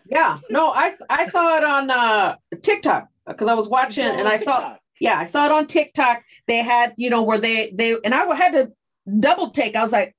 Yeah. 0.06 0.38
No, 0.51 0.70
I 0.70 0.94
I 1.10 1.28
saw 1.28 1.56
it 1.56 1.64
on 1.64 1.90
uh 1.90 2.36
TikTok 2.62 3.09
because 3.26 3.48
I 3.48 3.55
was 3.55 3.68
watching 3.68 4.05
and 4.05 4.28
I 4.28 4.36
saw 4.36 4.76
yeah, 5.01 5.18
I 5.18 5.26
saw 5.26 5.46
it 5.46 5.52
on 5.52 5.66
TikTok. 5.66 6.22
They 6.46 6.59
had, 6.59 6.94
you 6.96 7.10
know, 7.10 7.22
where 7.22 7.38
they 7.38 7.70
they 7.74 7.96
and 8.05 8.14
I 8.14 8.32
had 8.34 8.52
to 8.52 8.72
double 9.20 9.51
take. 9.51 9.74
I 9.76 9.82
was 9.82 9.92
like, 9.92 10.14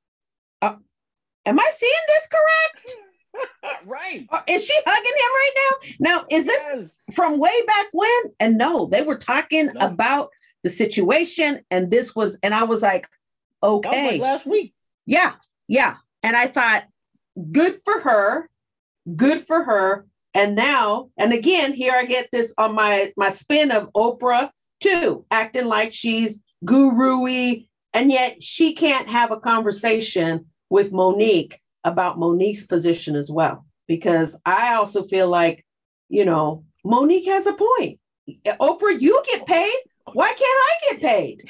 uh, 0.61 0.75
am 1.45 1.59
I 1.59 1.71
seeing 1.75 1.91
this 2.07 2.27
correct? 2.27 3.01
right 3.85 4.25
Or 4.31 4.41
is 4.47 4.65
she 4.65 4.73
hugging 4.85 5.05
him 5.05 5.33
right 5.33 5.51
now? 5.55 6.11
Now, 6.11 6.25
is 6.31 6.45
this 6.45 6.61
Yes. 6.73 6.97
from 7.15 7.37
way 7.39 7.65
back 7.67 7.87
when? 7.91 8.21
And 8.39 8.57
no, 8.57 8.85
they 8.85 9.01
were 9.01 9.17
talking 9.17 9.67
No. 9.67 9.85
about 9.85 10.29
the 10.63 10.69
situation, 10.69 11.61
and 11.69 11.91
this 11.91 12.15
was, 12.15 12.37
and 12.41 12.53
I 12.53 12.63
was 12.63 12.81
like, 12.81 13.07
that 13.61 13.67
was 13.69 13.85
okay, 13.85 14.11
like 14.13 14.21
last 14.21 14.45
week 14.45 14.73
yeah, 15.05 15.33
yeah. 15.67 15.97
And 16.23 16.35
I 16.35 16.47
thought, 16.47 16.85
good 17.51 17.79
for 17.83 17.99
her, 18.01 18.49
good 19.15 19.45
for 19.45 19.63
her. 19.63 20.05
And 20.33 20.55
now, 20.55 21.09
and 21.17 21.31
again, 21.31 21.73
here 21.73 21.93
I 21.93 22.05
get 22.05 22.29
this 22.31 22.53
on 22.57 22.75
my 22.75 23.11
my 23.15 23.29
spin 23.29 23.71
of 23.71 23.91
Oprah 23.93 24.49
too, 24.81 25.25
acting 25.31 25.65
like 25.65 25.93
she's 25.93 26.41
guru-y, 26.65 27.65
and 27.93 28.11
yet 28.11 28.43
she 28.43 28.73
can't 28.73 29.07
have 29.07 29.31
a 29.31 29.39
conversation 29.39 30.47
with 30.69 30.91
Monique 30.91 31.59
about 31.83 32.19
Monique's 32.19 32.65
position 32.65 33.15
as 33.15 33.31
well. 33.31 33.65
Because 33.87 34.37
I 34.45 34.73
also 34.75 35.03
feel 35.03 35.27
like, 35.27 35.65
you 36.09 36.25
know, 36.25 36.65
Monique 36.83 37.27
has 37.27 37.47
a 37.47 37.53
point. 37.53 37.99
Oprah, 38.59 38.99
you 38.99 39.23
get 39.31 39.45
paid. 39.45 39.75
Why 40.11 40.27
can't 40.27 40.39
I 40.41 40.75
get 40.89 41.01
paid? 41.01 41.43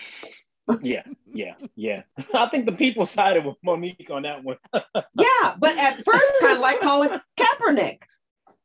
Yeah 0.81 1.03
yeah 1.31 1.53
yeah 1.75 2.01
i 2.33 2.47
think 2.49 2.65
the 2.65 2.71
people 2.71 3.05
sided 3.05 3.45
with 3.45 3.55
monique 3.63 4.09
on 4.11 4.23
that 4.23 4.43
one 4.43 4.57
Yeah, 5.17 5.55
but 5.57 5.77
at 5.77 6.03
first, 6.03 6.31
kind 6.41 6.53
of 6.53 6.59
like 6.59 6.81
Colin 6.81 7.21
Kaepernick, 7.37 7.99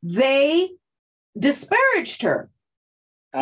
they 0.03 0.71
disparaged 1.37 2.23
her. 2.23 2.49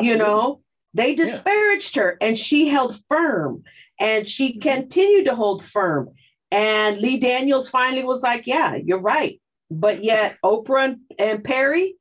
You 0.02 0.18
know, 0.18 0.62
they 0.94 1.16
disparaged 1.16 1.96
her, 1.96 2.18
and 2.22 2.38
she 2.38 2.68
held 2.68 3.02
firm, 3.10 3.64
and 4.00 4.28
she 4.28 4.52
mm-hmm. 4.52 4.60
continued 4.60 5.26
to 5.26 5.36
hold 5.36 5.64
firm. 5.64 6.12
And 6.52 7.00
Lee 7.00 7.18
Daniels 7.18 7.70
finally 7.70 8.04
was 8.04 8.22
like, 8.22 8.46
Yeah, 8.46 8.76
you're 8.76 9.02
right. 9.02 9.42
But 9.72 10.04
yet 10.04 10.38
Oprah 10.44 10.86
and, 10.86 10.98
and 11.18 11.44
Perry, 11.44 11.96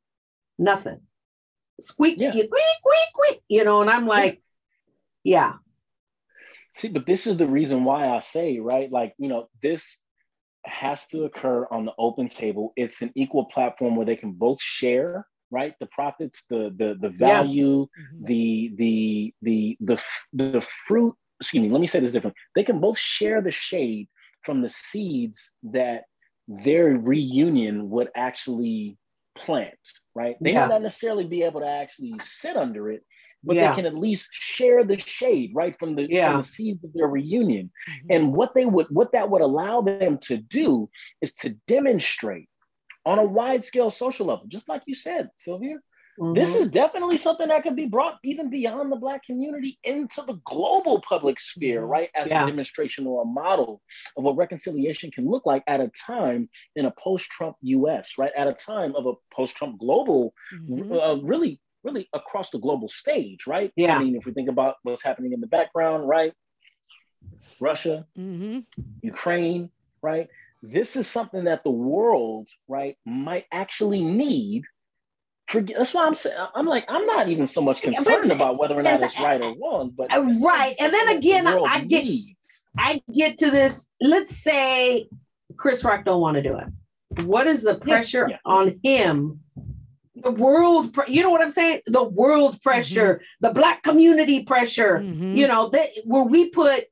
nothing. 0.58 1.00
Squeak, 1.80 2.16
Yeah. 2.18 2.30
squeak, 2.30 2.48
squeak, 2.50 3.08
squeak. 3.10 3.40
You 3.48 3.64
know, 3.64 3.80
and 3.80 3.90
I'm 3.90 4.06
like, 4.06 4.42
Yeah, 5.24 5.54
See, 6.78 6.88
but 6.88 7.06
this 7.06 7.26
is 7.26 7.36
the 7.36 7.46
reason 7.46 7.84
why 7.84 8.08
I 8.08 8.20
say, 8.20 8.58
right? 8.60 8.90
Like, 8.90 9.14
you 9.18 9.28
know, 9.28 9.48
this 9.62 9.98
has 10.64 11.08
to 11.08 11.24
occur 11.24 11.66
on 11.70 11.84
the 11.84 11.92
open 11.98 12.28
table. 12.28 12.72
It's 12.76 13.02
an 13.02 13.10
equal 13.14 13.46
platform 13.46 13.96
where 13.96 14.06
they 14.06 14.16
can 14.16 14.32
both 14.32 14.60
share, 14.60 15.26
right? 15.50 15.74
The 15.80 15.86
profits, 15.86 16.44
the 16.48 16.72
the 16.76 16.96
the 17.00 17.08
value, 17.10 17.86
Mhm. 17.86 18.26
the 18.26 18.72
the 18.76 19.34
the 19.42 19.76
the 19.80 20.02
the 20.32 20.66
fruit. 20.86 21.14
Excuse 21.40 21.62
me. 21.62 21.70
Let 21.70 21.80
me 21.80 21.86
say 21.86 22.00
this 22.00 22.12
different. 22.12 22.36
They 22.54 22.64
can 22.64 22.80
both 22.80 22.98
share 22.98 23.40
the 23.40 23.50
shade 23.50 24.08
from 24.44 24.62
the 24.62 24.68
seeds 24.68 25.52
that 25.64 26.04
their 26.48 26.96
reunion 26.96 27.90
would 27.90 28.10
actually 28.14 28.98
plant, 29.36 29.78
right? 30.14 30.36
They 30.40 30.52
Yeah. 30.52 30.60
might 30.60 30.74
not 30.74 30.82
necessarily 30.82 31.24
be 31.24 31.42
able 31.42 31.60
to 31.60 31.68
actually 31.68 32.18
sit 32.20 32.56
under 32.56 32.90
it, 32.90 33.04
but 33.44 33.56
Yeah. 33.56 33.70
they 33.70 33.76
can 33.76 33.86
at 33.86 33.94
least 33.94 34.28
share 34.32 34.84
the 34.84 34.98
shade, 34.98 35.52
right, 35.54 35.78
from 35.78 35.94
the 35.94 36.06
Yeah. 36.08 36.30
from 36.30 36.38
the 36.38 36.46
seeds 36.48 36.84
of 36.84 36.92
their 36.92 37.06
reunion. 37.08 37.70
Mhm. 37.88 38.14
And 38.14 38.32
what 38.34 38.54
they 38.54 38.66
would 38.66 38.86
what 38.90 39.12
that 39.12 39.30
would 39.30 39.42
allow 39.42 39.80
them 39.80 40.18
to 40.22 40.36
do 40.36 40.88
is 41.20 41.34
to 41.36 41.50
demonstrate 41.66 42.48
on 43.06 43.18
a 43.18 43.24
wide 43.24 43.64
scale 43.64 43.90
social 43.90 44.26
level, 44.26 44.46
just 44.48 44.68
like 44.68 44.82
you 44.86 44.94
said, 44.94 45.30
Sylvia. 45.36 45.78
This 46.34 46.56
Mhm. 46.56 46.60
is 46.62 46.70
definitely 46.72 47.16
something 47.16 47.46
that 47.46 47.62
can 47.62 47.76
be 47.76 47.86
brought 47.86 48.18
even 48.24 48.50
beyond 48.50 48.90
the 48.90 48.96
Black 48.96 49.22
community 49.24 49.78
into 49.84 50.20
the 50.22 50.34
global 50.44 51.00
public 51.00 51.38
sphere, 51.38 51.82
Mhm. 51.82 51.88
right? 51.88 52.10
As 52.12 52.28
Yeah. 52.32 52.42
a 52.42 52.46
demonstration 52.46 53.06
or 53.06 53.22
a 53.22 53.24
model 53.24 53.80
of 54.16 54.24
what 54.24 54.36
reconciliation 54.36 55.12
can 55.12 55.30
look 55.30 55.46
like 55.46 55.62
at 55.68 55.80
a 55.80 55.92
time 56.06 56.50
in 56.74 56.86
a 56.86 56.90
post 56.90 57.26
Trump 57.30 57.56
US, 57.60 58.18
right? 58.18 58.32
At 58.36 58.48
a 58.48 58.52
time 58.52 58.96
of 58.96 59.06
a 59.06 59.12
post 59.32 59.54
Trump 59.54 59.78
global, 59.78 60.34
Mhm. 60.52 60.90
uh, 60.90 61.22
really, 61.22 61.60
really 61.88 62.08
across 62.12 62.50
the 62.50 62.58
global 62.58 62.88
stage, 62.88 63.46
right? 63.46 63.72
Yeah. 63.76 63.96
I 63.96 64.04
mean, 64.04 64.16
if 64.16 64.24
we 64.26 64.32
think 64.32 64.48
about 64.48 64.76
what's 64.82 65.02
happening 65.02 65.32
in 65.32 65.40
the 65.40 65.46
background, 65.46 66.08
right? 66.08 66.32
Russia, 67.60 68.06
Mhm. 68.16 68.64
Ukraine, 69.02 69.70
right? 70.02 70.28
This 70.62 70.96
is 70.96 71.06
something 71.06 71.44
that 71.44 71.64
the 71.64 71.70
world, 71.70 72.48
right, 72.68 72.96
might 73.04 73.46
actually 73.52 74.02
need. 74.04 74.64
For, 75.48 75.62
that's 75.62 75.94
why 75.94 76.04
I'm 76.06 76.14
saying 76.14 76.36
I'm 76.54 76.66
like 76.66 76.84
I'm 76.88 77.06
not 77.06 77.28
even 77.28 77.46
so 77.46 77.62
much 77.62 77.82
Yeah, 77.82 77.92
concerned 77.94 78.32
about 78.32 78.58
whether 78.58 78.78
or 78.78 78.82
not 78.82 78.94
it's- 78.94 79.14
it's 79.14 79.22
right 79.22 79.42
or 79.42 79.54
wrong, 79.56 79.90
but 79.96 80.12
Uh, 80.12 80.20
this 80.22 80.36
is 80.36 80.42
right. 80.42 80.76
And 80.78 80.92
then 80.92 81.06
something 81.06 81.14
that 81.16 81.22
the 81.22 81.28
again, 81.30 81.46
I- 81.46 81.84
get- 81.84 82.04
needs. 82.04 82.62
I 82.76 83.02
get 83.12 83.38
to 83.38 83.50
this. 83.50 83.88
Let's 84.00 84.36
say 84.36 85.08
Chris 85.56 85.82
Rock 85.82 86.04
don't 86.04 86.20
want 86.20 86.36
to 86.36 86.42
do 86.42 86.54
it. 86.56 86.68
What 87.24 87.46
is 87.46 87.62
the 87.62 87.76
pressure 87.76 88.26
yeah. 88.28 88.36
on 88.44 88.78
him? 88.84 89.40
The 90.22 90.30
world, 90.30 90.92
pre- 90.94 91.12
you 91.12 91.22
know 91.22 91.30
what 91.30 91.40
I'm 91.40 91.50
saying? 91.50 91.80
The 91.86 92.02
world 92.02 92.60
pressure, 92.62 93.20
the 93.40 93.50
black 93.52 93.82
community 93.82 94.44
pressure. 94.44 94.98
Mhm. 94.98 95.36
You 95.36 95.46
know 95.48 95.68
that 95.70 95.86
where 96.04 96.24
we 96.24 96.50
put 96.50 96.84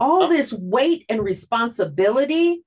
all 0.00 0.24
Uh, 0.24 0.28
this 0.28 0.52
weight 0.52 1.04
and 1.08 1.22
responsibility, 1.22 2.62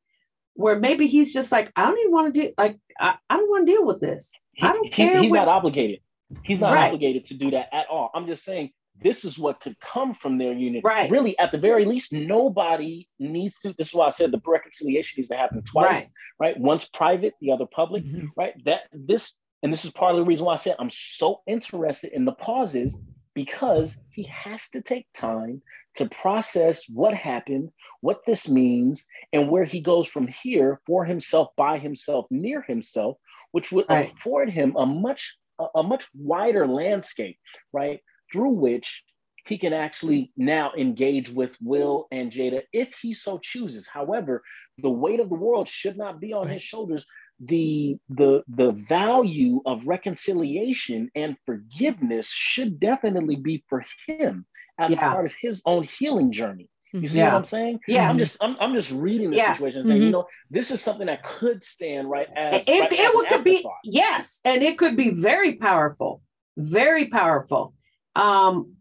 where 0.54 0.80
maybe 0.80 1.08
he's 1.08 1.34
just 1.34 1.52
like, 1.52 1.72
I 1.76 1.86
don't 1.86 2.00
even 2.00 2.12
want 2.12 2.34
to 2.34 2.42
do. 2.42 2.54
Like, 2.58 2.78
I, 3.00 3.16
I 3.30 3.38
don't 3.38 3.50
want 3.50 3.68
to 3.68 3.72
deal 3.74 3.86
with 3.86 4.00
this. 4.00 4.32
I 4.62 4.74
don't 4.74 4.86
He- 4.86 4.90
care 4.92 5.22
he's 5.22 5.30
what- 5.32 5.38
not 5.40 5.48
obligated. 5.48 6.00
He's 6.44 6.60
not 6.60 6.74
Right. 6.74 6.88
obligated 6.88 7.26
to 7.26 7.36
do 7.36 7.52
that 7.52 7.74
at 7.74 7.88
all. 7.88 8.10
I'm 8.14 8.28
just 8.28 8.44
saying 8.44 8.72
this 9.02 9.24
is 9.24 9.38
what 9.40 9.62
could 9.62 9.80
come 9.80 10.14
from 10.14 10.38
their 10.38 10.52
union. 10.54 10.82
Right. 10.84 11.10
Really, 11.10 11.38
at 11.40 11.52
the 11.52 11.58
very 11.58 11.86
least, 11.86 12.12
nobody 12.12 13.08
needs 13.20 13.60
to. 13.62 13.74
This 13.78 13.90
is 13.90 13.94
why 13.96 14.08
I 14.08 14.10
said 14.10 14.32
the 14.32 14.42
reconciliation 14.46 15.16
needs 15.20 15.30
to 15.30 15.38
happen 15.38 15.62
twice. 15.64 16.10
Right. 16.40 16.60
Once 16.60 16.90
private, 16.90 17.34
the 17.40 17.52
other 17.52 17.66
public. 17.68 18.04
Mhm. 18.04 18.30
Right. 18.36 18.54
That 18.66 18.82
this 18.92 19.36
and 19.64 19.72
this 19.72 19.86
is 19.86 19.92
part 19.92 20.12
of 20.12 20.18
the 20.18 20.26
reason 20.26 20.46
why 20.46 20.54
I 20.54 20.58
said 20.58 20.76
I'm 20.80 20.92
so 20.92 21.42
interested 21.48 22.12
in 22.14 22.26
the 22.26 22.32
pauses 22.34 22.98
because 23.34 23.98
he 24.10 24.24
has 24.24 24.68
to 24.70 24.82
take 24.82 25.06
time 25.14 25.62
to 25.96 26.08
process 26.10 26.86
what 26.90 27.14
happened, 27.14 27.70
what 28.02 28.22
this 28.26 28.50
means, 28.50 29.06
and 29.34 29.50
where 29.50 29.64
he 29.64 29.80
goes 29.80 30.08
from 30.08 30.28
here 30.28 30.80
for 30.86 31.06
himself, 31.06 31.50
by 31.58 31.80
himself, 31.80 32.26
near 32.30 32.62
himself, 32.62 33.18
which 33.52 33.72
would 33.72 33.86
Right. 33.90 34.12
afford 34.12 34.50
him 34.50 34.76
a 34.76 34.86
much 34.86 35.38
a, 35.74 35.82
much 35.82 36.08
wider 36.14 36.68
landscape, 36.68 37.40
right, 37.74 38.00
through 38.32 38.52
which 38.52 39.04
he 39.48 39.58
can 39.58 39.74
actually 39.74 40.32
now 40.38 40.72
engage 40.78 41.32
with 41.32 41.58
Will 41.62 42.08
and 42.12 42.32
Jada 42.32 42.62
if 42.74 42.94
he 43.02 43.14
so 43.14 43.40
chooses. 43.40 43.88
However, 43.88 44.44
the 44.78 44.92
weight 44.92 45.20
of 45.20 45.30
the 45.30 45.36
world 45.36 45.68
should 45.68 45.98
not 45.98 46.20
be 46.20 46.34
on 46.34 46.46
Right. 46.46 46.54
his 46.54 46.62
shoulders. 46.62 47.08
The 47.40 47.98
the 48.10 48.44
the 48.48 48.72
value 48.72 49.62
of 49.66 49.86
reconciliation 49.86 51.12
and 51.14 51.38
forgiveness 51.46 52.32
should 52.32 52.80
definitely 52.80 53.36
be 53.36 53.64
for 53.70 53.86
him 54.08 54.46
as 54.80 54.92
Yeah. 54.94 55.12
part 55.12 55.28
of 55.28 55.34
his 55.40 55.62
own 55.66 55.84
healing 55.84 56.32
journey. 56.32 56.70
You 56.94 57.08
see 57.08 57.20
Yeah. 57.20 57.30
what 57.34 57.38
I'm 57.38 57.46
saying? 57.46 57.80
Yeah. 57.88 58.10
I'm 58.10 58.18
just 58.18 58.44
I'm, 58.44 58.56
I'm 58.60 58.74
just 58.74 58.92
reading 58.92 59.30
the 59.30 59.38
Yes. 59.38 59.58
situation 59.60 59.80
and 59.82 59.88
saying, 59.88 60.02
Mhm. 60.02 60.06
you 60.06 60.12
know, 60.12 60.26
this 60.50 60.72
is 60.72 60.82
something 60.82 61.06
that 61.08 61.22
could 61.24 61.64
stand 61.64 62.10
right 62.10 62.28
as 62.36 62.64
it, 62.68 62.80
right 62.82 62.92
it 62.92 63.00
as 63.00 63.12
would 63.14 63.28
could 63.28 63.44
be 63.44 63.64
yes 63.84 64.40
and 64.44 64.64
it 64.64 64.78
could 64.80 64.98
be 64.98 65.10
very 65.12 65.54
powerful 65.56 66.22
very 66.58 67.06
powerful 67.08 67.76
um 68.16 68.74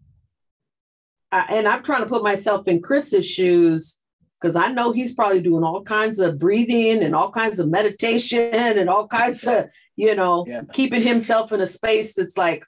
I- 1.30 1.46
and 1.56 1.68
i'm 1.68 1.82
trying 1.82 2.02
to 2.02 2.08
put 2.08 2.22
myself 2.22 2.68
in 2.68 2.80
chris's 2.80 3.26
shoes 3.26 3.98
because 4.46 4.56
i 4.56 4.68
know 4.68 4.92
he's 4.92 5.12
probably 5.12 5.40
doing 5.40 5.64
all 5.64 5.82
kinds 5.82 6.20
of 6.20 6.38
breathing 6.38 7.02
and 7.02 7.14
all 7.14 7.30
kinds 7.32 7.58
of 7.58 7.68
meditation 7.68 8.78
and 8.78 8.88
all 8.88 9.08
kinds 9.08 9.44
of 9.44 9.66
you 9.96 10.14
know 10.14 10.44
Yeah. 10.46 10.62
keeping 10.72 11.02
himself 11.02 11.52
in 11.52 11.60
a 11.60 11.66
space 11.66 12.14
that's 12.14 12.36
like 12.36 12.64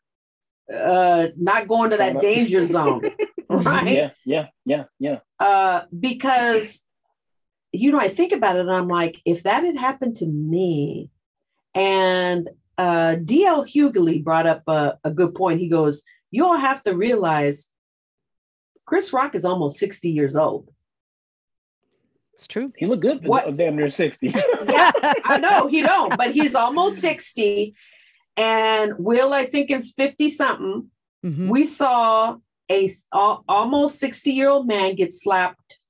uh 0.74 1.28
not 1.36 1.68
going 1.68 1.90
to 1.90 1.96
that 1.96 2.20
danger 2.20 2.66
zone 2.66 3.02
right 3.48 3.92
Yeah, 3.92 4.10
yeah, 4.24 4.46
yeah, 4.64 4.84
yeah. 4.98 5.18
uh, 5.38 5.82
because 5.98 6.82
you 7.70 7.92
know, 7.92 8.00
I 8.00 8.08
think 8.08 8.32
about 8.32 8.56
it 8.56 8.60
and 8.60 8.72
I'm 8.72 8.88
like, 8.88 9.20
if 9.26 9.42
that 9.42 9.62
had 9.62 9.76
happened 9.76 10.16
to 10.16 10.26
me, 10.26 11.10
and 11.74 12.48
uh, 12.78 13.16
DL 13.22 13.66
Hughley 13.68 14.24
brought 14.24 14.46
up 14.46 14.62
a, 14.68 14.98
a 15.04 15.10
good 15.10 15.34
point. 15.34 15.60
He 15.60 15.68
goes, 15.68 16.02
You 16.30 16.46
all 16.46 16.56
have 16.56 16.82
to 16.84 16.96
realize 16.96 17.66
Chris 18.86 19.12
Rock 19.12 19.34
is 19.34 19.44
almost 19.44 19.78
60 19.78 20.08
years 20.10 20.34
old. 20.34 20.70
It's 22.38 22.46
true. 22.46 22.72
He 22.76 22.86
looked 22.86 23.02
good 23.02 23.20
for 23.22 23.28
What- 23.28 23.56
damn 23.56 23.74
near 23.74 23.90
60. 23.90 24.28
Yeah, 24.68 24.92
I 25.24 25.38
know 25.38 25.66
he 25.66 25.82
don't, 25.82 26.16
but 26.16 26.30
he's 26.30 26.54
almost 26.54 26.98
60. 27.00 27.74
And 28.36 28.94
Will, 28.98 29.34
I 29.34 29.44
think, 29.44 29.72
is 29.72 29.92
50 29.96 30.28
something. 30.28 30.88
Mhm. 31.26 31.48
We 31.48 31.64
saw 31.64 32.36
a, 32.70 32.88
al- 33.12 33.44
almost 33.48 33.98
60 33.98 34.30
year 34.30 34.48
old 34.48 34.68
man 34.68 34.94
get 34.94 35.12
slapped 35.12 35.80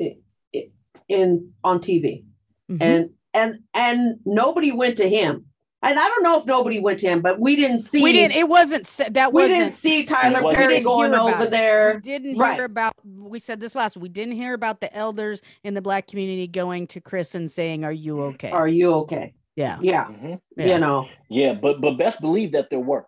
i- 0.00 0.18
i- 0.54 0.70
in 1.08 1.54
on 1.64 1.80
TV. 1.80 2.24
Mhm. 2.70 2.80
and 2.80 3.10
and 3.34 3.58
and 3.74 4.20
nobody 4.24 4.70
went 4.70 4.98
to 4.98 5.08
him. 5.08 5.46
And 5.82 5.98
I 5.98 6.06
don't 6.08 6.22
know 6.22 6.38
if 6.38 6.44
nobody 6.44 6.78
went 6.78 7.00
to 7.00 7.08
him, 7.08 7.22
but 7.22 7.40
we 7.40 7.56
didn't 7.56 7.78
see. 7.78 8.02
we 8.02 8.12
didn't. 8.12 8.36
It 8.36 8.46
wasn't. 8.48 8.84
That 9.14 9.32
we 9.32 9.42
wasn't. 9.44 9.60
didn't 9.60 9.72
see 9.74 10.04
Tyler 10.04 10.52
Perry 10.54 10.80
going 10.80 11.14
over 11.14 11.44
it. 11.44 11.50
there. 11.50 11.94
We 11.94 12.00
didn't 12.02 12.36
Right. 12.36 12.54
hear 12.54 12.64
about. 12.66 12.92
We 13.04 13.38
said 13.38 13.60
this 13.60 13.74
last. 13.74 13.96
We 13.96 14.10
didn't 14.10 14.34
hear 14.34 14.52
about 14.52 14.80
the 14.82 14.94
elders 14.94 15.40
in 15.64 15.72
the 15.72 15.80
black 15.80 16.06
community 16.06 16.46
going 16.46 16.86
to 16.88 17.00
Chris 17.00 17.34
and 17.34 17.50
saying, 17.50 17.84
"Are 17.84 17.92
you 17.92 18.20
okay?" 18.24 18.50
Are 18.50 18.68
you 18.68 18.92
okay? 18.96 19.32
yeah. 19.56 19.78
Yeah, 19.80 20.04
Mhm. 20.06 20.40
Yeah. 20.56 20.66
you 20.66 20.78
know, 20.78 21.06
Yeah, 21.30 21.54
but 21.54 21.80
but 21.80 21.96
best 21.96 22.20
believe 22.20 22.52
that 22.52 22.68
there 22.68 22.78
were. 22.80 23.06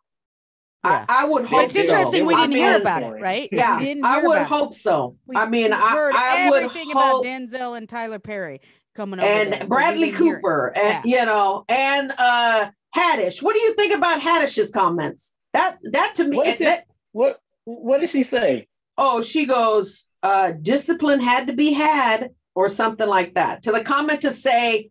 Yeah. 0.85 1.05
I, 1.09 1.23
I 1.23 1.25
would 1.27 1.43
But 1.43 1.51
hope. 1.51 1.63
it's 1.65 1.75
They- 1.75 1.83
interesting 1.83 2.21
they 2.23 2.27
we 2.27 2.35
didn't 2.35 2.53
hear 2.57 2.77
about 2.77 3.03
it, 3.05 3.13
it. 3.17 3.21
right? 3.23 3.49
Yeah, 3.53 3.77
I 4.03 4.17
would 4.23 4.33
about 4.39 4.41
it. 4.43 4.47
hope 4.49 4.75
so. 4.75 5.17
We- 5.27 5.37
I 5.37 5.47
mean, 5.49 5.67
we 5.67 5.73
I, 5.73 5.91
heard 5.93 6.15
I 6.17 6.51
would 6.51 6.63
everything 6.65 6.91
hope. 6.91 7.23
about 7.23 7.25
Denzel 7.25 7.77
and 7.77 7.89
Tyler 7.89 8.19
Perry 8.19 8.61
coming 8.95 9.21
over 9.21 9.29
and 9.29 9.63
we 9.63 9.67
Bradley 9.67 10.11
didn't 10.11 10.19
hear 10.23 10.35
it. 10.35 10.37
Cooper, 10.39 10.73
and 10.77 11.05
you 11.05 11.25
know, 11.25 11.65
and 11.69 12.13
uh 12.19 12.71
Haddish. 12.95 13.43
What 13.43 13.55
do 13.55 13.61
you 13.61 13.75
think 13.75 13.95
about 13.95 14.21
Haddish's 14.21 14.71
comments? 14.71 15.33
That 15.55 15.79
that 15.93 16.15
to 16.17 16.25
me, 16.25 16.37
What 16.37 16.47
is 16.47 16.61
it? 16.61 16.85
What 17.13 17.41
what 17.65 18.01
did 18.01 18.11
she 18.11 18.23
say? 18.23 18.69
oh, 18.99 19.23
she 19.23 19.47
goes, 19.47 20.05
uh, 20.23 20.53
discipline 20.53 21.21
had 21.21 21.47
to 21.47 21.55
be 21.55 21.73
had, 21.73 22.31
or 22.55 22.69
something 22.69 23.09
like 23.09 23.35
that. 23.35 23.63
To 23.63 23.73
the 23.73 23.83
comment 23.83 24.21
to 24.21 24.31
say, 24.31 24.91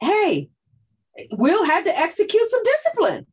hey, 0.00 0.48
Will 1.32 1.64
had 1.64 1.84
to 1.84 1.96
execute 1.98 2.48
some 2.48 2.62
discipline. 2.64 3.26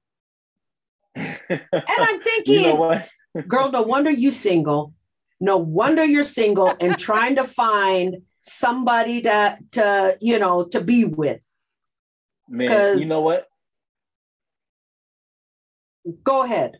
And 1.16 1.62
I'm 1.88 2.22
thinking, 2.22 2.54
you 2.66 2.68
know 2.68 2.76
what? 2.76 3.08
girl, 3.48 3.72
no 3.72 3.82
wonder 3.82 4.12
you 4.12 4.32
single. 4.32 4.94
No 5.40 5.58
wonder 5.58 6.04
you're 6.04 6.24
single 6.26 6.74
and 6.82 6.98
trying 7.00 7.38
to 7.38 7.46
find 7.46 8.18
somebody 8.40 9.22
that 9.22 9.72
to 9.74 10.18
you 10.22 10.40
know 10.40 10.66
to 10.66 10.82
be 10.82 11.06
with. 11.06 11.44
Man, 12.48 13.00
you 13.00 13.06
know 13.06 13.22
what? 13.22 13.48
Go 16.24 16.44
ahead. 16.44 16.78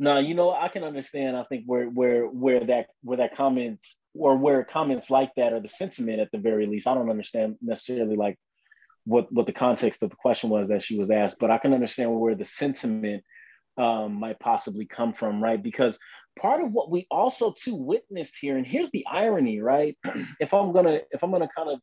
No, 0.00 0.18
you 0.18 0.34
know, 0.34 0.50
I 0.50 0.68
can 0.68 0.82
understand. 0.82 1.36
I 1.36 1.44
think 1.44 1.64
where 1.66 1.86
where 1.86 2.26
where 2.26 2.64
that 2.66 2.86
where 3.02 3.18
that 3.18 3.36
comments 3.36 3.96
or 4.14 4.36
where 4.36 4.64
comments 4.64 5.10
like 5.10 5.30
that 5.36 5.52
or 5.52 5.60
the 5.60 5.68
sentiment 5.68 6.20
at 6.20 6.30
the 6.32 6.38
very 6.38 6.66
least. 6.66 6.86
I 6.86 6.94
don't 6.94 7.10
understand 7.10 7.56
necessarily 7.62 8.16
like 8.16 8.36
what 9.04 9.32
what 9.32 9.46
the 9.46 9.52
context 9.52 10.02
of 10.02 10.10
the 10.10 10.16
question 10.16 10.50
was 10.50 10.68
that 10.68 10.82
she 10.82 10.98
was 10.98 11.10
asked, 11.10 11.36
but 11.38 11.50
I 11.50 11.58
can 11.58 11.72
understand 11.72 12.18
where 12.18 12.34
the 12.34 12.44
sentiment 12.44 13.22
um, 13.76 14.14
might 14.14 14.38
possibly 14.40 14.86
come 14.86 15.12
from, 15.12 15.42
right? 15.42 15.62
Because 15.62 15.98
part 16.38 16.62
of 16.62 16.72
what 16.72 16.90
we 16.90 17.06
also 17.10 17.52
too 17.52 17.74
witnessed 17.74 18.36
here, 18.40 18.56
and 18.56 18.66
here's 18.66 18.90
the 18.90 19.04
irony, 19.10 19.60
right? 19.60 19.96
if 20.40 20.52
I'm 20.54 20.72
gonna 20.72 21.00
if 21.10 21.22
I'm 21.22 21.30
gonna 21.30 21.48
kind 21.56 21.70
of 21.70 21.80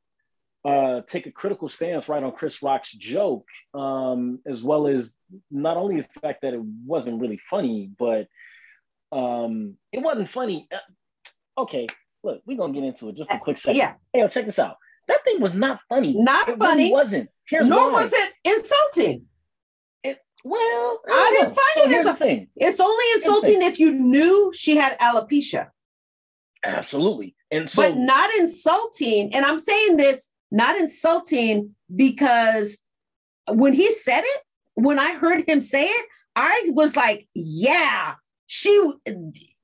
uh, 0.63 1.01
take 1.07 1.25
a 1.25 1.31
critical 1.31 1.69
stance 1.69 2.07
right 2.07 2.23
on 2.23 2.31
Chris 2.33 2.61
Rock's 2.61 2.91
joke, 2.91 3.47
um, 3.73 4.39
as 4.45 4.63
well 4.63 4.87
as 4.87 5.13
not 5.49 5.77
only 5.77 6.01
the 6.01 6.19
fact 6.21 6.41
that 6.43 6.53
it 6.53 6.61
wasn't 6.85 7.19
really 7.21 7.39
funny, 7.49 7.89
but 7.97 8.27
um, 9.11 9.75
it 9.91 10.01
wasn't 10.01 10.29
funny. 10.29 10.67
Uh, 10.71 11.61
okay, 11.61 11.87
look, 12.23 12.41
we're 12.45 12.57
gonna 12.57 12.73
get 12.73 12.83
into 12.83 13.09
it 13.09 13.17
just 13.17 13.31
a 13.31 13.39
quick 13.39 13.57
second. 13.57 13.77
Yeah. 13.77 13.93
Hey, 14.13 14.19
yo, 14.19 14.27
check 14.27 14.45
this 14.45 14.59
out. 14.59 14.77
That 15.07 15.23
thing 15.25 15.41
was 15.41 15.53
not 15.53 15.79
funny. 15.89 16.13
Not 16.13 16.47
it 16.47 16.59
funny. 16.59 16.83
Really 16.83 16.91
wasn't. 16.91 17.29
Here's 17.47 17.67
Nor 17.67 17.91
why. 17.91 18.03
was 18.03 18.13
it 18.13 18.33
insulting. 18.45 19.25
Well, 20.43 20.99
I 21.09 21.37
didn't 21.37 21.55
find 21.55 21.69
So 21.75 21.83
it 21.89 21.91
as 21.99 22.05
a- 22.07 22.13
thing. 22.15 22.47
It's 22.55 22.79
only 22.79 23.05
insulting 23.15 23.61
if 23.61 23.79
you 23.79 23.91
knew 23.93 24.51
she 24.55 24.75
had 24.75 24.97
alopecia, 24.99 25.69
Absolutely. 26.63 27.35
And 27.51 27.69
so 27.69 27.81
but 27.81 27.97
not 27.97 28.33
insulting. 28.35 29.33
And 29.35 29.45
I'm 29.45 29.59
saying 29.59 29.97
this 29.97 30.29
not 30.51 30.77
insulting 30.77 31.75
because 31.95 32.77
when 33.49 33.73
he 33.73 33.91
said 33.93 34.21
it, 34.23 34.41
when 34.75 34.99
I 34.99 35.13
heard 35.13 35.47
him 35.49 35.59
say 35.61 35.85
it, 35.85 36.05
I 36.35 36.69
was 36.69 36.95
like, 36.95 37.27
yeah, 37.33 38.15
she 38.47 38.91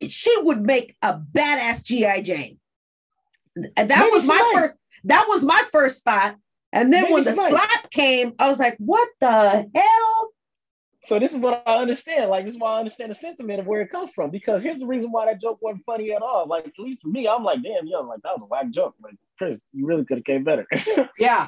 she 0.08 0.36
would 0.42 0.62
make 0.62 0.96
a 1.02 1.14
badass 1.18 1.84
GI 1.84 2.22
Jane. 2.24 2.60
And 3.76 3.90
that 3.90 4.00
Maybe 4.00 4.12
was 4.12 4.26
my 4.26 4.36
might. 4.38 4.54
first 4.62 4.74
that 5.06 5.26
was 5.30 5.44
my 5.44 5.62
first 5.72 6.04
thought. 6.04 6.36
And 6.74 6.92
then 6.92 7.04
Maybe 7.04 7.14
when 7.14 7.24
the 7.24 7.34
might. 7.36 7.50
slap 7.50 7.90
came, 7.92 8.34
I 8.40 8.50
was 8.50 8.60
like, 8.60 8.76
what 8.80 9.08
the 9.22 9.70
hell? 9.74 10.30
So 11.08 11.20
this 11.20 11.32
is 11.32 11.40
what 11.40 11.64
I 11.66 11.78
understand. 11.78 12.30
Like 12.30 12.44
this 12.44 12.56
is 12.56 12.60
why 12.60 12.74
I 12.74 12.80
understand 12.80 13.12
the 13.12 13.16
sentiment 13.16 13.62
of 13.62 13.66
where 13.66 13.80
it 13.80 13.90
comes 13.90 14.12
from. 14.12 14.30
Because 14.30 14.62
here's 14.62 14.78
the 14.78 14.86
reason 14.86 15.10
why 15.10 15.26
that 15.26 15.40
joke 15.40 15.58
wasn't 15.62 15.86
funny 15.86 16.12
at 16.12 16.22
all. 16.22 16.46
Like 16.48 16.68
at 16.68 16.74
least 16.78 17.02
for 17.02 17.08
me, 17.08 17.30
I'm 17.30 17.46
like, 17.46 17.64
damn, 17.64 17.88
yo, 17.88 18.02
like 18.02 18.22
that 18.24 18.34
was 18.38 18.42
a 18.44 18.46
whack 18.46 18.70
joke. 18.72 18.94
Like 19.02 19.16
Chris, 19.38 19.58
you 19.72 19.86
really 19.86 20.04
could 20.04 20.18
have 20.18 20.26
came 20.26 20.44
better. 20.44 20.68
Yeah. 21.18 21.48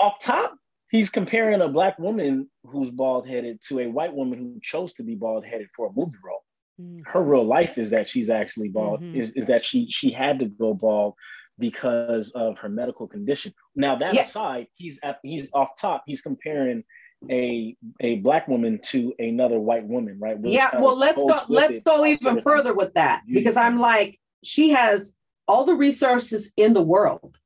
Off 0.00 0.18
top, 0.18 0.56
he's 0.90 1.10
comparing 1.10 1.60
a 1.60 1.68
black 1.68 1.96
woman 2.00 2.50
who's 2.64 2.90
bald 2.90 3.28
headed 3.28 3.60
to 3.68 3.78
a 3.78 3.86
white 3.86 4.12
woman 4.12 4.36
who 4.36 4.58
chose 4.60 4.92
to 4.94 5.04
be 5.04 5.14
bald 5.14 5.44
headed 5.46 5.68
for 5.76 5.86
a 5.86 5.92
movie 5.92 6.18
role. 6.24 6.42
Mm. 6.80 7.02
Her 7.06 7.22
real 7.22 7.44
life 7.46 7.78
is 7.78 7.90
that 7.90 8.08
she's 8.08 8.30
actually 8.30 8.68
bald. 8.68 9.00
Mhm. 9.00 9.14
Is 9.14 9.32
is 9.36 9.46
that 9.46 9.64
she 9.64 9.86
she 9.90 10.10
had 10.10 10.40
to 10.40 10.46
go 10.46 10.74
bald 10.74 11.14
because 11.56 12.32
of 12.32 12.58
her 12.58 12.68
medical 12.68 13.06
condition. 13.06 13.54
Now 13.76 13.94
that 13.96 14.14
Yeah. 14.14 14.22
aside, 14.22 14.66
he's 14.74 14.98
at 15.04 15.20
he's 15.22 15.52
off 15.54 15.70
top. 15.80 16.02
He's 16.06 16.22
comparing 16.22 16.82
a 17.30 17.76
a 18.00 18.16
black 18.16 18.48
woman 18.48 18.78
to 18.84 19.12
another 19.18 19.58
white 19.58 19.84
woman, 19.84 20.18
right? 20.20 20.36
Yeah, 20.42 20.80
well, 20.80 20.96
let's 20.96 21.16
go. 21.16 21.40
Let's 21.48 21.80
go 21.80 22.06
even 22.06 22.42
further 22.42 22.72
with 22.74 22.94
that 22.94 23.22
because 23.26 23.56
I'm 23.56 23.78
like, 23.78 24.20
she 24.44 24.70
has 24.70 25.14
all 25.46 25.64
the 25.64 25.74
resources 25.74 26.52
in 26.56 26.74
the 26.74 26.82
world, 26.82 27.36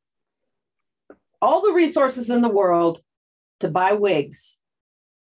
all 1.40 1.62
the 1.62 1.72
resources 1.72 2.28
in 2.30 2.42
the 2.42 2.48
world 2.50 3.00
to 3.60 3.68
buy 3.68 3.92
wigs, 3.92 4.60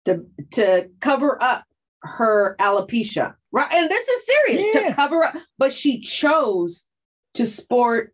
to 0.04 0.26
to 0.52 0.88
cover 1.00 1.42
up 1.42 1.64
her 2.02 2.54
alopecia, 2.60 3.34
right? 3.50 3.72
And 3.72 3.90
this 3.90 4.06
is 4.06 4.26
serious 4.26 4.74
Yeah. 4.74 4.88
to 4.90 4.94
cover 4.94 5.24
up, 5.24 5.36
but 5.56 5.72
she 5.72 6.00
chose 6.00 6.86
to 7.34 7.46
sport 7.46 8.12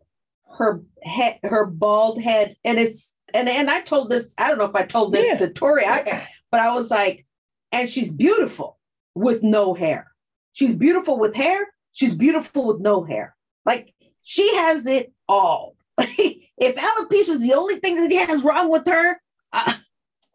her 0.57 0.81
head, 1.03 1.39
her 1.43 1.65
bald 1.65 2.21
head, 2.21 2.55
and 2.63 2.79
it's 2.79 3.15
and 3.33 3.49
and 3.49 3.69
I 3.69 3.81
told 3.81 4.09
this. 4.09 4.33
I 4.37 4.47
don't 4.47 4.57
know 4.57 4.65
if 4.65 4.75
I 4.75 4.83
told 4.83 5.13
this 5.13 5.25
Yeah. 5.27 5.37
to 5.37 5.49
Tori, 5.49 5.85
I, 5.85 6.27
but 6.51 6.59
I 6.59 6.73
was 6.73 6.89
like, 6.91 7.25
and 7.71 7.89
she's 7.89 8.11
beautiful 8.11 8.77
with 9.15 9.43
no 9.43 9.73
hair. 9.73 10.11
She's 10.53 10.75
beautiful 10.75 11.17
with 11.17 11.35
hair. 11.35 11.67
She's 11.93 12.15
beautiful 12.15 12.67
with 12.67 12.79
no 12.79 13.03
hair. 13.03 13.35
Like 13.65 13.93
she 14.23 14.55
has 14.57 14.85
it 14.87 15.13
all. 15.27 15.75
if 15.97 16.75
alopecia 16.75 17.29
is 17.29 17.41
the 17.41 17.53
only 17.53 17.75
thing 17.77 17.95
that 18.07 18.29
has 18.29 18.43
wrong 18.43 18.71
with 18.71 18.87
her, 18.87 19.19
uh, 19.53 19.73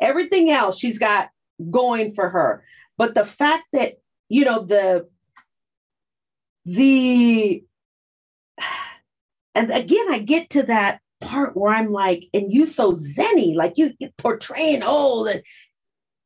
everything 0.00 0.50
else 0.50 0.78
she's 0.78 0.98
got 0.98 1.30
going 1.70 2.14
for 2.14 2.28
her. 2.28 2.64
But 2.98 3.14
the 3.14 3.24
fact 3.24 3.64
that 3.72 3.94
you 4.28 4.44
know 4.44 4.64
the 4.64 5.08
the 6.64 7.62
and 9.54 9.70
again 9.70 10.06
I 10.10 10.18
get 10.18 10.50
to 10.50 10.62
that 10.64 11.00
part 11.20 11.56
where 11.56 11.72
I'm 11.72 11.90
like, 11.90 12.24
and 12.34 12.52
you 12.52 12.66
so 12.66 12.92
zenny, 12.92 13.54
like 13.54 13.74
you 13.76 13.92
portraying 14.18 14.82
oh 14.84 15.24
the 15.24 15.42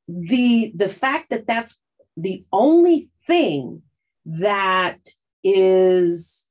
the 0.09 0.73
the 0.75 0.89
fact 0.89 1.31
that 1.31 1.47
that's 1.47 1.77
the 2.17 2.45
only 2.53 3.11
thing 3.27 3.83
that 4.27 4.99
is 5.45 6.49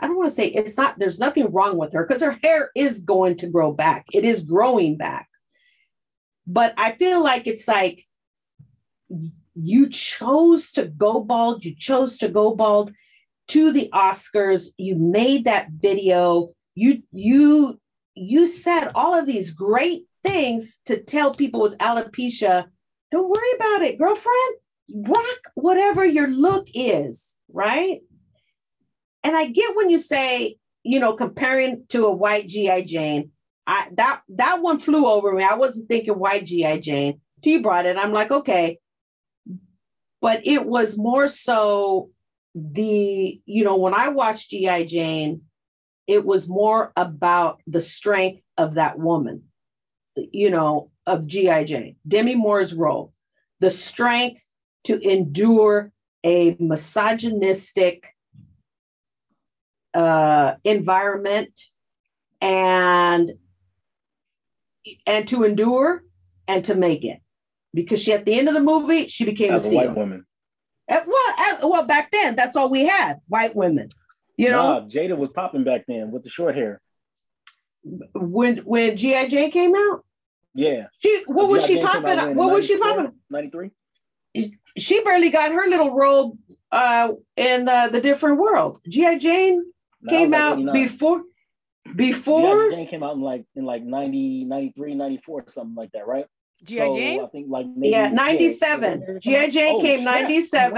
I 0.00 0.06
don't 0.06 0.16
want 0.16 0.30
to 0.30 0.34
say 0.34 0.46
it's 0.46 0.76
not 0.76 0.98
there's 0.98 1.18
nothing 1.18 1.50
wrong 1.52 1.76
with 1.76 1.92
her 1.92 2.06
because 2.06 2.22
her 2.22 2.38
hair 2.42 2.70
is 2.74 3.00
going 3.00 3.36
to 3.38 3.48
grow 3.48 3.72
back. 3.72 4.06
It 4.12 4.24
is 4.24 4.42
growing 4.42 4.96
back. 4.96 5.28
But 6.46 6.74
I 6.76 6.92
feel 6.92 7.22
like 7.22 7.46
it's 7.46 7.68
like 7.68 8.06
you 9.54 9.88
chose 9.88 10.72
to 10.72 10.86
go 10.86 11.20
bald, 11.20 11.64
you 11.64 11.74
chose 11.74 12.18
to 12.18 12.28
go 12.28 12.54
bald 12.54 12.92
to 13.48 13.72
the 13.72 13.90
Oscars, 13.92 14.68
you 14.78 14.96
made 14.96 15.44
that 15.44 15.68
video, 15.70 16.50
you 16.74 17.02
you 17.12 17.80
you 18.14 18.48
said 18.48 18.90
all 18.94 19.14
of 19.14 19.26
these 19.26 19.50
great 19.50 20.06
things 20.22 20.80
to 20.84 21.02
tell 21.02 21.34
people 21.34 21.62
with 21.62 21.78
alopecia, 21.78 22.66
don't 23.10 23.30
worry 23.30 23.52
about 23.56 23.82
it, 23.82 23.98
girlfriend. 23.98 24.56
Rock 24.94 25.38
whatever 25.54 26.04
your 26.04 26.28
look 26.28 26.66
is, 26.74 27.38
right? 27.52 28.00
And 29.24 29.36
I 29.36 29.46
get 29.46 29.76
when 29.76 29.88
you 29.88 29.98
say, 29.98 30.56
you 30.82 31.00
know, 31.00 31.14
comparing 31.14 31.84
to 31.90 32.06
a 32.06 32.12
white 32.12 32.48
GI 32.48 32.84
Jane. 32.84 33.30
I 33.66 33.88
that 33.94 34.22
that 34.30 34.60
one 34.60 34.80
flew 34.80 35.06
over 35.06 35.32
me. 35.32 35.44
I 35.44 35.54
wasn't 35.54 35.88
thinking 35.88 36.18
white 36.18 36.44
GI 36.44 36.80
Jane. 36.80 37.20
T 37.42 37.58
brought 37.58 37.86
it. 37.86 37.96
I'm 37.96 38.12
like, 38.12 38.30
okay. 38.30 38.78
But 40.20 40.46
it 40.46 40.66
was 40.66 40.96
more 40.96 41.28
so 41.28 42.10
the, 42.54 43.40
you 43.44 43.64
know, 43.64 43.76
when 43.76 43.94
I 43.94 44.08
watched 44.08 44.50
GI 44.50 44.86
Jane, 44.86 45.42
it 46.06 46.24
was 46.24 46.48
more 46.48 46.92
about 46.96 47.60
the 47.66 47.80
strength 47.80 48.42
of 48.58 48.74
that 48.74 48.98
woman, 48.98 49.44
you 50.16 50.50
know, 50.50 50.90
of 51.06 51.26
GI 51.26 51.64
Jane, 51.64 51.96
Demi 52.06 52.34
Moore's 52.34 52.74
role, 52.74 53.12
the 53.60 53.70
strength 53.70 54.42
to 54.84 54.98
endure 55.00 55.92
a 56.24 56.56
misogynistic 56.58 58.14
uh, 59.94 60.54
environment 60.64 61.60
and 62.40 63.32
and 65.06 65.28
to 65.28 65.44
endure 65.44 66.02
and 66.48 66.64
to 66.64 66.74
make 66.74 67.04
it 67.04 67.20
because 67.72 68.00
she 68.00 68.12
at 68.12 68.24
the 68.24 68.36
end 68.36 68.48
of 68.48 68.54
the 68.54 68.60
movie 68.60 69.06
she 69.06 69.24
became 69.24 69.54
as 69.54 69.64
a 69.66 69.70
a 69.70 69.76
white 69.76 69.94
woman. 69.94 70.26
Uh, 70.90 71.00
Well, 71.06 71.34
as, 71.38 71.58
well, 71.62 71.84
back 71.84 72.10
then 72.10 72.34
that's 72.34 72.56
all 72.56 72.68
we 72.68 72.84
had, 72.84 73.20
white 73.28 73.54
women. 73.54 73.90
You 74.42 74.50
know, 74.50 74.80
Nah, 74.80 74.86
Jada 74.88 75.16
was 75.16 75.30
popping 75.30 75.62
back 75.62 75.82
then 75.86 76.10
with 76.10 76.22
the 76.24 76.28
short 76.28 76.54
hair. 76.56 76.80
when 78.14 78.58
when 78.58 78.96
GI 78.96 79.28
Jane 79.28 79.50
came 79.50 79.74
out, 79.74 80.04
Yeah. 80.54 80.86
she 80.98 81.22
what 81.26 81.48
was 81.48 81.64
she 81.66 81.80
popping? 81.80 82.18
up? 82.18 82.34
What 82.34 82.52
was 82.52 82.66
she 82.66 82.76
popping? 82.78 83.12
Ninety 83.30 83.50
three. 83.50 83.70
She 84.76 85.02
barely 85.04 85.30
got 85.30 85.52
her 85.52 85.66
little 85.68 85.92
role 85.94 86.38
uh, 86.70 87.12
in 87.36 87.68
uh, 87.68 87.88
the 87.88 88.00
different 88.00 88.38
world. 88.40 88.80
GI 88.88 89.18
Jane 89.18 89.62
came 90.08 90.32
out 90.34 90.56
before 90.72 91.22
before. 91.94 92.70
G.I. 92.70 92.76
Jane 92.76 92.86
came 92.88 93.02
out 93.02 93.14
in 93.16 93.20
like 93.20 93.44
in 93.54 93.64
like 93.64 93.82
90, 93.84 94.44
93, 94.46 94.94
94, 94.94 95.44
something 95.48 95.74
like 95.74 95.92
that, 95.92 96.06
right? 96.06 96.26
GI 96.64 96.78
So, 96.78 96.96
Jane, 96.96 97.20
I 97.24 97.26
think 97.26 97.46
like 97.50 97.66
maybe, 97.66 97.90
Yeah, 97.90 98.08
97. 98.08 99.04
yeah. 99.06 99.18
G.I. 99.18 99.50
Jane 99.50 99.80
came 99.80 99.98
shit. 99.98 100.04
97. 100.04 100.72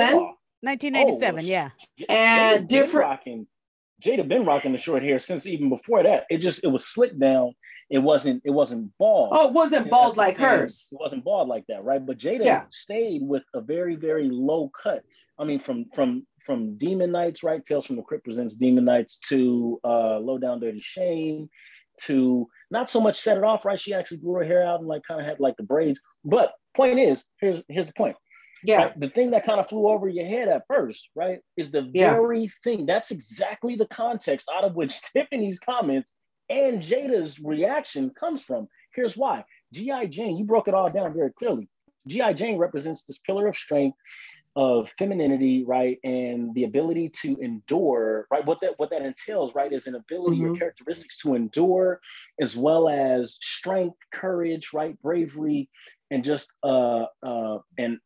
1997. 0.63 1.45
Oh, 1.45 1.47
yeah. 1.47 1.69
And 2.09 2.67
different- 2.67 3.07
Rocking, 3.07 3.47
Jada 4.05 4.27
been 4.29 4.45
rocking 4.45 4.73
the 4.73 4.79
short 4.79 5.03
hair 5.03 5.19
since 5.19 5.47
even 5.47 5.69
before 5.69 6.03
that. 6.03 6.25
It 6.31 6.39
just 6.39 6.63
it 6.65 6.69
was 6.69 6.87
slicked 6.87 7.19
down. 7.19 7.55
It 7.91 7.99
wasn't 7.99 8.43
it 8.45 8.51
wasn't 8.51 8.93
bald. 8.99 9.31
Oh, 9.33 9.49
it 9.49 9.53
wasn't 9.53 9.91
bald 9.91 10.17
like 10.17 10.37
hers. 10.37 10.89
It 10.93 10.99
wasn't 11.01 11.25
bald 11.25 11.49
like 11.49 11.65
that, 11.69 11.85
right? 11.85 12.05
But 12.05 12.19
Jada 12.19 12.45
Yeah. 12.45 12.65
stayed 12.71 13.23
with 13.23 13.43
a 13.55 13.61
very, 13.61 13.97
very 13.97 14.29
low 14.31 14.71
cut. 14.83 15.03
I 15.39 15.45
mean, 15.45 15.61
from 15.61 15.87
from 15.95 16.27
from 16.45 16.77
Demon 16.77 17.13
Knights, 17.13 17.43
right? 17.43 17.65
Tales 17.65 17.87
from 17.87 17.97
the 17.97 18.03
Crypt 18.03 18.25
presents 18.25 18.57
Demon 18.57 18.85
Knights 18.85 19.19
to 19.31 19.81
uh 19.85 20.19
Low 20.19 20.39
Down 20.39 20.61
Dirty 20.61 20.81
Shame 20.81 21.49
to 22.03 22.49
not 22.71 22.91
so 22.91 23.01
much 23.01 23.21
set 23.21 23.37
it 23.39 23.45
off, 23.45 23.65
right? 23.65 23.81
She 23.81 23.95
actually 23.95 24.17
grew 24.19 24.35
her 24.35 24.45
hair 24.45 24.63
out 24.67 24.81
and 24.81 24.89
like 24.89 25.03
kind 25.07 25.21
of 25.21 25.27
had 25.27 25.39
like 25.41 25.57
the 25.57 25.63
braids. 25.63 26.01
But 26.25 26.53
point 26.75 26.99
is, 26.99 27.27
here's 27.41 27.63
here's 27.69 27.87
the 27.87 27.93
point. 27.93 28.17
Yeah. 28.65 28.85
Right? 28.87 29.01
The 29.01 29.11
thing 29.11 29.31
that 29.33 29.45
kind 29.45 29.61
of 29.61 29.69
flew 29.69 29.89
over 29.89 30.09
your 30.09 30.27
head 30.27 30.49
at 30.49 30.67
first, 30.67 31.11
right, 31.15 31.41
is 31.57 31.71
the 31.71 31.89
Yeah. 31.93 32.15
very 32.15 32.49
thing. 32.63 32.87
That's 32.87 33.11
exactly 33.11 33.77
the 33.77 33.87
context 33.87 34.49
out 34.53 34.65
of 34.65 34.75
which 34.75 35.01
Tiffany's 35.13 35.59
comments 35.59 36.15
and 36.49 36.81
Jada's 36.81 37.39
reaction 37.41 38.11
comes 38.11 38.43
from. 38.43 38.69
Here's 38.95 39.17
why. 39.17 39.45
G.I. 39.73 40.07
Jane, 40.07 40.37
you 40.37 40.45
broke 40.45 40.69
it 40.69 40.75
all 40.75 40.91
down 40.91 41.15
very 41.15 41.33
clearly. 41.33 41.69
G.I. 42.07 42.33
Jane 42.35 42.59
represents 42.59 43.05
this 43.05 43.19
pillar 43.19 43.49
of 43.49 43.57
strength, 43.57 43.99
of 44.57 44.89
femininity, 44.99 45.65
right, 45.65 45.99
and 46.05 46.55
the 46.55 46.65
ability 46.65 47.09
to 47.23 47.37
endure, 47.41 48.27
right. 48.31 48.47
What 48.47 48.61
that 48.61 48.79
what 48.79 48.91
that 48.91 49.03
entails, 49.03 49.55
right, 49.55 49.73
is 49.73 49.87
an 49.89 49.97
ability 49.97 50.45
or 50.45 50.51
Mhm. 50.51 50.59
characteristics 50.59 51.19
to 51.23 51.35
endure, 51.35 52.01
as 52.41 52.57
well 52.57 52.89
as 52.89 53.37
strength, 53.43 53.97
courage, 54.13 54.73
right, 54.73 55.01
bravery, 55.03 55.69
and 56.13 56.23
just 56.23 56.53
uh 56.63 57.07
uh 57.27 57.59
and 57.79 57.99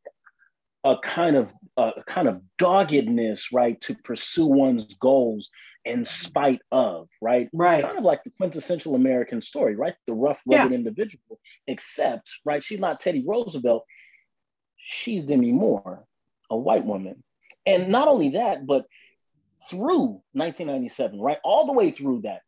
a 0.84 0.96
kind 1.02 1.36
of 1.36 1.50
a 1.76 1.92
kind 2.06 2.28
of 2.28 2.40
doggedness, 2.56 3.52
right, 3.52 3.80
to 3.82 3.94
pursue 3.94 4.46
one's 4.46 4.94
goals 4.94 5.50
in 5.84 6.04
spite 6.04 6.60
of, 6.70 7.08
right? 7.20 7.48
Right. 7.52 7.78
It's 7.78 7.86
kind 7.86 7.98
of 7.98 8.04
like 8.04 8.22
the 8.24 8.30
quintessential 8.36 8.94
American 8.94 9.40
story, 9.40 9.74
right? 9.74 9.94
The 10.06 10.12
rough, 10.12 10.40
rugged 10.46 10.72
individual, 10.72 11.40
except, 11.66 12.30
right, 12.44 12.62
she's 12.62 12.80
not 12.80 13.00
Teddy 13.00 13.24
Roosevelt, 13.26 13.84
she's 14.76 15.24
Demi 15.24 15.52
Moore, 15.52 16.04
a 16.50 16.56
white 16.56 16.84
woman. 16.84 17.22
And 17.64 17.88
not 17.88 18.08
only 18.08 18.30
that, 18.30 18.66
but 18.66 18.86
through 19.70 20.22
1997, 20.32 21.20
right? 21.20 21.38
All 21.44 21.66
the 21.66 21.72
way 21.72 21.90
through 21.90 22.22
that, 22.22 22.40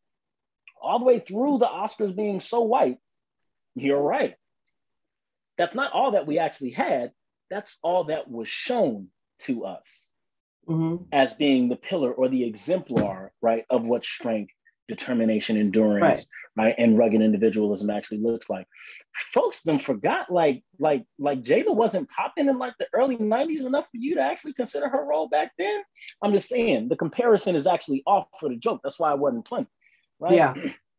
all 0.80 0.98
the 0.98 1.04
way 1.04 1.20
through 1.20 1.58
the 1.58 1.66
Oscars 1.66 2.16
being 2.16 2.40
so 2.40 2.62
white, 2.62 2.96
you're 3.74 4.00
right. 4.00 4.34
That's 5.56 5.74
not 5.74 5.92
all 5.92 6.12
that 6.12 6.26
we 6.26 6.38
actually 6.38 6.70
had. 6.70 7.12
That's 7.50 7.78
all 7.82 8.04
that 8.04 8.30
was 8.30 8.48
shown 8.48 9.08
to 9.40 9.64
us 9.64 10.10
Mhm. 10.68 11.06
as 11.12 11.34
being 11.34 11.68
the 11.68 11.76
pillar 11.76 12.12
or 12.12 12.28
the 12.28 12.44
exemplar, 12.44 13.32
right, 13.42 13.64
of 13.70 13.84
what 13.84 14.04
strength, 14.04 14.52
determination, 14.88 15.56
endurance, 15.56 16.28
right, 16.56 16.74
and 16.78 16.98
rugged 16.98 17.22
individualism 17.22 17.90
actually 17.90 18.18
looks 18.18 18.50
like. 18.50 18.66
Folks 19.32 19.62
then 19.62 19.78
forgot, 19.78 20.30
like, 20.30 20.64
like, 20.78 21.04
like 21.18 21.42
Jada 21.42 21.74
wasn't 21.74 22.08
popping 22.10 22.48
in 22.48 22.58
like 22.58 22.74
the 22.78 22.86
early 22.92 23.16
'90s 23.16 23.64
enough 23.66 23.86
for 23.90 23.96
you 23.96 24.14
to 24.16 24.20
actually 24.20 24.52
consider 24.52 24.88
her 24.88 25.04
role 25.04 25.28
back 25.28 25.52
then. 25.58 25.82
I'm 26.22 26.32
just 26.32 26.48
saying 26.48 26.88
the 26.88 26.96
comparison 26.96 27.56
is 27.56 27.66
actually 27.66 28.02
off 28.06 28.28
for 28.38 28.48
the 28.48 28.56
joke. 28.56 28.80
That's 28.82 28.98
why 28.98 29.10
I 29.10 29.14
wasn't 29.14 29.44
playing, 29.44 29.68
right? 30.18 30.34
Yeah. 30.34 30.54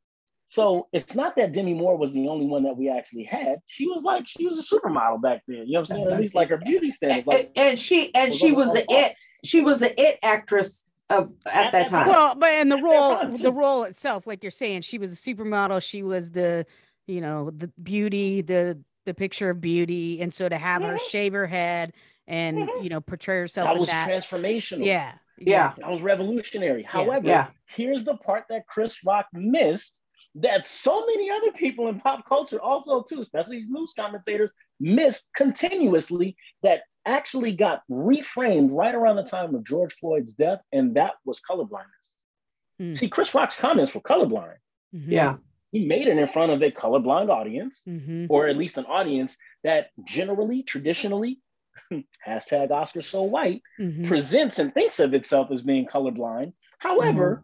So 0.52 0.90
it's 0.92 1.16
not 1.16 1.38
that 1.38 1.54
Demi 1.54 1.74
Moore 1.74 1.96
was 1.96 2.12
the 2.12 2.28
only 2.28 2.46
one 2.46 2.64
that 2.64 2.76
we 2.76 2.90
actually 2.90 3.24
had. 3.24 3.60
She 3.68 3.88
was 3.88 4.04
like 4.04 4.28
she 4.28 4.46
was 4.46 4.60
a 4.60 4.62
supermodel 4.76 5.22
back 5.22 5.44
then. 5.48 5.66
You 5.66 5.74
know 5.76 5.80
what 5.80 5.92
I'm 5.92 5.96
saying? 5.96 6.08
At 6.12 6.20
least 6.20 6.36
like 6.36 6.50
her 6.50 6.58
beauty 6.58 6.92
standards. 6.92 7.26
Like 7.26 7.52
and, 7.56 7.70
and 7.70 7.80
she 7.80 8.14
and 8.14 8.32
was 8.32 8.38
she 8.38 8.52
was 8.52 8.74
the 8.74 8.86
a 8.92 8.98
it. 9.06 9.16
She 9.46 9.62
was 9.62 9.82
an 9.82 9.92
it 9.98 10.20
actress 10.22 10.86
of 11.10 11.32
at 11.50 11.72
that 11.72 11.88
time. 11.88 12.06
Well, 12.06 12.36
but 12.36 12.50
and 12.50 12.70
the 12.70 12.82
role, 12.82 13.26
the 13.38 13.52
role 13.52 13.84
itself, 13.84 14.28
like 14.28 14.44
you're 14.44 14.52
saying, 14.52 14.82
she 14.82 14.98
was 14.98 15.14
a 15.14 15.16
supermodel. 15.16 15.82
She 15.82 16.04
was 16.04 16.32
the, 16.32 16.66
you 17.08 17.22
know, 17.22 17.50
the 17.52 17.70
beauty, 17.82 18.42
the 18.42 18.78
the 19.06 19.14
picture 19.14 19.52
of 19.52 19.62
beauty, 19.62 20.20
and 20.22 20.34
so 20.34 20.50
to 20.50 20.58
have 20.58 20.82
her 20.82 20.96
Mhm. 20.96 21.10
shave 21.10 21.32
her 21.32 21.48
head 21.48 21.94
and 22.28 22.58
Mhm. 22.58 22.84
you 22.84 22.90
know 22.90 23.00
portray 23.00 23.38
herself 23.38 23.68
that 23.68 23.76
in 23.76 23.80
was 23.80 23.90
that, 23.90 24.10
transformational. 24.10 24.86
yeah, 24.86 25.14
Yeah. 25.38 25.68
exactly. 25.68 25.82
That 25.84 25.92
was 25.94 26.02
revolutionary. 26.02 26.84
However, 26.84 27.30
Yeah. 27.30 27.48
here's 27.68 28.04
the 28.04 28.18
part 28.18 28.48
that 28.50 28.68
Chris 28.68 29.02
Rock 29.06 29.28
missed 29.32 30.02
that 30.36 30.66
so 30.66 31.06
many 31.06 31.30
other 31.30 31.52
people 31.52 31.88
in 31.90 32.00
pop 32.00 32.28
culture 32.28 32.62
also 32.62 33.02
too, 33.04 33.20
especially 33.20 33.58
these 33.60 33.70
news 33.70 33.94
commentators, 33.98 34.50
missed 34.80 35.30
continuously 35.36 36.36
that 36.64 36.82
actually 37.06 37.52
got 37.54 37.82
reframed 37.90 38.70
right 38.72 38.96
around 38.96 39.16
the 39.18 39.24
time 39.24 39.54
of 39.56 39.64
George 39.66 39.94
Floyd's 39.96 40.34
death, 40.34 40.62
and 40.72 40.96
that 40.96 41.14
was 41.26 41.42
colorblindness. 41.50 42.08
Hmm. 42.80 42.94
See, 42.94 43.10
Chris 43.10 43.34
Rock's 43.34 43.58
comments 43.58 43.94
were 43.94 44.02
colorblind. 44.02 44.56
Mhm. 44.96 45.06
Yeah. 45.08 45.38
He 45.72 45.86
made 45.86 46.08
it 46.08 46.18
in 46.18 46.28
front 46.30 46.52
of 46.52 46.62
a 46.62 46.72
colorblind 46.72 47.30
audience, 47.30 47.84
Mhm. 47.88 48.28
or 48.30 48.48
at 48.48 48.58
least 48.58 48.78
an 48.78 48.86
audience 48.86 49.38
that 49.64 49.90
generally, 50.06 50.64
traditionally, 50.64 51.40
hashtag 52.28 52.72
Oscar 52.72 53.02
so 53.02 53.24
white, 53.24 53.62
Mhm. 53.80 54.06
presents 54.08 54.60
and 54.60 54.74
thinks 54.74 55.00
of 55.00 55.14
itself 55.14 55.52
as 55.52 55.62
being 55.62 55.86
colorblind. 55.88 56.54
However, 56.80 57.44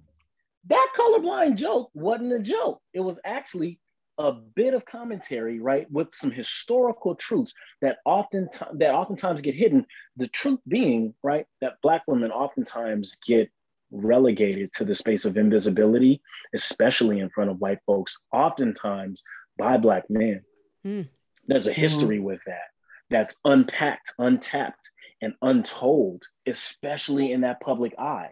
that 0.68 0.88
colorblind 0.96 1.56
joke 1.56 1.90
wasn't 1.94 2.34
a 2.34 2.40
joke. 2.40 2.82
It 2.94 3.02
was 3.02 3.20
actually 3.24 3.80
a 4.18 4.32
bit 4.32 4.74
of 4.74 4.86
commentary, 4.86 5.60
right, 5.60 5.90
with 5.92 6.14
some 6.14 6.32
historical 6.32 7.16
truths 7.16 7.54
that 7.82 7.98
often 8.06 8.50
that 8.74 8.94
oftentimes 8.94 9.42
get 9.42 9.56
hidden. 9.56 9.86
The 10.16 10.28
truth 10.28 10.60
being, 10.68 11.14
right, 11.24 11.46
that 11.62 11.82
black 11.84 12.04
women 12.08 12.32
oftentimes 12.32 13.18
get 13.26 13.50
relegated 13.92 14.74
to 14.74 14.86
the 14.86 14.96
space 14.96 15.26
of 15.26 15.38
invisibility, 15.38 16.22
especially 16.54 17.20
in 17.20 17.30
front 17.30 17.52
of 17.52 17.60
white 17.60 17.80
folks, 17.86 18.18
oftentimes 18.34 19.24
by 19.58 19.78
black 19.78 20.10
men. 20.10 20.42
Hmm. 20.84 21.02
There's 21.48 21.68
a 21.68 21.74
history 21.74 22.20
with 22.20 22.42
that 22.46 22.68
that's 23.10 23.40
unpacked, 23.46 24.14
untapped, 24.18 24.92
and 25.22 25.34
untold, 25.42 26.24
especially 26.46 27.32
in 27.32 27.42
that 27.42 27.62
public 27.62 27.98
eye. 27.98 28.32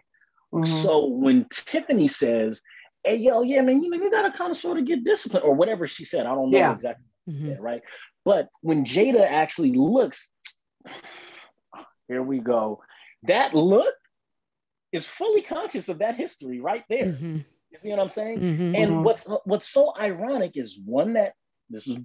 Mhm. 0.56 0.66
So 0.68 1.06
when 1.06 1.46
Tiffany 1.50 2.08
says, 2.08 2.62
"Hey, 3.04 3.18
yo, 3.18 3.42
yeah, 3.42 3.62
man, 3.62 3.84
you 3.84 3.90
know, 3.90 3.98
you 3.98 4.10
gotta 4.12 4.32
kind 4.36 4.52
of 4.52 4.58
sort 4.58 4.78
of 4.78 4.86
get 4.86 5.04
disciplined," 5.04 5.46
or 5.46 5.54
whatever 5.54 5.86
she 5.88 6.06
said, 6.06 6.26
I 6.26 6.34
don't 6.36 6.50
know 6.52 6.58
Yeah. 6.58 6.74
exactly, 6.74 7.06
Mhm. 7.30 7.50
yeah, 7.50 7.56
right? 7.60 7.82
But 8.24 8.50
when 8.62 8.86
Jada 8.86 9.26
actually 9.26 9.74
looks, 9.74 10.32
here 12.08 12.24
we 12.24 12.40
go. 12.40 12.82
That 13.24 13.54
look 13.54 13.94
is 14.92 15.08
fully 15.08 15.42
conscious 15.42 15.90
of 15.90 16.00
that 16.00 16.16
history 16.16 16.60
right 16.60 16.84
there. 16.90 17.06
Mhm. 17.08 17.46
You 17.72 17.80
see 17.80 17.90
what 17.90 18.00
I'm 18.00 18.10
saying? 18.10 18.40
Mhm. 18.40 18.76
And 18.78 18.92
Mhm. 18.92 19.04
what's 19.04 19.28
what's 19.46 19.68
so 19.68 19.94
ironic 20.00 20.56
is 20.56 20.80
one 20.80 21.14
that 21.14 21.34
this 21.70 21.88
is 21.88 21.98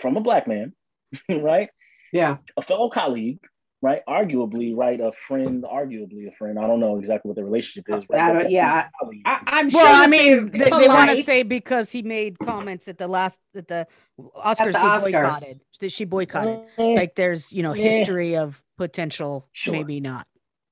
from 0.00 0.16
a 0.16 0.20
black 0.20 0.46
man, 0.46 0.74
right? 1.28 1.68
Yeah. 2.12 2.38
A 2.56 2.62
fellow 2.62 2.88
colleague, 2.88 3.40
right? 3.84 4.00
Arguably, 4.08 4.74
right? 4.74 4.98
A 4.98 5.12
friend, 5.28 5.62
arguably 5.62 6.26
a 6.26 6.32
friend. 6.38 6.58
I 6.58 6.66
don't 6.66 6.80
know 6.80 6.98
exactly 6.98 7.28
what 7.28 7.36
the 7.36 7.44
relationship 7.44 7.84
is. 7.90 8.02
Right? 8.10 8.20
I 8.20 8.32
don't- 8.32 8.50
yeah. 8.50 8.88
I, 9.26 9.40
I'm 9.46 9.68
sure. 9.70 9.82
Well, 9.84 10.02
I 10.02 10.06
mean, 10.06 10.50
they're 10.50 10.70
they, 10.70 10.78
they 10.78 10.88
want 10.88 11.10
to 11.10 11.22
say 11.22 11.42
because 11.42 11.92
he 11.92 12.00
made 12.02 12.38
comments 12.38 12.88
at 12.88 12.96
the 12.98 13.06
last 13.06 13.40
at 13.54 13.68
the 13.68 13.86
Oscars, 14.18 14.56
the 14.72 14.78
he 14.78 14.86
Oscars. 14.86 15.02
boycotted. 15.12 15.60
That 15.80 15.92
she 15.92 16.04
boycotted. 16.06 16.60
Mm, 16.78 16.96
Like 16.96 17.14
there's 17.14 17.52
you 17.52 17.62
know 17.62 17.74
Yeah. 17.74 17.90
history 17.90 18.36
of 18.36 18.64
potential, 18.78 19.48
Sure. 19.52 19.72
maybe 19.74 20.00
not. 20.00 20.26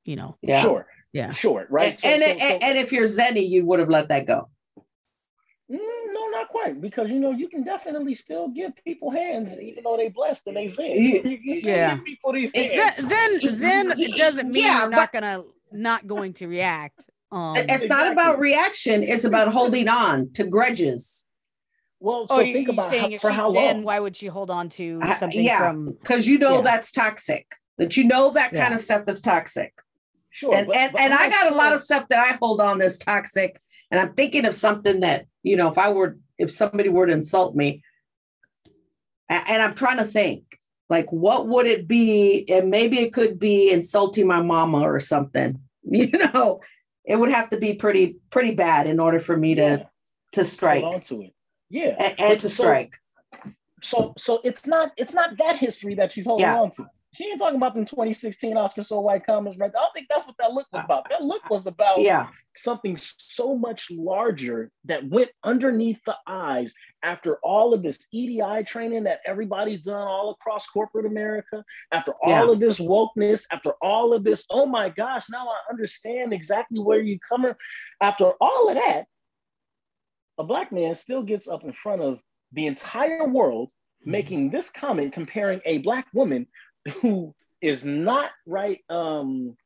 You 0.05 0.17
know, 0.17 0.37
Yeah. 0.43 0.63
Sure, 0.63 0.87
yeah. 1.13 1.31
sure, 1.33 1.67
right? 1.71 1.91
And, 1.93 1.99
So- 2.01 2.09
and, 2.09 2.41
so- 2.41 2.49
so- 2.49 2.59
and 2.63 2.79
if 2.79 2.93
you're 2.93 3.07
Zenny, 3.07 3.49
you 3.49 3.65
would 3.67 3.79
have 3.79 3.91
let 3.91 4.09
that 4.09 4.27
go. 4.27 4.49
No, 6.55 6.61
not 6.61 6.65
quite, 6.65 6.81
because 6.81 7.11
you 7.11 7.21
know 7.21 7.31
you 7.33 7.49
can 7.49 7.65
definitely 7.65 8.15
still 8.15 8.49
give 8.49 8.73
people 8.85 9.11
hands 9.11 9.61
even 9.61 9.85
though 9.85 9.97
they 9.97 10.09
blessed 10.09 10.47
and 10.47 10.57
they 10.57 10.67
sin. 10.67 10.93
You- 10.97 11.23
You 11.23 11.39
can 11.39 11.57
still 11.57 11.69
Yeah. 11.77 11.95
give 11.97 12.05
people 12.05 12.33
these 12.33 12.51
Zen- 12.51 12.71
hands. 12.71 12.97
Zen, 13.09 13.41
Zen, 13.41 13.97
Zen 13.97 14.11
doesn't 14.19 14.51
mean 14.51 14.65
Yeah, 14.65 14.81
you're 14.83 14.91
not 14.91 15.13
gonna 15.13 15.45
not 15.73 16.07
going 16.07 16.35
to 16.35 16.47
react. 16.47 17.09
Um, 17.31 17.57
it's 17.57 17.89
not 17.89 18.13
about 18.13 18.39
reaction. 18.39 19.03
It's 19.03 19.25
about 19.25 19.49
holding 19.49 19.89
on 19.89 20.33
to 20.35 20.45
grudges. 20.45 21.25
Well, 21.99 22.27
so 22.29 22.41
oh, 22.41 22.43
think 22.43 22.69
about 22.69 22.91
saying 22.91 23.13
how, 23.13 23.19
for 23.19 23.31
how 23.31 23.53
Zen, 23.55 23.77
long. 23.77 23.85
why 23.85 24.01
would 24.01 24.17
she 24.17 24.27
hold 24.27 24.51
on 24.51 24.69
to 24.71 25.01
something 25.19 25.43
yeah. 25.43 25.59
from? 25.59 25.87
Because 25.87 26.27
you 26.27 26.39
know 26.39 26.57
Yeah. 26.57 26.61
that's 26.63 26.91
toxic. 26.93 27.47
That 27.79 27.97
you 27.97 28.05
know 28.05 28.31
that 28.33 28.53
kind 28.53 28.75
of 28.75 28.81
stuff 28.81 29.05
is 29.09 29.23
toxic. 29.23 29.73
Sure, 30.31 30.55
and 30.55 30.67
but- 30.67 30.77
and, 30.77 30.93
but 30.93 31.01
and 31.01 31.15
I'm 31.15 31.21
I 31.21 31.29
got 31.31 31.53
a 31.53 31.55
lot 31.55 31.73
of 31.73 31.81
stuff 31.83 32.07
that 32.09 32.19
I 32.19 32.37
hold 32.41 32.61
on 32.61 32.79
that's 32.79 32.99
toxic. 32.99 33.61
And 33.91 34.01
I'm 34.01 34.15
thinking 34.15 34.47
of 34.47 34.55
something 34.55 35.01
that, 35.01 35.27
you 35.43 35.57
know, 35.57 35.69
if 35.71 35.77
I 35.79 35.91
were 35.91 36.19
if 36.39 36.51
somebody 36.51 36.89
were 36.89 37.07
to 37.07 37.13
insult 37.13 37.55
me, 37.55 37.83
and 39.29 39.63
I'm 39.63 39.75
trying 39.75 39.97
to 39.99 40.05
think, 40.05 40.59
like, 40.91 41.11
what 41.11 41.47
would 41.49 41.67
it 41.67 41.89
be? 41.89 42.45
And 42.51 42.71
maybe 42.71 42.99
it 42.99 43.15
could 43.15 43.39
be 43.39 43.71
insulting 43.71 44.27
my 44.27 44.43
mama 44.43 44.81
or 44.81 45.01
something. 45.01 45.61
You 45.85 46.07
know, 46.33 46.61
it 47.05 47.17
would 47.17 47.31
have 47.33 47.51
to 47.51 47.57
be 47.57 47.75
pretty, 47.75 48.17
pretty 48.31 48.53
bad 48.55 48.87
in 48.87 49.01
order 49.01 49.19
for 49.19 49.37
me 49.37 49.57
to 49.57 49.89
to 50.33 50.45
strike 50.45 50.83
hold 50.85 50.95
on 50.95 51.01
to 51.03 51.23
it. 51.23 51.35
Yeah, 51.71 51.97
and, 51.99 52.21
and 52.21 52.41
to 52.41 52.49
so- 52.49 52.63
strike. 52.63 52.93
So, 53.83 54.15
so 54.17 54.41
it's 54.45 54.69
not 54.69 54.93
it's 54.97 55.13
not 55.13 55.37
that 55.39 55.57
history 55.57 55.97
that 55.97 56.13
she's 56.13 56.25
holding 56.25 56.45
Yeah. 56.47 56.61
on 56.61 56.71
to. 56.73 56.87
She 57.15 57.27
ain't 57.29 57.39
talking 57.39 57.57
about 57.57 57.75
them 57.75 57.85
2016 57.85 58.57
Oscar 58.57 58.83
so 58.83 59.01
white 59.01 59.27
comments, 59.27 59.59
right? 59.59 59.71
I 59.77 59.81
don't 59.81 59.93
think 59.93 60.07
that's 60.09 60.27
what 60.27 60.37
that 60.39 60.53
look 60.55 60.67
was 60.73 60.83
about. 60.83 61.11
That 61.11 61.23
look 61.23 61.49
was 61.51 61.67
about 61.67 62.01
Yeah. 62.01 62.29
something 62.55 62.97
so 62.97 63.55
much 63.55 63.91
larger 63.91 64.71
that 64.85 65.07
went 65.11 65.31
underneath 65.45 66.01
the 66.07 66.17
eyes 66.27 66.75
after 67.03 67.37
all 67.43 67.75
of 67.75 67.83
this 67.83 68.09
EDI 68.13 68.65
training 68.65 69.05
that 69.05 69.21
everybody's 69.27 69.83
done 69.83 70.09
all 70.09 70.31
across 70.31 70.67
corporate 70.69 71.05
America, 71.05 71.63
after 71.93 72.15
all 72.23 72.47
Yeah. 72.47 72.53
of 72.53 72.61
this 72.61 72.81
wokeness, 72.81 73.45
after 73.53 73.73
all 73.83 74.15
of 74.15 74.25
this, 74.25 74.47
oh 74.49 74.65
my 74.65 74.89
gosh, 74.89 75.29
now 75.29 75.47
I 75.47 75.71
understand 75.71 76.33
exactly 76.33 76.79
where 76.81 77.03
you're 77.03 77.19
coming. 77.29 77.55
After 78.01 78.33
all 78.41 78.71
of 78.71 78.77
that, 78.77 79.07
a 80.39 80.45
black 80.45 80.73
man 80.73 80.95
still 80.95 81.23
gets 81.23 81.47
up 81.47 81.63
in 81.63 81.75
front 81.75 82.01
of 82.01 82.23
the 82.53 82.67
entire 82.67 83.29
world 83.29 83.71
making 84.05 84.51
this 84.51 84.71
comment 84.71 85.13
comparing 85.13 85.61
a 85.67 85.79
black 85.79 86.07
woman 86.13 86.47
who 87.01 87.35
is 87.61 87.85
not 87.85 88.31
right. 88.47 88.81
Um, 88.91 89.57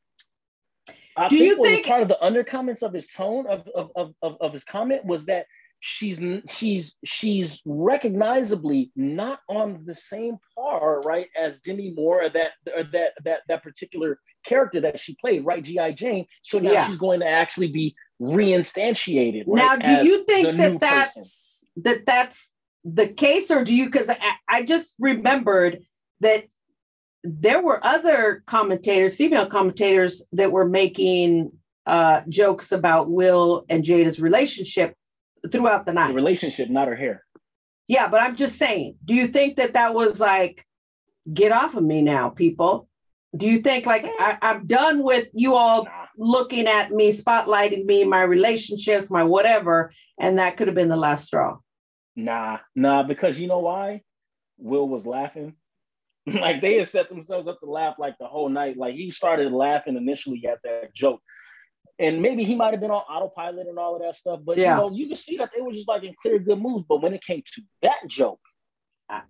I 1.15 1.29
Do 1.29 1.37
think 1.37 1.57
you 1.57 1.63
think- 1.63 1.85
part 1.87 2.03
of 2.03 2.07
the 2.09 2.23
undercurrents 2.23 2.81
of 2.83 2.93
his 2.93 3.07
tone 3.07 3.47
of 3.47 3.67
of, 3.73 3.91
of, 3.95 4.13
of, 4.21 4.37
of 4.39 4.53
his 4.53 4.63
comment 4.63 5.03
was 5.05 5.25
that 5.25 5.45
she's 5.79 6.19
she's 6.49 6.95
she's 7.05 7.61
recognizably 7.65 8.91
not 8.95 9.39
on 9.47 9.83
the 9.85 9.93
same 9.93 10.37
par 10.55 11.01
right 11.01 11.27
as 11.39 11.59
Demi 11.59 11.91
Moore 11.91 12.23
or 12.25 12.29
that 12.29 12.51
or 12.75 12.83
that 12.93 13.11
that 13.23 13.39
that 13.47 13.63
particular 13.63 14.19
character 14.43 14.81
that 14.81 14.99
she 14.99 15.15
played 15.21 15.45
right 15.45 15.63
GI 15.63 15.93
Jane 15.93 16.25
so 16.41 16.57
now 16.57 16.71
Yeah. 16.71 16.87
she's 16.87 16.97
going 16.97 17.19
to 17.19 17.27
actually 17.27 17.67
be 17.67 17.95
reinstantiated 18.19 19.43
right, 19.47 19.79
now, 19.79 20.01
do 20.01 20.07
you 20.07 20.23
think 20.23 20.57
that 20.57 20.57
person. 20.57 20.79
that's 20.79 21.67
that 21.77 22.05
that's 22.05 22.49
the 22.83 23.07
case, 23.07 23.51
or 23.51 23.63
do 23.63 23.75
you? 23.75 23.85
Because 23.85 24.09
I, 24.09 24.17
I 24.47 24.63
just 24.63 24.95
remembered 24.97 25.79
that 26.21 26.45
there 27.27 27.61
were 27.61 27.85
other 27.85 28.43
commentators, 28.45 29.15
female 29.15 29.45
commentators, 29.45 30.23
that 30.31 30.51
were 30.51 30.67
making 30.67 31.51
uh, 31.85 32.21
jokes 32.29 32.71
about 32.71 33.09
Will 33.09 33.65
and 33.69 33.83
Jada's 33.83 34.19
relationship 34.19 34.95
throughout 35.51 35.85
the 35.85 35.91
the 35.91 35.95
night. 35.95 36.15
relationship 36.15 36.69
not 36.69 36.87
her 36.87 36.95
hair 36.95 37.23
Yeah, 37.87 38.07
but 38.07 38.21
I'm 38.21 38.35
just 38.35 38.57
saying, 38.57 38.95
do 39.05 39.13
you 39.13 39.27
think 39.27 39.57
that 39.57 39.73
that 39.73 39.93
was 39.93 40.19
like, 40.19 40.65
get 41.33 41.51
off 41.51 41.75
of 41.75 41.83
me 41.83 42.01
now, 42.01 42.29
people? 42.29 42.87
Do 43.35 43.45
you 43.45 43.59
think 43.59 43.85
like 43.85 44.05
I, 44.05 44.37
I'm 44.41 44.65
done 44.65 45.03
with 45.03 45.29
you 45.33 45.55
all 45.55 45.83
nah. 45.83 46.05
looking 46.17 46.67
at 46.67 46.91
me, 46.91 47.11
spotlighting 47.11 47.85
me, 47.85 48.03
my 48.03 48.21
relationships, 48.21 49.09
my 49.09 49.23
whatever, 49.23 49.91
and 50.17 50.39
that 50.39 50.57
could 50.57 50.67
have 50.67 50.75
been 50.75 50.89
the 50.89 50.97
last 50.97 51.25
straw? 51.25 51.57
Nah, 52.15 52.59
nah, 52.75 53.03
because 53.03 53.39
you 53.39 53.47
know 53.47 53.59
why? 53.59 54.01
Will 54.57 54.87
was 54.87 55.05
laughing. 55.05 55.53
like 56.41 56.61
they 56.61 56.75
had 56.75 56.87
set 56.89 57.09
themselves 57.09 57.47
up 57.47 57.59
to 57.61 57.65
laugh 57.65 57.95
like 57.97 58.17
the 58.19 58.27
whole 58.27 58.49
night. 58.49 58.77
Like 58.77 58.95
he 58.95 59.11
started 59.11 59.51
laughing 59.51 59.95
initially 59.95 60.45
at 60.45 60.59
that 60.63 60.93
joke. 60.93 61.21
And 61.99 62.21
maybe 62.21 62.43
he 62.43 62.53
might 62.55 62.71
have 62.73 62.81
been 62.81 62.91
on 62.91 63.01
autopilot 63.09 63.67
and 63.67 63.79
all 63.79 63.95
of 63.95 64.01
that 64.01 64.15
stuff. 64.15 64.41
But 64.43 64.57
Yeah. 64.57 64.75
you 64.75 64.81
know, 64.81 64.91
you 64.95 65.07
can 65.07 65.15
see 65.15 65.37
that 65.37 65.49
they 65.55 65.61
were 65.61 65.71
just 65.71 65.87
like 65.87 66.03
in 66.03 66.13
clear 66.21 66.37
good 66.37 66.61
moods. 66.61 66.85
But 66.87 67.01
when 67.01 67.13
it 67.13 67.23
came 67.23 67.41
to 67.55 67.61
that 67.81 68.07
joke, 68.07 68.41
ah, 69.09 69.23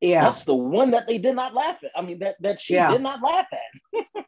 Yeah, 0.00 0.22
that's 0.24 0.44
the 0.44 0.54
one 0.54 0.90
that 0.92 1.06
they 1.08 1.18
did 1.18 1.34
not 1.34 1.54
laugh 1.54 1.78
at. 1.82 1.90
I 1.96 2.02
mean, 2.02 2.18
that 2.20 2.36
that 2.40 2.60
she 2.60 2.74
Yeah. 2.74 2.90
did 2.92 3.00
not 3.00 3.22
laugh 3.22 3.46
at. 3.52 4.04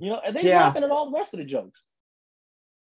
you 0.00 0.10
know, 0.10 0.20
and 0.26 0.34
they 0.36 0.42
Yeah. 0.42 0.64
laughing 0.64 0.82
at 0.84 0.90
all 0.90 1.10
the 1.10 1.16
rest 1.16 1.32
of 1.32 1.38
the 1.38 1.44
jokes. 1.44 1.82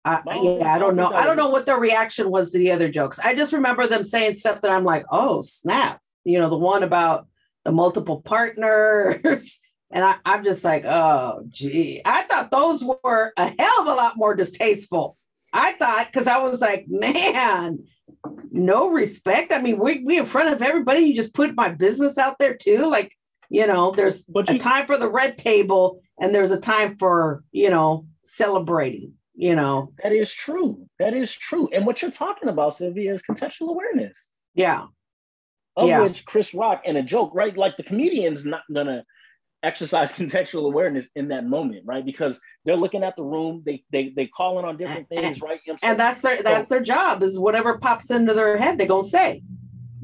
I, 0.06 0.16
I 0.16 0.22
don't 0.26 0.34
think- 0.44 0.62
yeah, 0.62 0.74
I 0.74 0.80
don't 0.80 0.96
know. 0.98 1.12
I 1.14 1.26
don't 1.26 1.38
know 1.38 1.50
what 1.50 1.66
their 1.66 1.78
reaction 1.80 2.30
was 2.30 2.52
to 2.52 2.58
the 2.58 2.72
other 2.72 2.90
jokes. 2.90 3.20
I 3.20 3.36
just 3.36 3.54
remember 3.54 3.88
them 3.88 4.04
saying 4.04 4.36
stuff 4.36 4.60
that 4.62 4.72
I'm 4.72 4.84
like, 4.84 5.06
oh 5.12 5.42
snap! 5.42 6.02
You 6.26 6.40
know, 6.40 6.50
the 6.50 6.58
one 6.58 6.84
about 6.84 7.28
the 7.66 7.72
multiple 7.72 8.22
partners, 8.22 9.60
and 9.92 10.04
I, 10.04 10.16
I'm 10.26 10.44
just 10.44 10.64
like, 10.64 10.86
oh 10.86 11.44
gee, 11.50 12.02
I 12.06 12.24
thought 12.24 12.52
those 12.52 12.84
were 12.84 13.34
a 13.38 13.54
hell 13.60 13.82
of 13.82 13.88
a 13.88 13.94
lot 13.94 14.18
more 14.18 14.36
distasteful. 14.36 15.18
I 15.54 15.74
thought 15.74 16.08
because 16.12 16.28
I 16.28 16.40
was 16.40 16.62
like, 16.62 16.86
man, 16.88 17.86
no 18.52 18.90
respect. 18.90 19.52
I 19.52 19.62
mean, 19.62 19.80
we 19.80 20.04
we 20.04 20.18
in 20.18 20.26
front 20.26 20.54
of 20.54 20.62
everybody. 20.62 21.02
You 21.02 21.16
just 21.16 21.34
put 21.36 21.56
my 21.56 21.70
business 21.70 22.18
out 22.18 22.38
there 22.40 22.56
too. 22.56 22.86
Like, 22.88 23.12
you 23.50 23.68
know, 23.68 23.92
there's 23.92 24.24
But 24.24 24.50
a 24.50 24.58
time 24.58 24.88
for 24.88 24.98
the 24.98 25.10
red 25.10 25.38
table, 25.38 26.02
and 26.20 26.34
there's 26.34 26.52
a 26.52 26.60
time 26.60 26.98
for 26.98 27.44
you 27.52 27.70
know 27.70 28.08
celebrating. 28.24 29.14
You 29.36 29.56
know, 29.56 29.94
that 30.04 30.12
is 30.12 30.32
true. 30.34 30.88
That 31.00 31.14
is 31.14 31.34
true. 31.34 31.68
And 31.74 31.86
what 31.86 32.02
you're 32.02 32.12
talking 32.12 32.50
about, 32.50 32.76
Sylvia, 32.76 33.14
is 33.14 33.24
contextual 33.24 33.70
awareness. 33.70 34.30
yeah. 34.54 34.86
Of 35.76 35.88
Yeah. 35.88 36.02
which 36.02 36.26
Chris 36.26 36.54
Rock 36.54 36.84
and 36.86 36.98
a 36.98 37.04
joke, 37.04 37.32
right? 37.34 37.56
Like 37.58 37.78
the 37.78 37.84
comedian's 37.84 38.46
not 38.46 38.62
gonna 38.74 39.04
exercise 39.64 40.12
contextual 40.20 40.66
awareness 40.66 41.10
in 41.16 41.30
that 41.30 41.46
moment, 41.46 41.84
right? 41.86 42.06
Because 42.06 42.40
they're 42.66 42.76
looking 42.78 43.04
at 43.04 43.16
the 43.16 43.24
room, 43.24 43.64
they 43.66 43.84
they 43.92 44.10
they 44.16 44.28
calling 44.28 44.66
on 44.66 44.78
different 44.78 45.10
things, 45.10 45.42
right? 45.42 45.60
You 45.66 45.74
know 45.74 45.80
and 45.84 46.00
that's 46.00 46.22
their 46.22 46.38
So- 46.38 46.44
that's 46.44 46.68
their 46.70 46.82
job 46.82 47.24
is 47.24 47.40
whatever 47.40 47.78
pops 47.78 48.10
into 48.12 48.34
their 48.34 48.58
head 48.58 48.78
they're 48.78 48.88
gonna 48.88 49.04
say 49.04 49.42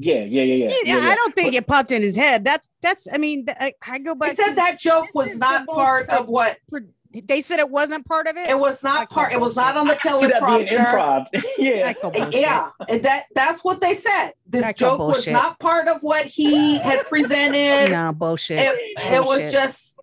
yeah, 0.02 0.14
yeah, 0.24 0.42
yeah, 0.42 0.54
yeah. 0.54 0.64
Yeah, 0.70 0.76
yeah, 0.84 0.96
yeah. 1.04 1.10
I 1.10 1.14
don't 1.14 1.34
think 1.34 1.52
it 1.52 1.66
popped 1.66 1.92
in 1.92 2.00
his 2.00 2.16
head. 2.16 2.42
That's 2.42 2.70
that's. 2.80 3.06
I 3.12 3.18
mean, 3.18 3.44
I, 3.48 3.74
I 3.86 3.98
go 3.98 4.12
i 4.12 4.14
back. 4.14 4.36
said 4.36 4.48
to- 4.50 4.54
that 4.54 4.80
joke 4.80 5.08
was 5.14 5.36
not 5.36 5.66
part 5.66 6.08
of 6.08 6.30
what 6.30 6.56
pro- 6.70 6.80
They 7.12 7.40
said 7.40 7.58
it 7.58 7.68
wasn't 7.70 8.06
part 8.06 8.28
of 8.28 8.36
it. 8.36 8.48
it 8.48 8.58
was 8.58 8.82
not 8.84 9.08
call 9.08 9.24
part 9.24 9.32
it 9.32 9.40
was 9.40 9.56
not 9.56 9.76
on 9.76 9.88
the 9.88 9.94
I 9.96 9.98
see 9.98 10.26
that 10.28 10.46
being 10.46 10.66
teleprompter 10.68 11.44
yeah. 11.58 11.86
I 11.88 11.92
call 11.94 12.10
bullshit. 12.12 12.34
yeah 12.40 12.70
and 12.88 13.02
that 13.02 13.24
that's 13.34 13.64
what 13.64 13.80
they 13.80 13.94
said 13.96 14.32
this 14.46 14.64
I 14.64 14.72
call 14.72 14.96
joke 14.98 15.08
was 15.08 15.26
not 15.26 15.58
part 15.58 15.88
of 15.88 16.02
what 16.02 16.26
he 16.26 16.78
had 16.78 17.04
presented 17.08 17.90
No 17.90 18.12
bullshit. 18.12 18.60
it, 18.60 18.78
it 19.12 19.24
was 19.24 19.50
just 19.50 19.96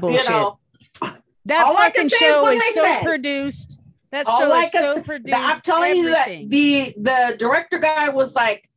bullshit. 0.00 0.24
you 0.26 0.30
know 0.30 0.58
that 1.44 1.66
all 1.66 1.74
fucking 1.76 2.08
say 2.08 2.16
is 2.16 2.32
show 2.32 2.42
what 2.42 2.54
is 2.56 2.62
they 2.64 2.72
so 2.72 2.84
said. 2.84 3.04
produced. 3.04 3.80
That 4.10 4.26
All 4.26 4.38
show 4.40 4.52
I 4.52 4.62
is 4.64 4.72
so 4.72 4.94
say- 4.96 5.02
produced. 5.02 5.38
i'm 5.38 5.60
telling 5.60 5.96
you 5.96 6.08
that 6.10 6.28
the 6.28 6.94
the 6.96 7.36
director 7.38 7.78
guy 7.78 8.08
was 8.08 8.34
like 8.34 8.68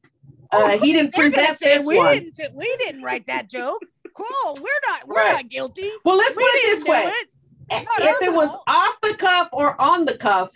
uh, 0.51 0.77
he 0.77 0.91
didn't 0.91 1.13
present 1.13 1.57
say, 1.59 1.77
this 1.77 1.85
we 1.87 1.95
one 1.97 2.31
Didn't, 2.35 2.53
we 2.55 2.75
didn't 2.77 3.03
write 3.03 3.27
that 3.27 3.49
joke. 3.49 3.81
Cool. 4.13 4.55
We're 4.55 4.69
not. 4.89 5.07
We're 5.07 5.15
Right. 5.15 5.31
not 5.35 5.47
guilty. 5.49 5.89
well 6.03 6.17
let's 6.17 6.35
We 6.35 6.43
put 6.43 6.51
it 6.53 6.75
this 6.79 6.83
way 6.85 7.03
it. 7.07 7.27
Not 7.71 8.01
if 8.01 8.21
it 8.21 8.33
was 8.33 8.49
off 8.67 8.97
the 9.01 9.13
cuff 9.15 9.49
or 9.53 9.79
on 9.81 10.05
the 10.05 10.17
cuff, 10.17 10.51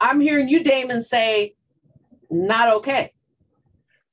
I'm 0.00 0.20
hearing 0.20 0.48
you, 0.48 0.62
Damon, 0.64 1.02
say 1.02 1.54
not 2.30 2.72
okay. 2.76 3.12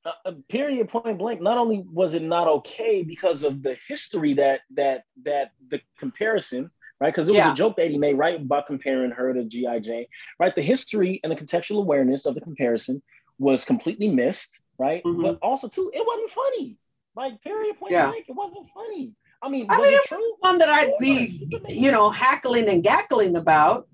uh, 0.06 0.12
uh, 0.26 0.32
period 0.50 0.90
point 0.90 1.18
blank 1.18 1.42
not 1.42 1.58
only 1.58 1.84
was 1.92 2.14
it 2.14 2.22
not 2.24 2.48
okay 2.48 3.02
because 3.04 3.44
of 3.44 3.62
the 3.64 3.76
history 3.88 4.34
that 4.34 4.62
that 4.76 5.04
that 5.24 5.52
the 5.70 5.80
comparison 5.98 6.70
right 7.00 7.14
because 7.14 7.30
it 7.30 7.34
was 7.34 7.38
Yeah. 7.46 7.52
a 7.54 7.56
joke 7.56 7.76
that 7.78 7.90
he 7.90 7.98
made 7.98 8.18
right 8.18 8.36
about 8.40 8.68
comparing 8.68 9.12
her 9.12 9.32
to 9.34 9.44
gi 9.46 9.80
jane 9.82 10.06
right 10.40 10.54
the 10.56 10.62
history 10.64 11.20
and 11.24 11.32
the 11.32 11.36
contextual 11.36 11.78
awareness 11.80 12.26
of 12.26 12.34
the 12.36 12.42
comparison 12.42 13.02
was 13.40 13.64
completely 13.64 14.08
missed 14.08 14.62
right 14.80 15.04
Mhm. 15.04 15.22
but 15.22 15.38
also 15.42 15.68
too 15.68 15.90
it 15.94 16.04
wasn't 16.06 16.32
funny 16.32 16.78
like 17.16 17.42
period 17.42 17.78
point 17.78 17.92
Yeah. 17.94 18.08
blank 18.08 18.26
it 18.28 18.34
wasn't 18.36 18.68
funny 18.74 19.14
i 19.44 19.50
mean 19.50 19.66
I 19.70 19.78
was 19.78 19.86
mean, 19.90 19.94
it 19.96 20.02
it 20.04 20.08
true 20.08 20.34
One 20.40 20.58
that 20.60 20.70
I'd 20.70 20.94
be, 21.00 21.48
you 21.70 21.92
know, 21.92 22.10
hackling 22.10 22.70
and 22.70 22.84
gackling 22.84 23.36
about. 23.38 23.88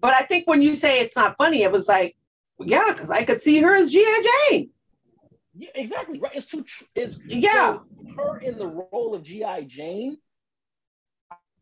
But 0.00 0.12
I 0.14 0.22
think 0.22 0.46
when 0.46 0.60
you 0.62 0.74
say 0.74 1.00
it's 1.00 1.16
not 1.16 1.36
funny, 1.38 1.62
it 1.62 1.72
was 1.72 1.88
like, 1.88 2.16
yeah, 2.60 2.84
because 2.92 3.10
I 3.10 3.24
could 3.24 3.40
see 3.40 3.60
her 3.60 3.74
as 3.74 3.90
G.I. 3.90 4.22
Jane. 4.50 4.70
yeah 5.58 5.70
exactly 5.74 6.18
right 6.20 6.34
it's 6.34 6.46
too 6.46 6.62
tr- 6.62 6.84
it's 6.94 7.18
Yeah. 7.26 7.78
so 7.78 7.84
her 8.18 8.38
in 8.40 8.58
the 8.58 8.66
role 8.66 9.14
of 9.14 9.22
gi 9.22 9.42
jane 9.66 10.18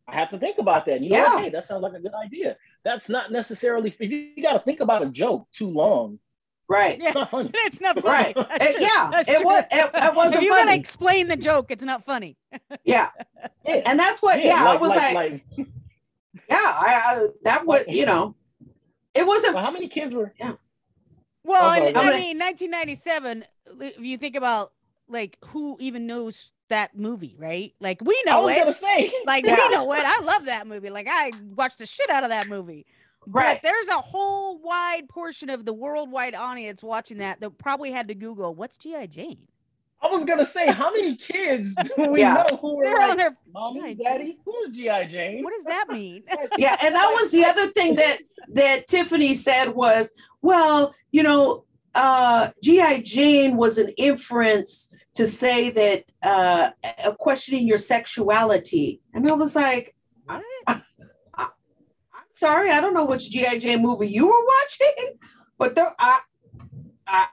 I 0.06 0.16
have 0.16 0.28
to 0.30 0.38
think 0.38 0.58
about 0.58 0.84
that. 0.86 1.00
You 1.00 1.10
know, 1.10 1.16
Yeah. 1.16 1.38
hey, 1.40 1.48
that 1.50 1.64
sounds 1.64 1.82
like 1.82 1.94
a 1.94 2.00
good 2.00 2.12
idea. 2.26 2.56
That's 2.84 3.08
not 3.08 3.32
necessarily. 3.32 3.94
You 3.98 4.42
got 4.42 4.52
to 4.52 4.58
think 4.58 4.80
about 4.80 5.02
a 5.02 5.08
joke 5.22 5.48
too 5.58 5.70
long, 5.70 6.18
Right. 6.68 6.98
Yeah. 7.00 7.08
it's 7.08 7.14
not 7.14 7.30
funny. 7.30 7.50
It's 7.54 7.80
not 7.80 8.00
funny. 8.00 8.32
Right. 8.34 8.34
That's 8.36 8.64
It- 8.64 8.72
true. 8.76 8.82
yeah. 8.86 9.10
That's 9.12 9.28
It 9.28 9.36
true. 9.36 9.44
was. 9.46 9.64
It, 9.70 9.90
it 9.94 10.14
wasn't 10.14 10.34
if 10.36 10.42
you 10.42 10.50
funny. 10.50 10.64
gotta 10.64 10.78
explain 10.78 11.28
the 11.28 11.36
joke, 11.36 11.70
it's 11.70 11.84
not 11.84 12.04
funny. 12.04 12.36
yeah. 12.84 13.10
Yeah, 13.66 13.82
And 13.86 13.98
that's 13.98 14.22
what. 14.22 14.42
Yeah. 14.42 14.64
I 14.64 14.76
was 14.76 14.90
like, 14.90 15.14
like, 15.14 15.44
yeah. 15.56 15.66
I, 16.50 17.02
I 17.06 17.26
that 17.44 17.66
would. 17.66 17.84
You 17.88 18.06
know, 18.06 18.34
it 19.14 19.26
wasn't. 19.26 19.54
well, 19.54 19.64
how 19.64 19.70
many 19.70 19.88
kids 19.88 20.14
were? 20.14 20.32
Yeah. 20.40 20.52
Well, 21.44 21.62
Oh, 21.62 21.86
and, 21.86 21.96
I 21.96 22.10
mean, 22.18 22.38
1997. 22.38 23.44
If 23.80 23.98
you 24.00 24.16
think 24.16 24.36
about 24.36 24.72
like 25.08 25.36
who 25.46 25.76
even 25.80 26.06
knows 26.06 26.50
that 26.70 26.96
movie, 26.96 27.36
right? 27.38 27.74
Like 27.80 28.00
we 28.02 28.14
I 28.26 28.30
know 28.30 28.42
was 28.44 28.56
gonna 28.56 28.70
it. 28.70 28.74
say. 28.76 29.12
Like 29.26 29.44
Yeah. 29.44 29.56
we 29.56 29.68
know 29.74 29.92
it. 29.92 30.02
I 30.04 30.20
love 30.22 30.46
that 30.46 30.66
movie. 30.66 30.88
Like 30.90 31.06
I 31.10 31.32
watched 31.54 31.78
the 31.78 31.86
shit 31.86 32.08
out 32.08 32.22
of 32.24 32.30
that 32.30 32.48
movie. 32.48 32.86
Right. 33.26 33.60
But 33.62 33.68
there's 33.68 33.88
a 33.88 34.00
whole 34.00 34.58
wide 34.60 35.08
portion 35.08 35.50
of 35.50 35.64
the 35.64 35.72
worldwide 35.72 36.34
audience 36.34 36.82
watching 36.82 37.18
that 37.18 37.40
that 37.40 37.58
probably 37.58 37.90
had 37.90 38.08
to 38.08 38.14
Google 38.14 38.54
what's 38.54 38.76
GI 38.76 39.06
Jane. 39.08 39.46
I 40.02 40.08
was 40.08 40.24
gonna 40.24 40.44
say, 40.44 40.70
how 40.70 40.92
many 40.92 41.16
kids 41.16 41.74
do 41.96 42.08
we 42.10 42.20
Yeah. 42.20 42.34
know 42.50 42.58
who 42.60 42.76
were 42.76 42.84
They're 42.84 43.00
on 43.00 43.08
like, 43.10 43.18
their 43.18 43.36
mommy, 43.52 43.94
G.I. 43.94 44.12
daddy? 44.12 44.38
Who's 44.44 44.68
GI 44.76 45.06
Jane? 45.06 45.42
what 45.42 45.52
does 45.54 45.64
that 45.64 45.86
mean? 45.88 46.22
yeah 46.58 46.76
and 46.82 46.94
that 46.94 47.10
was 47.20 47.30
the 47.30 47.44
other 47.44 47.68
thing 47.68 47.94
that 47.96 48.18
that 48.52 48.86
tiffany 48.86 49.32
said 49.34 49.68
was 49.74 50.12
well 50.42 50.94
you 51.12 51.22
know 51.22 51.64
uh 51.94 52.50
gi 52.62 53.00
jane 53.02 53.56
was 53.56 53.78
an 53.78 53.88
inference 53.96 54.92
to 55.14 55.26
say 55.26 55.70
that 55.70 56.04
uh 56.22 56.70
uh, 57.04 57.12
questioning 57.14 57.66
your 57.66 57.78
sexuality 57.78 59.00
and 59.14 59.26
i 59.26 59.32
was 59.32 59.56
like 59.56 59.94
What? 60.26 60.44
i'm 62.44 62.52
sorry 62.52 62.70
i 62.70 62.80
don't 62.80 62.94
know 62.94 63.04
which 63.04 63.30
gi 63.30 63.58
jane 63.58 63.80
movie 63.82 64.08
you 64.08 64.26
were 64.26 64.44
watching 64.44 65.18
but 65.58 65.74
there 65.74 65.92
i 65.98 66.20
i 67.06 67.26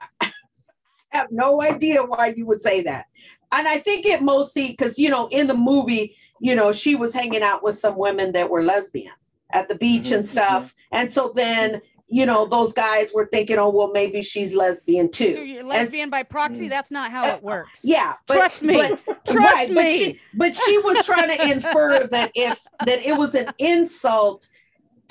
have 1.10 1.28
no 1.30 1.62
idea 1.62 2.02
why 2.02 2.32
you 2.36 2.46
would 2.46 2.60
say 2.60 2.82
that 2.82 3.06
and 3.52 3.68
i 3.68 3.78
think 3.78 4.06
it 4.06 4.22
mostly 4.22 4.68
because 4.68 4.98
you 4.98 5.10
know 5.10 5.26
in 5.28 5.46
the 5.46 5.54
movie 5.54 6.16
you 6.40 6.54
know 6.54 6.72
she 6.72 6.94
was 6.94 7.12
hanging 7.12 7.42
out 7.42 7.62
with 7.62 7.78
some 7.78 7.96
women 7.96 8.32
that 8.32 8.48
were 8.48 8.62
lesbian 8.62 9.12
at 9.50 9.68
the 9.68 9.74
beach 9.74 10.04
Mhm, 10.08 10.16
and 10.16 10.26
stuff 10.26 10.74
and 10.92 11.10
so 11.10 11.32
then 11.34 11.80
you 12.08 12.26
know, 12.26 12.44
those 12.44 12.74
guys 12.74 13.08
were 13.14 13.26
thinking, 13.32 13.56
oh, 13.56 13.70
well, 13.70 13.90
maybe 13.90 14.20
she's 14.20 14.54
lesbian 14.54 15.10
too. 15.10 15.32
So 15.32 15.40
you're 15.40 15.64
lesbian 15.64 16.10
by 16.10 16.22
proxy. 16.24 16.66
Mm. 16.66 16.68
That's 16.70 16.90
not 16.90 17.10
how 17.10 17.26
it 17.34 17.42
works. 17.42 17.80
Yeah, 17.84 18.16
but, 18.26 18.34
Trust 18.34 18.62
me. 18.62 18.74
but- 18.76 19.24
Trust 19.24 19.38
right, 19.54 19.68
But 19.68 19.74
me. 19.84 19.96
she, 19.98 20.20
but 20.34 20.54
she 20.54 20.76
was 20.80 21.06
trying 21.06 21.34
to 21.34 21.50
infer 21.50 22.06
that 22.08 22.30
if 22.34 22.60
that 22.84 23.06
it 23.06 23.16
was 23.16 23.34
an 23.34 23.46
insult 23.58 24.46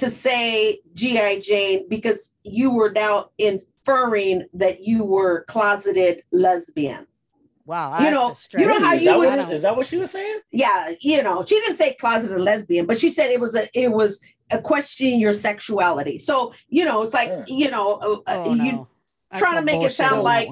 to 0.02 0.10
say 0.10 0.80
GI 0.94 1.42
Jane 1.42 1.88
because 1.88 2.32
you 2.44 2.72
were 2.72 2.92
now 2.92 3.30
inferring 3.38 4.46
that 4.54 4.82
you 4.84 5.04
were 5.04 5.44
closeted 5.48 6.24
lesbian. 6.32 7.06
Wow. 7.68 8.00
You 8.00 8.10
know- 8.12 8.34
you 8.58 8.68
know 8.68 8.80
how 8.80 8.96
is, 8.96 9.04
you 9.04 9.10
that 9.10 9.18
would- 9.20 9.30
what, 9.30 9.54
is 9.54 9.62
that 9.62 9.78
what 9.78 9.86
she 9.86 9.98
was 9.98 10.10
saying? 10.12 10.40
Yeah, 10.52 10.92
you 11.02 11.22
know, 11.22 11.46
she 11.46 11.56
didn't 11.62 11.78
say 11.78 11.94
closeted 11.94 12.42
lesbian, 12.42 12.88
but 12.88 13.00
she 13.00 13.10
said 13.10 13.30
it 13.30 13.40
was 13.40 13.54
a 13.56 13.70
it 13.80 13.92
was 13.92 14.20
a 14.50 14.60
questioning 14.60 15.20
your 15.20 15.34
sexuality. 15.34 16.18
So 16.18 16.54
you 16.68 16.84
know, 16.84 17.04
it's 17.04 17.14
like 17.14 17.30
Yeah. 17.30 17.44
you 17.48 17.70
know, 17.72 17.88
uh, 18.02 18.14
uh, 18.32 18.44
Oh, 18.48 18.54
you 18.56 18.72
no. 18.72 18.88
Trying 19.38 19.56
to 19.56 19.62
make 19.62 19.82
it 19.82 19.92
sound 19.92 20.24
like- 20.24 20.50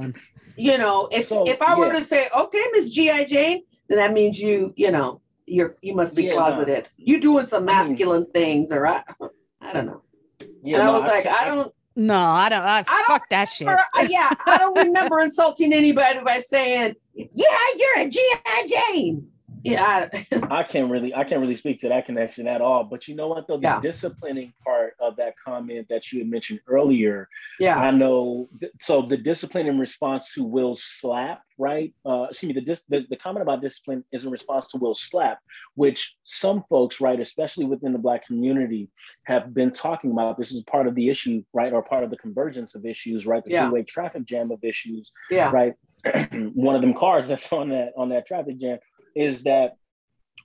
you 0.55 0.77
know, 0.77 1.07
if 1.11 1.27
So, 1.29 1.43
if 1.47 1.61
I 1.61 1.77
were 1.77 1.91
yeah. 1.91 1.99
to 1.99 2.05
say, 2.05 2.27
okay, 2.37 2.63
Miss 2.73 2.91
GI 2.91 3.25
Jane, 3.25 3.63
then 3.87 3.97
that 3.97 4.13
means 4.13 4.39
you, 4.39 4.73
you 4.77 4.91
know, 4.91 5.19
you're 5.47 5.75
you 5.81 5.95
must 5.95 6.15
be 6.15 6.23
Yeah, 6.25 6.29
no. 6.31 6.35
closeted. 6.37 6.87
You 6.97 7.19
doing 7.19 7.45
some 7.47 7.67
I 7.67 7.73
mean- 7.73 7.89
masculine 7.89 8.25
things, 8.33 8.71
or 8.71 8.85
I, 8.87 9.03
I 9.69 9.73
don't 9.73 9.85
know. 9.85 10.01
Yeah, 10.63 10.79
and 10.79 10.83
I 10.83 10.85
no, 10.87 10.99
was 10.99 11.07
like, 11.07 11.27
I 11.27 11.45
don't, 11.45 11.73
No, 11.95 12.17
I 12.17 12.49
don't. 12.49 12.63
I, 12.63 12.81
don't 12.81 13.05
fuck 13.05 13.29
that 13.29 13.49
shit. 13.49 13.67
remember, 13.67 13.83
uh, 13.95 14.07
yeah, 14.09 14.31
I 14.45 14.57
don't 14.57 14.75
remember 14.87 15.19
insulting 15.19 15.73
anybody 15.73 16.19
by 16.25 16.39
saying, 16.39 16.95
yeah, 17.13 17.55
you're 17.77 17.99
a 17.99 18.09
GI 18.09 18.67
Jane. 18.67 19.27
Yeah, 19.63 20.07
I, 20.13 20.27
I 20.59 20.63
can't 20.63 20.89
really 20.89 21.13
I 21.13 21.23
can't 21.23 21.41
really 21.41 21.55
speak 21.55 21.79
to 21.81 21.89
that 21.89 22.05
connection 22.05 22.47
at 22.47 22.61
all. 22.61 22.83
But 22.83 23.07
you 23.07 23.15
know 23.15 23.27
what 23.27 23.47
though? 23.47 23.57
The 23.57 23.63
Yeah. 23.63 23.81
disciplining 23.81 24.53
part 24.63 24.93
of 24.99 25.15
that 25.17 25.33
comment 25.43 25.87
that 25.89 26.11
you 26.11 26.19
had 26.19 26.29
mentioned 26.29 26.59
earlier, 26.67 27.27
yeah, 27.59 27.77
I 27.77 27.91
know 27.91 28.49
th- 28.59 28.71
so 28.81 29.01
the 29.01 29.17
discipline 29.17 29.67
in 29.67 29.77
response 29.79 30.33
to 30.35 30.43
Will's 30.43 30.83
slap, 30.83 31.41
right? 31.57 31.93
Uh 32.05 32.27
excuse 32.29 32.47
me, 32.47 32.53
the, 32.53 32.61
dis- 32.65 32.83
the 32.89 33.05
the 33.09 33.17
comment 33.17 33.41
about 33.43 33.61
discipline 33.61 34.03
is 34.11 34.25
in 34.25 34.31
response 34.31 34.67
to 34.69 34.77
Will's 34.77 35.01
slap, 35.01 35.39
which 35.75 36.15
some 36.23 36.63
folks, 36.69 37.01
right, 37.01 37.19
especially 37.19 37.65
within 37.65 37.91
the 37.93 37.99
black 37.99 38.25
community, 38.25 38.89
have 39.25 39.53
been 39.53 39.71
talking 39.71 40.11
about. 40.11 40.37
This 40.37 40.51
is 40.51 40.61
part 40.63 40.87
of 40.87 40.95
the 40.95 41.09
issue, 41.09 41.43
right, 41.53 41.73
or 41.73 41.81
part 41.81 42.03
of 42.03 42.09
the 42.09 42.17
convergence 42.17 42.75
of 42.75 42.85
issues, 42.85 43.25
right? 43.27 43.43
The 43.43 43.51
Yeah. 43.51 43.67
two-way 43.67 43.83
traffic 43.83 44.25
jam 44.25 44.51
of 44.51 44.63
issues, 44.63 45.11
yeah, 45.29 45.51
right? 45.51 45.73
One 46.53 46.75
of 46.75 46.81
them 46.81 46.93
cars 46.93 47.27
that's 47.27 47.51
on 47.51 47.69
that 47.69 47.91
on 47.97 48.09
that 48.09 48.25
traffic 48.25 48.57
jam 48.57 48.79
is 49.15 49.43
that 49.43 49.75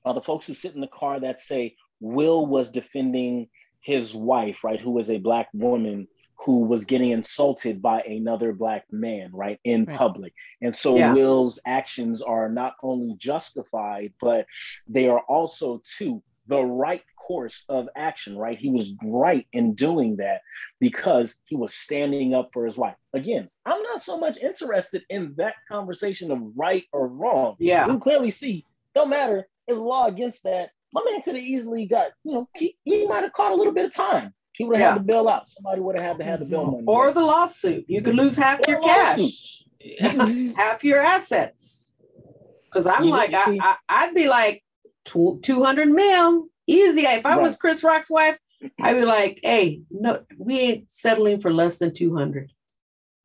uh, 0.04 0.12
the 0.12 0.22
folks 0.22 0.46
who 0.46 0.54
sit 0.54 0.74
in 0.74 0.80
the 0.80 0.86
car 0.86 1.20
that 1.20 1.38
say 1.38 1.76
Will 2.00 2.44
was 2.46 2.70
defending 2.70 3.48
his 3.80 4.14
wife, 4.14 4.64
right, 4.64 4.80
who 4.80 4.90
was 4.90 5.10
a 5.10 5.18
black 5.18 5.48
woman 5.52 6.08
who 6.44 6.64
was 6.64 6.84
getting 6.84 7.10
insulted 7.10 7.80
by 7.80 8.00
another 8.02 8.52
black 8.52 8.84
man, 8.90 9.30
right, 9.32 9.58
in 9.64 9.84
Right. 9.84 9.96
public. 9.96 10.34
And 10.60 10.74
so 10.74 10.96
Yeah. 10.96 11.14
Will's 11.14 11.58
actions 11.64 12.20
are 12.20 12.48
not 12.50 12.74
only 12.82 13.14
justified, 13.16 14.12
but 14.20 14.46
they 14.88 15.08
are 15.08 15.20
also 15.20 15.80
too 15.96 16.22
the 16.46 16.60
right 16.62 17.02
course 17.18 17.64
of 17.68 17.88
action, 17.96 18.36
right? 18.36 18.58
He 18.58 18.70
was 18.70 18.92
right 19.02 19.46
in 19.52 19.74
doing 19.74 20.16
that 20.16 20.42
because 20.80 21.36
he 21.46 21.56
was 21.56 21.72
standing 21.74 22.34
up 22.34 22.50
for 22.52 22.66
his 22.66 22.76
wife. 22.76 22.96
Again, 23.14 23.48
I'm 23.64 23.82
not 23.82 24.02
so 24.02 24.18
much 24.18 24.36
interested 24.38 25.02
in 25.08 25.34
that 25.38 25.54
conversation 25.70 26.30
of 26.30 26.38
right 26.56 26.84
or 26.92 27.08
wrong. 27.08 27.56
Yeah. 27.58 27.86
You 27.86 27.98
clearly 27.98 28.30
see, 28.30 28.66
no 28.94 29.06
matter, 29.06 29.46
there's 29.66 29.78
a 29.78 29.82
law 29.82 30.06
against 30.06 30.42
that. 30.44 30.70
My 30.92 31.02
man 31.10 31.22
could 31.22 31.34
have 31.34 31.44
easily 31.44 31.86
got, 31.86 32.10
you 32.24 32.34
know, 32.34 32.48
he, 32.54 32.76
he 32.84 33.06
might 33.06 33.22
have 33.24 33.32
caught 33.32 33.52
a 33.52 33.54
little 33.54 33.72
bit 33.72 33.86
of 33.86 33.92
time. 33.94 34.34
He 34.52 34.64
would 34.64 34.76
have 34.76 34.80
Yeah. 34.82 34.92
had 34.92 34.98
to 34.98 35.04
bail 35.04 35.28
out. 35.28 35.50
Somebody 35.50 35.80
would 35.80 35.96
have 35.96 36.04
had 36.04 36.18
to 36.18 36.24
have 36.24 36.38
the 36.40 36.44
bail 36.44 36.66
money. 36.66 36.84
or 36.86 37.10
the 37.12 37.22
lawsuit. 37.22 37.86
You 37.88 38.02
could 38.02 38.14
lose 38.14 38.36
half 38.36 38.60
Or 38.68 38.70
your 38.72 38.80
cash, 38.82 39.64
half 40.56 40.84
your 40.84 40.98
assets. 41.00 41.90
Because 42.64 42.86
I'm 42.86 43.04
You- 43.04 43.10
like, 43.10 43.32
I, 43.34 43.58
I, 43.60 43.76
I'd 43.88 44.14
be 44.14 44.28
like, 44.28 44.62
200 45.04 45.88
mil, 45.88 46.46
easy. 46.66 47.02
If 47.02 47.26
I 47.26 47.36
was 47.36 47.56
Chris 47.56 47.82
Rock's 47.84 48.10
wife, 48.10 48.38
I'd 48.80 48.94
be 48.94 49.04
like, 49.04 49.40
hey, 49.42 49.82
no, 49.90 50.22
we 50.38 50.58
ain't 50.60 50.90
settling 50.90 51.40
for 51.40 51.52
less 51.52 51.78
than 51.78 51.94
200. 51.94 52.50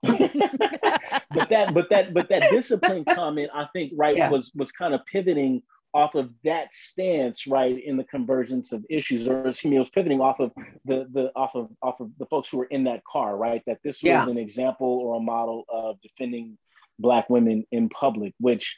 but 0.03 1.49
that 1.49 1.71
but 1.73 1.89
that 1.89 2.13
but 2.13 2.29
that 2.29 2.49
discipline 2.51 3.03
comment 3.03 3.49
i 3.53 3.65
think 3.73 3.91
right 3.97 4.15
Yeah. 4.15 4.29
was 4.29 4.49
was 4.55 4.71
kind 4.71 4.93
of 4.93 5.01
pivoting 5.11 5.61
off 5.93 6.15
of 6.15 6.29
that 6.45 6.73
stance 6.73 7.45
right 7.47 7.83
in 7.83 7.97
the 7.97 8.05
convergence 8.05 8.71
of 8.71 8.85
issues 8.89 9.27
or 9.27 9.49
excuse 9.49 9.69
me 9.69 9.75
it 9.75 9.79
was 9.79 9.89
pivoting 9.89 10.21
off 10.21 10.39
of 10.39 10.51
the 10.85 11.05
the 11.11 11.31
off 11.35 11.53
of 11.53 11.67
off 11.81 11.99
of 11.99 12.11
the 12.17 12.25
folks 12.27 12.49
who 12.49 12.59
were 12.59 12.65
in 12.65 12.85
that 12.85 13.03
car 13.03 13.35
right 13.35 13.61
that 13.67 13.79
this 13.83 13.97
was 13.97 14.03
Yeah. 14.09 14.29
an 14.29 14.37
example 14.37 14.87
or 14.87 15.17
a 15.17 15.19
model 15.19 15.65
of 15.67 15.99
defending 16.01 16.57
black 16.97 17.29
women 17.29 17.65
in 17.73 17.89
public 17.89 18.33
which 18.39 18.77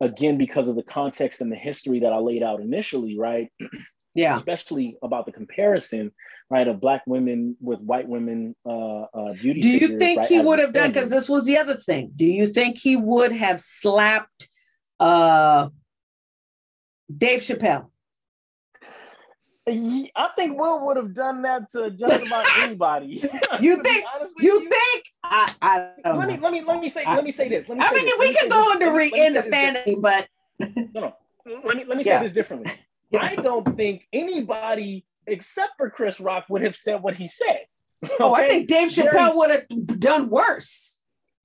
again 0.00 0.38
because 0.38 0.68
of 0.68 0.76
the 0.76 0.82
context 0.82 1.40
and 1.40 1.50
the 1.50 1.56
history 1.56 2.00
that 2.00 2.12
i 2.12 2.18
laid 2.18 2.42
out 2.42 2.60
initially 2.60 3.18
right 3.18 3.50
Yeah. 4.14 4.36
especially 4.36 4.96
about 5.02 5.26
the 5.26 5.32
comparison 5.32 6.10
right 6.50 6.66
of 6.66 6.80
black 6.80 7.02
women 7.06 7.56
with 7.60 7.78
white 7.80 8.08
women 8.08 8.56
uh, 8.66 9.02
uh 9.02 9.32
beauty 9.34 9.60
Do 9.60 9.68
you 9.68 9.80
figures, 9.80 9.98
think 9.98 10.18
right, 10.18 10.28
he 10.28 10.40
would 10.40 10.58
have 10.58 10.72
done? 10.72 10.90
Because 10.90 11.10
this 11.10 11.28
was 11.28 11.44
the 11.44 11.58
other 11.58 11.76
thing. 11.76 12.12
Do 12.16 12.24
you 12.24 12.48
think 12.48 12.78
he 12.78 12.96
would 12.96 13.32
have 13.32 13.60
slapped 13.60 14.48
uh, 14.98 15.68
Dave 17.16 17.42
Chappelle? 17.42 17.90
I 19.68 20.28
think 20.36 20.58
Will 20.58 20.86
would 20.86 20.96
have 20.96 21.14
done 21.14 21.42
that 21.42 21.70
to 21.72 21.90
just 21.90 22.26
about 22.26 22.46
anybody. 22.58 23.22
You 23.60 23.82
think- 23.82 24.04
with 24.20 24.32
You 24.38 24.60
think? 24.68 25.04
I, 25.22 25.54
I 25.60 25.90
Let 26.14 26.28
me 26.28 26.38
let 26.38 26.52
me 26.52 26.62
let 26.62 26.80
me 26.80 26.88
say 26.88 27.04
I- 27.04 27.14
let 27.16 27.24
me 27.24 27.30
say 27.30 27.48
this. 27.48 27.68
Let 27.68 27.78
me 27.78 27.84
I 27.84 27.92
mean, 27.92 28.06
this. 28.06 28.18
we 28.18 28.34
can 28.34 28.48
go 28.48 28.72
into 28.72 28.90
re- 28.92 29.10
let 29.10 29.12
me 29.12 29.18
say 29.18 29.26
into 29.26 29.42
fantasy, 29.42 29.94
but 29.96 30.28
No, 30.58 30.72
no. 30.94 31.14
Let 31.64 31.76
me 31.76 31.84
let 31.86 31.96
me 31.96 32.02
say 32.02 32.18
this 32.22 32.32
differently. 32.32 32.72
Yeah. 33.10 33.20
I 33.22 33.36
don't 33.36 33.76
think 33.76 34.06
anybody 34.12 35.04
except 35.26 35.72
for 35.76 35.90
Chris 35.90 36.20
Rock 36.20 36.46
would 36.48 36.62
have 36.62 36.76
said 36.76 37.02
what 37.02 37.14
he 37.14 37.26
said. 37.26 37.60
oh, 38.20 38.34
I 38.34 38.48
think 38.48 38.68
Dave 38.68 38.90
Chappelle 38.90 39.34
would 39.36 39.50
have 39.50 40.00
done 40.00 40.30
worse. 40.30 40.97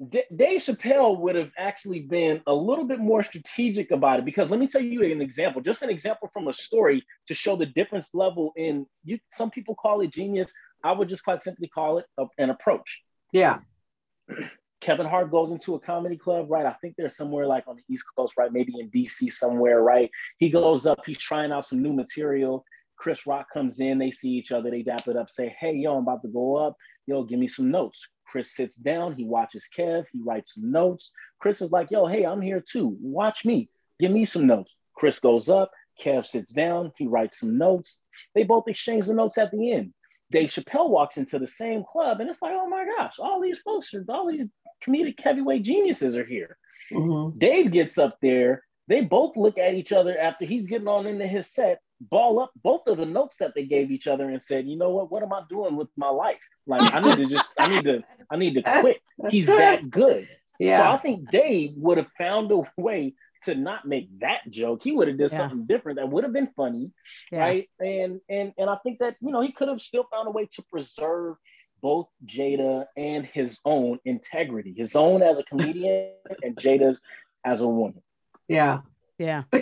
D- 0.09 0.23
Dave 0.35 0.61
Chappelle 0.61 1.19
would 1.19 1.35
have 1.35 1.51
actually 1.57 2.01
been 2.01 2.41
a 2.47 2.53
little 2.53 2.85
bit 2.85 2.99
more 2.99 3.23
strategic 3.23 3.91
about 3.91 4.19
it 4.19 4.25
because 4.25 4.49
let 4.49 4.59
me 4.59 4.67
tell 4.67 4.81
you 4.81 5.03
an 5.03 5.21
example, 5.21 5.61
just 5.61 5.81
an 5.81 5.89
example 5.89 6.29
from 6.33 6.47
a 6.47 6.53
story 6.53 7.03
to 7.27 7.33
show 7.33 7.55
the 7.55 7.65
difference 7.65 8.13
level 8.13 8.53
in 8.55 8.85
you. 9.03 9.19
Some 9.31 9.51
people 9.51 9.75
call 9.75 10.01
it 10.01 10.11
genius. 10.11 10.51
I 10.83 10.91
would 10.91 11.09
just 11.09 11.23
quite 11.23 11.43
simply 11.43 11.67
call 11.67 11.99
it 11.99 12.05
a- 12.17 12.27
an 12.37 12.49
approach. 12.49 13.01
Yeah. 13.31 13.59
Kevin 14.81 15.05
Hart 15.05 15.31
goes 15.31 15.49
into 15.49 15.75
a 15.75 15.79
comedy 15.79 16.17
club, 16.17 16.51
right? 16.51 16.65
I 16.65 16.73
think 16.81 16.95
they're 16.97 17.09
somewhere 17.09 17.47
like 17.47 17.65
on 17.67 17.77
the 17.77 17.93
East 17.93 18.03
Coast, 18.17 18.33
right? 18.37 18.51
Maybe 18.51 18.73
in 18.79 18.89
DC 18.89 19.31
somewhere, 19.31 19.81
right? 19.81 20.11
He 20.39 20.49
goes 20.49 20.85
up, 20.85 20.99
he's 21.05 21.19
trying 21.19 21.53
out 21.53 21.65
some 21.65 21.81
new 21.81 21.93
material. 21.93 22.65
Chris 22.97 23.25
Rock 23.25 23.47
comes 23.53 23.79
in, 23.79 23.97
they 23.97 24.11
see 24.11 24.29
each 24.29 24.51
other, 24.51 24.69
they 24.69 24.81
dap 24.81 25.07
it 25.07 25.15
up, 25.15 25.29
say, 25.29 25.55
Hey, 25.57 25.73
yo, 25.73 25.95
I'm 25.95 26.03
about 26.03 26.21
to 26.23 26.27
go 26.27 26.57
up. 26.57 26.75
Yo, 27.07 27.23
give 27.23 27.39
me 27.39 27.47
some 27.47 27.71
notes. 27.71 28.07
Chris 28.33 28.55
sits 28.55 28.77
down, 28.77 29.13
he 29.15 29.25
watches 29.25 29.69
Kev, 29.77 30.05
he 30.11 30.19
writes 30.19 30.55
some 30.55 30.71
notes. 30.71 31.11
Chris 31.39 31.61
is 31.61 31.69
like, 31.69 31.91
Yo, 31.91 32.07
hey, 32.07 32.25
I'm 32.25 32.41
here 32.41 32.63
too. 32.67 32.97
Watch 32.99 33.45
me, 33.45 33.69
give 33.99 34.09
me 34.09 34.25
some 34.25 34.47
notes. 34.47 34.73
Chris 34.95 35.19
goes 35.19 35.49
up, 35.49 35.69
Kev 36.03 36.25
sits 36.25 36.51
down, 36.51 36.91
he 36.97 37.05
writes 37.05 37.39
some 37.39 37.59
notes. 37.59 37.99
They 38.33 38.41
both 38.41 38.67
exchange 38.67 39.05
the 39.05 39.13
notes 39.13 39.37
at 39.37 39.51
the 39.51 39.73
end. 39.73 39.93
Dave 40.31 40.49
Chappelle 40.49 40.89
walks 40.89 41.17
into 41.17 41.37
the 41.37 41.47
same 41.47 41.83
club, 41.83 42.21
and 42.21 42.27
it's 42.27 42.41
like, 42.41 42.53
oh 42.55 42.67
my 42.67 42.83
gosh, 42.97 43.17
all 43.19 43.39
these 43.39 43.59
folks 43.59 43.93
are, 43.93 44.03
all 44.09 44.31
these 44.31 44.47
comedic 44.83 45.19
heavyweight 45.19 45.61
geniuses 45.61 46.17
are 46.17 46.25
here. 46.25 46.57
Mhm. 46.91 47.37
Dave 47.37 47.71
gets 47.71 47.99
up 47.99 48.17
there. 48.19 48.63
They 48.87 49.01
both 49.01 49.37
look 49.37 49.59
at 49.59 49.75
each 49.75 49.91
other 49.91 50.17
after 50.17 50.45
he's 50.45 50.65
getting 50.65 50.87
on 50.87 51.05
into 51.05 51.27
his 51.27 51.53
set, 51.53 51.81
ball 52.09 52.39
up 52.39 52.51
both 52.61 52.87
of 52.87 52.97
the 52.97 53.05
notes 53.05 53.37
that 53.37 53.53
they 53.55 53.65
gave 53.65 53.91
each 53.91 54.07
other 54.07 54.29
and 54.29 54.41
said, 54.41 54.67
you 54.67 54.77
know 54.77 54.89
what, 54.91 55.11
what 55.11 55.23
am 55.23 55.33
I 55.33 55.41
doing 55.49 55.75
with 55.75 55.89
my 55.95 56.09
life? 56.09 56.37
Like 56.65 56.93
I 56.93 56.99
need 56.99 57.17
to 57.17 57.25
just, 57.25 57.53
I 57.59 57.67
need 57.67 57.83
to, 57.85 58.03
I 58.29 58.37
need 58.37 58.53
to 58.55 58.61
quit. 58.81 59.01
He's 59.29 59.47
that 59.47 59.89
good. 59.89 60.27
Yeah. 60.59 60.77
So 60.77 60.83
I 60.91 60.97
think 60.97 61.29
Dave 61.29 61.73
would 61.77 61.97
have 61.97 62.07
found 62.17 62.51
a 62.51 62.61
way 62.77 63.15
to 63.43 63.55
not 63.55 63.85
make 63.85 64.07
that 64.19 64.39
joke. 64.49 64.81
He 64.83 64.91
would 64.93 65.07
have 65.09 65.17
did 65.17 65.31
Yeah. 65.31 65.37
something 65.39 65.65
different 65.65 65.97
that 65.99 66.09
would 66.09 66.23
have 66.23 66.31
been 66.33 66.49
funny 66.55 66.91
Yeah. 67.31 67.39
right? 67.39 67.69
And 67.79 68.21
and 68.29 68.53
and 68.57 68.69
I 68.69 68.77
think 68.83 68.99
that 68.99 69.15
you 69.19 69.31
know 69.31 69.41
he 69.41 69.51
could 69.51 69.67
have 69.67 69.81
still 69.81 70.05
found 70.11 70.27
a 70.27 70.31
way 70.31 70.47
to 70.53 70.63
preserve 70.71 71.35
both 71.81 72.07
Jada 72.25 72.85
and 72.95 73.25
his 73.25 73.59
own 73.65 73.99
integrity, 74.05 74.73
his 74.77 74.95
own 74.95 75.21
as 75.21 75.39
a 75.39 75.43
comedian 75.43 76.11
and 76.41 76.55
Jada's 76.55 77.01
as 77.43 77.59
a 77.59 77.67
woman. 77.67 78.01
Yeah. 78.47 78.81
Yeah. 79.17 79.43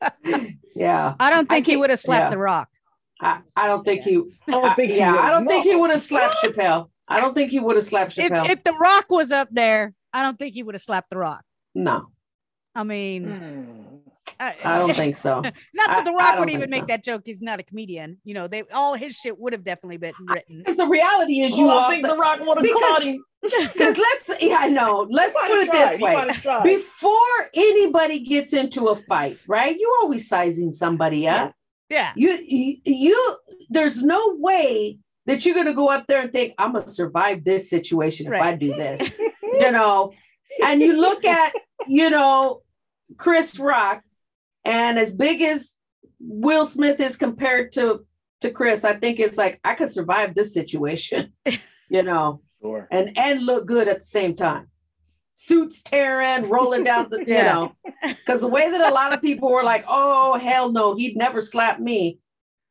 Yeah. 0.76 1.14
I 1.18 1.30
don't 1.30 1.50
I 1.50 1.54
think 1.56 1.66
he 1.66 1.76
would 1.76 1.88
have 1.90 1.98
slapped 1.98 2.24
yeah. 2.26 2.30
the 2.30 2.38
rock. 2.38 2.68
I, 3.20 3.40
I 3.56 3.66
don't 3.66 3.82
think 3.84 4.02
he, 4.02 4.16
I 4.46 4.50
don't 4.50 4.76
think 4.76 4.90
he 4.92 4.98
yeah, 4.98 5.12
would- 5.12 5.20
I 5.20 5.30
don't 5.30 5.46
think 5.48 5.64
he 5.64 5.74
would 5.74 5.90
have 5.90 6.02
slapped 6.02 6.36
Chappelle. 6.44 6.90
I 7.08 7.18
don't 7.20 7.34
think 7.34 7.50
he 7.50 7.58
would 7.60 7.76
have 7.76 7.84
slapped 7.86 8.18
If, 8.18 8.30
Chappelle. 8.30 8.50
if 8.50 8.62
the 8.62 8.74
rock 8.74 9.06
was 9.10 9.30
up 9.30 9.48
there, 9.50 9.94
I 10.12 10.22
don't 10.22 10.38
think 10.38 10.54
he 10.54 10.62
would 10.62 10.74
have 10.74 10.82
slapped 10.82 11.08
the 11.10 11.16
rock. 11.16 11.42
no. 11.74 12.08
I 12.74 12.82
mean, 12.82 13.24
Hmm. 13.24 13.85
I 14.40 14.78
don't 14.78 14.94
think 14.94 15.16
so. 15.16 15.40
Not 15.74 15.90
I- 15.90 15.94
that 15.94 16.04
The 16.04 16.12
Rock 16.12 16.38
would 16.38 16.50
even 16.50 16.70
make 16.70 16.82
so. 16.82 16.86
that 16.88 17.04
joke. 17.04 17.22
He's 17.24 17.42
not 17.42 17.60
a 17.60 17.62
comedian. 17.62 18.18
You 18.24 18.34
know, 18.34 18.48
they 18.48 18.62
all 18.72 18.94
his 18.94 19.14
shit 19.16 19.38
would 19.38 19.52
have 19.52 19.64
definitely 19.64 19.96
been 19.98 20.14
written. 20.28 20.58
Because 20.58 20.76
the 20.76 20.86
reality 20.86 21.40
is, 21.40 21.56
you 21.56 21.66
Oh, 21.66 21.70
I 21.70 21.72
also 21.84 21.90
think 21.96 22.06
The 22.08 22.16
Rock 22.16 22.40
would 22.40 22.58
have 22.58 22.62
because- 22.62 22.80
caught 22.82 23.02
him. 23.02 23.24
because 23.42 23.98
let's 23.98 24.42
yeah, 24.42 24.56
I 24.60 24.68
know. 24.68 25.06
Let's 25.08 25.32
put 25.34 25.50
it 25.60 25.70
tried. 25.70 25.92
this 25.92 26.00
way. 26.00 26.14
might 26.14 26.30
have 26.32 26.42
tried. 26.42 26.62
Before 26.64 27.50
anybody 27.54 28.20
gets 28.20 28.52
into 28.52 28.88
a 28.88 28.96
fight, 28.96 29.36
right? 29.46 29.76
You 29.78 29.94
always 30.02 30.28
sizing 30.28 30.72
somebody 30.72 31.28
up. 31.28 31.52
Yeah. 31.88 32.12
You, 32.16 32.30
you 32.44 32.76
you 32.84 33.36
there's 33.70 34.02
no 34.02 34.36
way 34.38 34.98
that 35.26 35.44
you're 35.46 35.54
gonna 35.54 35.74
go 35.74 35.88
up 35.90 36.06
there 36.08 36.20
and 36.22 36.32
think, 36.32 36.54
I'm 36.58 36.72
gonna 36.72 36.88
survive 36.88 37.44
this 37.44 37.70
situation 37.70 38.32
if 38.32 38.40
I 38.40 38.54
do 38.54 38.74
this. 38.74 39.18
you 39.42 39.70
know, 39.70 40.12
and 40.64 40.80
you 40.80 41.00
look 41.00 41.24
at, 41.24 41.52
you 41.86 42.10
know, 42.10 42.62
Chris 43.16 43.58
Rock, 43.58 44.02
and 44.66 44.98
as 44.98 45.14
big 45.14 45.40
as 45.42 45.72
Will 46.20 46.66
Smith 46.66 47.00
is 47.00 47.16
compared 47.16 47.72
to 47.72 48.04
to 48.42 48.50
Chris, 48.50 48.84
I 48.84 48.94
think 48.94 49.18
it's 49.18 49.38
like 49.38 49.60
I 49.64 49.74
could 49.74 49.90
survive 49.90 50.34
this 50.34 50.52
situation, 50.52 51.32
you 51.88 52.02
know, 52.02 52.42
Sure. 52.60 52.86
and 52.90 53.16
and 53.16 53.42
look 53.42 53.66
good 53.66 53.88
at 53.88 53.98
the 53.98 54.06
same 54.06 54.36
time. 54.36 54.68
Suits 55.34 55.82
tearing, 55.82 56.48
rolling 56.48 56.84
down 56.84 57.08
the, 57.10 57.18
you 57.20 57.26
know, 57.50 57.72
because 58.02 58.40
the 58.40 58.48
way 58.48 58.70
that 58.70 58.80
a 58.80 58.94
lot 58.94 59.12
of 59.12 59.20
people 59.22 59.50
were 59.50 59.62
like, 59.62 59.84
oh 59.88 60.38
hell 60.38 60.72
no, 60.72 60.96
he'd 60.96 61.16
never 61.16 61.40
slap 61.40 61.78
me. 61.78 62.18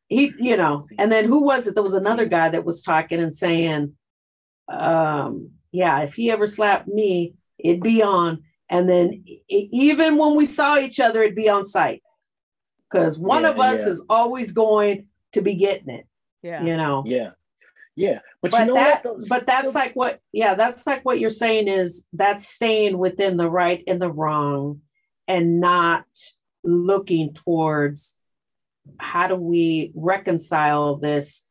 He, 0.07 0.33
you 0.39 0.55
know, 0.57 0.83
and 0.99 1.11
then 1.11 1.25
who 1.25 1.41
was 1.43 1.65
it? 1.67 1.73
There 1.73 1.83
was 1.83 1.93
another 1.93 2.25
guy 2.25 2.49
that 2.49 2.65
was 2.65 2.83
talking 2.83 3.19
and 3.19 3.33
saying, 3.33 3.95
um, 4.67 5.51
yeah, 5.71 6.01
if 6.01 6.13
he 6.13 6.29
ever 6.31 6.47
slapped 6.47 6.87
me, 6.87 7.33
it'd 7.57 7.81
be 7.83 8.01
on. 8.03 8.43
And 8.69 8.89
then 8.89 9.23
even 9.49 10.17
when 10.17 10.35
we 10.35 10.45
saw 10.45 10.77
each 10.77 10.99
other, 10.99 11.21
it'd 11.23 11.35
be 11.35 11.49
on 11.49 11.63
site. 11.63 12.01
Because 12.89 13.19
one 13.19 13.43
Yeah, 13.43 13.49
of 13.49 13.59
us 13.59 13.79
yeah. 13.81 13.89
is 13.89 14.03
always 14.09 14.51
going 14.51 15.07
to 15.33 15.41
be 15.41 15.55
getting 15.55 15.89
it, 15.89 16.07
Yeah. 16.41 16.63
you 16.63 16.75
know. 16.77 17.03
Yeah. 17.05 17.31
Yeah. 17.95 18.19
But, 18.41 18.51
But 18.51 18.59
you 18.61 18.65
know 18.67 18.73
that 18.75 19.05
what? 19.05 19.17
though? 19.19 19.25
but 19.29 19.47
that's 19.47 19.71
So- 19.73 19.79
like 19.79 19.93
what 19.95 20.19
yeah, 20.31 20.53
that's 20.55 20.85
like 20.85 21.03
what 21.05 21.19
you're 21.19 21.29
saying 21.29 21.67
is 21.67 22.05
that's 22.13 22.47
staying 22.47 22.97
within 22.97 23.37
the 23.37 23.49
right 23.49 23.83
and 23.87 24.01
the 24.01 24.11
wrong 24.11 24.81
and 25.27 25.59
not 25.59 26.05
looking 26.63 27.33
towards 27.33 28.15
how 28.99 29.27
do 29.27 29.35
we 29.35 29.91
reconcile 29.95 30.97
this 30.97 31.43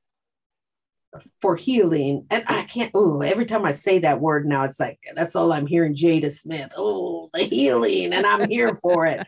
for 1.41 1.57
healing. 1.57 2.27
And 2.31 2.45
i 2.47 2.62
mm. 2.62 2.69
can't 2.69 2.91
oh 2.95 3.20
every 3.20 3.47
time 3.47 3.65
i 3.65 3.73
say 3.73 4.01
that 4.01 4.20
word 4.20 4.47
now 4.47 4.65
it's 4.65 4.81
like 4.81 4.99
that's 5.15 5.36
all 5.36 5.53
i'm 5.53 5.66
hearing 5.66 5.95
jada 5.95 6.31
smith 6.31 6.73
oh 6.77 7.31
the 7.32 7.45
healing 7.45 8.12
and 8.12 8.27
i'm 8.27 8.49
here 8.49 8.74
for 8.77 9.07
it. 9.07 9.27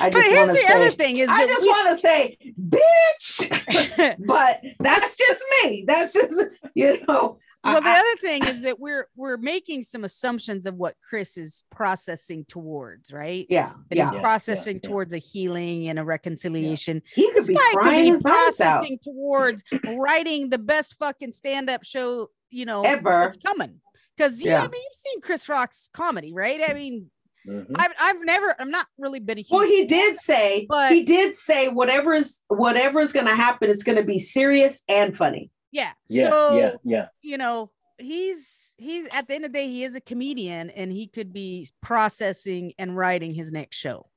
I 0.00 0.10
But 0.10 0.22
here's 0.24 0.50
the 0.50 0.58
to 0.68 0.74
other 0.74 0.90
thing 0.90 1.16
is 1.16 1.30
i 1.30 1.46
just 1.46 1.62
we- 1.62 1.68
want 1.68 1.88
to 1.90 1.98
say 1.98 2.38
bitch! 2.60 4.16
But 4.26 4.62
that's 4.78 5.16
just 5.16 5.44
me. 5.64 5.84
That's 5.86 6.12
just 6.12 6.32
you 6.74 7.04
know 7.06 7.38
well, 7.64 7.80
the 7.80 7.88
other 7.88 8.16
thing 8.20 8.44
is 8.46 8.62
that 8.62 8.78
we're 8.80 9.08
we're 9.16 9.36
making 9.36 9.82
some 9.82 10.04
assumptions 10.04 10.64
of 10.66 10.74
what 10.76 10.94
Chris 11.06 11.36
is 11.36 11.64
processing 11.70 12.44
towards, 12.48 13.12
right? 13.12 13.46
yeah 13.50 13.72
That 13.90 13.96
yeah 13.96 14.10
he's 14.10 14.20
processing 14.20 14.80
yeah. 14.82 14.88
towards 14.88 15.12
a 15.12 15.18
healing 15.18 15.88
and 15.88 15.98
a 15.98 16.04
reconciliation. 16.04 17.02
he 17.14 17.26
could 17.28 17.36
This 17.36 17.48
be 17.48 17.54
guy 17.54 17.72
could 17.82 17.90
be 17.90 18.06
his 18.06 18.24
eyes 18.24 18.60
out 18.60 18.78
processing 18.80 18.98
towards 19.02 19.62
writing 19.84 20.50
the 20.50 20.58
best 20.58 20.96
fucking 20.98 21.32
stand-up 21.32 21.84
show, 21.84 22.30
you 22.50 22.64
know, 22.64 22.82
Ever. 22.82 23.24
it's 23.24 23.36
coming. 23.38 23.80
Because 24.16 24.42
yeah, 24.42 24.52
Yeah. 24.52 24.58
I 24.64 24.68
mean, 24.68 24.80
you've 24.82 24.94
seen 24.94 25.20
Chris 25.20 25.48
Rock's 25.48 25.88
comedy, 25.92 26.32
right? 26.32 26.60
I 26.68 26.74
mean, 26.74 27.10
Mhm. 27.46 27.66
I've 27.76 27.92
I've 27.98 28.20
never, 28.24 28.54
I'm 28.58 28.70
not 28.70 28.86
really 28.98 29.20
been 29.20 29.38
a 29.38 29.40
huge 29.40 29.50
well 29.52 29.66
he 29.66 29.84
did 29.86 30.18
say 30.18 30.66
But- 30.68 30.92
he 30.92 31.02
did 31.02 31.34
say 31.34 31.68
whatever 31.68 32.12
is 32.12 32.40
whatever 32.48 33.00
is 33.00 33.12
going 33.12 33.26
to 33.26 33.34
happen 33.34 33.70
it's 33.70 33.82
going 33.84 33.96
to 33.96 34.04
be 34.04 34.18
serious 34.18 34.82
and 34.88 35.16
funny 35.16 35.50
yeah. 35.72 35.92
Yeah. 36.08 36.30
so 36.30 36.56
yeah. 36.58 36.72
Yeah. 36.84 37.08
you 37.22 37.38
know 37.38 37.70
he's 37.98 38.74
he's 38.78 39.08
at 39.12 39.26
the 39.28 39.34
end 39.34 39.44
of 39.44 39.52
the 39.52 39.58
day 39.58 39.66
he 39.66 39.84
is 39.84 39.94
a 39.96 40.00
comedian 40.00 40.70
and 40.70 40.92
he 40.92 41.06
could 41.08 41.32
be 41.32 41.68
processing 41.82 42.72
and 42.78 42.96
writing 42.96 43.34
his 43.34 43.50
next 43.52 43.76
show 43.76 44.08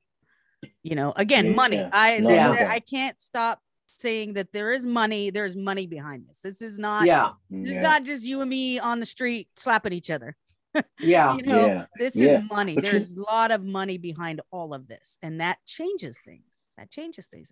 you 0.84 0.95
know 0.95 1.11
again 1.15 1.48
Yeah, 1.48 1.53
money 1.53 1.76
yeah. 1.78 1.90
i 1.91 2.19
No, 2.19 2.30
there- 2.30 2.53
no 2.53 2.65
i 2.68 2.80
can't 2.80 3.19
stop 3.19 3.60
saying 3.88 4.34
that 4.34 4.52
there 4.53 4.72
is 4.72 4.86
money 4.86 5.30
there's 5.32 5.56
money 5.57 5.88
behind 5.88 6.26
this 6.28 6.40
this 6.44 6.61
is 6.61 6.78
not 6.80 7.06
yeah 7.06 7.32
this 7.49 7.72
is 7.72 7.76
Yeah. 7.78 7.82
not 7.82 8.03
just 8.03 8.23
you 8.23 8.41
and 8.41 8.49
me 8.49 8.80
on 8.80 8.99
the 8.99 9.06
street 9.06 9.48
slapping 9.56 9.94
each 9.94 10.10
other 10.10 10.36
yeah 10.99 11.36
you 11.36 11.44
know 11.44 11.65
Yeah. 11.65 11.86
this 11.98 12.15
yeah. 12.15 12.38
is 12.40 12.44
money 12.52 12.76
But 12.76 12.86
you- 12.86 12.91
there's 12.91 13.15
a 13.15 13.22
lot 13.22 13.52
of 13.52 13.64
money 13.64 13.98
behind 13.98 14.41
all 14.52 14.73
of 14.73 14.88
this 14.88 15.18
and 15.23 15.41
that 15.41 15.57
changes 15.65 16.19
things 16.23 16.68
that 16.78 16.90
changes 16.91 17.26
things 17.28 17.52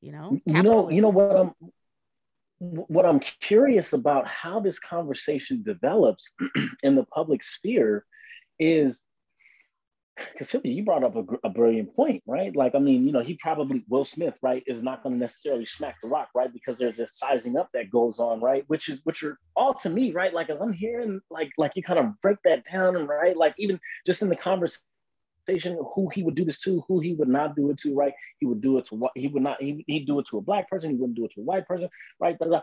you 0.00 0.12
know 0.12 0.38
you 0.44 0.62
know 0.62 0.90
you 0.90 1.00
know 1.02 1.08
what 1.08 1.34
i'm 1.36 1.50
what 2.58 3.04
i'm 3.04 3.20
curious 3.20 3.92
about 3.92 4.26
how 4.26 4.60
this 4.60 4.78
conversation 4.78 5.62
develops 5.62 6.32
in 6.82 6.94
the 6.94 7.04
public 7.04 7.42
sphere 7.42 8.04
is 8.58 9.02
because 10.32 10.48
Sylvia, 10.48 10.72
you 10.72 10.84
brought 10.84 11.02
up 11.02 11.16
a, 11.16 11.24
a 11.44 11.50
brilliant 11.50 11.94
point, 11.94 12.22
right? 12.26 12.54
Like, 12.54 12.74
I 12.74 12.78
mean, 12.78 13.06
you 13.06 13.12
know, 13.12 13.22
he 13.22 13.34
probably 13.34 13.84
Will 13.88 14.04
Smith, 14.04 14.34
right, 14.42 14.62
is 14.66 14.82
not 14.82 15.02
going 15.02 15.14
to 15.14 15.18
necessarily 15.18 15.64
smack 15.64 15.96
the 16.00 16.08
rock, 16.08 16.28
right, 16.34 16.52
because 16.52 16.78
there's 16.78 16.96
this 16.96 17.18
sizing 17.18 17.56
up 17.56 17.68
that 17.74 17.90
goes 17.90 18.18
on, 18.18 18.40
right, 18.40 18.64
which 18.68 18.88
is 18.88 19.00
which 19.04 19.24
are 19.24 19.38
all 19.56 19.74
to 19.74 19.90
me, 19.90 20.12
right, 20.12 20.32
like 20.32 20.50
as 20.50 20.60
I'm 20.60 20.72
hearing, 20.72 21.20
like, 21.30 21.50
like 21.58 21.72
you 21.74 21.82
kind 21.82 21.98
of 21.98 22.20
break 22.20 22.38
that 22.44 22.62
down, 22.70 23.06
right, 23.06 23.36
like 23.36 23.54
even 23.58 23.80
just 24.06 24.22
in 24.22 24.28
the 24.28 24.36
conversation, 24.36 24.84
who 25.46 26.08
he 26.08 26.22
would 26.22 26.34
do 26.34 26.44
this 26.44 26.58
to, 26.58 26.82
who 26.88 27.00
he 27.00 27.14
would 27.14 27.28
not 27.28 27.56
do 27.56 27.70
it 27.70 27.78
to, 27.78 27.94
right, 27.94 28.14
he 28.38 28.46
would 28.46 28.60
do 28.60 28.78
it 28.78 28.86
to 28.86 28.94
what 28.94 29.12
he 29.14 29.28
would 29.28 29.42
not, 29.42 29.60
he, 29.60 29.84
he'd 29.86 30.06
do 30.06 30.18
it 30.18 30.26
to 30.30 30.38
a 30.38 30.40
black 30.40 30.68
person, 30.68 30.90
he 30.90 30.96
wouldn't 30.96 31.16
do 31.16 31.24
it 31.24 31.32
to 31.32 31.40
a 31.40 31.44
white 31.44 31.66
person, 31.66 31.88
right? 32.20 32.38
da, 32.38 32.46
da, 32.46 32.50
da. 32.52 32.60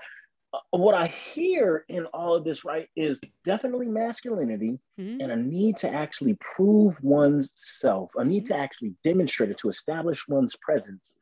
Uh, 0.53 0.59
what 0.71 0.93
I 0.93 1.07
hear 1.07 1.85
in 1.87 2.05
all 2.07 2.35
of 2.35 2.43
this, 2.43 2.65
right, 2.65 2.89
is 2.97 3.21
definitely 3.45 3.87
masculinity 3.87 4.79
Mhm. 4.99 5.21
and 5.21 5.31
a 5.31 5.35
need 5.37 5.77
to 5.77 5.89
actually 5.89 6.37
prove 6.41 7.01
one's 7.01 7.51
self, 7.55 8.11
a 8.15 8.25
need 8.25 8.45
to 8.47 8.55
actually 8.57 8.93
demonstrate 9.03 9.49
it, 9.49 9.57
to 9.59 9.69
establish 9.69 10.27
one's 10.27 10.57
presence 10.57 11.13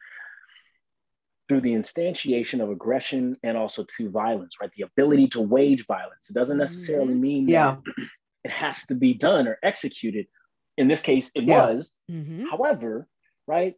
through 1.47 1.61
the 1.61 1.73
instantiation 1.73 2.61
of 2.61 2.69
aggression 2.69 3.35
and 3.43 3.57
also 3.57 3.83
to 3.97 4.09
violence, 4.09 4.55
right? 4.61 4.71
The 4.73 4.83
ability 4.83 5.27
to 5.29 5.41
wage 5.41 5.85
violence. 5.87 6.29
It 6.29 6.33
doesn't 6.33 6.57
necessarily 6.57 7.13
mean 7.13 7.45
that 7.47 7.51
Yeah. 7.51 7.77
it 8.43 8.51
has 8.51 8.85
to 8.87 8.95
be 8.95 9.13
done 9.13 9.47
or 9.47 9.59
executed. 9.63 10.27
In 10.79 10.87
this 10.87 11.01
case, 11.01 11.29
it 11.35 11.43
Yeah. 11.43 11.65
was. 11.65 11.93
Mhm. 12.09 12.49
However, 12.49 13.07
right, 13.47 13.75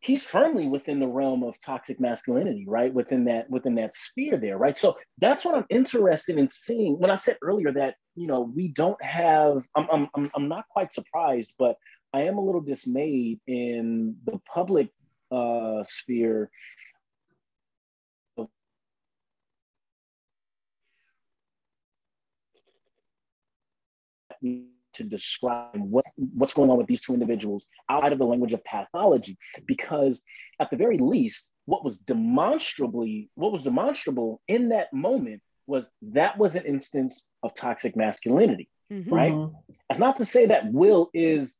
he's 0.00 0.26
firmly 0.26 0.66
within 0.66 0.98
the 0.98 1.06
realm 1.06 1.42
of 1.44 1.58
toxic 1.60 2.00
masculinity, 2.00 2.64
right? 2.66 2.92
Within 2.92 3.24
that 3.24 3.48
within 3.50 3.74
that 3.76 3.94
sphere 3.94 4.38
there, 4.38 4.56
right? 4.58 4.76
So 4.76 4.96
that's 5.18 5.44
what 5.44 5.54
I'm 5.54 5.66
interested 5.68 6.38
in 6.38 6.48
seeing. 6.48 6.98
When 6.98 7.10
I 7.10 7.16
said 7.16 7.36
earlier 7.42 7.70
that 7.72 7.96
you 8.14 8.26
know 8.26 8.40
we 8.40 8.68
don't 8.68 9.00
have, 9.04 9.62
I'm 9.76 9.86
I'm 9.90 10.08
I'm, 10.14 10.30
I'm 10.34 10.48
not 10.48 10.66
quite 10.70 10.94
surprised, 10.94 11.52
but 11.58 11.76
I 12.14 12.22
am 12.22 12.38
a 12.38 12.44
little 12.44 12.62
dismayed 12.62 13.40
in 13.46 14.16
the 14.24 14.38
public 14.52 14.88
uh, 15.30 15.84
sphere. 15.84 16.50
To 24.94 25.04
describe 25.04 25.76
what, 25.76 26.04
what's 26.16 26.54
going 26.54 26.70
on 26.70 26.76
with 26.78 26.86
these 26.86 27.00
two 27.00 27.14
individuals 27.14 27.66
out 27.88 28.12
of 28.12 28.18
the 28.18 28.24
language 28.26 28.52
of 28.52 28.62
pathology 28.64 29.36
because 29.66 30.22
at 30.60 30.70
the 30.70 30.76
very 30.76 30.98
least 30.98 31.50
what 31.66 31.84
was 31.84 31.96
demonstrably 31.98 33.30
what 33.34 33.52
was 33.52 33.64
demonstrable 33.64 34.40
in 34.48 34.68
that 34.70 34.92
moment 34.92 35.40
was 35.66 35.90
that 36.02 36.36
was 36.38 36.56
an 36.56 36.64
instance 36.66 37.24
of 37.42 37.54
toxic 37.54 37.96
masculinity 37.96 38.68
Mhm. 38.90 39.10
right 39.10 39.50
That's 39.88 40.00
not 40.00 40.16
to 40.16 40.24
say 40.24 40.46
that 40.46 40.70
will 40.72 41.08
is 41.14 41.56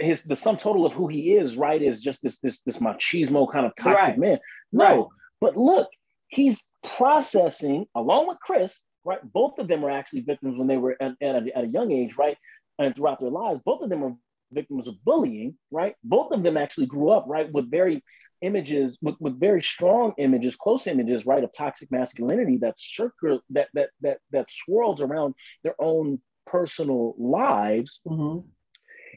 his 0.00 0.22
the 0.24 0.36
sum 0.36 0.56
total 0.56 0.86
of 0.86 0.92
who 0.92 1.08
he 1.08 1.32
is 1.34 1.56
right 1.56 1.80
is 1.82 2.00
just 2.00 2.22
this 2.22 2.38
this 2.38 2.60
this 2.60 2.78
machismo 2.78 3.50
kind 3.50 3.66
of 3.66 3.72
toxic 3.76 4.08
Right. 4.10 4.18
man 4.18 4.38
no 4.72 4.84
Right. 4.84 5.06
but 5.40 5.56
look 5.56 5.88
he's 6.28 6.62
processing 6.96 7.86
along 7.94 8.28
with 8.28 8.38
chris 8.40 8.82
right? 9.04 9.20
Both 9.32 9.58
of 9.58 9.68
them 9.68 9.82
were 9.82 9.90
actually 9.90 10.20
victims 10.20 10.56
when 10.58 10.68
they 10.68 10.76
were 10.76 10.96
at, 11.00 11.12
at, 11.20 11.36
a, 11.36 11.58
at 11.58 11.64
a 11.64 11.68
young 11.68 11.92
age 11.92 12.16
right? 12.16 12.36
And 12.78 12.94
throughout 12.94 13.20
their 13.20 13.30
lives 13.30 13.60
both 13.64 13.82
of 13.82 13.90
them 13.90 14.00
were 14.00 14.14
victims 14.52 14.88
of 14.88 15.02
bullying 15.04 15.56
right? 15.70 15.94
Both 16.04 16.32
of 16.32 16.42
them 16.42 16.56
actually 16.56 16.86
grew 16.86 17.10
up 17.10 17.24
right 17.28 17.50
with 17.52 17.70
very 17.70 18.02
images 18.42 18.98
with, 19.00 19.14
with 19.20 19.38
very 19.38 19.62
strong 19.62 20.12
images 20.18 20.56
close 20.56 20.88
images 20.88 21.24
right 21.24 21.44
of 21.44 21.52
toxic 21.52 21.90
masculinity 21.92 22.56
that 22.56 22.76
circle 22.76 23.40
that 23.50 23.68
that 23.72 23.90
that 24.00 24.18
that 24.32 24.50
swirls 24.50 25.00
around 25.00 25.34
their 25.62 25.76
own 25.80 26.20
personal 26.46 27.14
lives. 27.18 28.00
Mhm. 28.06 28.44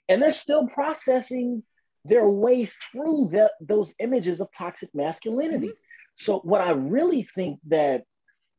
and 0.10 0.22
they're 0.22 0.32
still 0.32 0.68
processing 0.68 1.64
their 2.04 2.30
way 2.30 2.70
through 2.92 3.30
that, 3.32 3.52
those 3.60 3.94
images 4.00 4.40
of 4.40 4.48
toxic 4.52 4.94
masculinity. 4.94 5.72
So, 6.18 6.40
what 6.40 6.62
I 6.62 6.72
really 6.72 7.24
think 7.24 7.60
that 7.68 8.04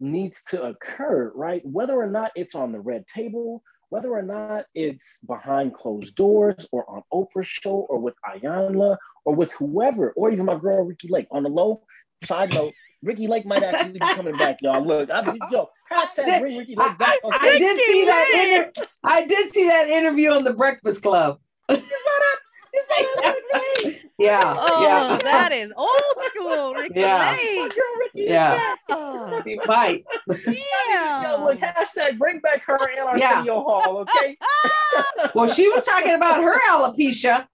needs 0.01 0.45
to 0.45 0.63
occur, 0.63 1.33
right, 1.35 1.63
whether 1.65 1.95
or 1.95 2.09
not 2.09 2.33
it's 2.35 2.55
on 2.55 2.73
the 2.73 2.81
red 2.81 3.07
table 3.07 3.63
whether 3.89 4.11
or 4.11 4.23
not 4.23 4.65
it's 4.75 5.21
behind 5.27 5.75
closed 5.75 6.15
doors 6.17 6.67
or 6.73 6.89
on 6.91 7.03
Oprah's 7.13 7.49
show 7.49 7.87
or 7.89 7.99
with 7.99 8.15
Iyanla 8.25 8.97
or 9.25 9.35
with 9.35 9.51
whoever, 9.59 10.13
or 10.17 10.31
even 10.31 10.45
my 10.45 10.59
girl 10.59 10.85
Ricki 10.85 11.09
Lake. 11.09 11.27
On 11.31 11.43
the 11.43 11.49
low 11.49 11.83
side 12.25 12.53
note, 12.53 12.73
Ricki 13.03 13.29
Lake 13.29 13.47
might 13.47 13.63
actually 13.63 13.93
be 13.93 13.99
coming 14.01 14.37
back, 14.37 14.59
y'all. 14.63 14.85
Look, 14.85 15.11
I'm 15.13 15.25
just, 15.27 15.53
yo, 15.53 15.69
hashtag 15.93 16.41
bring 16.41 16.57
Ricki 16.57 16.75
Lake 16.77 16.99
back. 16.99 17.19
I, 17.25 17.39
I 17.41 17.59
did 17.59 17.77
Ricky 17.77 17.93
see 17.93 18.05
that. 18.07 18.61
Inter- 18.75 18.87
I 19.05 19.25
did 19.25 19.53
see 19.53 19.69
that 19.69 19.89
interview 19.89 20.31
on 20.31 20.45
the 20.45 20.55
Breakfast 20.55 21.03
Club. 21.03 21.39
You 21.69 21.77
saw 21.77 21.83
that? 21.83 22.39
You 22.75 22.85
saw 22.89 23.05
that, 23.23 23.37
Ricky? 23.85 24.01
Yeah, 24.19 24.41
Oh, 24.59 24.83
yeah. 24.83 25.19
that 25.25 25.53
is 25.53 25.73
old 25.77 25.91
school, 26.25 26.75
Ricki 26.75 27.01
Yeah. 27.01 27.31
Lake. 27.39 27.75
girl 27.75 27.95
Ricki 28.01 28.23
Yeah. 28.31 28.57
back. 28.57 28.79
Oh, 28.89 29.43
He 29.45 29.61
might. 29.67 30.05
Yo, 30.27 31.45
look, 31.45 31.59
hashtag 31.61 32.17
bring 32.19 32.41
back 32.41 32.63
her 32.65 32.77
and 32.77 33.21
Yeah. 33.21 33.29
Arsenio 33.35 33.63
Hall, 33.63 33.99
okay? 33.99 34.39
Well, 35.35 35.49
she 35.49 35.69
was 35.69 35.85
talking 35.85 36.15
about 36.15 36.43
her 36.43 36.59
alopecia. 36.71 37.47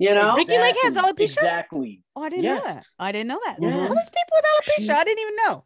You 0.00 0.14
know, 0.14 0.34
Ricki 0.36 0.58
Lake 0.58 0.74
has 0.82 0.94
Exactly, 0.96 1.26
alopecia? 1.26 1.36
Exactly. 1.38 2.02
Oh, 2.16 2.22
I 2.22 2.28
didn't 2.28 2.44
know 2.44 2.60
that. 2.60 2.86
I 2.98 3.12
didn't 3.12 3.28
know 3.28 3.40
that. 3.44 3.56
Yes. 3.60 3.70
There's 3.94 4.10
people 4.10 4.32
with 4.32 4.44
alopecia. 4.44 4.94
I 4.94 5.04
didn't 5.04 5.20
even 5.22 5.36
know. 5.44 5.64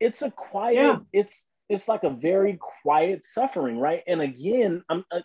It's 0.00 0.22
a 0.22 0.30
quiet, 0.30 0.76
Yeah. 0.76 0.98
it's 1.12 1.46
it's 1.68 1.88
like 1.88 2.04
a 2.04 2.10
very 2.10 2.58
quiet 2.82 3.24
suffering, 3.24 3.78
right? 3.80 4.02
And 4.06 4.20
again, 4.22 4.82
I'm 4.88 5.04
uh, 5.10 5.20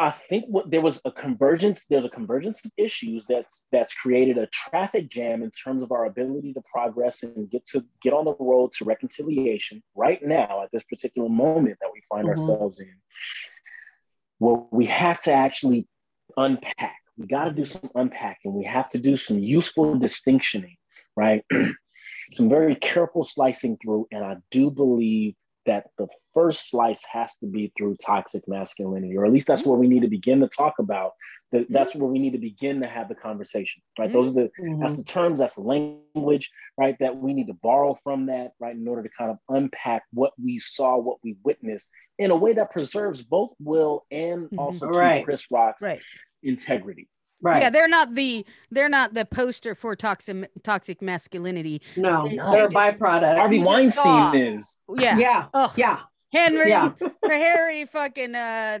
I 0.00 0.14
think 0.30 0.46
what 0.48 0.70
there 0.70 0.80
was 0.80 0.98
a 1.04 1.12
convergence, 1.12 1.84
there's 1.84 2.06
a 2.06 2.10
convergence 2.10 2.64
of 2.64 2.70
issues 2.78 3.22
that's 3.28 3.66
that's 3.70 3.92
created 3.92 4.38
a 4.38 4.46
traffic 4.46 5.10
jam 5.10 5.42
in 5.42 5.50
terms 5.50 5.82
of 5.82 5.92
our 5.92 6.06
ability 6.06 6.54
to 6.54 6.62
progress 6.72 7.22
and 7.22 7.50
get 7.50 7.66
to 7.66 7.84
get 8.00 8.14
on 8.14 8.24
the 8.24 8.34
road 8.40 8.72
to 8.78 8.86
reconciliation 8.86 9.82
right 9.94 10.22
now 10.22 10.62
at 10.62 10.70
this 10.72 10.82
particular 10.84 11.28
moment 11.28 11.76
that 11.82 11.90
we 11.92 12.00
find 12.08 12.26
Mhm. 12.26 12.30
ourselves 12.30 12.80
in. 12.80 12.94
Well, 14.38 14.68
we 14.72 14.86
have 14.86 15.20
to 15.24 15.34
actually 15.34 15.86
unpack. 16.34 16.96
We 17.18 17.26
got 17.26 17.44
to 17.44 17.52
do 17.52 17.66
some 17.66 17.90
unpacking. 17.94 18.54
We 18.54 18.64
have 18.64 18.88
to 18.90 18.98
do 18.98 19.16
some 19.16 19.38
useful 19.38 19.98
distinctioning, 19.98 20.78
right? 21.14 21.44
some 22.32 22.48
very 22.48 22.74
careful 22.74 23.24
slicing 23.24 23.76
through. 23.76 24.08
And 24.12 24.24
I 24.24 24.36
do 24.50 24.70
believe 24.70 25.34
that 25.66 25.90
the 25.98 26.08
first 26.34 26.70
slice 26.70 27.02
has 27.10 27.36
to 27.38 27.46
be 27.46 27.72
through 27.76 27.96
toxic 28.04 28.46
masculinity, 28.48 29.16
or 29.16 29.24
at 29.24 29.32
least 29.32 29.46
that's 29.46 29.62
mm-hmm. 29.62 29.70
where 29.70 29.78
we 29.78 29.88
need 29.88 30.02
to 30.02 30.08
begin 30.08 30.40
to 30.40 30.48
talk 30.48 30.78
about. 30.78 31.12
That 31.52 31.62
mm-hmm. 31.62 31.72
that's 31.72 31.94
where 31.94 32.08
we 32.08 32.18
need 32.18 32.32
to 32.32 32.38
begin 32.38 32.80
to 32.80 32.86
have 32.86 33.08
the 33.08 33.14
conversation, 33.14 33.82
right? 33.98 34.12
Those 34.12 34.28
are 34.28 34.32
the 34.32 34.50
mm-hmm. 34.60 34.80
that's 34.80 34.96
the 34.96 35.04
terms, 35.04 35.40
that's 35.40 35.56
the 35.56 35.62
language, 35.62 36.50
right? 36.78 36.96
That 37.00 37.16
we 37.16 37.34
need 37.34 37.48
to 37.48 37.54
borrow 37.54 37.98
from 38.04 38.26
that, 38.26 38.52
right? 38.60 38.74
In 38.74 38.86
order 38.86 39.02
to 39.02 39.10
kind 39.16 39.30
of 39.30 39.38
unpack 39.48 40.04
what 40.12 40.32
we 40.42 40.58
saw, 40.60 40.96
what 40.98 41.18
we 41.24 41.36
witnessed 41.44 41.88
in 42.18 42.30
a 42.30 42.36
way 42.36 42.52
that 42.52 42.70
preserves 42.70 43.22
both 43.22 43.50
Will 43.58 44.04
and 44.10 44.48
Mhm. 44.50 44.58
also 44.58 44.86
Right. 44.86 45.24
Chris 45.24 45.50
Rock's 45.50 45.82
Right. 45.82 46.00
integrity. 46.42 47.08
right? 47.42 47.62
Yeah, 47.62 47.70
they're 47.70 47.88
not 47.88 48.14
the 48.14 48.44
they're 48.70 48.88
not 48.88 49.14
the 49.14 49.24
poster 49.24 49.74
for 49.74 49.96
toxic 49.96 50.50
toxic 50.62 51.00
masculinity. 51.00 51.80
no, 51.96 52.24
No. 52.24 52.52
they're 52.52 52.66
a 52.66 52.68
byproduct. 52.68 53.36
Harvey 53.38 53.58
just 53.58 53.68
Weinstein 53.68 54.32
saw- 54.32 54.32
is. 54.34 54.78
Yeah. 54.96 55.16
yeah, 55.18 55.46
Ugh. 55.54 55.70
yeah. 55.76 56.00
Henry 56.32 56.68
Yeah. 56.70 56.90
for 56.98 57.30
Harry 57.30 57.84
fucking 57.86 58.34
uh 58.34 58.78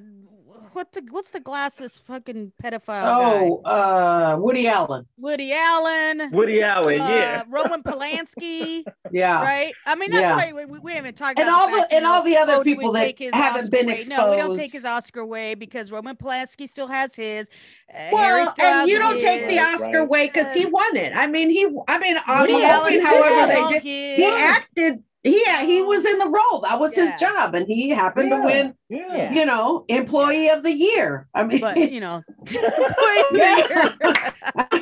what's 0.72 0.96
the 0.96 1.04
what's 1.10 1.30
the 1.30 1.40
glasses 1.40 1.98
fucking 2.06 2.52
pedophile 2.62 2.86
guy? 2.86 3.40
Oh, 3.42 3.60
uh, 3.64 4.36
Woody 4.38 4.68
Allen. 4.68 5.04
Woody 5.16 5.52
Allen. 5.52 6.30
Woody 6.32 6.62
Allen, 6.62 7.00
uh, 7.00 7.08
yeah. 7.08 7.42
Roman 7.48 7.82
Polanski, 7.82 8.84
Yeah. 9.10 9.42
right? 9.42 9.72
I 9.84 9.96
mean, 9.96 10.10
that's 10.12 10.22
Yeah. 10.22 10.36
why 10.36 10.52
we, 10.52 10.66
we, 10.66 10.78
we 10.78 10.92
didn't 10.92 11.06
even 11.06 11.14
talk 11.14 11.30
And 11.38 11.48
about 11.48 11.60
all 11.60 11.70
the, 11.70 11.86
the- 11.90 11.94
and 11.96 12.06
all 12.06 12.22
the 12.22 12.36
other 12.36 12.54
oh, 12.54 12.62
people 12.62 12.92
that 12.92 13.00
take 13.04 13.18
his 13.18 13.34
haven't 13.34 13.62
Oscar 13.62 13.70
been 13.70 13.90
away? 13.90 14.04
No, 14.06 14.30
we 14.30 14.36
don't 14.36 14.56
take 14.56 14.72
his 14.72 14.84
Oscar 14.84 15.20
away 15.20 15.54
because 15.54 15.90
Roman 15.90 16.14
Polanski 16.16 16.68
still 16.68 16.86
has 16.86 17.16
his. 17.16 17.48
Uh, 17.92 18.08
Well, 18.12 18.54
and 18.60 18.88
you 18.88 18.98
don't 18.98 19.14
his. 19.14 19.24
take 19.24 19.48
the 19.48 19.56
Right, 19.58 19.74
Oscar 19.74 19.86
right. 19.86 20.06
away 20.06 20.26
because 20.28 20.52
he 20.52 20.66
won 20.66 20.96
it. 20.96 21.12
I 21.16 21.26
mean, 21.26 21.50
he. 21.50 21.66
I 21.88 21.98
mean, 21.98 22.16
I'm 22.26 22.42
Woody 22.42 22.54
Woody 22.54 22.66
Allen 22.66 23.04
however, 23.04 23.52
they 23.52 23.58
all 23.60 23.70
did. 23.70 23.82
his. 23.82 24.16
He 24.16 24.26
acted. 24.26 25.02
He 25.22 25.44
he 25.66 25.82
was 25.82 26.06
in 26.06 26.18
the 26.18 26.28
role. 26.28 26.60
That 26.62 26.80
was 26.80 26.96
Yeah. 26.96 27.10
his 27.10 27.20
job, 27.20 27.54
and 27.54 27.66
he 27.66 27.90
happened 27.90 28.30
to 28.30 28.40
win. 28.40 28.74
Yeah. 28.88 29.14
Yeah. 29.16 29.32
You 29.32 29.44
know, 29.44 29.84
employee 29.88 30.48
of 30.48 30.62
the 30.62 30.72
year. 30.72 31.28
I 31.34 31.44
mean, 31.44 31.60
but 31.60 31.76
you 31.76 32.00
know, 32.00 32.22
I 32.48 34.32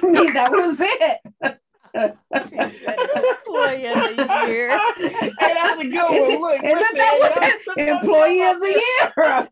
mean 0.02 0.32
that 0.35 0.52
was 0.52 0.81
it. 0.81 1.59
Employee 1.98 3.86
of 3.86 4.16
the 4.16 4.44
year. 4.48 4.78
hey, 4.98 5.54
that's 5.54 5.82
a 5.82 5.86
good 5.86 6.14
Isn't, 6.14 6.40
one. 6.40 6.52
Look, 6.52 6.64
isn't 6.64 6.76
listen, 6.78 6.98
that 6.98 7.16
what 7.18 7.34
that 7.76 7.88
employee 7.88 8.42
of 8.42 8.60
the 8.60 8.82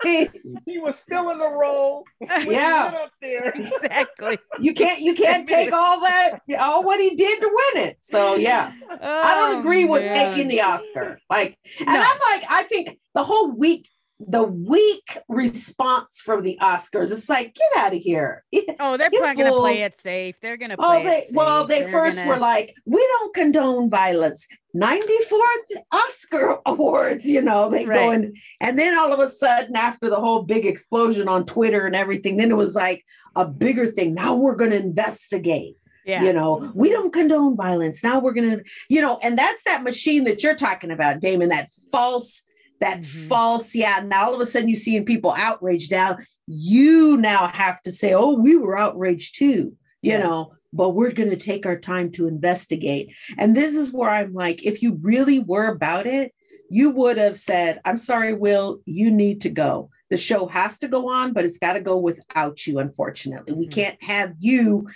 year? 0.04 0.30
He 0.66 0.78
was 0.78 0.96
still 0.98 1.30
in 1.30 1.38
the 1.38 1.48
role. 1.48 2.04
Yeah. 2.20 2.92
up 3.02 3.10
there. 3.20 3.48
exactly. 3.54 4.38
you 4.60 4.74
can't 4.74 5.00
you 5.00 5.14
can't 5.14 5.46
take 5.46 5.72
all 5.72 6.00
that 6.00 6.40
all 6.58 6.84
what 6.84 7.00
he 7.00 7.14
did 7.14 7.40
to 7.40 7.46
win 7.74 7.84
it. 7.86 7.98
So 8.00 8.36
yeah. 8.36 8.72
I 8.90 9.34
don't 9.34 9.56
Oh, 9.56 9.60
agree 9.60 9.84
with 9.84 10.04
man. 10.04 10.32
taking 10.32 10.48
the 10.48 10.60
Oscar. 10.62 11.18
Like, 11.30 11.56
and 11.78 11.88
No. 11.88 11.94
I'm 12.00 12.18
like, 12.30 12.44
I 12.50 12.64
think 12.64 12.98
the 13.14 13.22
whole 13.24 13.50
week, 13.52 13.88
the 14.18 14.42
weak 14.42 15.18
response 15.28 16.18
from 16.18 16.42
the 16.42 16.58
Oscars, 16.62 17.12
it's 17.12 17.28
like, 17.28 17.54
get 17.54 17.84
out 17.84 17.92
of 17.94 17.98
here. 18.00 18.44
Oh, 18.80 18.96
they're 18.96 19.10
probably 19.10 19.42
gonna 19.42 19.52
play 19.56 19.82
it 19.82 19.94
safe. 19.94 20.40
They're 20.40 20.56
gonna 20.56 20.76
Oh, 20.78 20.82
play 20.84 21.02
they 21.04 21.16
it 21.18 21.26
safe. 21.26 21.36
well, 21.36 21.66
they 21.66 21.80
They're 21.82 21.90
first 21.90 22.16
gonna- 22.16 22.28
were 22.28 22.38
like, 22.38 22.74
we 22.86 22.98
don't 22.98 23.34
condone 23.34 23.90
violence. 23.90 24.46
94th 24.74 25.82
Oscar 25.92 26.58
awards, 26.66 27.26
you 27.26 27.42
know, 27.42 27.68
they 27.68 27.84
Right. 27.86 27.98
go 27.98 28.10
in, 28.12 28.34
and 28.60 28.78
then 28.78 28.96
all 28.98 29.12
of 29.12 29.20
a 29.20 29.28
sudden, 29.28 29.76
after 29.76 30.08
the 30.08 30.16
whole 30.16 30.42
big 30.42 30.64
explosion 30.66 31.28
on 31.28 31.44
Twitter 31.44 31.86
and 31.86 31.94
everything, 31.94 32.36
then 32.38 32.50
it 32.50 32.56
was 32.56 32.74
like 32.74 33.04
a 33.34 33.44
bigger 33.46 33.86
thing. 33.86 34.14
Now 34.14 34.34
we're 34.36 34.56
gonna 34.56 34.76
investigate 34.76 35.76
yeah. 36.06 36.22
you 36.22 36.32
know 36.32 36.70
we 36.74 36.88
don't 36.90 37.12
condone 37.12 37.56
violence 37.56 38.04
now 38.04 38.20
we're 38.20 38.32
gonna 38.32 38.58
you 38.88 39.00
know 39.02 39.18
and 39.24 39.36
that's 39.36 39.64
that 39.64 39.82
machine 39.82 40.22
that 40.22 40.40
you're 40.40 40.54
talking 40.54 40.92
about 40.92 41.18
damon 41.20 41.48
that 41.48 41.68
false 41.90 42.44
that 42.80 43.00
Mhm. 43.00 43.28
false 43.28 43.74
yeah 43.74 44.02
now 44.04 44.26
all 44.26 44.34
of 44.34 44.40
a 44.40 44.46
sudden 44.46 44.68
you're 44.68 44.76
seeing 44.76 45.04
people 45.04 45.32
outraged 45.36 45.90
now 45.90 46.16
you 46.46 47.16
now 47.16 47.48
have 47.48 47.80
to 47.82 47.90
say 47.90 48.12
oh 48.12 48.34
we 48.34 48.56
were 48.56 48.76
outraged 48.78 49.36
too 49.38 49.72
you 50.02 50.12
Yeah. 50.12 50.18
know 50.18 50.52
but 50.72 50.90
we're 50.90 51.12
going 51.12 51.30
to 51.30 51.36
take 51.36 51.64
our 51.64 51.78
time 51.78 52.10
to 52.12 52.26
investigate 52.28 53.08
and 53.38 53.56
this 53.56 53.74
is 53.74 53.92
where 53.92 54.10
i'm 54.10 54.32
like 54.34 54.64
if 54.64 54.82
you 54.82 54.98
really 55.02 55.38
were 55.38 55.68
about 55.68 56.06
it 56.06 56.32
you 56.70 56.90
would 56.90 57.16
have 57.16 57.36
said 57.36 57.80
i'm 57.84 57.96
sorry 57.96 58.34
will 58.34 58.80
you 58.84 59.10
need 59.10 59.40
to 59.42 59.48
go 59.50 59.88
the 60.10 60.16
show 60.16 60.46
has 60.46 60.78
to 60.78 60.88
go 60.88 61.08
on 61.08 61.32
but 61.32 61.44
it's 61.44 61.58
got 61.58 61.72
to 61.74 61.80
go 61.80 61.96
without 61.96 62.66
you 62.66 62.78
unfortunately 62.78 63.54
we 63.54 63.66
Mhm. 63.66 63.72
can't 63.72 64.02
have 64.02 64.34
you 64.38 64.86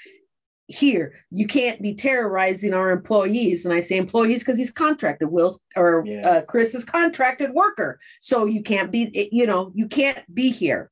here 0.70 1.12
you 1.30 1.46
can't 1.46 1.82
be 1.82 1.94
terrorizing 1.94 2.72
our 2.72 2.90
employees 2.90 3.64
and 3.64 3.74
i 3.74 3.80
say 3.80 3.96
employees 3.96 4.40
because 4.40 4.56
he's 4.56 4.70
contracted 4.72 5.28
will's 5.30 5.58
or 5.76 6.04
Yeah. 6.06 6.20
uh, 6.28 6.42
chris 6.42 6.74
is 6.74 6.84
contracted 6.84 7.50
worker 7.52 7.98
so 8.20 8.44
you 8.46 8.62
can't 8.62 8.90
be 8.92 9.28
you 9.32 9.46
know 9.46 9.72
you 9.74 9.88
can't 9.88 10.18
be 10.32 10.50
here 10.50 10.90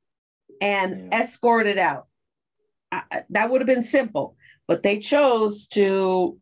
and 0.61 1.11
Yeah. 1.13 1.21
escort 1.21 1.67
it 1.69 1.79
out 1.79 2.07
I- 2.91 3.23
that 3.31 3.51
would 3.51 3.61
have 3.61 3.67
been 3.69 3.83
simple 3.83 4.37
but 4.67 4.83
they 4.83 4.99
chose 4.99 5.69
to 5.69 6.39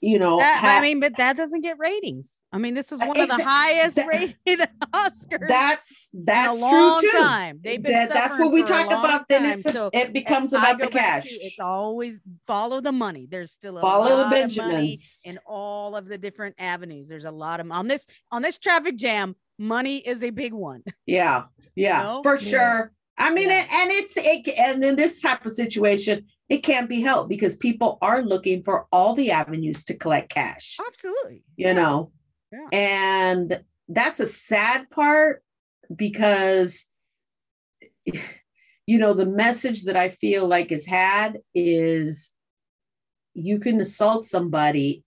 you 0.00 0.18
know 0.18 0.38
That- 0.38 0.62
I 0.64 0.82
mean, 0.82 1.00
but 1.00 1.16
that 1.16 1.36
doesn't 1.36 1.62
get 1.62 1.78
ratings. 1.78 2.42
I 2.52 2.58
mean, 2.58 2.74
this 2.74 2.92
is 2.92 3.00
one 3.00 3.18
of 3.18 3.28
the 3.28 3.42
highest 3.42 3.96
that- 3.96 4.06
rated 4.06 4.68
Oscars 4.92 5.48
that's 5.48 6.08
that's 6.12 6.50
a 6.50 6.52
long 6.60 7.00
true 7.00 7.10
too 7.10 7.18
time. 7.18 7.60
They've 7.62 7.82
been 7.82 7.92
That- 7.92 8.10
that's 8.12 8.38
what 8.38 8.52
we 8.52 8.62
talk 8.62 8.86
about 8.86 9.28
then 9.28 9.42
time. 9.42 9.58
it's 9.58 9.66
a- 9.66 9.72
so 9.72 9.90
it 9.92 10.12
becomes 10.12 10.52
about 10.52 10.78
the 10.78 10.88
cash 10.88 11.24
to, 11.24 11.30
it's 11.30 11.58
always 11.58 12.20
follow 12.46 12.80
the 12.80 12.92
money. 12.92 13.26
There's 13.30 13.52
still 13.52 13.78
a 13.78 13.80
follow 13.80 14.08
the 14.08 14.14
lot 14.16 14.24
of 14.24 14.30
money 14.30 14.40
benjamins 14.42 15.20
in 15.24 15.38
all 15.46 15.96
of 15.96 16.06
the 16.08 16.18
different 16.18 16.54
avenues. 16.58 17.08
There's 17.08 17.24
a 17.24 17.30
lot 17.30 17.60
of 17.60 17.70
on 17.70 17.88
this 17.88 18.06
on 18.30 18.42
this 18.42 18.58
traffic 18.58 18.96
jam. 18.96 19.36
Money 19.58 19.98
is 19.98 20.22
a 20.24 20.30
big 20.30 20.52
one. 20.52 20.82
Yeah, 21.06 21.44
yeah, 21.76 22.02
know? 22.02 22.22
for 22.22 22.34
Yeah. 22.36 22.40
sure. 22.50 22.92
I 23.16 23.32
mean, 23.32 23.48
Yeah. 23.48 23.60
and, 23.60 23.68
and 23.70 23.90
it's 23.92 24.14
it, 24.16 24.48
and 24.58 24.84
in 24.84 24.96
this 24.96 25.22
type 25.22 25.46
of 25.46 25.52
situation, 25.52 26.26
it 26.48 26.58
can't 26.58 26.88
be 26.88 27.00
helped 27.00 27.28
because 27.28 27.56
people 27.56 27.98
are 28.02 28.22
looking 28.22 28.62
for 28.62 28.86
all 28.92 29.14
the 29.14 29.30
avenues 29.30 29.84
to 29.84 29.94
collect 29.94 30.28
cash. 30.30 30.76
Absolutely. 30.86 31.42
You 31.56 31.74
know, 31.74 32.12
Yeah. 32.52 32.68
and 32.72 33.60
that's 33.88 34.20
a 34.20 34.26
sad 34.26 34.90
part 34.90 35.42
because 35.94 36.86
you 38.86 38.98
know 38.98 39.14
the 39.14 39.26
message 39.26 39.84
that 39.84 39.96
I 39.96 40.08
feel 40.10 40.46
like 40.46 40.72
is 40.72 40.86
had 40.86 41.38
is 41.54 42.32
you 43.34 43.58
can 43.58 43.80
assault 43.80 44.26
somebody 44.26 45.04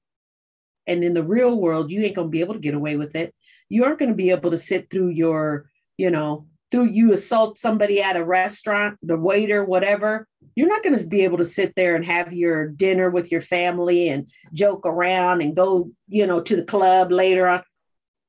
and 0.88 1.04
in 1.04 1.14
the 1.14 1.24
real 1.24 1.60
world 1.60 1.92
you 1.92 2.02
ain't 2.02 2.16
going 2.16 2.28
to 2.28 2.32
be 2.32 2.40
able 2.40 2.54
to 2.56 2.60
get 2.60 2.74
away 2.74 2.96
with 2.96 3.16
it 3.16 3.34
you 3.70 3.84
aren't 3.86 4.00
going 4.00 4.10
to 4.12 4.16
be 4.16 4.32
able 4.32 4.52
to 4.52 4.58
sit 4.58 4.90
through 4.90 5.10
your 5.10 5.70
you 5.98 6.10
know 6.10 6.48
through 6.72 6.85
you 6.85 7.14
assault 7.14 7.57
somebody 7.57 8.02
at 8.02 8.15
a 8.18 8.23
restaurant 8.23 8.98
the 9.02 9.18
waiter 9.18 9.64
whatever 9.64 10.27
you're 10.56 10.68
not 10.68 10.84
going 10.84 10.98
to 10.98 11.07
be 11.07 11.22
able 11.22 11.38
to 11.38 11.45
sit 11.45 11.73
there 11.76 11.95
and 11.95 12.06
have 12.06 12.34
your 12.34 12.68
dinner 12.68 13.10
with 13.10 13.31
your 13.31 13.41
family 13.41 14.10
and 14.10 14.30
joke 14.53 14.85
around 14.85 15.41
and 15.41 15.56
go 15.56 15.89
you 16.07 16.27
know 16.27 16.41
to 16.41 16.56
the 16.56 16.64
club 16.64 17.11
later 17.11 17.48
on 17.48 17.61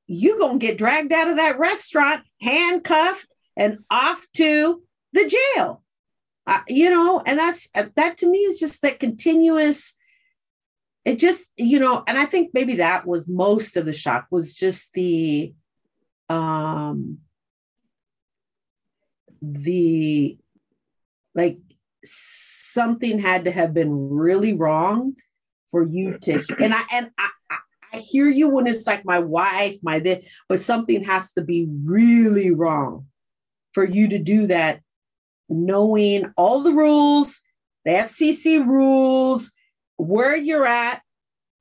You're 0.07 0.39
gonna 0.39 0.57
get 0.57 0.77
dragged 0.77 1.13
out 1.13 1.27
of 1.27 1.35
that 1.37 1.59
restaurant, 1.59 2.23
handcuffed, 2.41 3.27
and 3.55 3.79
off 3.91 4.25
to 4.35 4.81
the 5.13 5.31
jail. 5.55 5.83
Uh, 6.47 6.61
you 6.67 6.89
know, 6.89 7.21
and 7.23 7.37
that's 7.37 7.69
uh, 7.75 7.85
that 7.95 8.17
to 8.17 8.25
me 8.27 8.39
is 8.39 8.59
just 8.59 8.81
that 8.81 8.99
continuous. 8.99 9.95
It 11.05 11.19
just, 11.19 11.51
you 11.57 11.79
know, 11.79 12.03
and 12.07 12.17
I 12.17 12.25
think 12.25 12.51
maybe 12.53 12.77
that 12.77 13.05
was 13.05 13.27
most 13.27 13.77
of 13.77 13.85
the 13.85 13.93
shock 13.93 14.25
was 14.31 14.55
just 14.55 14.93
the 14.93 15.53
um 16.29 17.19
the 19.41 20.37
like 21.35 21.57
something 22.03 23.19
had 23.19 23.45
to 23.45 23.51
have 23.51 23.73
been 23.73 24.09
really 24.09 24.53
wrong 24.53 25.15
for 25.71 25.87
you 25.87 26.17
to 26.19 26.43
and 26.59 26.73
I 26.73 26.81
and 26.91 27.11
I, 27.17 27.29
I 27.49 27.57
I 27.91 27.97
hear 27.97 28.29
you 28.29 28.49
when 28.49 28.67
it's 28.67 28.85
like 28.85 29.05
my 29.05 29.19
wife, 29.19 29.77
my 29.81 29.99
this, 29.99 30.25
but 30.47 30.59
something 30.59 31.03
has 31.05 31.31
to 31.33 31.41
be 31.41 31.67
really 31.83 32.51
wrong 32.51 33.07
for 33.73 33.83
you 33.83 34.07
to 34.09 34.19
do 34.19 34.47
that, 34.47 34.81
knowing 35.47 36.31
all 36.37 36.61
the 36.61 36.73
rules, 36.73 37.41
the 37.85 37.91
FCC 37.91 38.65
rules, 38.65 39.51
where 39.97 40.35
you're 40.35 40.65
at. 40.65 41.01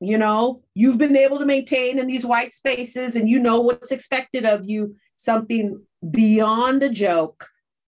You 0.00 0.16
know, 0.16 0.62
you've 0.74 0.98
been 0.98 1.16
able 1.16 1.40
to 1.40 1.46
maintain 1.46 1.98
in 1.98 2.06
these 2.06 2.24
white 2.24 2.52
spaces 2.52 3.16
and 3.16 3.28
you 3.28 3.40
know 3.40 3.60
what's 3.60 3.90
expected 3.90 4.44
of 4.44 4.68
you. 4.68 4.94
Something 5.16 5.82
beyond 6.08 6.84
a 6.84 6.88
joke 6.88 7.48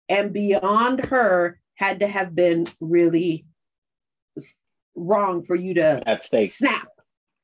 and 0.09 0.33
beyond 0.33 1.05
her 1.05 1.59
had 1.75 1.99
to 2.01 2.07
have 2.07 2.35
been 2.35 2.67
really 2.79 3.45
wrong 4.95 5.43
for 5.43 5.55
you 5.55 5.75
to 5.75 6.03
At 6.05 6.23
stake. 6.23 6.51
snap. 6.51 6.87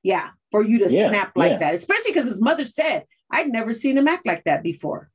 Yeah, 0.03 0.29
for 0.51 0.63
you 0.63 0.79
to 0.85 0.93
Yeah, 0.93 1.09
snap 1.09 1.31
like 1.35 1.53
yeah. 1.53 1.57
that, 1.59 1.73
especially 1.75 2.11
because 2.11 2.27
his 2.29 2.41
mother 2.41 2.65
said, 2.65 3.05
I'd 3.31 3.47
never 3.49 3.73
seen 3.73 3.97
him 3.97 4.07
act 4.07 4.25
like 4.27 4.43
that 4.43 4.61
before. 4.61 5.09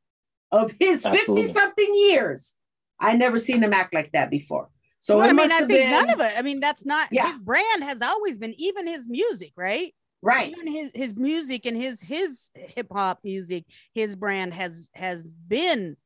Of 0.51 0.73
his 0.81 1.07
50 1.07 1.47
something 1.53 1.95
years, 1.95 2.55
I 2.99 3.15
never 3.15 3.39
seen 3.39 3.63
him 3.63 3.73
act 3.73 3.95
like 3.95 4.11
that 4.13 4.31
before. 4.31 4.69
So 4.99 5.19
Well, 5.19 5.29
I 5.31 5.33
mean, 5.33 5.53
I 5.53 5.59
think 5.59 5.69
been 5.71 5.91
none 5.91 6.11
of 6.11 6.21
it. 6.21 6.33
I 6.37 6.43
mean, 6.43 6.61
that's 6.61 6.85
not 6.85 7.09
Yeah. 7.13 7.29
his 7.29 7.39
brand 7.39 7.85
has 7.85 8.03
always 8.03 8.37
been 8.39 8.55
even 8.59 8.87
his 8.87 9.09
music, 9.09 9.53
right? 9.57 9.95
right. 10.23 10.51
Even 10.53 10.67
his 10.67 10.91
his 10.93 11.17
music 11.17 11.67
and 11.67 11.77
his 11.77 12.03
his 12.03 12.51
hip 12.55 12.89
hop 12.93 13.21
music, 13.23 13.65
his 13.95 14.17
brand 14.17 14.53
has 14.55 14.91
has 14.95 15.33
been, 15.35 15.97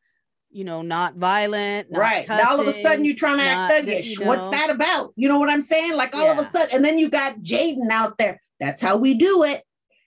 you 0.55 0.65
know, 0.65 0.83
not 0.83 1.17
violent, 1.17 1.91
not 1.91 1.99
Right. 1.99 2.29
Now 2.29 2.51
all 2.51 2.61
of 2.61 2.69
a 2.69 2.73
sudden 2.73 3.05
you're 3.05 3.17
trying 3.17 3.39
to 3.39 3.45
act 3.45 3.73
not 3.73 3.85
thuggish. 3.85 4.19
you 4.19 4.25
What's 4.25 4.49
that 4.51 4.71
about? 4.71 5.13
You 5.17 5.29
know 5.29 5.39
what 5.39 5.51
I'm 5.51 5.61
saying? 5.63 5.95
Like 5.95 6.15
all 6.15 6.31
of 6.31 6.39
a 6.39 6.45
sudden, 6.45 6.77
and 6.77 6.85
then 6.85 6.99
you 6.99 7.11
got 7.11 7.39
Jaden 7.39 7.91
out 7.91 8.17
there. 8.19 8.41
That's 8.61 8.81
how 8.81 8.97
we 8.97 9.15
do 9.15 9.43
it. 9.43 9.65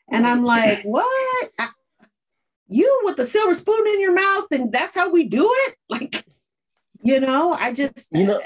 And 0.10 0.26
I'm 0.26 0.46
like, 0.46 0.84
what? 0.84 1.50
I- 1.60 1.70
you 2.70 3.02
with 3.04 3.18
the 3.18 3.26
silver 3.26 3.54
spoon 3.54 3.88
in 3.88 4.02
your 4.02 4.14
mouth, 4.14 4.46
and 4.52 4.72
that's 4.72 4.96
how 4.96 5.10
we 5.10 5.26
do 5.26 5.50
it? 5.52 5.76
Like, 5.90 6.26
you 7.02 7.20
know, 7.20 7.54
I 7.54 7.72
just 7.74 8.08
you 8.12 8.26
know 8.26 8.42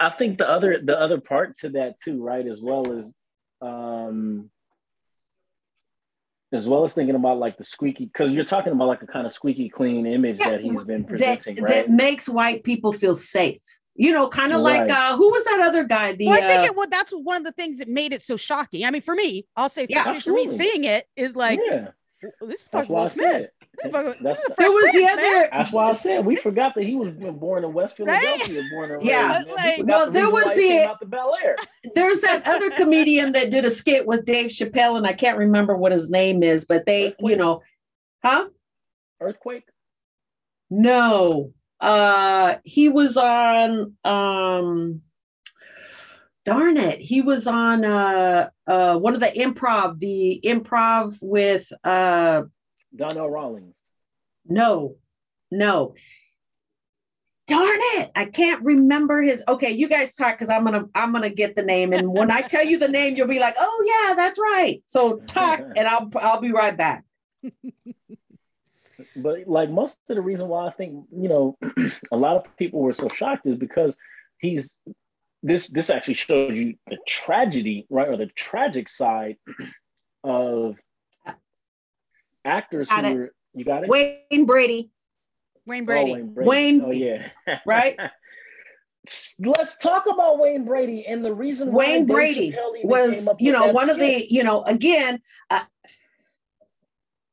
i 0.00 0.10
think 0.10 0.38
the 0.38 0.48
other 0.48 0.80
the 0.84 1.00
other 1.00 1.20
part 1.20 1.56
to 1.56 1.68
that 1.68 1.94
too 2.00 2.22
right 2.22 2.46
as 2.46 2.60
well 2.60 2.98
as 2.98 3.12
um 3.62 4.50
as 6.52 6.66
well 6.68 6.84
as 6.84 6.94
thinking 6.94 7.14
about 7.14 7.38
like 7.38 7.58
the 7.58 7.64
squeaky 7.64 8.06
because 8.06 8.30
you're 8.32 8.44
talking 8.44 8.72
about 8.72 8.88
like 8.88 9.02
a 9.02 9.06
kind 9.06 9.26
of 9.26 9.32
squeaky 9.32 9.68
clean 9.68 10.06
image 10.06 10.38
Yeah, 10.38 10.50
that 10.50 10.60
he's 10.62 10.84
been 10.84 11.02
that, 11.02 11.08
presenting 11.08 11.56
right 11.62 11.86
that 11.86 11.90
makes 11.90 12.28
white 12.28 12.64
people 12.64 12.92
feel 12.92 13.14
safe. 13.14 13.60
You 13.94 14.12
know, 14.12 14.28
kind 14.28 14.52
of 14.52 14.60
like 14.60 14.82
Right. 14.82 14.90
uh 14.90 15.16
who 15.16 15.28
was 15.30 15.44
that 15.44 15.60
other 15.60 15.84
guy? 15.84 16.12
The 16.12 16.26
well, 16.26 16.42
I 16.42 16.46
think 16.46 16.62
uh, 16.62 16.66
it 16.66 16.76
well, 16.76 16.86
that's 16.90 17.12
one 17.12 17.36
of 17.38 17.44
the 17.44 17.52
things 17.52 17.78
that 17.78 17.88
made 17.88 18.12
it 18.12 18.22
so 18.22 18.36
shocking. 18.36 18.84
I 18.84 18.90
mean, 18.90 19.02
for 19.02 19.14
me, 19.14 19.46
I'll 19.56 19.68
say 19.68 19.86
for, 19.86 19.92
Yeah, 19.92 20.12
me, 20.12 20.20
for 20.20 20.32
me, 20.32 20.46
seeing 20.46 20.84
it 20.84 21.06
is 21.16 21.36
like 21.36 21.60
yeah 21.68 21.88
this 22.40 22.62
is 22.62 22.68
fucking 22.72 22.94
why 22.94 23.02
Will 23.02 23.10
Smith. 23.10 23.50
Said 23.82 23.92
This 23.92 24.02
That's- 24.02 24.16
this 24.46 24.56
there 24.58 24.70
was 24.70 24.92
the 24.92 25.06
other 25.06 25.48
that's 25.52 25.72
why 25.72 25.90
i 25.90 25.92
said 25.94 26.24
we 26.26 26.36
forgot 26.36 26.74
that 26.74 26.84
he 26.84 26.94
was 26.94 27.10
born 27.34 27.64
in 27.64 27.72
west 27.72 27.98
Right? 27.98 28.20
philadelphia 28.22 28.62
born 28.72 28.90
and 28.92 29.02
Yeah. 29.02 29.36
raised, 29.38 29.48
man. 29.48 29.56
We 29.56 29.62
Like- 29.82 29.86
Well, 29.86 30.06
the 30.06 30.12
there 30.12 30.30
was 30.30 30.44
why 30.44 30.54
he 30.54 30.68
came 30.68 30.82
the- 30.82 30.88
out 30.90 31.00
to 31.00 31.06
bel 31.06 31.36
air 31.42 31.56
there's 31.94 32.20
that 32.22 32.46
other 32.46 32.70
comedian 32.70 33.32
that 33.32 33.50
did 33.50 33.64
a 33.64 33.70
skit 33.70 34.06
with 34.06 34.24
Dave 34.24 34.50
Chappelle, 34.50 34.96
and 34.96 35.06
I 35.06 35.12
can't 35.12 35.38
remember 35.38 35.76
what 35.76 35.92
his 35.92 36.10
name 36.10 36.42
is, 36.42 36.64
but 36.66 36.86
they, 36.86 37.14
you 37.20 37.36
know, 37.36 37.62
huh? 38.24 38.48
earthquake 39.20 39.64
No. 40.70 41.52
Uh 41.80 42.56
he 42.64 42.88
was 42.88 43.16
on 43.16 43.94
um 44.04 45.02
darn 46.44 46.76
it. 46.76 46.98
He 47.00 47.20
was 47.20 47.46
on 47.46 47.84
uh 47.84 48.48
uh 48.66 48.96
one 48.98 49.14
of 49.14 49.20
the 49.20 49.26
improv, 49.28 49.98
the 50.00 50.40
improv 50.44 51.16
with 51.22 51.70
uh 51.84 52.42
donnell 52.96 53.30
rawlings 53.30 53.74
no, 54.48 54.96
no. 55.50 55.94
Darn 57.46 57.66
it. 57.66 58.10
I 58.14 58.26
can't 58.26 58.62
remember 58.62 59.22
his 59.22 59.42
okay, 59.48 59.70
you 59.70 59.88
guys 59.88 60.14
talk 60.14 60.38
because 60.38 60.50
I'm 60.50 60.64
gonna 60.64 60.84
I'm 60.94 61.12
gonna 61.12 61.30
get 61.30 61.56
the 61.56 61.62
name. 61.62 61.94
And 61.94 62.12
when 62.12 62.30
I 62.30 62.42
tell 62.42 62.64
you 62.64 62.78
the 62.78 62.88
name, 62.88 63.16
you'll 63.16 63.26
be 63.26 63.38
like, 63.38 63.56
oh 63.58 64.06
yeah, 64.08 64.14
that's 64.14 64.38
right. 64.38 64.82
So 64.86 65.16
talk 65.20 65.60
and 65.76 65.88
I'll 65.88 66.10
I'll 66.16 66.40
be 66.40 66.52
right 66.52 66.76
back. 66.76 67.04
but 69.16 69.46
like 69.46 69.70
most 69.70 69.96
of 70.08 70.16
the 70.16 70.20
reason 70.20 70.48
why 70.48 70.66
I 70.66 70.72
think 70.72 71.06
you 71.10 71.28
know 71.28 71.56
a 72.12 72.16
lot 72.16 72.36
of 72.36 72.44
people 72.58 72.80
were 72.80 72.92
so 72.92 73.08
shocked 73.08 73.46
is 73.46 73.56
because 73.56 73.96
he's 74.38 74.74
this 75.42 75.70
this 75.70 75.88
actually 75.88 76.14
shows 76.14 76.54
you 76.54 76.74
the 76.86 76.98
tragedy 77.06 77.86
right 77.88 78.08
or 78.08 78.18
the 78.18 78.26
tragic 78.26 78.90
side 78.90 79.36
of 80.22 80.76
actors 82.44 82.88
Got 82.88 83.04
who 83.04 83.10
it. 83.10 83.14
were 83.14 83.32
you 83.54 83.64
got 83.64 83.84
it 83.84 83.88
Wayne 83.88 84.46
Brady, 84.46 84.90
Wayne 85.66 85.82
Oh, 85.82 85.86
Brady. 85.86 86.12
Wayne 86.12 86.34
Brady. 86.34 86.48
Wayne- 86.48 86.82
oh 86.84 86.90
yeah 86.90 87.28
right? 87.66 87.96
let's 89.38 89.76
talk 89.78 90.06
about 90.06 90.38
Wayne 90.38 90.64
Brady 90.64 91.06
and 91.06 91.24
the 91.24 91.32
reason 91.34 91.72
why 91.72 91.84
Wayne 91.86 92.06
Brady 92.06 92.54
was, 92.84 93.26
you 93.38 93.52
know, 93.52 93.66
that 93.66 93.74
one 93.74 93.88
of 93.88 93.98
the, 93.98 94.26
you 94.28 94.42
know, 94.42 94.62
again, 94.64 95.20
uh, 95.50 95.62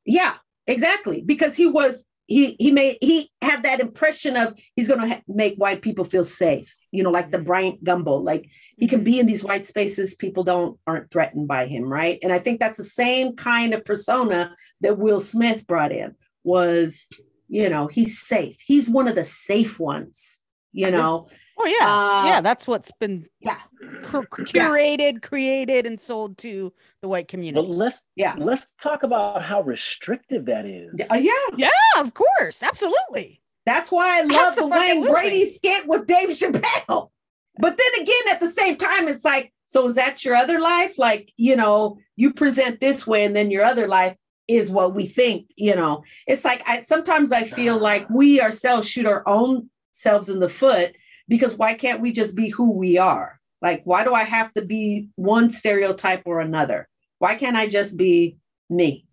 yeah, 0.05 0.35
exactly, 0.67 1.21
because 1.21 1.55
he 1.57 1.67
was 1.67 2.05
he 2.27 2.55
he 2.59 2.71
made 2.71 2.97
he 3.01 3.29
had 3.41 3.63
that 3.63 3.79
impression 3.79 4.35
of 4.35 4.57
he's 4.75 4.87
going 4.87 5.01
to 5.01 5.07
ha- 5.07 5.21
make 5.27 5.55
white 5.55 5.81
people 5.81 6.03
feel 6.03 6.23
safe, 6.23 6.73
you 6.91 7.03
know, 7.03 7.11
like 7.11 7.31
the 7.31 7.37
mm-hmm. 7.37 7.45
Bryant 7.45 7.83
Gumbel, 7.83 8.23
like 8.23 8.49
he 8.77 8.87
can 8.87 9.03
be 9.03 9.13
mm-hmm. 9.13 9.21
in 9.21 9.25
these 9.27 9.43
white 9.43 9.65
spaces, 9.65 10.15
people 10.15 10.43
don't 10.43 10.79
aren't 10.87 11.11
threatened 11.11 11.47
by 11.47 11.67
him, 11.67 11.91
right? 11.91 12.19
And 12.23 12.33
I 12.33 12.39
think 12.39 12.59
that's 12.59 12.77
the 12.77 12.83
same 12.83 13.35
kind 13.35 13.73
of 13.73 13.85
persona 13.85 14.55
that 14.81 14.97
Will 14.97 15.19
Smith 15.19 15.67
brought 15.67 15.91
in 15.91 16.15
was, 16.43 17.07
you 17.47 17.69
know, 17.69 17.87
he's 17.87 18.19
safe, 18.19 18.57
he's 18.59 18.89
one 18.89 19.07
of 19.07 19.15
the 19.15 19.25
safe 19.25 19.79
ones, 19.79 20.41
you 20.71 20.89
know, 20.89 21.27
Oh 21.57 21.65
yeah, 21.65 21.87
Uh, 21.87 22.27
yeah. 22.27 22.41
That's 22.41 22.67
what's 22.67 22.91
been 22.99 23.27
yeah. 23.39 23.59
cur- 24.03 24.23
curated, 24.23 25.21
created, 25.21 25.85
and 25.85 25.99
sold 25.99 26.37
to 26.39 26.73
the 27.01 27.07
white 27.07 27.25
but 27.27 27.29
community. 27.29 27.67
let's 27.67 28.03
Yeah. 28.15 28.35
let's 28.37 28.73
talk 28.81 29.03
about 29.03 29.41
how 29.43 29.61
restrictive 29.61 30.45
that 30.45 30.65
is 30.65 30.91
Uh, 31.11 31.15
yeah, 31.15 31.31
Yeah, 31.55 31.69
of 31.97 32.13
course, 32.13 32.61
absolutely. 32.61 33.41
That's 33.65 33.91
why 33.91 34.19
I 34.19 34.21
love 34.21 34.55
the 34.55 34.67
Wayne 34.67 35.01
Brady 35.03 35.49
skit 35.49 35.87
with 35.87 36.05
Dave 36.05 36.29
Chappelle. 36.29 37.09
But 37.57 37.77
then 37.77 38.01
again, 38.03 38.25
at 38.31 38.39
the 38.41 38.49
same 38.49 38.75
time, 38.75 39.07
it's 39.07 39.23
like, 39.25 39.51
so 39.65 39.87
is 39.87 39.95
that 39.95 40.23
your 40.25 40.35
other 40.35 40.59
life? 40.59 40.99
Like, 40.99 41.31
you 41.37 41.55
know, 41.55 41.97
you 42.15 42.33
present 42.33 42.79
this 42.79 43.07
way, 43.07 43.23
and 43.23 43.35
then 43.35 43.49
your 43.49 43.63
other 43.63 43.87
life 43.87 44.15
is 44.47 44.69
what 44.69 44.93
we 44.93 45.07
think. 45.07 45.47
You 45.55 45.75
know, 45.75 46.03
it's 46.27 46.45
like 46.45 46.61
I 46.67 46.83
sometimes 46.83 47.31
I 47.31 47.43
feel 47.45 47.79
like 47.79 48.07
we 48.09 48.39
ourselves 48.41 48.87
shoot 48.87 49.05
our 49.07 49.23
own 49.27 49.69
selves 49.91 50.29
in 50.29 50.39
the 50.39 50.49
foot 50.49 50.95
because 51.27 51.55
why 51.55 51.73
can't 51.73 52.01
we 52.01 52.11
just 52.11 52.35
be 52.35 52.49
who 52.49 52.71
we 52.71 52.97
are? 52.97 53.39
Like, 53.61 53.81
why 53.83 54.03
do 54.03 54.13
I 54.13 54.23
have 54.23 54.53
to 54.53 54.63
be 54.63 55.09
one 55.15 55.49
stereotype 55.49 56.23
or 56.25 56.39
another? 56.39 56.87
Why 57.19 57.35
can't 57.35 57.55
I 57.55 57.67
just 57.67 57.97
be 57.97 58.37
me? 58.69 59.05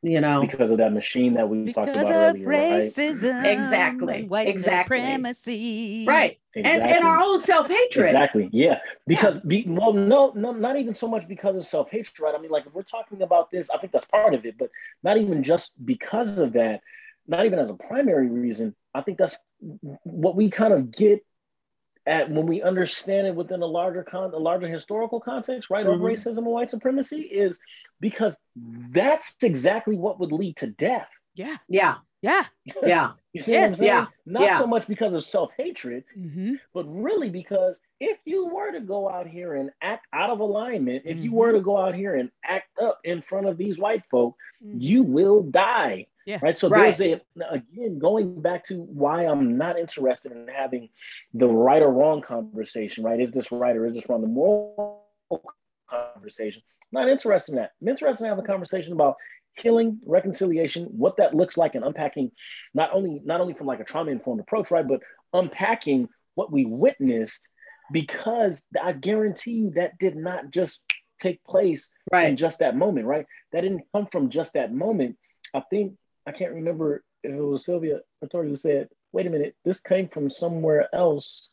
You 0.00 0.20
know, 0.20 0.42
because 0.42 0.70
of 0.70 0.78
that 0.78 0.92
machine 0.92 1.34
that 1.34 1.48
we 1.48 1.72
talked 1.72 1.88
Because 1.88 2.08
about 2.08 2.28
of 2.28 2.34
earlier 2.36 2.48
right 2.48 2.82
Exactly, 2.84 4.20
and 4.20 4.30
white 4.30 4.46
exactly. 4.46 4.98
supremacy, 4.98 6.04
right? 6.06 6.38
And 6.54 6.66
and 6.66 7.04
our 7.04 7.18
own 7.18 7.40
self 7.40 7.66
hatred. 7.66 8.04
Exactly. 8.06 8.48
Yeah. 8.52 8.78
Because 9.08 9.38
be, 9.38 9.64
well, 9.66 9.92
no, 9.92 10.32
no, 10.36 10.52
not 10.52 10.76
even 10.76 10.94
so 10.94 11.08
much 11.08 11.26
because 11.26 11.56
of 11.56 11.66
self 11.66 11.90
hatred, 11.90 12.20
right? 12.20 12.32
I 12.32 12.40
mean, 12.40 12.52
like 12.52 12.66
if 12.66 12.74
we're 12.74 12.82
talking 12.82 13.22
about 13.22 13.50
this, 13.50 13.70
I 13.70 13.78
think 13.78 13.92
that's 13.92 14.04
part 14.04 14.34
of 14.34 14.46
it, 14.46 14.56
but 14.56 14.70
not 15.02 15.16
even 15.18 15.42
just 15.42 15.72
because 15.84 16.38
of 16.38 16.52
that, 16.52 16.80
not 17.26 17.44
even 17.44 17.58
as 17.58 17.68
a 17.68 17.74
primary 17.74 18.28
reason. 18.28 18.76
I 18.94 19.00
think 19.00 19.18
that's 19.18 19.36
what 20.04 20.36
we 20.36 20.48
kind 20.48 20.72
of 20.72 20.92
get 20.92 21.24
at 22.08 22.30
when 22.30 22.46
we 22.46 22.62
understand 22.62 23.26
it 23.26 23.34
within 23.34 23.60
a 23.62 23.66
larger 23.66 24.02
con, 24.02 24.32
a 24.34 24.38
larger 24.38 24.66
historical 24.66 25.20
context, 25.20 25.68
right? 25.70 25.86
Of 25.86 26.00
Mhm. 26.00 26.02
racism 26.12 26.38
and 26.38 26.46
white 26.46 26.70
supremacy 26.70 27.20
is 27.20 27.58
because 28.00 28.36
that's 28.92 29.36
exactly 29.42 29.96
what 29.96 30.18
would 30.18 30.32
lead 30.32 30.56
to 30.56 30.68
death. 30.68 31.08
Yeah, 31.34 31.56
Yeah. 31.68 31.96
Yeah. 32.22 32.44
Yeah. 32.84 33.12
You 33.32 33.42
see 33.42 33.52
Yes, 33.52 33.62
what 33.62 33.66
I'm 33.72 33.76
saying? 33.76 33.88
yeah, 33.88 34.06
Not 34.26 34.42
yeah. 34.42 34.58
so 34.58 34.66
much 34.66 34.88
because 34.88 35.14
of 35.14 35.22
self-hatred, 35.22 36.02
hmm 36.14 36.54
but 36.72 36.84
really 36.86 37.30
because 37.30 37.80
if 38.00 38.18
you 38.24 38.46
were 38.46 38.72
to 38.72 38.80
go 38.80 39.08
out 39.08 39.26
here 39.28 39.54
and 39.54 39.70
act 39.82 40.06
out 40.12 40.30
of 40.30 40.40
alignment, 40.40 41.02
if 41.04 41.18
you 41.18 41.30
Mhm. 41.30 41.34
were 41.34 41.52
to 41.52 41.60
go 41.60 41.76
out 41.76 41.94
here 41.94 42.14
and 42.16 42.30
act 42.42 42.70
up 42.80 42.98
in 43.04 43.22
front 43.22 43.46
of 43.46 43.56
these 43.58 43.78
white 43.78 44.02
folk, 44.10 44.34
Mhm. 44.64 44.80
you 44.80 45.02
will 45.04 45.42
die. 45.42 46.06
Yeah. 46.28 46.40
Right. 46.42 46.58
So 46.58 46.68
Right. 46.68 46.94
there's 46.94 47.00
a 47.00 47.22
again 47.50 47.98
going 47.98 48.42
back 48.42 48.64
to 48.64 48.82
why 48.82 49.24
I'm 49.24 49.56
not 49.56 49.78
interested 49.78 50.30
in 50.30 50.46
having 50.46 50.90
the 51.32 51.48
right 51.48 51.80
or 51.80 51.90
wrong 51.90 52.20
conversation. 52.20 53.02
Right? 53.02 53.18
Is 53.18 53.30
this 53.30 53.50
right 53.50 53.74
or 53.74 53.86
is 53.86 53.94
this 53.94 54.06
wrong? 54.10 54.20
The 54.20 54.26
moral 54.26 55.06
conversation. 55.88 56.60
Not 56.92 57.08
interested 57.08 57.52
in 57.52 57.56
that. 57.56 57.72
I'm 57.80 57.88
interested 57.88 58.24
in 58.24 58.28
having 58.28 58.44
a 58.44 58.46
conversation 58.46 58.92
about 58.92 59.16
healing, 59.56 60.00
reconciliation, 60.04 60.84
what 60.84 61.16
that 61.16 61.34
looks 61.34 61.56
like, 61.56 61.74
and 61.74 61.82
unpacking 61.82 62.30
not 62.74 62.90
only 62.92 63.22
not 63.24 63.40
only 63.40 63.54
from 63.54 63.66
like 63.66 63.80
a 63.80 63.84
trauma 63.84 64.10
informed 64.10 64.40
approach, 64.40 64.70
right, 64.70 64.86
but 64.86 65.00
unpacking 65.32 66.10
what 66.34 66.52
we 66.52 66.66
witnessed 66.66 67.48
because 67.90 68.62
I 68.78 68.92
guarantee 68.92 69.52
you 69.52 69.70
that 69.76 69.96
did 69.98 70.14
not 70.14 70.50
just 70.50 70.82
take 71.18 71.42
place 71.44 71.90
in 72.28 72.36
just 72.36 72.58
that 72.58 72.76
moment, 72.76 73.06
right? 73.06 73.24
That 73.52 73.62
didn't 73.62 73.84
come 73.94 74.08
from 74.12 74.28
just 74.28 74.52
that 74.52 74.74
moment. 74.74 75.16
I 75.54 75.60
think 75.70 75.94
I 76.28 76.32
can't 76.32 76.52
remember 76.52 77.02
if 77.22 77.32
it 77.32 77.40
was 77.40 77.64
Sylvia 77.64 78.00
Authority 78.22 78.50
who 78.50 78.56
said, 78.56 78.88
"Wait 79.12 79.26
a 79.26 79.30
minute, 79.30 79.56
this 79.64 79.80
came 79.80 80.08
from 80.08 80.28
somewhere 80.28 80.86
else. 80.94 81.48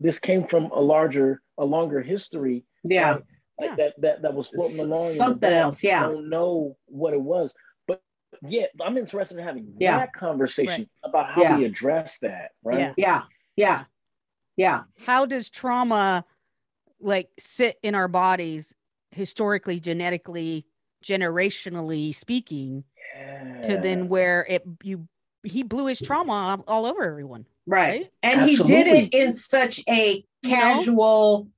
This 0.00 0.18
came 0.18 0.46
from 0.46 0.64
a 0.72 0.80
larger, 0.80 1.42
a 1.58 1.64
longer 1.64 2.00
history, 2.00 2.64
Yeah. 2.82 3.10
right? 3.10 3.22
Like 3.60 3.68
Yeah. 3.70 3.76
that 3.76 4.00
that 4.00 4.22
that 4.22 4.34
was 4.34 4.48
floating 4.48 4.80
along. 4.80 5.02
something 5.10 5.52
else, 5.52 5.84
yeah. 5.84 6.04
I 6.04 6.12
don't 6.12 6.30
know 6.30 6.76
what 6.86 7.12
it 7.12 7.20
was, 7.20 7.54
but 7.86 8.02
yeah, 8.48 8.66
I'm 8.80 8.96
interested 8.96 9.38
in 9.38 9.44
having 9.44 9.76
Yeah. 9.78 9.98
that 9.98 10.14
conversation 10.14 10.88
about 11.04 11.30
how 11.30 11.42
Yeah. 11.42 11.58
we 11.58 11.64
address 11.66 12.18
that, 12.20 12.52
right? 12.64 12.78
Yeah. 12.78 12.94
Yeah. 12.96 13.22
Yeah. 13.56 13.84
Yeah. 14.56 14.82
How 15.06 15.26
does 15.26 15.50
trauma 15.50 16.24
like 16.98 17.28
sit 17.38 17.76
in 17.82 17.94
our 17.94 18.08
bodies 18.08 18.74
historically, 19.10 19.78
genetically, 19.78 20.66
generationally 21.04 22.14
speaking, 22.14 22.84
to 23.62 23.78
then 23.78 24.08
where 24.08 24.44
it 24.48 24.62
you 24.82 25.08
he 25.42 25.62
blew 25.62 25.86
his 25.86 26.00
trauma 26.00 26.62
all 26.66 26.86
over 26.86 27.04
everyone. 27.04 27.46
Right. 27.66 27.88
Right? 27.88 28.10
And 28.22 28.48
he 28.48 28.56
did 28.56 28.86
it 28.86 29.14
in 29.14 29.32
such 29.32 29.80
a 29.88 30.24
You 30.42 30.50
know? 30.50 30.54
casual 30.56 31.48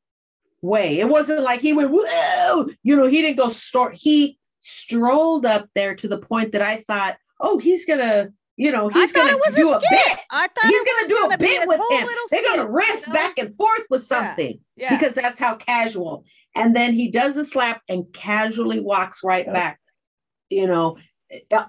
way. 0.62 0.98
It 1.00 1.08
wasn't 1.08 1.42
like 1.42 1.60
he 1.60 1.72
went, 1.72 1.90
Whoa! 1.92 2.68
you 2.82 2.96
know, 2.96 3.06
he 3.06 3.22
didn't 3.22 3.36
go 3.36 3.48
start. 3.50 3.94
He 3.94 4.38
strolled 4.58 5.46
up 5.46 5.68
there 5.74 5.94
to 5.94 6.08
the 6.08 6.18
point 6.18 6.52
that 6.52 6.62
I 6.62 6.78
thought, 6.82 7.16
oh, 7.40 7.58
he's 7.58 7.86
gonna, 7.86 8.30
you 8.56 8.72
know, 8.72 8.88
he's 8.88 9.02
I 9.02 9.06
thought 9.06 9.26
gonna 9.30 9.36
it 9.36 9.42
was 9.46 9.54
do 9.54 9.70
a 9.72 9.76
a, 9.76 9.80
bit. 9.80 10.18
I 10.30 10.46
thought 10.48 10.64
He's 10.70 10.84
gonna 10.84 11.08
do 11.08 11.16
a 11.18 11.20
gonna 11.22 11.38
be 11.38 11.44
bit 11.46 11.68
with 11.68 11.80
him. 11.90 12.06
little 12.06 12.26
They're 12.30 12.42
gonna 12.42 12.70
riff 12.70 12.88
you 13.06 13.06
know? 13.08 13.12
back 13.12 13.38
and 13.38 13.56
forth 13.56 13.82
with 13.90 14.04
something 14.04 14.58
Yeah. 14.76 14.96
because 14.98 15.14
that's 15.14 15.38
how 15.38 15.54
casual. 15.56 16.24
And 16.56 16.74
then 16.74 16.92
he 16.94 17.08
does 17.10 17.34
the 17.34 17.44
slap 17.44 17.82
and 17.88 18.04
casually 18.12 18.80
walks 18.80 19.22
right 19.22 19.44
Yeah. 19.46 19.52
back. 19.52 19.80
You 20.50 20.66
know, 20.66 20.96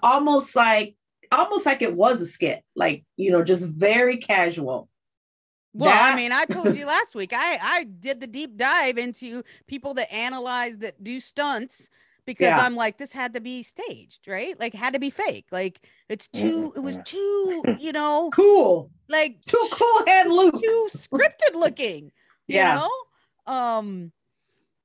almost 0.04 0.56
like 0.56 0.96
almost 1.32 1.66
like 1.66 1.82
it 1.82 1.94
was 1.94 2.22
a 2.22 2.26
skit, 2.26 2.64
like 2.76 3.04
you 3.16 3.32
know, 3.32 3.44
just 3.44 3.66
very 3.66 4.18
casual. 4.18 4.90
Well, 5.74 5.92
That- 5.92 6.14
I 6.14 6.16
mean, 6.16 6.32
I 6.32 6.46
told 6.46 6.76
you 6.76 6.86
last 6.88 7.14
week. 7.16 7.34
I 7.36 7.60
I 7.62 7.84
did 7.84 8.20
the 8.22 8.28
deep 8.28 8.58
dive 8.58 8.98
into 8.98 9.44
people 9.68 9.94
that 9.96 10.12
analyze 10.14 10.78
that 10.80 11.04
do 11.04 11.20
stunts 11.20 11.90
because 12.26 12.46
Yeah. 12.48 12.60
I'm 12.60 12.76
like, 12.76 12.98
this 12.98 13.14
had 13.14 13.34
to 13.36 13.40
be 13.42 13.64
staged, 13.64 14.28
right? 14.28 14.60
Like, 14.60 14.74
had 14.74 14.94
to 14.94 15.00
be 15.00 15.10
fake. 15.10 15.46
Like, 15.52 15.80
it's 16.10 16.28
too. 16.28 16.74
It 16.76 16.80
was 16.80 16.98
too, 17.06 17.64
you 17.80 17.92
know, 17.94 18.30
Cool, 18.34 18.92
like 19.08 19.42
too 19.46 19.68
cool 19.72 20.06
head 20.08 20.28
Luke. 20.28 20.60
too 20.62 20.88
scripted 20.96 21.54
looking. 21.56 22.12
You 22.50 22.56
Yeah. 22.60 22.76
know? 23.48 23.54
Um. 23.54 24.14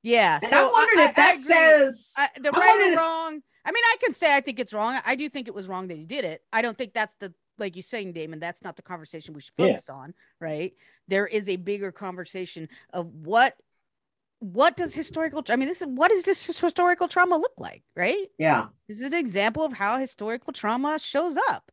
Yeah. 0.02 0.40
And 0.42 0.50
so 0.50 0.68
I 0.68 0.72
wondered 0.72 0.98
if 1.10 1.14
that 1.14 1.34
agree. 1.36 1.44
says 1.44 2.12
I, 2.16 2.28
the 2.40 2.50
I 2.52 2.58
right 2.58 2.92
or 2.92 2.96
wrong. 2.96 3.42
I 3.64 3.70
mean, 3.72 3.82
I 3.84 3.96
can 4.02 4.12
say 4.12 4.34
I 4.34 4.40
think 4.40 4.58
it's 4.58 4.72
wrong. 4.72 4.98
I 5.06 5.14
do 5.14 5.28
think 5.28 5.48
it 5.48 5.54
was 5.54 5.68
wrong 5.68 5.88
that 5.88 5.96
he 5.96 6.04
did 6.04 6.24
it. 6.24 6.42
I 6.52 6.62
don't 6.62 6.76
think 6.76 6.92
that's 6.92 7.14
the 7.16 7.32
like 7.58 7.76
you 7.76 7.82
saying, 7.82 8.12
Damon. 8.12 8.40
That's 8.40 8.62
not 8.62 8.76
the 8.76 8.82
conversation 8.82 9.34
we 9.34 9.40
should 9.40 9.52
Yeah. 9.56 9.68
focus 9.68 9.88
on, 9.88 10.14
right? 10.40 10.72
There 11.08 11.26
is 11.26 11.48
a 11.48 11.56
bigger 11.56 11.92
conversation 11.92 12.68
of 12.92 13.06
what 13.06 13.56
what 14.40 14.76
does 14.76 14.92
historical. 14.94 15.42
I 15.48 15.56
mean, 15.56 15.68
this 15.68 15.80
is 15.80 15.86
what 15.86 16.10
does 16.10 16.24
this 16.24 16.44
historical 16.60 17.08
trauma 17.08 17.36
look 17.36 17.52
like, 17.58 17.82
right? 17.96 18.26
yeah. 18.38 18.66
This 18.88 19.00
is 19.00 19.12
an 19.12 19.18
example 19.18 19.64
of 19.64 19.72
how 19.72 19.98
historical 19.98 20.52
trauma 20.52 20.98
shows 20.98 21.36
up, 21.48 21.71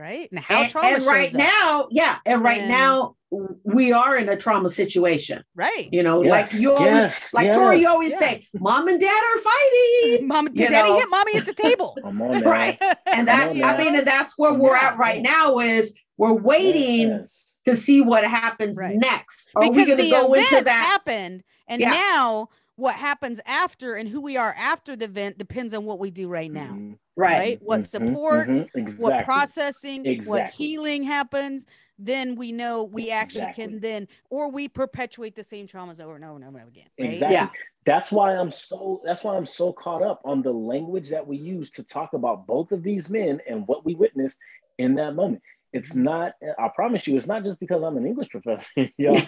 right? 0.00 0.28
And 0.30 0.40
how 0.40 0.62
And, 0.62 0.70
trauma 0.70 0.88
and 0.88 0.96
shows 1.02 1.06
right 1.06 1.28
up, 1.28 1.34
now, 1.38 1.88
yeah, 1.90 2.16
and 2.26 2.42
right 2.42 2.60
And- 2.62 2.70
now 2.70 3.16
we 3.62 3.92
are 3.92 4.16
in 4.16 4.28
a 4.28 4.36
trauma 4.36 4.68
situation. 4.68 5.44
right? 5.54 5.88
You 5.92 6.02
know, 6.02 6.22
Yes, 6.22 6.30
like 6.30 6.52
you 6.60 6.72
always, 6.72 6.86
yes, 6.90 7.32
like 7.34 7.52
Tori, 7.52 7.80
you 7.80 7.88
always 7.88 8.10
Yeah. 8.12 8.18
say, 8.18 8.46
"Mom 8.54 8.88
and 8.88 8.98
Dad 9.00 9.22
are 9.34 9.38
fighting," 9.38 10.26
Mom, 10.28 10.48
you 10.48 10.68
daddy 10.68 10.88
know. 10.88 10.98
hit 10.98 11.08
mommy 11.10 11.34
at 11.36 11.46
the 11.46 11.52
table. 11.52 11.96
On, 12.04 12.18
right? 12.42 12.76
And 13.06 13.28
that, 13.28 13.50
on 13.50 13.56
I 13.62 13.76
now. 13.76 13.78
mean, 13.78 13.94
and 13.96 14.06
that's 14.06 14.36
where 14.36 14.52
we're 14.54 14.74
Yeah. 14.76 14.88
at 14.88 14.98
right 14.98 15.22
now. 15.22 15.58
Is 15.60 15.94
we're 16.16 16.32
waiting 16.32 17.08
Yes. 17.10 17.54
to 17.66 17.76
see 17.76 18.00
what 18.00 18.24
happens 18.24 18.76
Right. 18.78 18.96
next. 18.96 19.50
Are 19.54 19.62
we 19.62 19.70
because 19.70 19.86
going 19.86 19.98
to 19.98 20.02
the 20.04 20.10
go 20.10 20.32
event 20.32 20.52
into 20.52 20.64
that? 20.64 20.84
happened 20.90 21.42
and 21.68 21.80
Yeah. 21.80 21.90
now 21.90 22.48
what 22.76 22.94
happens 22.96 23.40
after 23.46 23.94
and 23.94 24.08
who 24.08 24.20
we 24.20 24.36
are 24.38 24.54
after 24.58 24.96
the 24.96 25.04
event 25.04 25.36
depends 25.38 25.72
on 25.74 25.84
what 25.84 25.98
we 25.98 26.10
do 26.10 26.26
right 26.28 26.50
now 26.50 26.72
Mhm, 26.72 26.98
Right. 27.20 27.38
right 27.38 27.62
what 27.62 27.82
mhm, 27.82 27.88
supports 27.90 28.48
mhm, 28.48 28.68
exactly. 28.74 29.04
what 29.04 29.24
processing 29.24 30.22
what 30.24 30.46
healing 30.46 31.02
happens 31.04 31.66
then 31.98 32.34
we 32.34 32.50
know 32.50 32.82
we 32.82 33.10
actually 33.10 33.42
Exactly. 33.42 33.64
can 33.66 33.80
then 33.80 34.08
or 34.30 34.50
we 34.50 34.68
perpetuate 34.68 35.34
the 35.36 35.44
same 35.44 35.66
traumas 35.66 36.00
over 36.00 36.16
and 36.16 36.24
over 36.24 36.36
and 36.36 36.44
over 36.44 36.58
again 36.60 36.86
right 36.98 37.12
Exactly. 37.12 37.34
Yeah. 37.36 37.48
That's 37.86 38.12
why 38.12 38.36
I'm 38.36 38.52
so 38.52 39.00
that's 39.04 39.24
why 39.24 39.36
I'm 39.36 39.46
so 39.46 39.72
caught 39.72 40.02
up 40.02 40.20
on 40.24 40.42
the 40.42 40.52
language 40.52 41.08
that 41.10 41.26
we 41.26 41.36
use 41.38 41.70
to 41.72 41.82
talk 41.84 42.12
about 42.14 42.46
both 42.46 42.72
of 42.72 42.82
these 42.82 43.08
men 43.08 43.40
and 43.48 43.66
what 43.66 43.84
we 43.84 43.94
witnessed 43.94 44.38
in 44.78 44.94
that 44.96 45.14
moment. 45.14 45.42
It's 45.72 45.92
Mm-hmm. 45.92 46.02
not, 46.04 46.32
I 46.58 46.68
promise 46.74 47.06
you, 47.06 47.16
it's 47.16 47.26
not 47.28 47.44
just 47.44 47.60
because 47.60 47.82
I'm 47.82 47.96
an 47.96 48.06
English 48.06 48.28
professor, 48.30 48.88
y'all. 48.98 49.22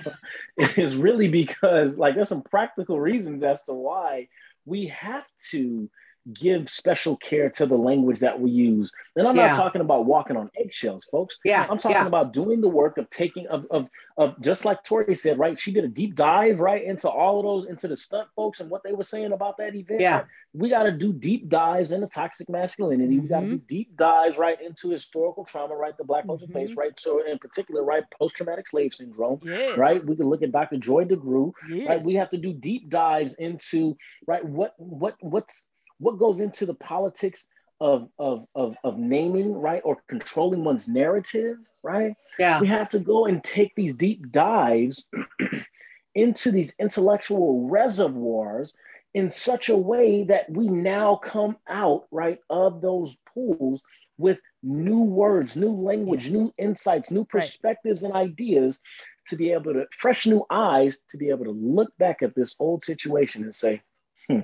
it 0.56 0.77
is 0.78 0.97
really 0.97 1.28
because 1.28 1.97
like 1.97 2.14
there's 2.14 2.28
some 2.28 2.43
practical 2.43 3.01
reasons 3.01 3.43
as 3.43 3.62
to 3.62 3.73
why 3.74 4.28
we 4.64 4.89
have 4.89 5.24
to 5.52 5.89
give 6.32 6.70
special 6.70 7.16
care 7.16 7.51
to 7.51 7.66
the 7.66 7.77
language 7.77 8.20
that 8.20 8.40
we 8.40 8.51
use. 8.51 8.93
And 9.16 9.27
I'm 9.27 9.36
Yeah. 9.36 9.49
not 9.49 9.57
talking 9.57 9.81
about 9.81 10.07
walking 10.07 10.36
on 10.36 10.51
eggshells, 10.59 11.05
folks. 11.11 11.39
Yeah. 11.44 11.66
I'm 11.69 11.78
talking 11.78 11.97
yeah. 11.97 12.07
about 12.07 12.32
doing 12.32 12.61
the 12.61 12.69
work 12.69 12.97
of 12.97 13.11
taking 13.11 13.47
of, 13.49 13.66
of 13.70 13.89
of 14.16 14.39
just 14.43 14.65
like 14.65 14.85
Tori 14.85 15.15
said, 15.15 15.39
right? 15.39 15.59
She 15.59 15.73
did 15.73 15.85
a 15.85 15.89
deep 15.89 16.15
dive 16.15 16.61
right 16.61 16.85
into 16.85 17.09
all 17.09 17.39
of 17.39 17.44
those, 17.44 17.70
into 17.70 17.89
the 17.89 17.97
stunt 17.97 18.28
folks 18.36 18.61
and 18.61 18.69
what 18.69 18.82
they 18.82 18.93
were 18.93 19.05
saying 19.05 19.32
about 19.32 19.57
that 19.57 19.74
event. 19.74 20.01
Yeah. 20.01 20.16
right? 20.16 20.27
We 20.53 20.69
got 20.69 20.82
to 20.82 20.93
do 20.93 21.15
deep 21.15 21.49
dives 21.49 21.93
into 21.93 22.07
toxic 22.09 22.51
masculinity. 22.51 23.19
We 23.19 23.28
got 23.28 23.40
to 23.40 23.47
mm-hmm. 23.47 23.57
do 23.57 23.62
deep 23.66 23.97
dives 23.97 24.36
right 24.36 24.61
into 24.61 24.90
historical 24.90 25.47
trauma, 25.47 25.74
right? 25.74 25.97
The 25.97 26.05
black 26.05 26.27
culture 26.27 26.47
face, 26.47 26.70
mm-hmm. 26.70 26.78
right? 26.78 26.93
So 26.99 27.24
in 27.24 27.39
particular, 27.39 27.82
right, 27.82 28.05
post-traumatic 28.19 28.69
slave 28.69 28.93
syndrome, 28.93 29.40
yes 29.43 29.73
right? 29.82 30.05
We 30.05 30.16
can 30.16 30.28
look 30.28 30.43
at 30.43 30.53
Dr. 30.53 30.78
Joy 30.78 31.05
DeGruy, 31.05 31.53
yes. 31.70 31.89
right? 31.89 32.05
We 32.05 32.15
have 32.15 32.31
to 32.31 32.36
do 32.36 32.53
deep 32.53 32.89
dives 32.89 33.35
into 33.35 33.97
right 34.27 34.44
what 34.44 34.74
what 34.78 35.16
what's 35.20 35.65
what 36.03 36.19
goes 36.19 36.41
into 36.41 36.66
the 36.66 36.74
politics 36.74 37.47
of 37.81 38.09
of 38.19 38.47
of, 38.55 38.77
of 38.85 38.99
naming, 38.99 39.53
right, 39.53 39.83
or 39.85 39.99
controlling 40.09 40.65
one's 40.65 40.89
narrative, 40.89 41.57
right? 41.83 42.15
yeah. 42.39 42.61
we 42.61 42.66
have 42.66 42.89
to 42.91 42.99
go 42.99 43.27
and 43.27 43.43
take 43.43 43.74
these 43.74 43.95
deep 43.95 44.31
dives 44.31 45.05
into 46.15 46.51
these 46.51 46.74
intellectual 46.79 47.69
reservoirs 47.69 48.73
in 49.15 49.31
such 49.31 49.69
a 49.69 49.77
way 49.77 50.24
that 50.24 50.51
we 50.51 50.69
now 50.69 51.16
come 51.16 51.57
out 51.69 52.07
right 52.11 52.39
of 52.49 52.81
those 52.81 53.16
pools 53.35 53.81
with 54.19 54.39
new 54.62 55.01
words 55.01 55.57
new 55.57 55.73
language 55.73 56.31
new 56.31 56.53
insights 56.59 57.11
new 57.11 57.24
perspectives 57.24 58.03
and 58.03 58.15
ideas 58.15 58.81
to 59.27 59.37
be 59.37 59.53
able 59.53 59.73
to 59.73 59.87
fresh 59.99 60.27
new 60.27 60.45
eyes 60.51 61.01
to 61.09 61.16
be 61.16 61.31
able 61.31 61.45
to 61.45 61.51
look 61.51 61.93
back 61.99 62.23
at 62.23 62.35
this 62.35 62.57
old 62.59 62.85
situation 62.85 63.43
and 63.43 63.55
say 63.55 63.83
hmm, 64.29 64.41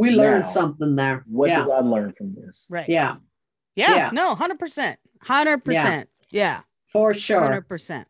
We 0.00 0.10
learned 0.10 0.44
Now, 0.44 0.50
something 0.50 0.96
there. 0.96 1.24
what 1.26 1.48
yeah. 1.48 1.64
did 1.64 1.70
i 1.72 1.80
learn 1.80 2.12
from 2.16 2.34
this 2.34 2.66
right 2.68 2.88
yeah. 2.88 3.16
yeah, 3.74 3.94
yeah. 3.96 4.10
no 4.12 4.34
100% 4.36 4.96
100% 5.26 6.06
yeah, 6.30 6.60
For 6.92 7.14
sure. 7.14 7.64
100% 7.68 8.04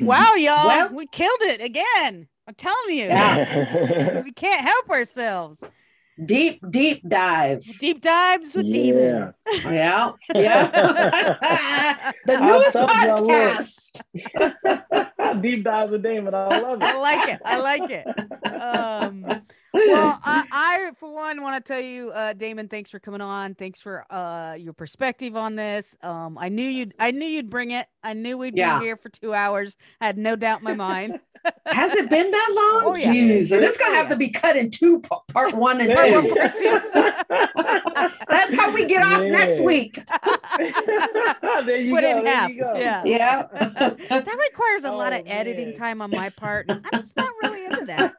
wow 0.00 0.34
y'all 0.34 0.66
Well- 0.66 0.92
we 0.94 1.06
killed 1.06 1.42
it 1.42 1.60
again 1.60 2.28
i'm 2.46 2.54
telling 2.54 2.96
you 2.96 3.06
Yeah. 3.06 4.22
we 4.24 4.32
can't 4.32 4.60
help 4.60 4.90
ourselves 4.90 5.64
Deep, 6.22 6.60
deep 6.70 7.00
dive. 7.08 7.62
deep 7.78 8.02
dives 8.02 8.54
with 8.54 8.70
demon 8.70 9.32
Yeah. 9.64 10.10
Yeah. 10.34 10.66
the 12.26 12.34
I 12.34 12.46
newest 12.46 12.72
told 12.74 12.90
y'all, 12.90 13.26
podcast. 13.26 14.02
deep 15.42 15.64
dives 15.64 15.92
with 15.92 16.02
damon 16.02 16.34
i 16.34 16.58
love 16.60 16.78
it 16.82 16.84
I 16.84 16.98
like 17.00 17.28
it. 17.28 17.40
I 17.44 17.58
like 17.60 17.90
it. 17.90 18.06
Um, 18.52 19.26
well, 19.72 20.18
I, 20.24 20.44
I 20.52 20.90
for 20.96 21.12
one 21.12 21.42
want 21.42 21.64
to 21.64 21.72
tell 21.72 21.80
you, 21.82 22.10
uh, 22.10 22.32
Damon, 22.32 22.68
thanks 22.68 22.90
for 22.90 22.98
coming 22.98 23.20
on. 23.20 23.54
Thanks 23.54 23.80
for 23.80 24.04
uh, 24.12 24.54
your 24.54 24.72
perspective 24.72 25.36
on 25.36 25.56
this. 25.56 25.96
Um, 26.02 26.36
I 26.38 26.48
knew 26.48 26.66
you'd, 26.68 26.94
I 26.98 27.10
knew 27.12 27.26
you'd 27.26 27.50
bring 27.50 27.70
it. 27.70 27.86
I 28.02 28.12
knew 28.14 28.38
we'd 28.38 28.56
Yeah. 28.56 28.78
be 28.78 28.86
here 28.86 28.96
for 28.96 29.08
two 29.10 29.34
hours. 29.34 29.76
I 30.00 30.06
had 30.06 30.18
no 30.18 30.36
doubt 30.36 30.60
in 30.60 30.64
my 30.64 30.74
mind. 30.74 31.20
Has 31.66 31.94
it 31.94 32.10
been 32.10 32.30
that 32.30 32.48
long? 32.84 32.92
Oh, 32.92 32.96
yeah. 32.96 33.12
Jeez, 33.14 33.50
and 33.52 33.62
this 33.62 33.76
gonna 33.78 33.92
Oh, 33.92 33.94
have 33.96 34.08
to 34.10 34.16
be 34.16 34.28
cut 34.28 34.56
in 34.56 34.70
two, 34.70 35.00
part 35.32 35.54
one 35.54 35.80
and 35.80 35.90
There 35.90 36.20
two. 36.22 36.80
That's 38.28 38.54
how 38.54 38.70
we 38.72 38.84
get 38.84 39.02
off 39.04 39.22
next 39.22 39.60
week. 39.60 39.94
there 40.58 40.66
you 40.66 41.90
Split 41.90 42.02
go. 42.02 42.08
it 42.08 42.16
in 42.18 42.24
there 42.24 42.34
half. 42.34 42.50
you 42.50 42.60
go. 42.60 42.74
Yeah. 42.76 43.02
Yeah. 43.04 43.46
that 43.52 44.38
requires 44.50 44.84
a 44.84 44.92
lot 44.92 45.12
Oh, 45.12 45.18
of 45.20 45.22
editing 45.26 45.74
time 45.74 46.02
on 46.02 46.10
my 46.10 46.28
part. 46.30 46.66
and 46.68 46.84
I'm 46.92 47.00
just 47.00 47.16
not 47.16 47.32
really 47.42 47.64
into 47.64 47.84
that. 47.86 48.14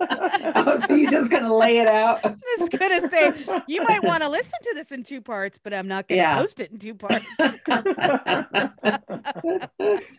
oh, 0.56 0.80
so 0.86 0.94
you're 0.94 1.10
just 1.10 1.30
gonna 1.30 1.54
lay 1.54 1.78
it 1.78 1.86
out? 1.86 2.20
I'm 2.24 2.36
just 2.58 2.70
gonna 2.72 3.08
say 3.08 3.32
you 3.66 3.82
might 3.82 4.02
want 4.02 4.22
to 4.22 4.28
listen 4.28 4.58
to 4.62 4.72
this 4.74 4.92
in 4.92 5.02
two 5.02 5.20
parts, 5.20 5.58
but 5.62 5.74
I'm 5.74 5.88
not 5.88 6.08
gonna 6.08 6.20
Yeah. 6.22 6.38
post 6.38 6.60
it 6.60 6.70
in 6.70 6.78
two 6.78 6.94
parts. 6.94 7.24
yeah, 7.38 7.58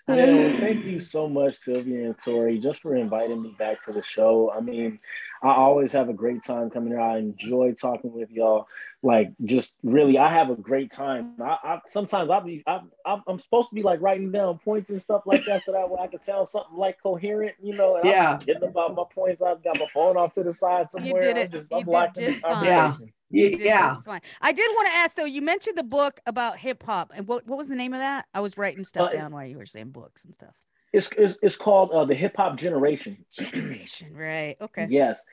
well, 0.08 0.60
thank 0.60 0.86
you 0.86 1.00
so 1.00 1.28
much, 1.28 1.56
Sylvia 1.56 2.06
and 2.06 2.18
Tori, 2.18 2.60
just 2.60 2.82
for 2.82 2.96
inviting 2.96 3.42
me 3.42 3.56
back 3.58 3.84
to 3.86 3.92
the 3.92 4.04
show. 4.04 4.52
I 4.56 4.62
mean, 4.62 5.00
I 5.44 5.54
always 5.54 5.92
have 5.94 6.10
a 6.10 6.14
great 6.14 6.44
time 6.44 6.70
coming 6.70 6.90
here. 6.90 7.00
I 7.02 7.18
enjoy 7.18 7.74
talking 7.74 8.12
with 8.14 8.30
y'all. 8.32 8.68
Like, 9.04 9.32
just 9.44 9.78
really, 9.82 10.20
I 10.20 10.32
have 10.32 10.52
a 10.52 10.56
great 10.56 10.92
time. 10.92 11.34
I, 11.42 11.58
I 11.64 11.80
sometimes 11.88 12.30
I'll 12.30 12.42
be, 12.42 12.64
I, 12.68 12.82
I'm, 13.04 13.24
I'm 13.28 13.40
supposed 13.40 13.70
to 13.70 13.76
be 13.76 13.82
like 13.82 14.00
writing 14.00 14.32
down 14.32 14.60
points 14.60 14.92
and 14.92 15.02
stuff 15.02 15.24
like 15.26 15.44
that, 15.46 15.64
so 15.64 15.72
that 15.72 15.90
way 15.90 16.00
I 16.02 16.08
can 16.08 16.20
tell 16.20 16.46
something 16.46 16.78
like 16.78 17.02
coherent, 17.02 17.56
you 17.62 17.74
know. 17.76 17.96
and 17.96 18.06
I'm 18.06 18.12
Yeah. 18.12 18.38
getting 18.46 18.70
about 18.70 18.94
my 18.94 19.04
points. 19.14 19.42
I've 19.42 19.64
got 19.64 19.80
my 19.80 19.88
phone 19.92 20.18
off 20.18 20.36
to 20.36 20.44
the 20.44 20.54
side 20.54 20.92
somewhere. 20.92 21.22
you 21.24 21.34
did 21.34 21.38
I'm 21.38 21.44
it. 21.46 21.52
just, 21.52 21.72
You 21.72 21.78
I'm 21.78 21.84
did 21.86 21.92
locked 21.92 22.16
just 22.18 22.42
the 22.42 22.48
fine. 22.48 22.66
Yeah. 22.66 22.82
conversation. 22.82 23.14
You 23.32 23.44
Y- 23.46 23.50
did 23.58 23.60
Yeah. 23.62 23.96
fine. 24.06 24.22
I 24.40 24.52
did 24.52 24.70
want 24.76 24.88
to 24.90 24.94
ask 24.94 25.16
though. 25.16 25.26
You 25.26 25.42
mentioned 25.42 25.78
the 25.80 25.84
book 25.84 26.20
about 26.28 26.60
hip 26.60 26.84
hop, 26.84 27.12
and 27.16 27.28
what 27.28 27.48
what 27.48 27.58
was 27.58 27.70
the 27.70 27.76
name 27.76 27.94
of 27.94 28.00
that? 28.00 28.28
I 28.36 28.40
was 28.42 28.56
writing 28.56 28.84
stuff 28.84 29.10
Uh, 29.10 29.14
down 29.14 29.34
while 29.34 29.46
you 29.48 29.58
were 29.58 29.66
saying 29.66 29.90
books 29.90 30.26
and 30.26 30.36
stuff. 30.36 30.54
It's, 30.94 31.10
it's, 31.18 31.38
it's 31.42 31.56
called 31.56 31.92
uh, 31.92 32.04
the 32.06 32.14
Hip 32.14 32.36
Hop 32.36 32.58
Generation. 32.58 33.26
Generation, 33.32 34.14
right? 34.14 34.58
Okay. 34.60 34.88
Yes. 34.90 35.26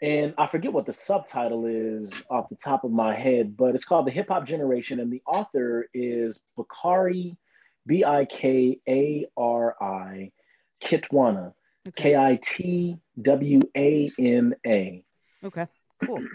And 0.00 0.34
I 0.38 0.46
forget 0.46 0.72
what 0.72 0.86
the 0.86 0.92
subtitle 0.92 1.66
is 1.66 2.22
off 2.30 2.48
the 2.48 2.56
top 2.56 2.84
of 2.84 2.92
my 2.92 3.14
head, 3.14 3.56
but 3.56 3.74
it's 3.74 3.84
called 3.84 4.06
The 4.06 4.12
Hip 4.12 4.28
Hop 4.28 4.46
Generation. 4.46 5.00
And 5.00 5.12
the 5.12 5.22
author 5.26 5.88
is 5.92 6.38
Bakari, 6.56 7.36
B 7.86 8.04
I 8.04 8.24
K 8.26 8.78
A 8.88 9.26
R 9.36 9.74
I, 9.80 10.30
Kitwana. 10.84 11.52
K 11.96 12.14
I 12.16 12.38
T 12.42 12.98
W 13.20 13.60
A 13.76 14.12
N 14.18 14.54
A. 14.66 15.04
Okay. 15.44 15.66
Cool. 16.04 16.22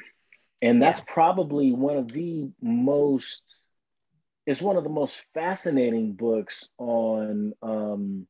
And 0.61 0.81
that's 0.81 1.01
probably 1.01 1.73
one 1.73 1.97
of 1.97 2.07
the 2.07 2.49
most, 2.61 3.43
it's 4.45 4.61
one 4.61 4.77
of 4.77 4.85
the 4.85 4.89
most 4.89 5.21
fascinating 5.33 6.13
books 6.13 6.69
on 6.77 7.51
um, 7.61 8.27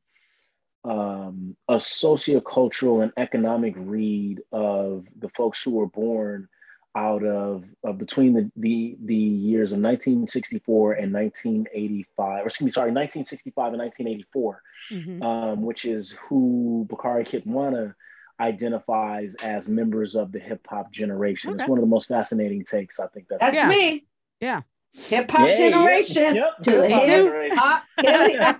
um, 0.84 1.56
a 1.68 1.74
sociocultural 1.76 3.02
and 3.02 3.12
economic 3.16 3.74
read 3.76 4.42
of 4.52 5.06
the 5.18 5.28
folks 5.30 5.62
who 5.62 5.72
were 5.72 5.86
born 5.86 6.48
out 6.96 7.24
of 7.24 7.64
uh, 7.86 7.92
between 7.92 8.34
the, 8.34 8.50
the 8.56 8.96
the 9.04 9.14
years 9.16 9.72
of 9.72 9.78
1964 9.80 10.92
and 10.92 11.12
1985, 11.12 12.42
or 12.42 12.46
excuse 12.46 12.64
me, 12.64 12.70
sorry, 12.70 12.92
1965 12.92 13.72
and 13.72 13.78
1984, 13.80 14.62
Mhm. 14.92 15.22
um, 15.24 15.62
which 15.62 15.86
is 15.86 16.12
who 16.28 16.86
Bakari 16.88 17.24
Kitwana 17.24 17.94
identifies 18.38 19.34
as 19.42 19.68
members 19.68 20.14
of 20.14 20.30
the 20.32 20.38
hip 20.38 20.66
hop 20.68 20.92
generation. 20.92 21.54
It's 21.54 21.68
one 21.68 21.78
of 21.78 21.82
the 21.82 21.88
most 21.88 22.08
fascinating 22.08 22.64
takes. 22.64 23.00
I 23.00 23.06
think 23.08 23.26
that's 23.28 23.40
That's 23.40 23.54
Yeah. 23.56 23.68
me. 23.68 24.04
Yeah. 24.40 24.62
Hip 24.94 25.30
hop 25.30 25.48
Yeah, 25.48 25.56
generation. 25.56 26.36
Yep. 26.36 26.58
To 26.62 26.88
Hip-hop 26.88 27.82
generation. 28.00 28.56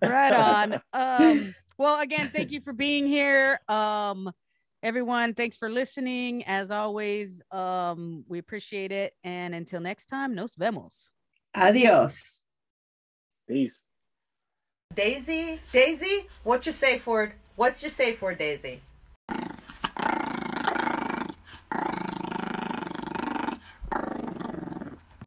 right 0.02 0.32
on. 0.32 0.80
Um, 0.92 1.54
well, 1.76 2.00
again, 2.00 2.30
thank 2.32 2.50
you 2.52 2.62
for 2.62 2.72
being 2.72 3.06
here. 3.06 3.60
Um, 3.68 4.32
everyone, 4.82 5.34
thanks 5.34 5.58
for 5.58 5.68
listening. 5.68 6.42
As 6.44 6.70
always, 6.70 7.42
um, 7.50 8.24
we 8.28 8.38
appreciate 8.38 8.92
it. 8.92 9.12
And 9.22 9.54
until 9.54 9.80
next 9.80 10.06
time, 10.06 10.34
nos 10.34 10.56
vemos. 10.56 11.12
Adios. 11.54 12.42
Peace. 13.46 13.82
Daisy, 14.94 15.60
Daisy, 15.72 16.26
what's 16.44 16.64
your 16.64 16.72
safe 16.72 17.06
word? 17.06 17.34
What's 17.56 17.82
your 17.82 17.90
safe 17.90 18.22
word, 18.22 18.38
Daisy? 18.38 18.80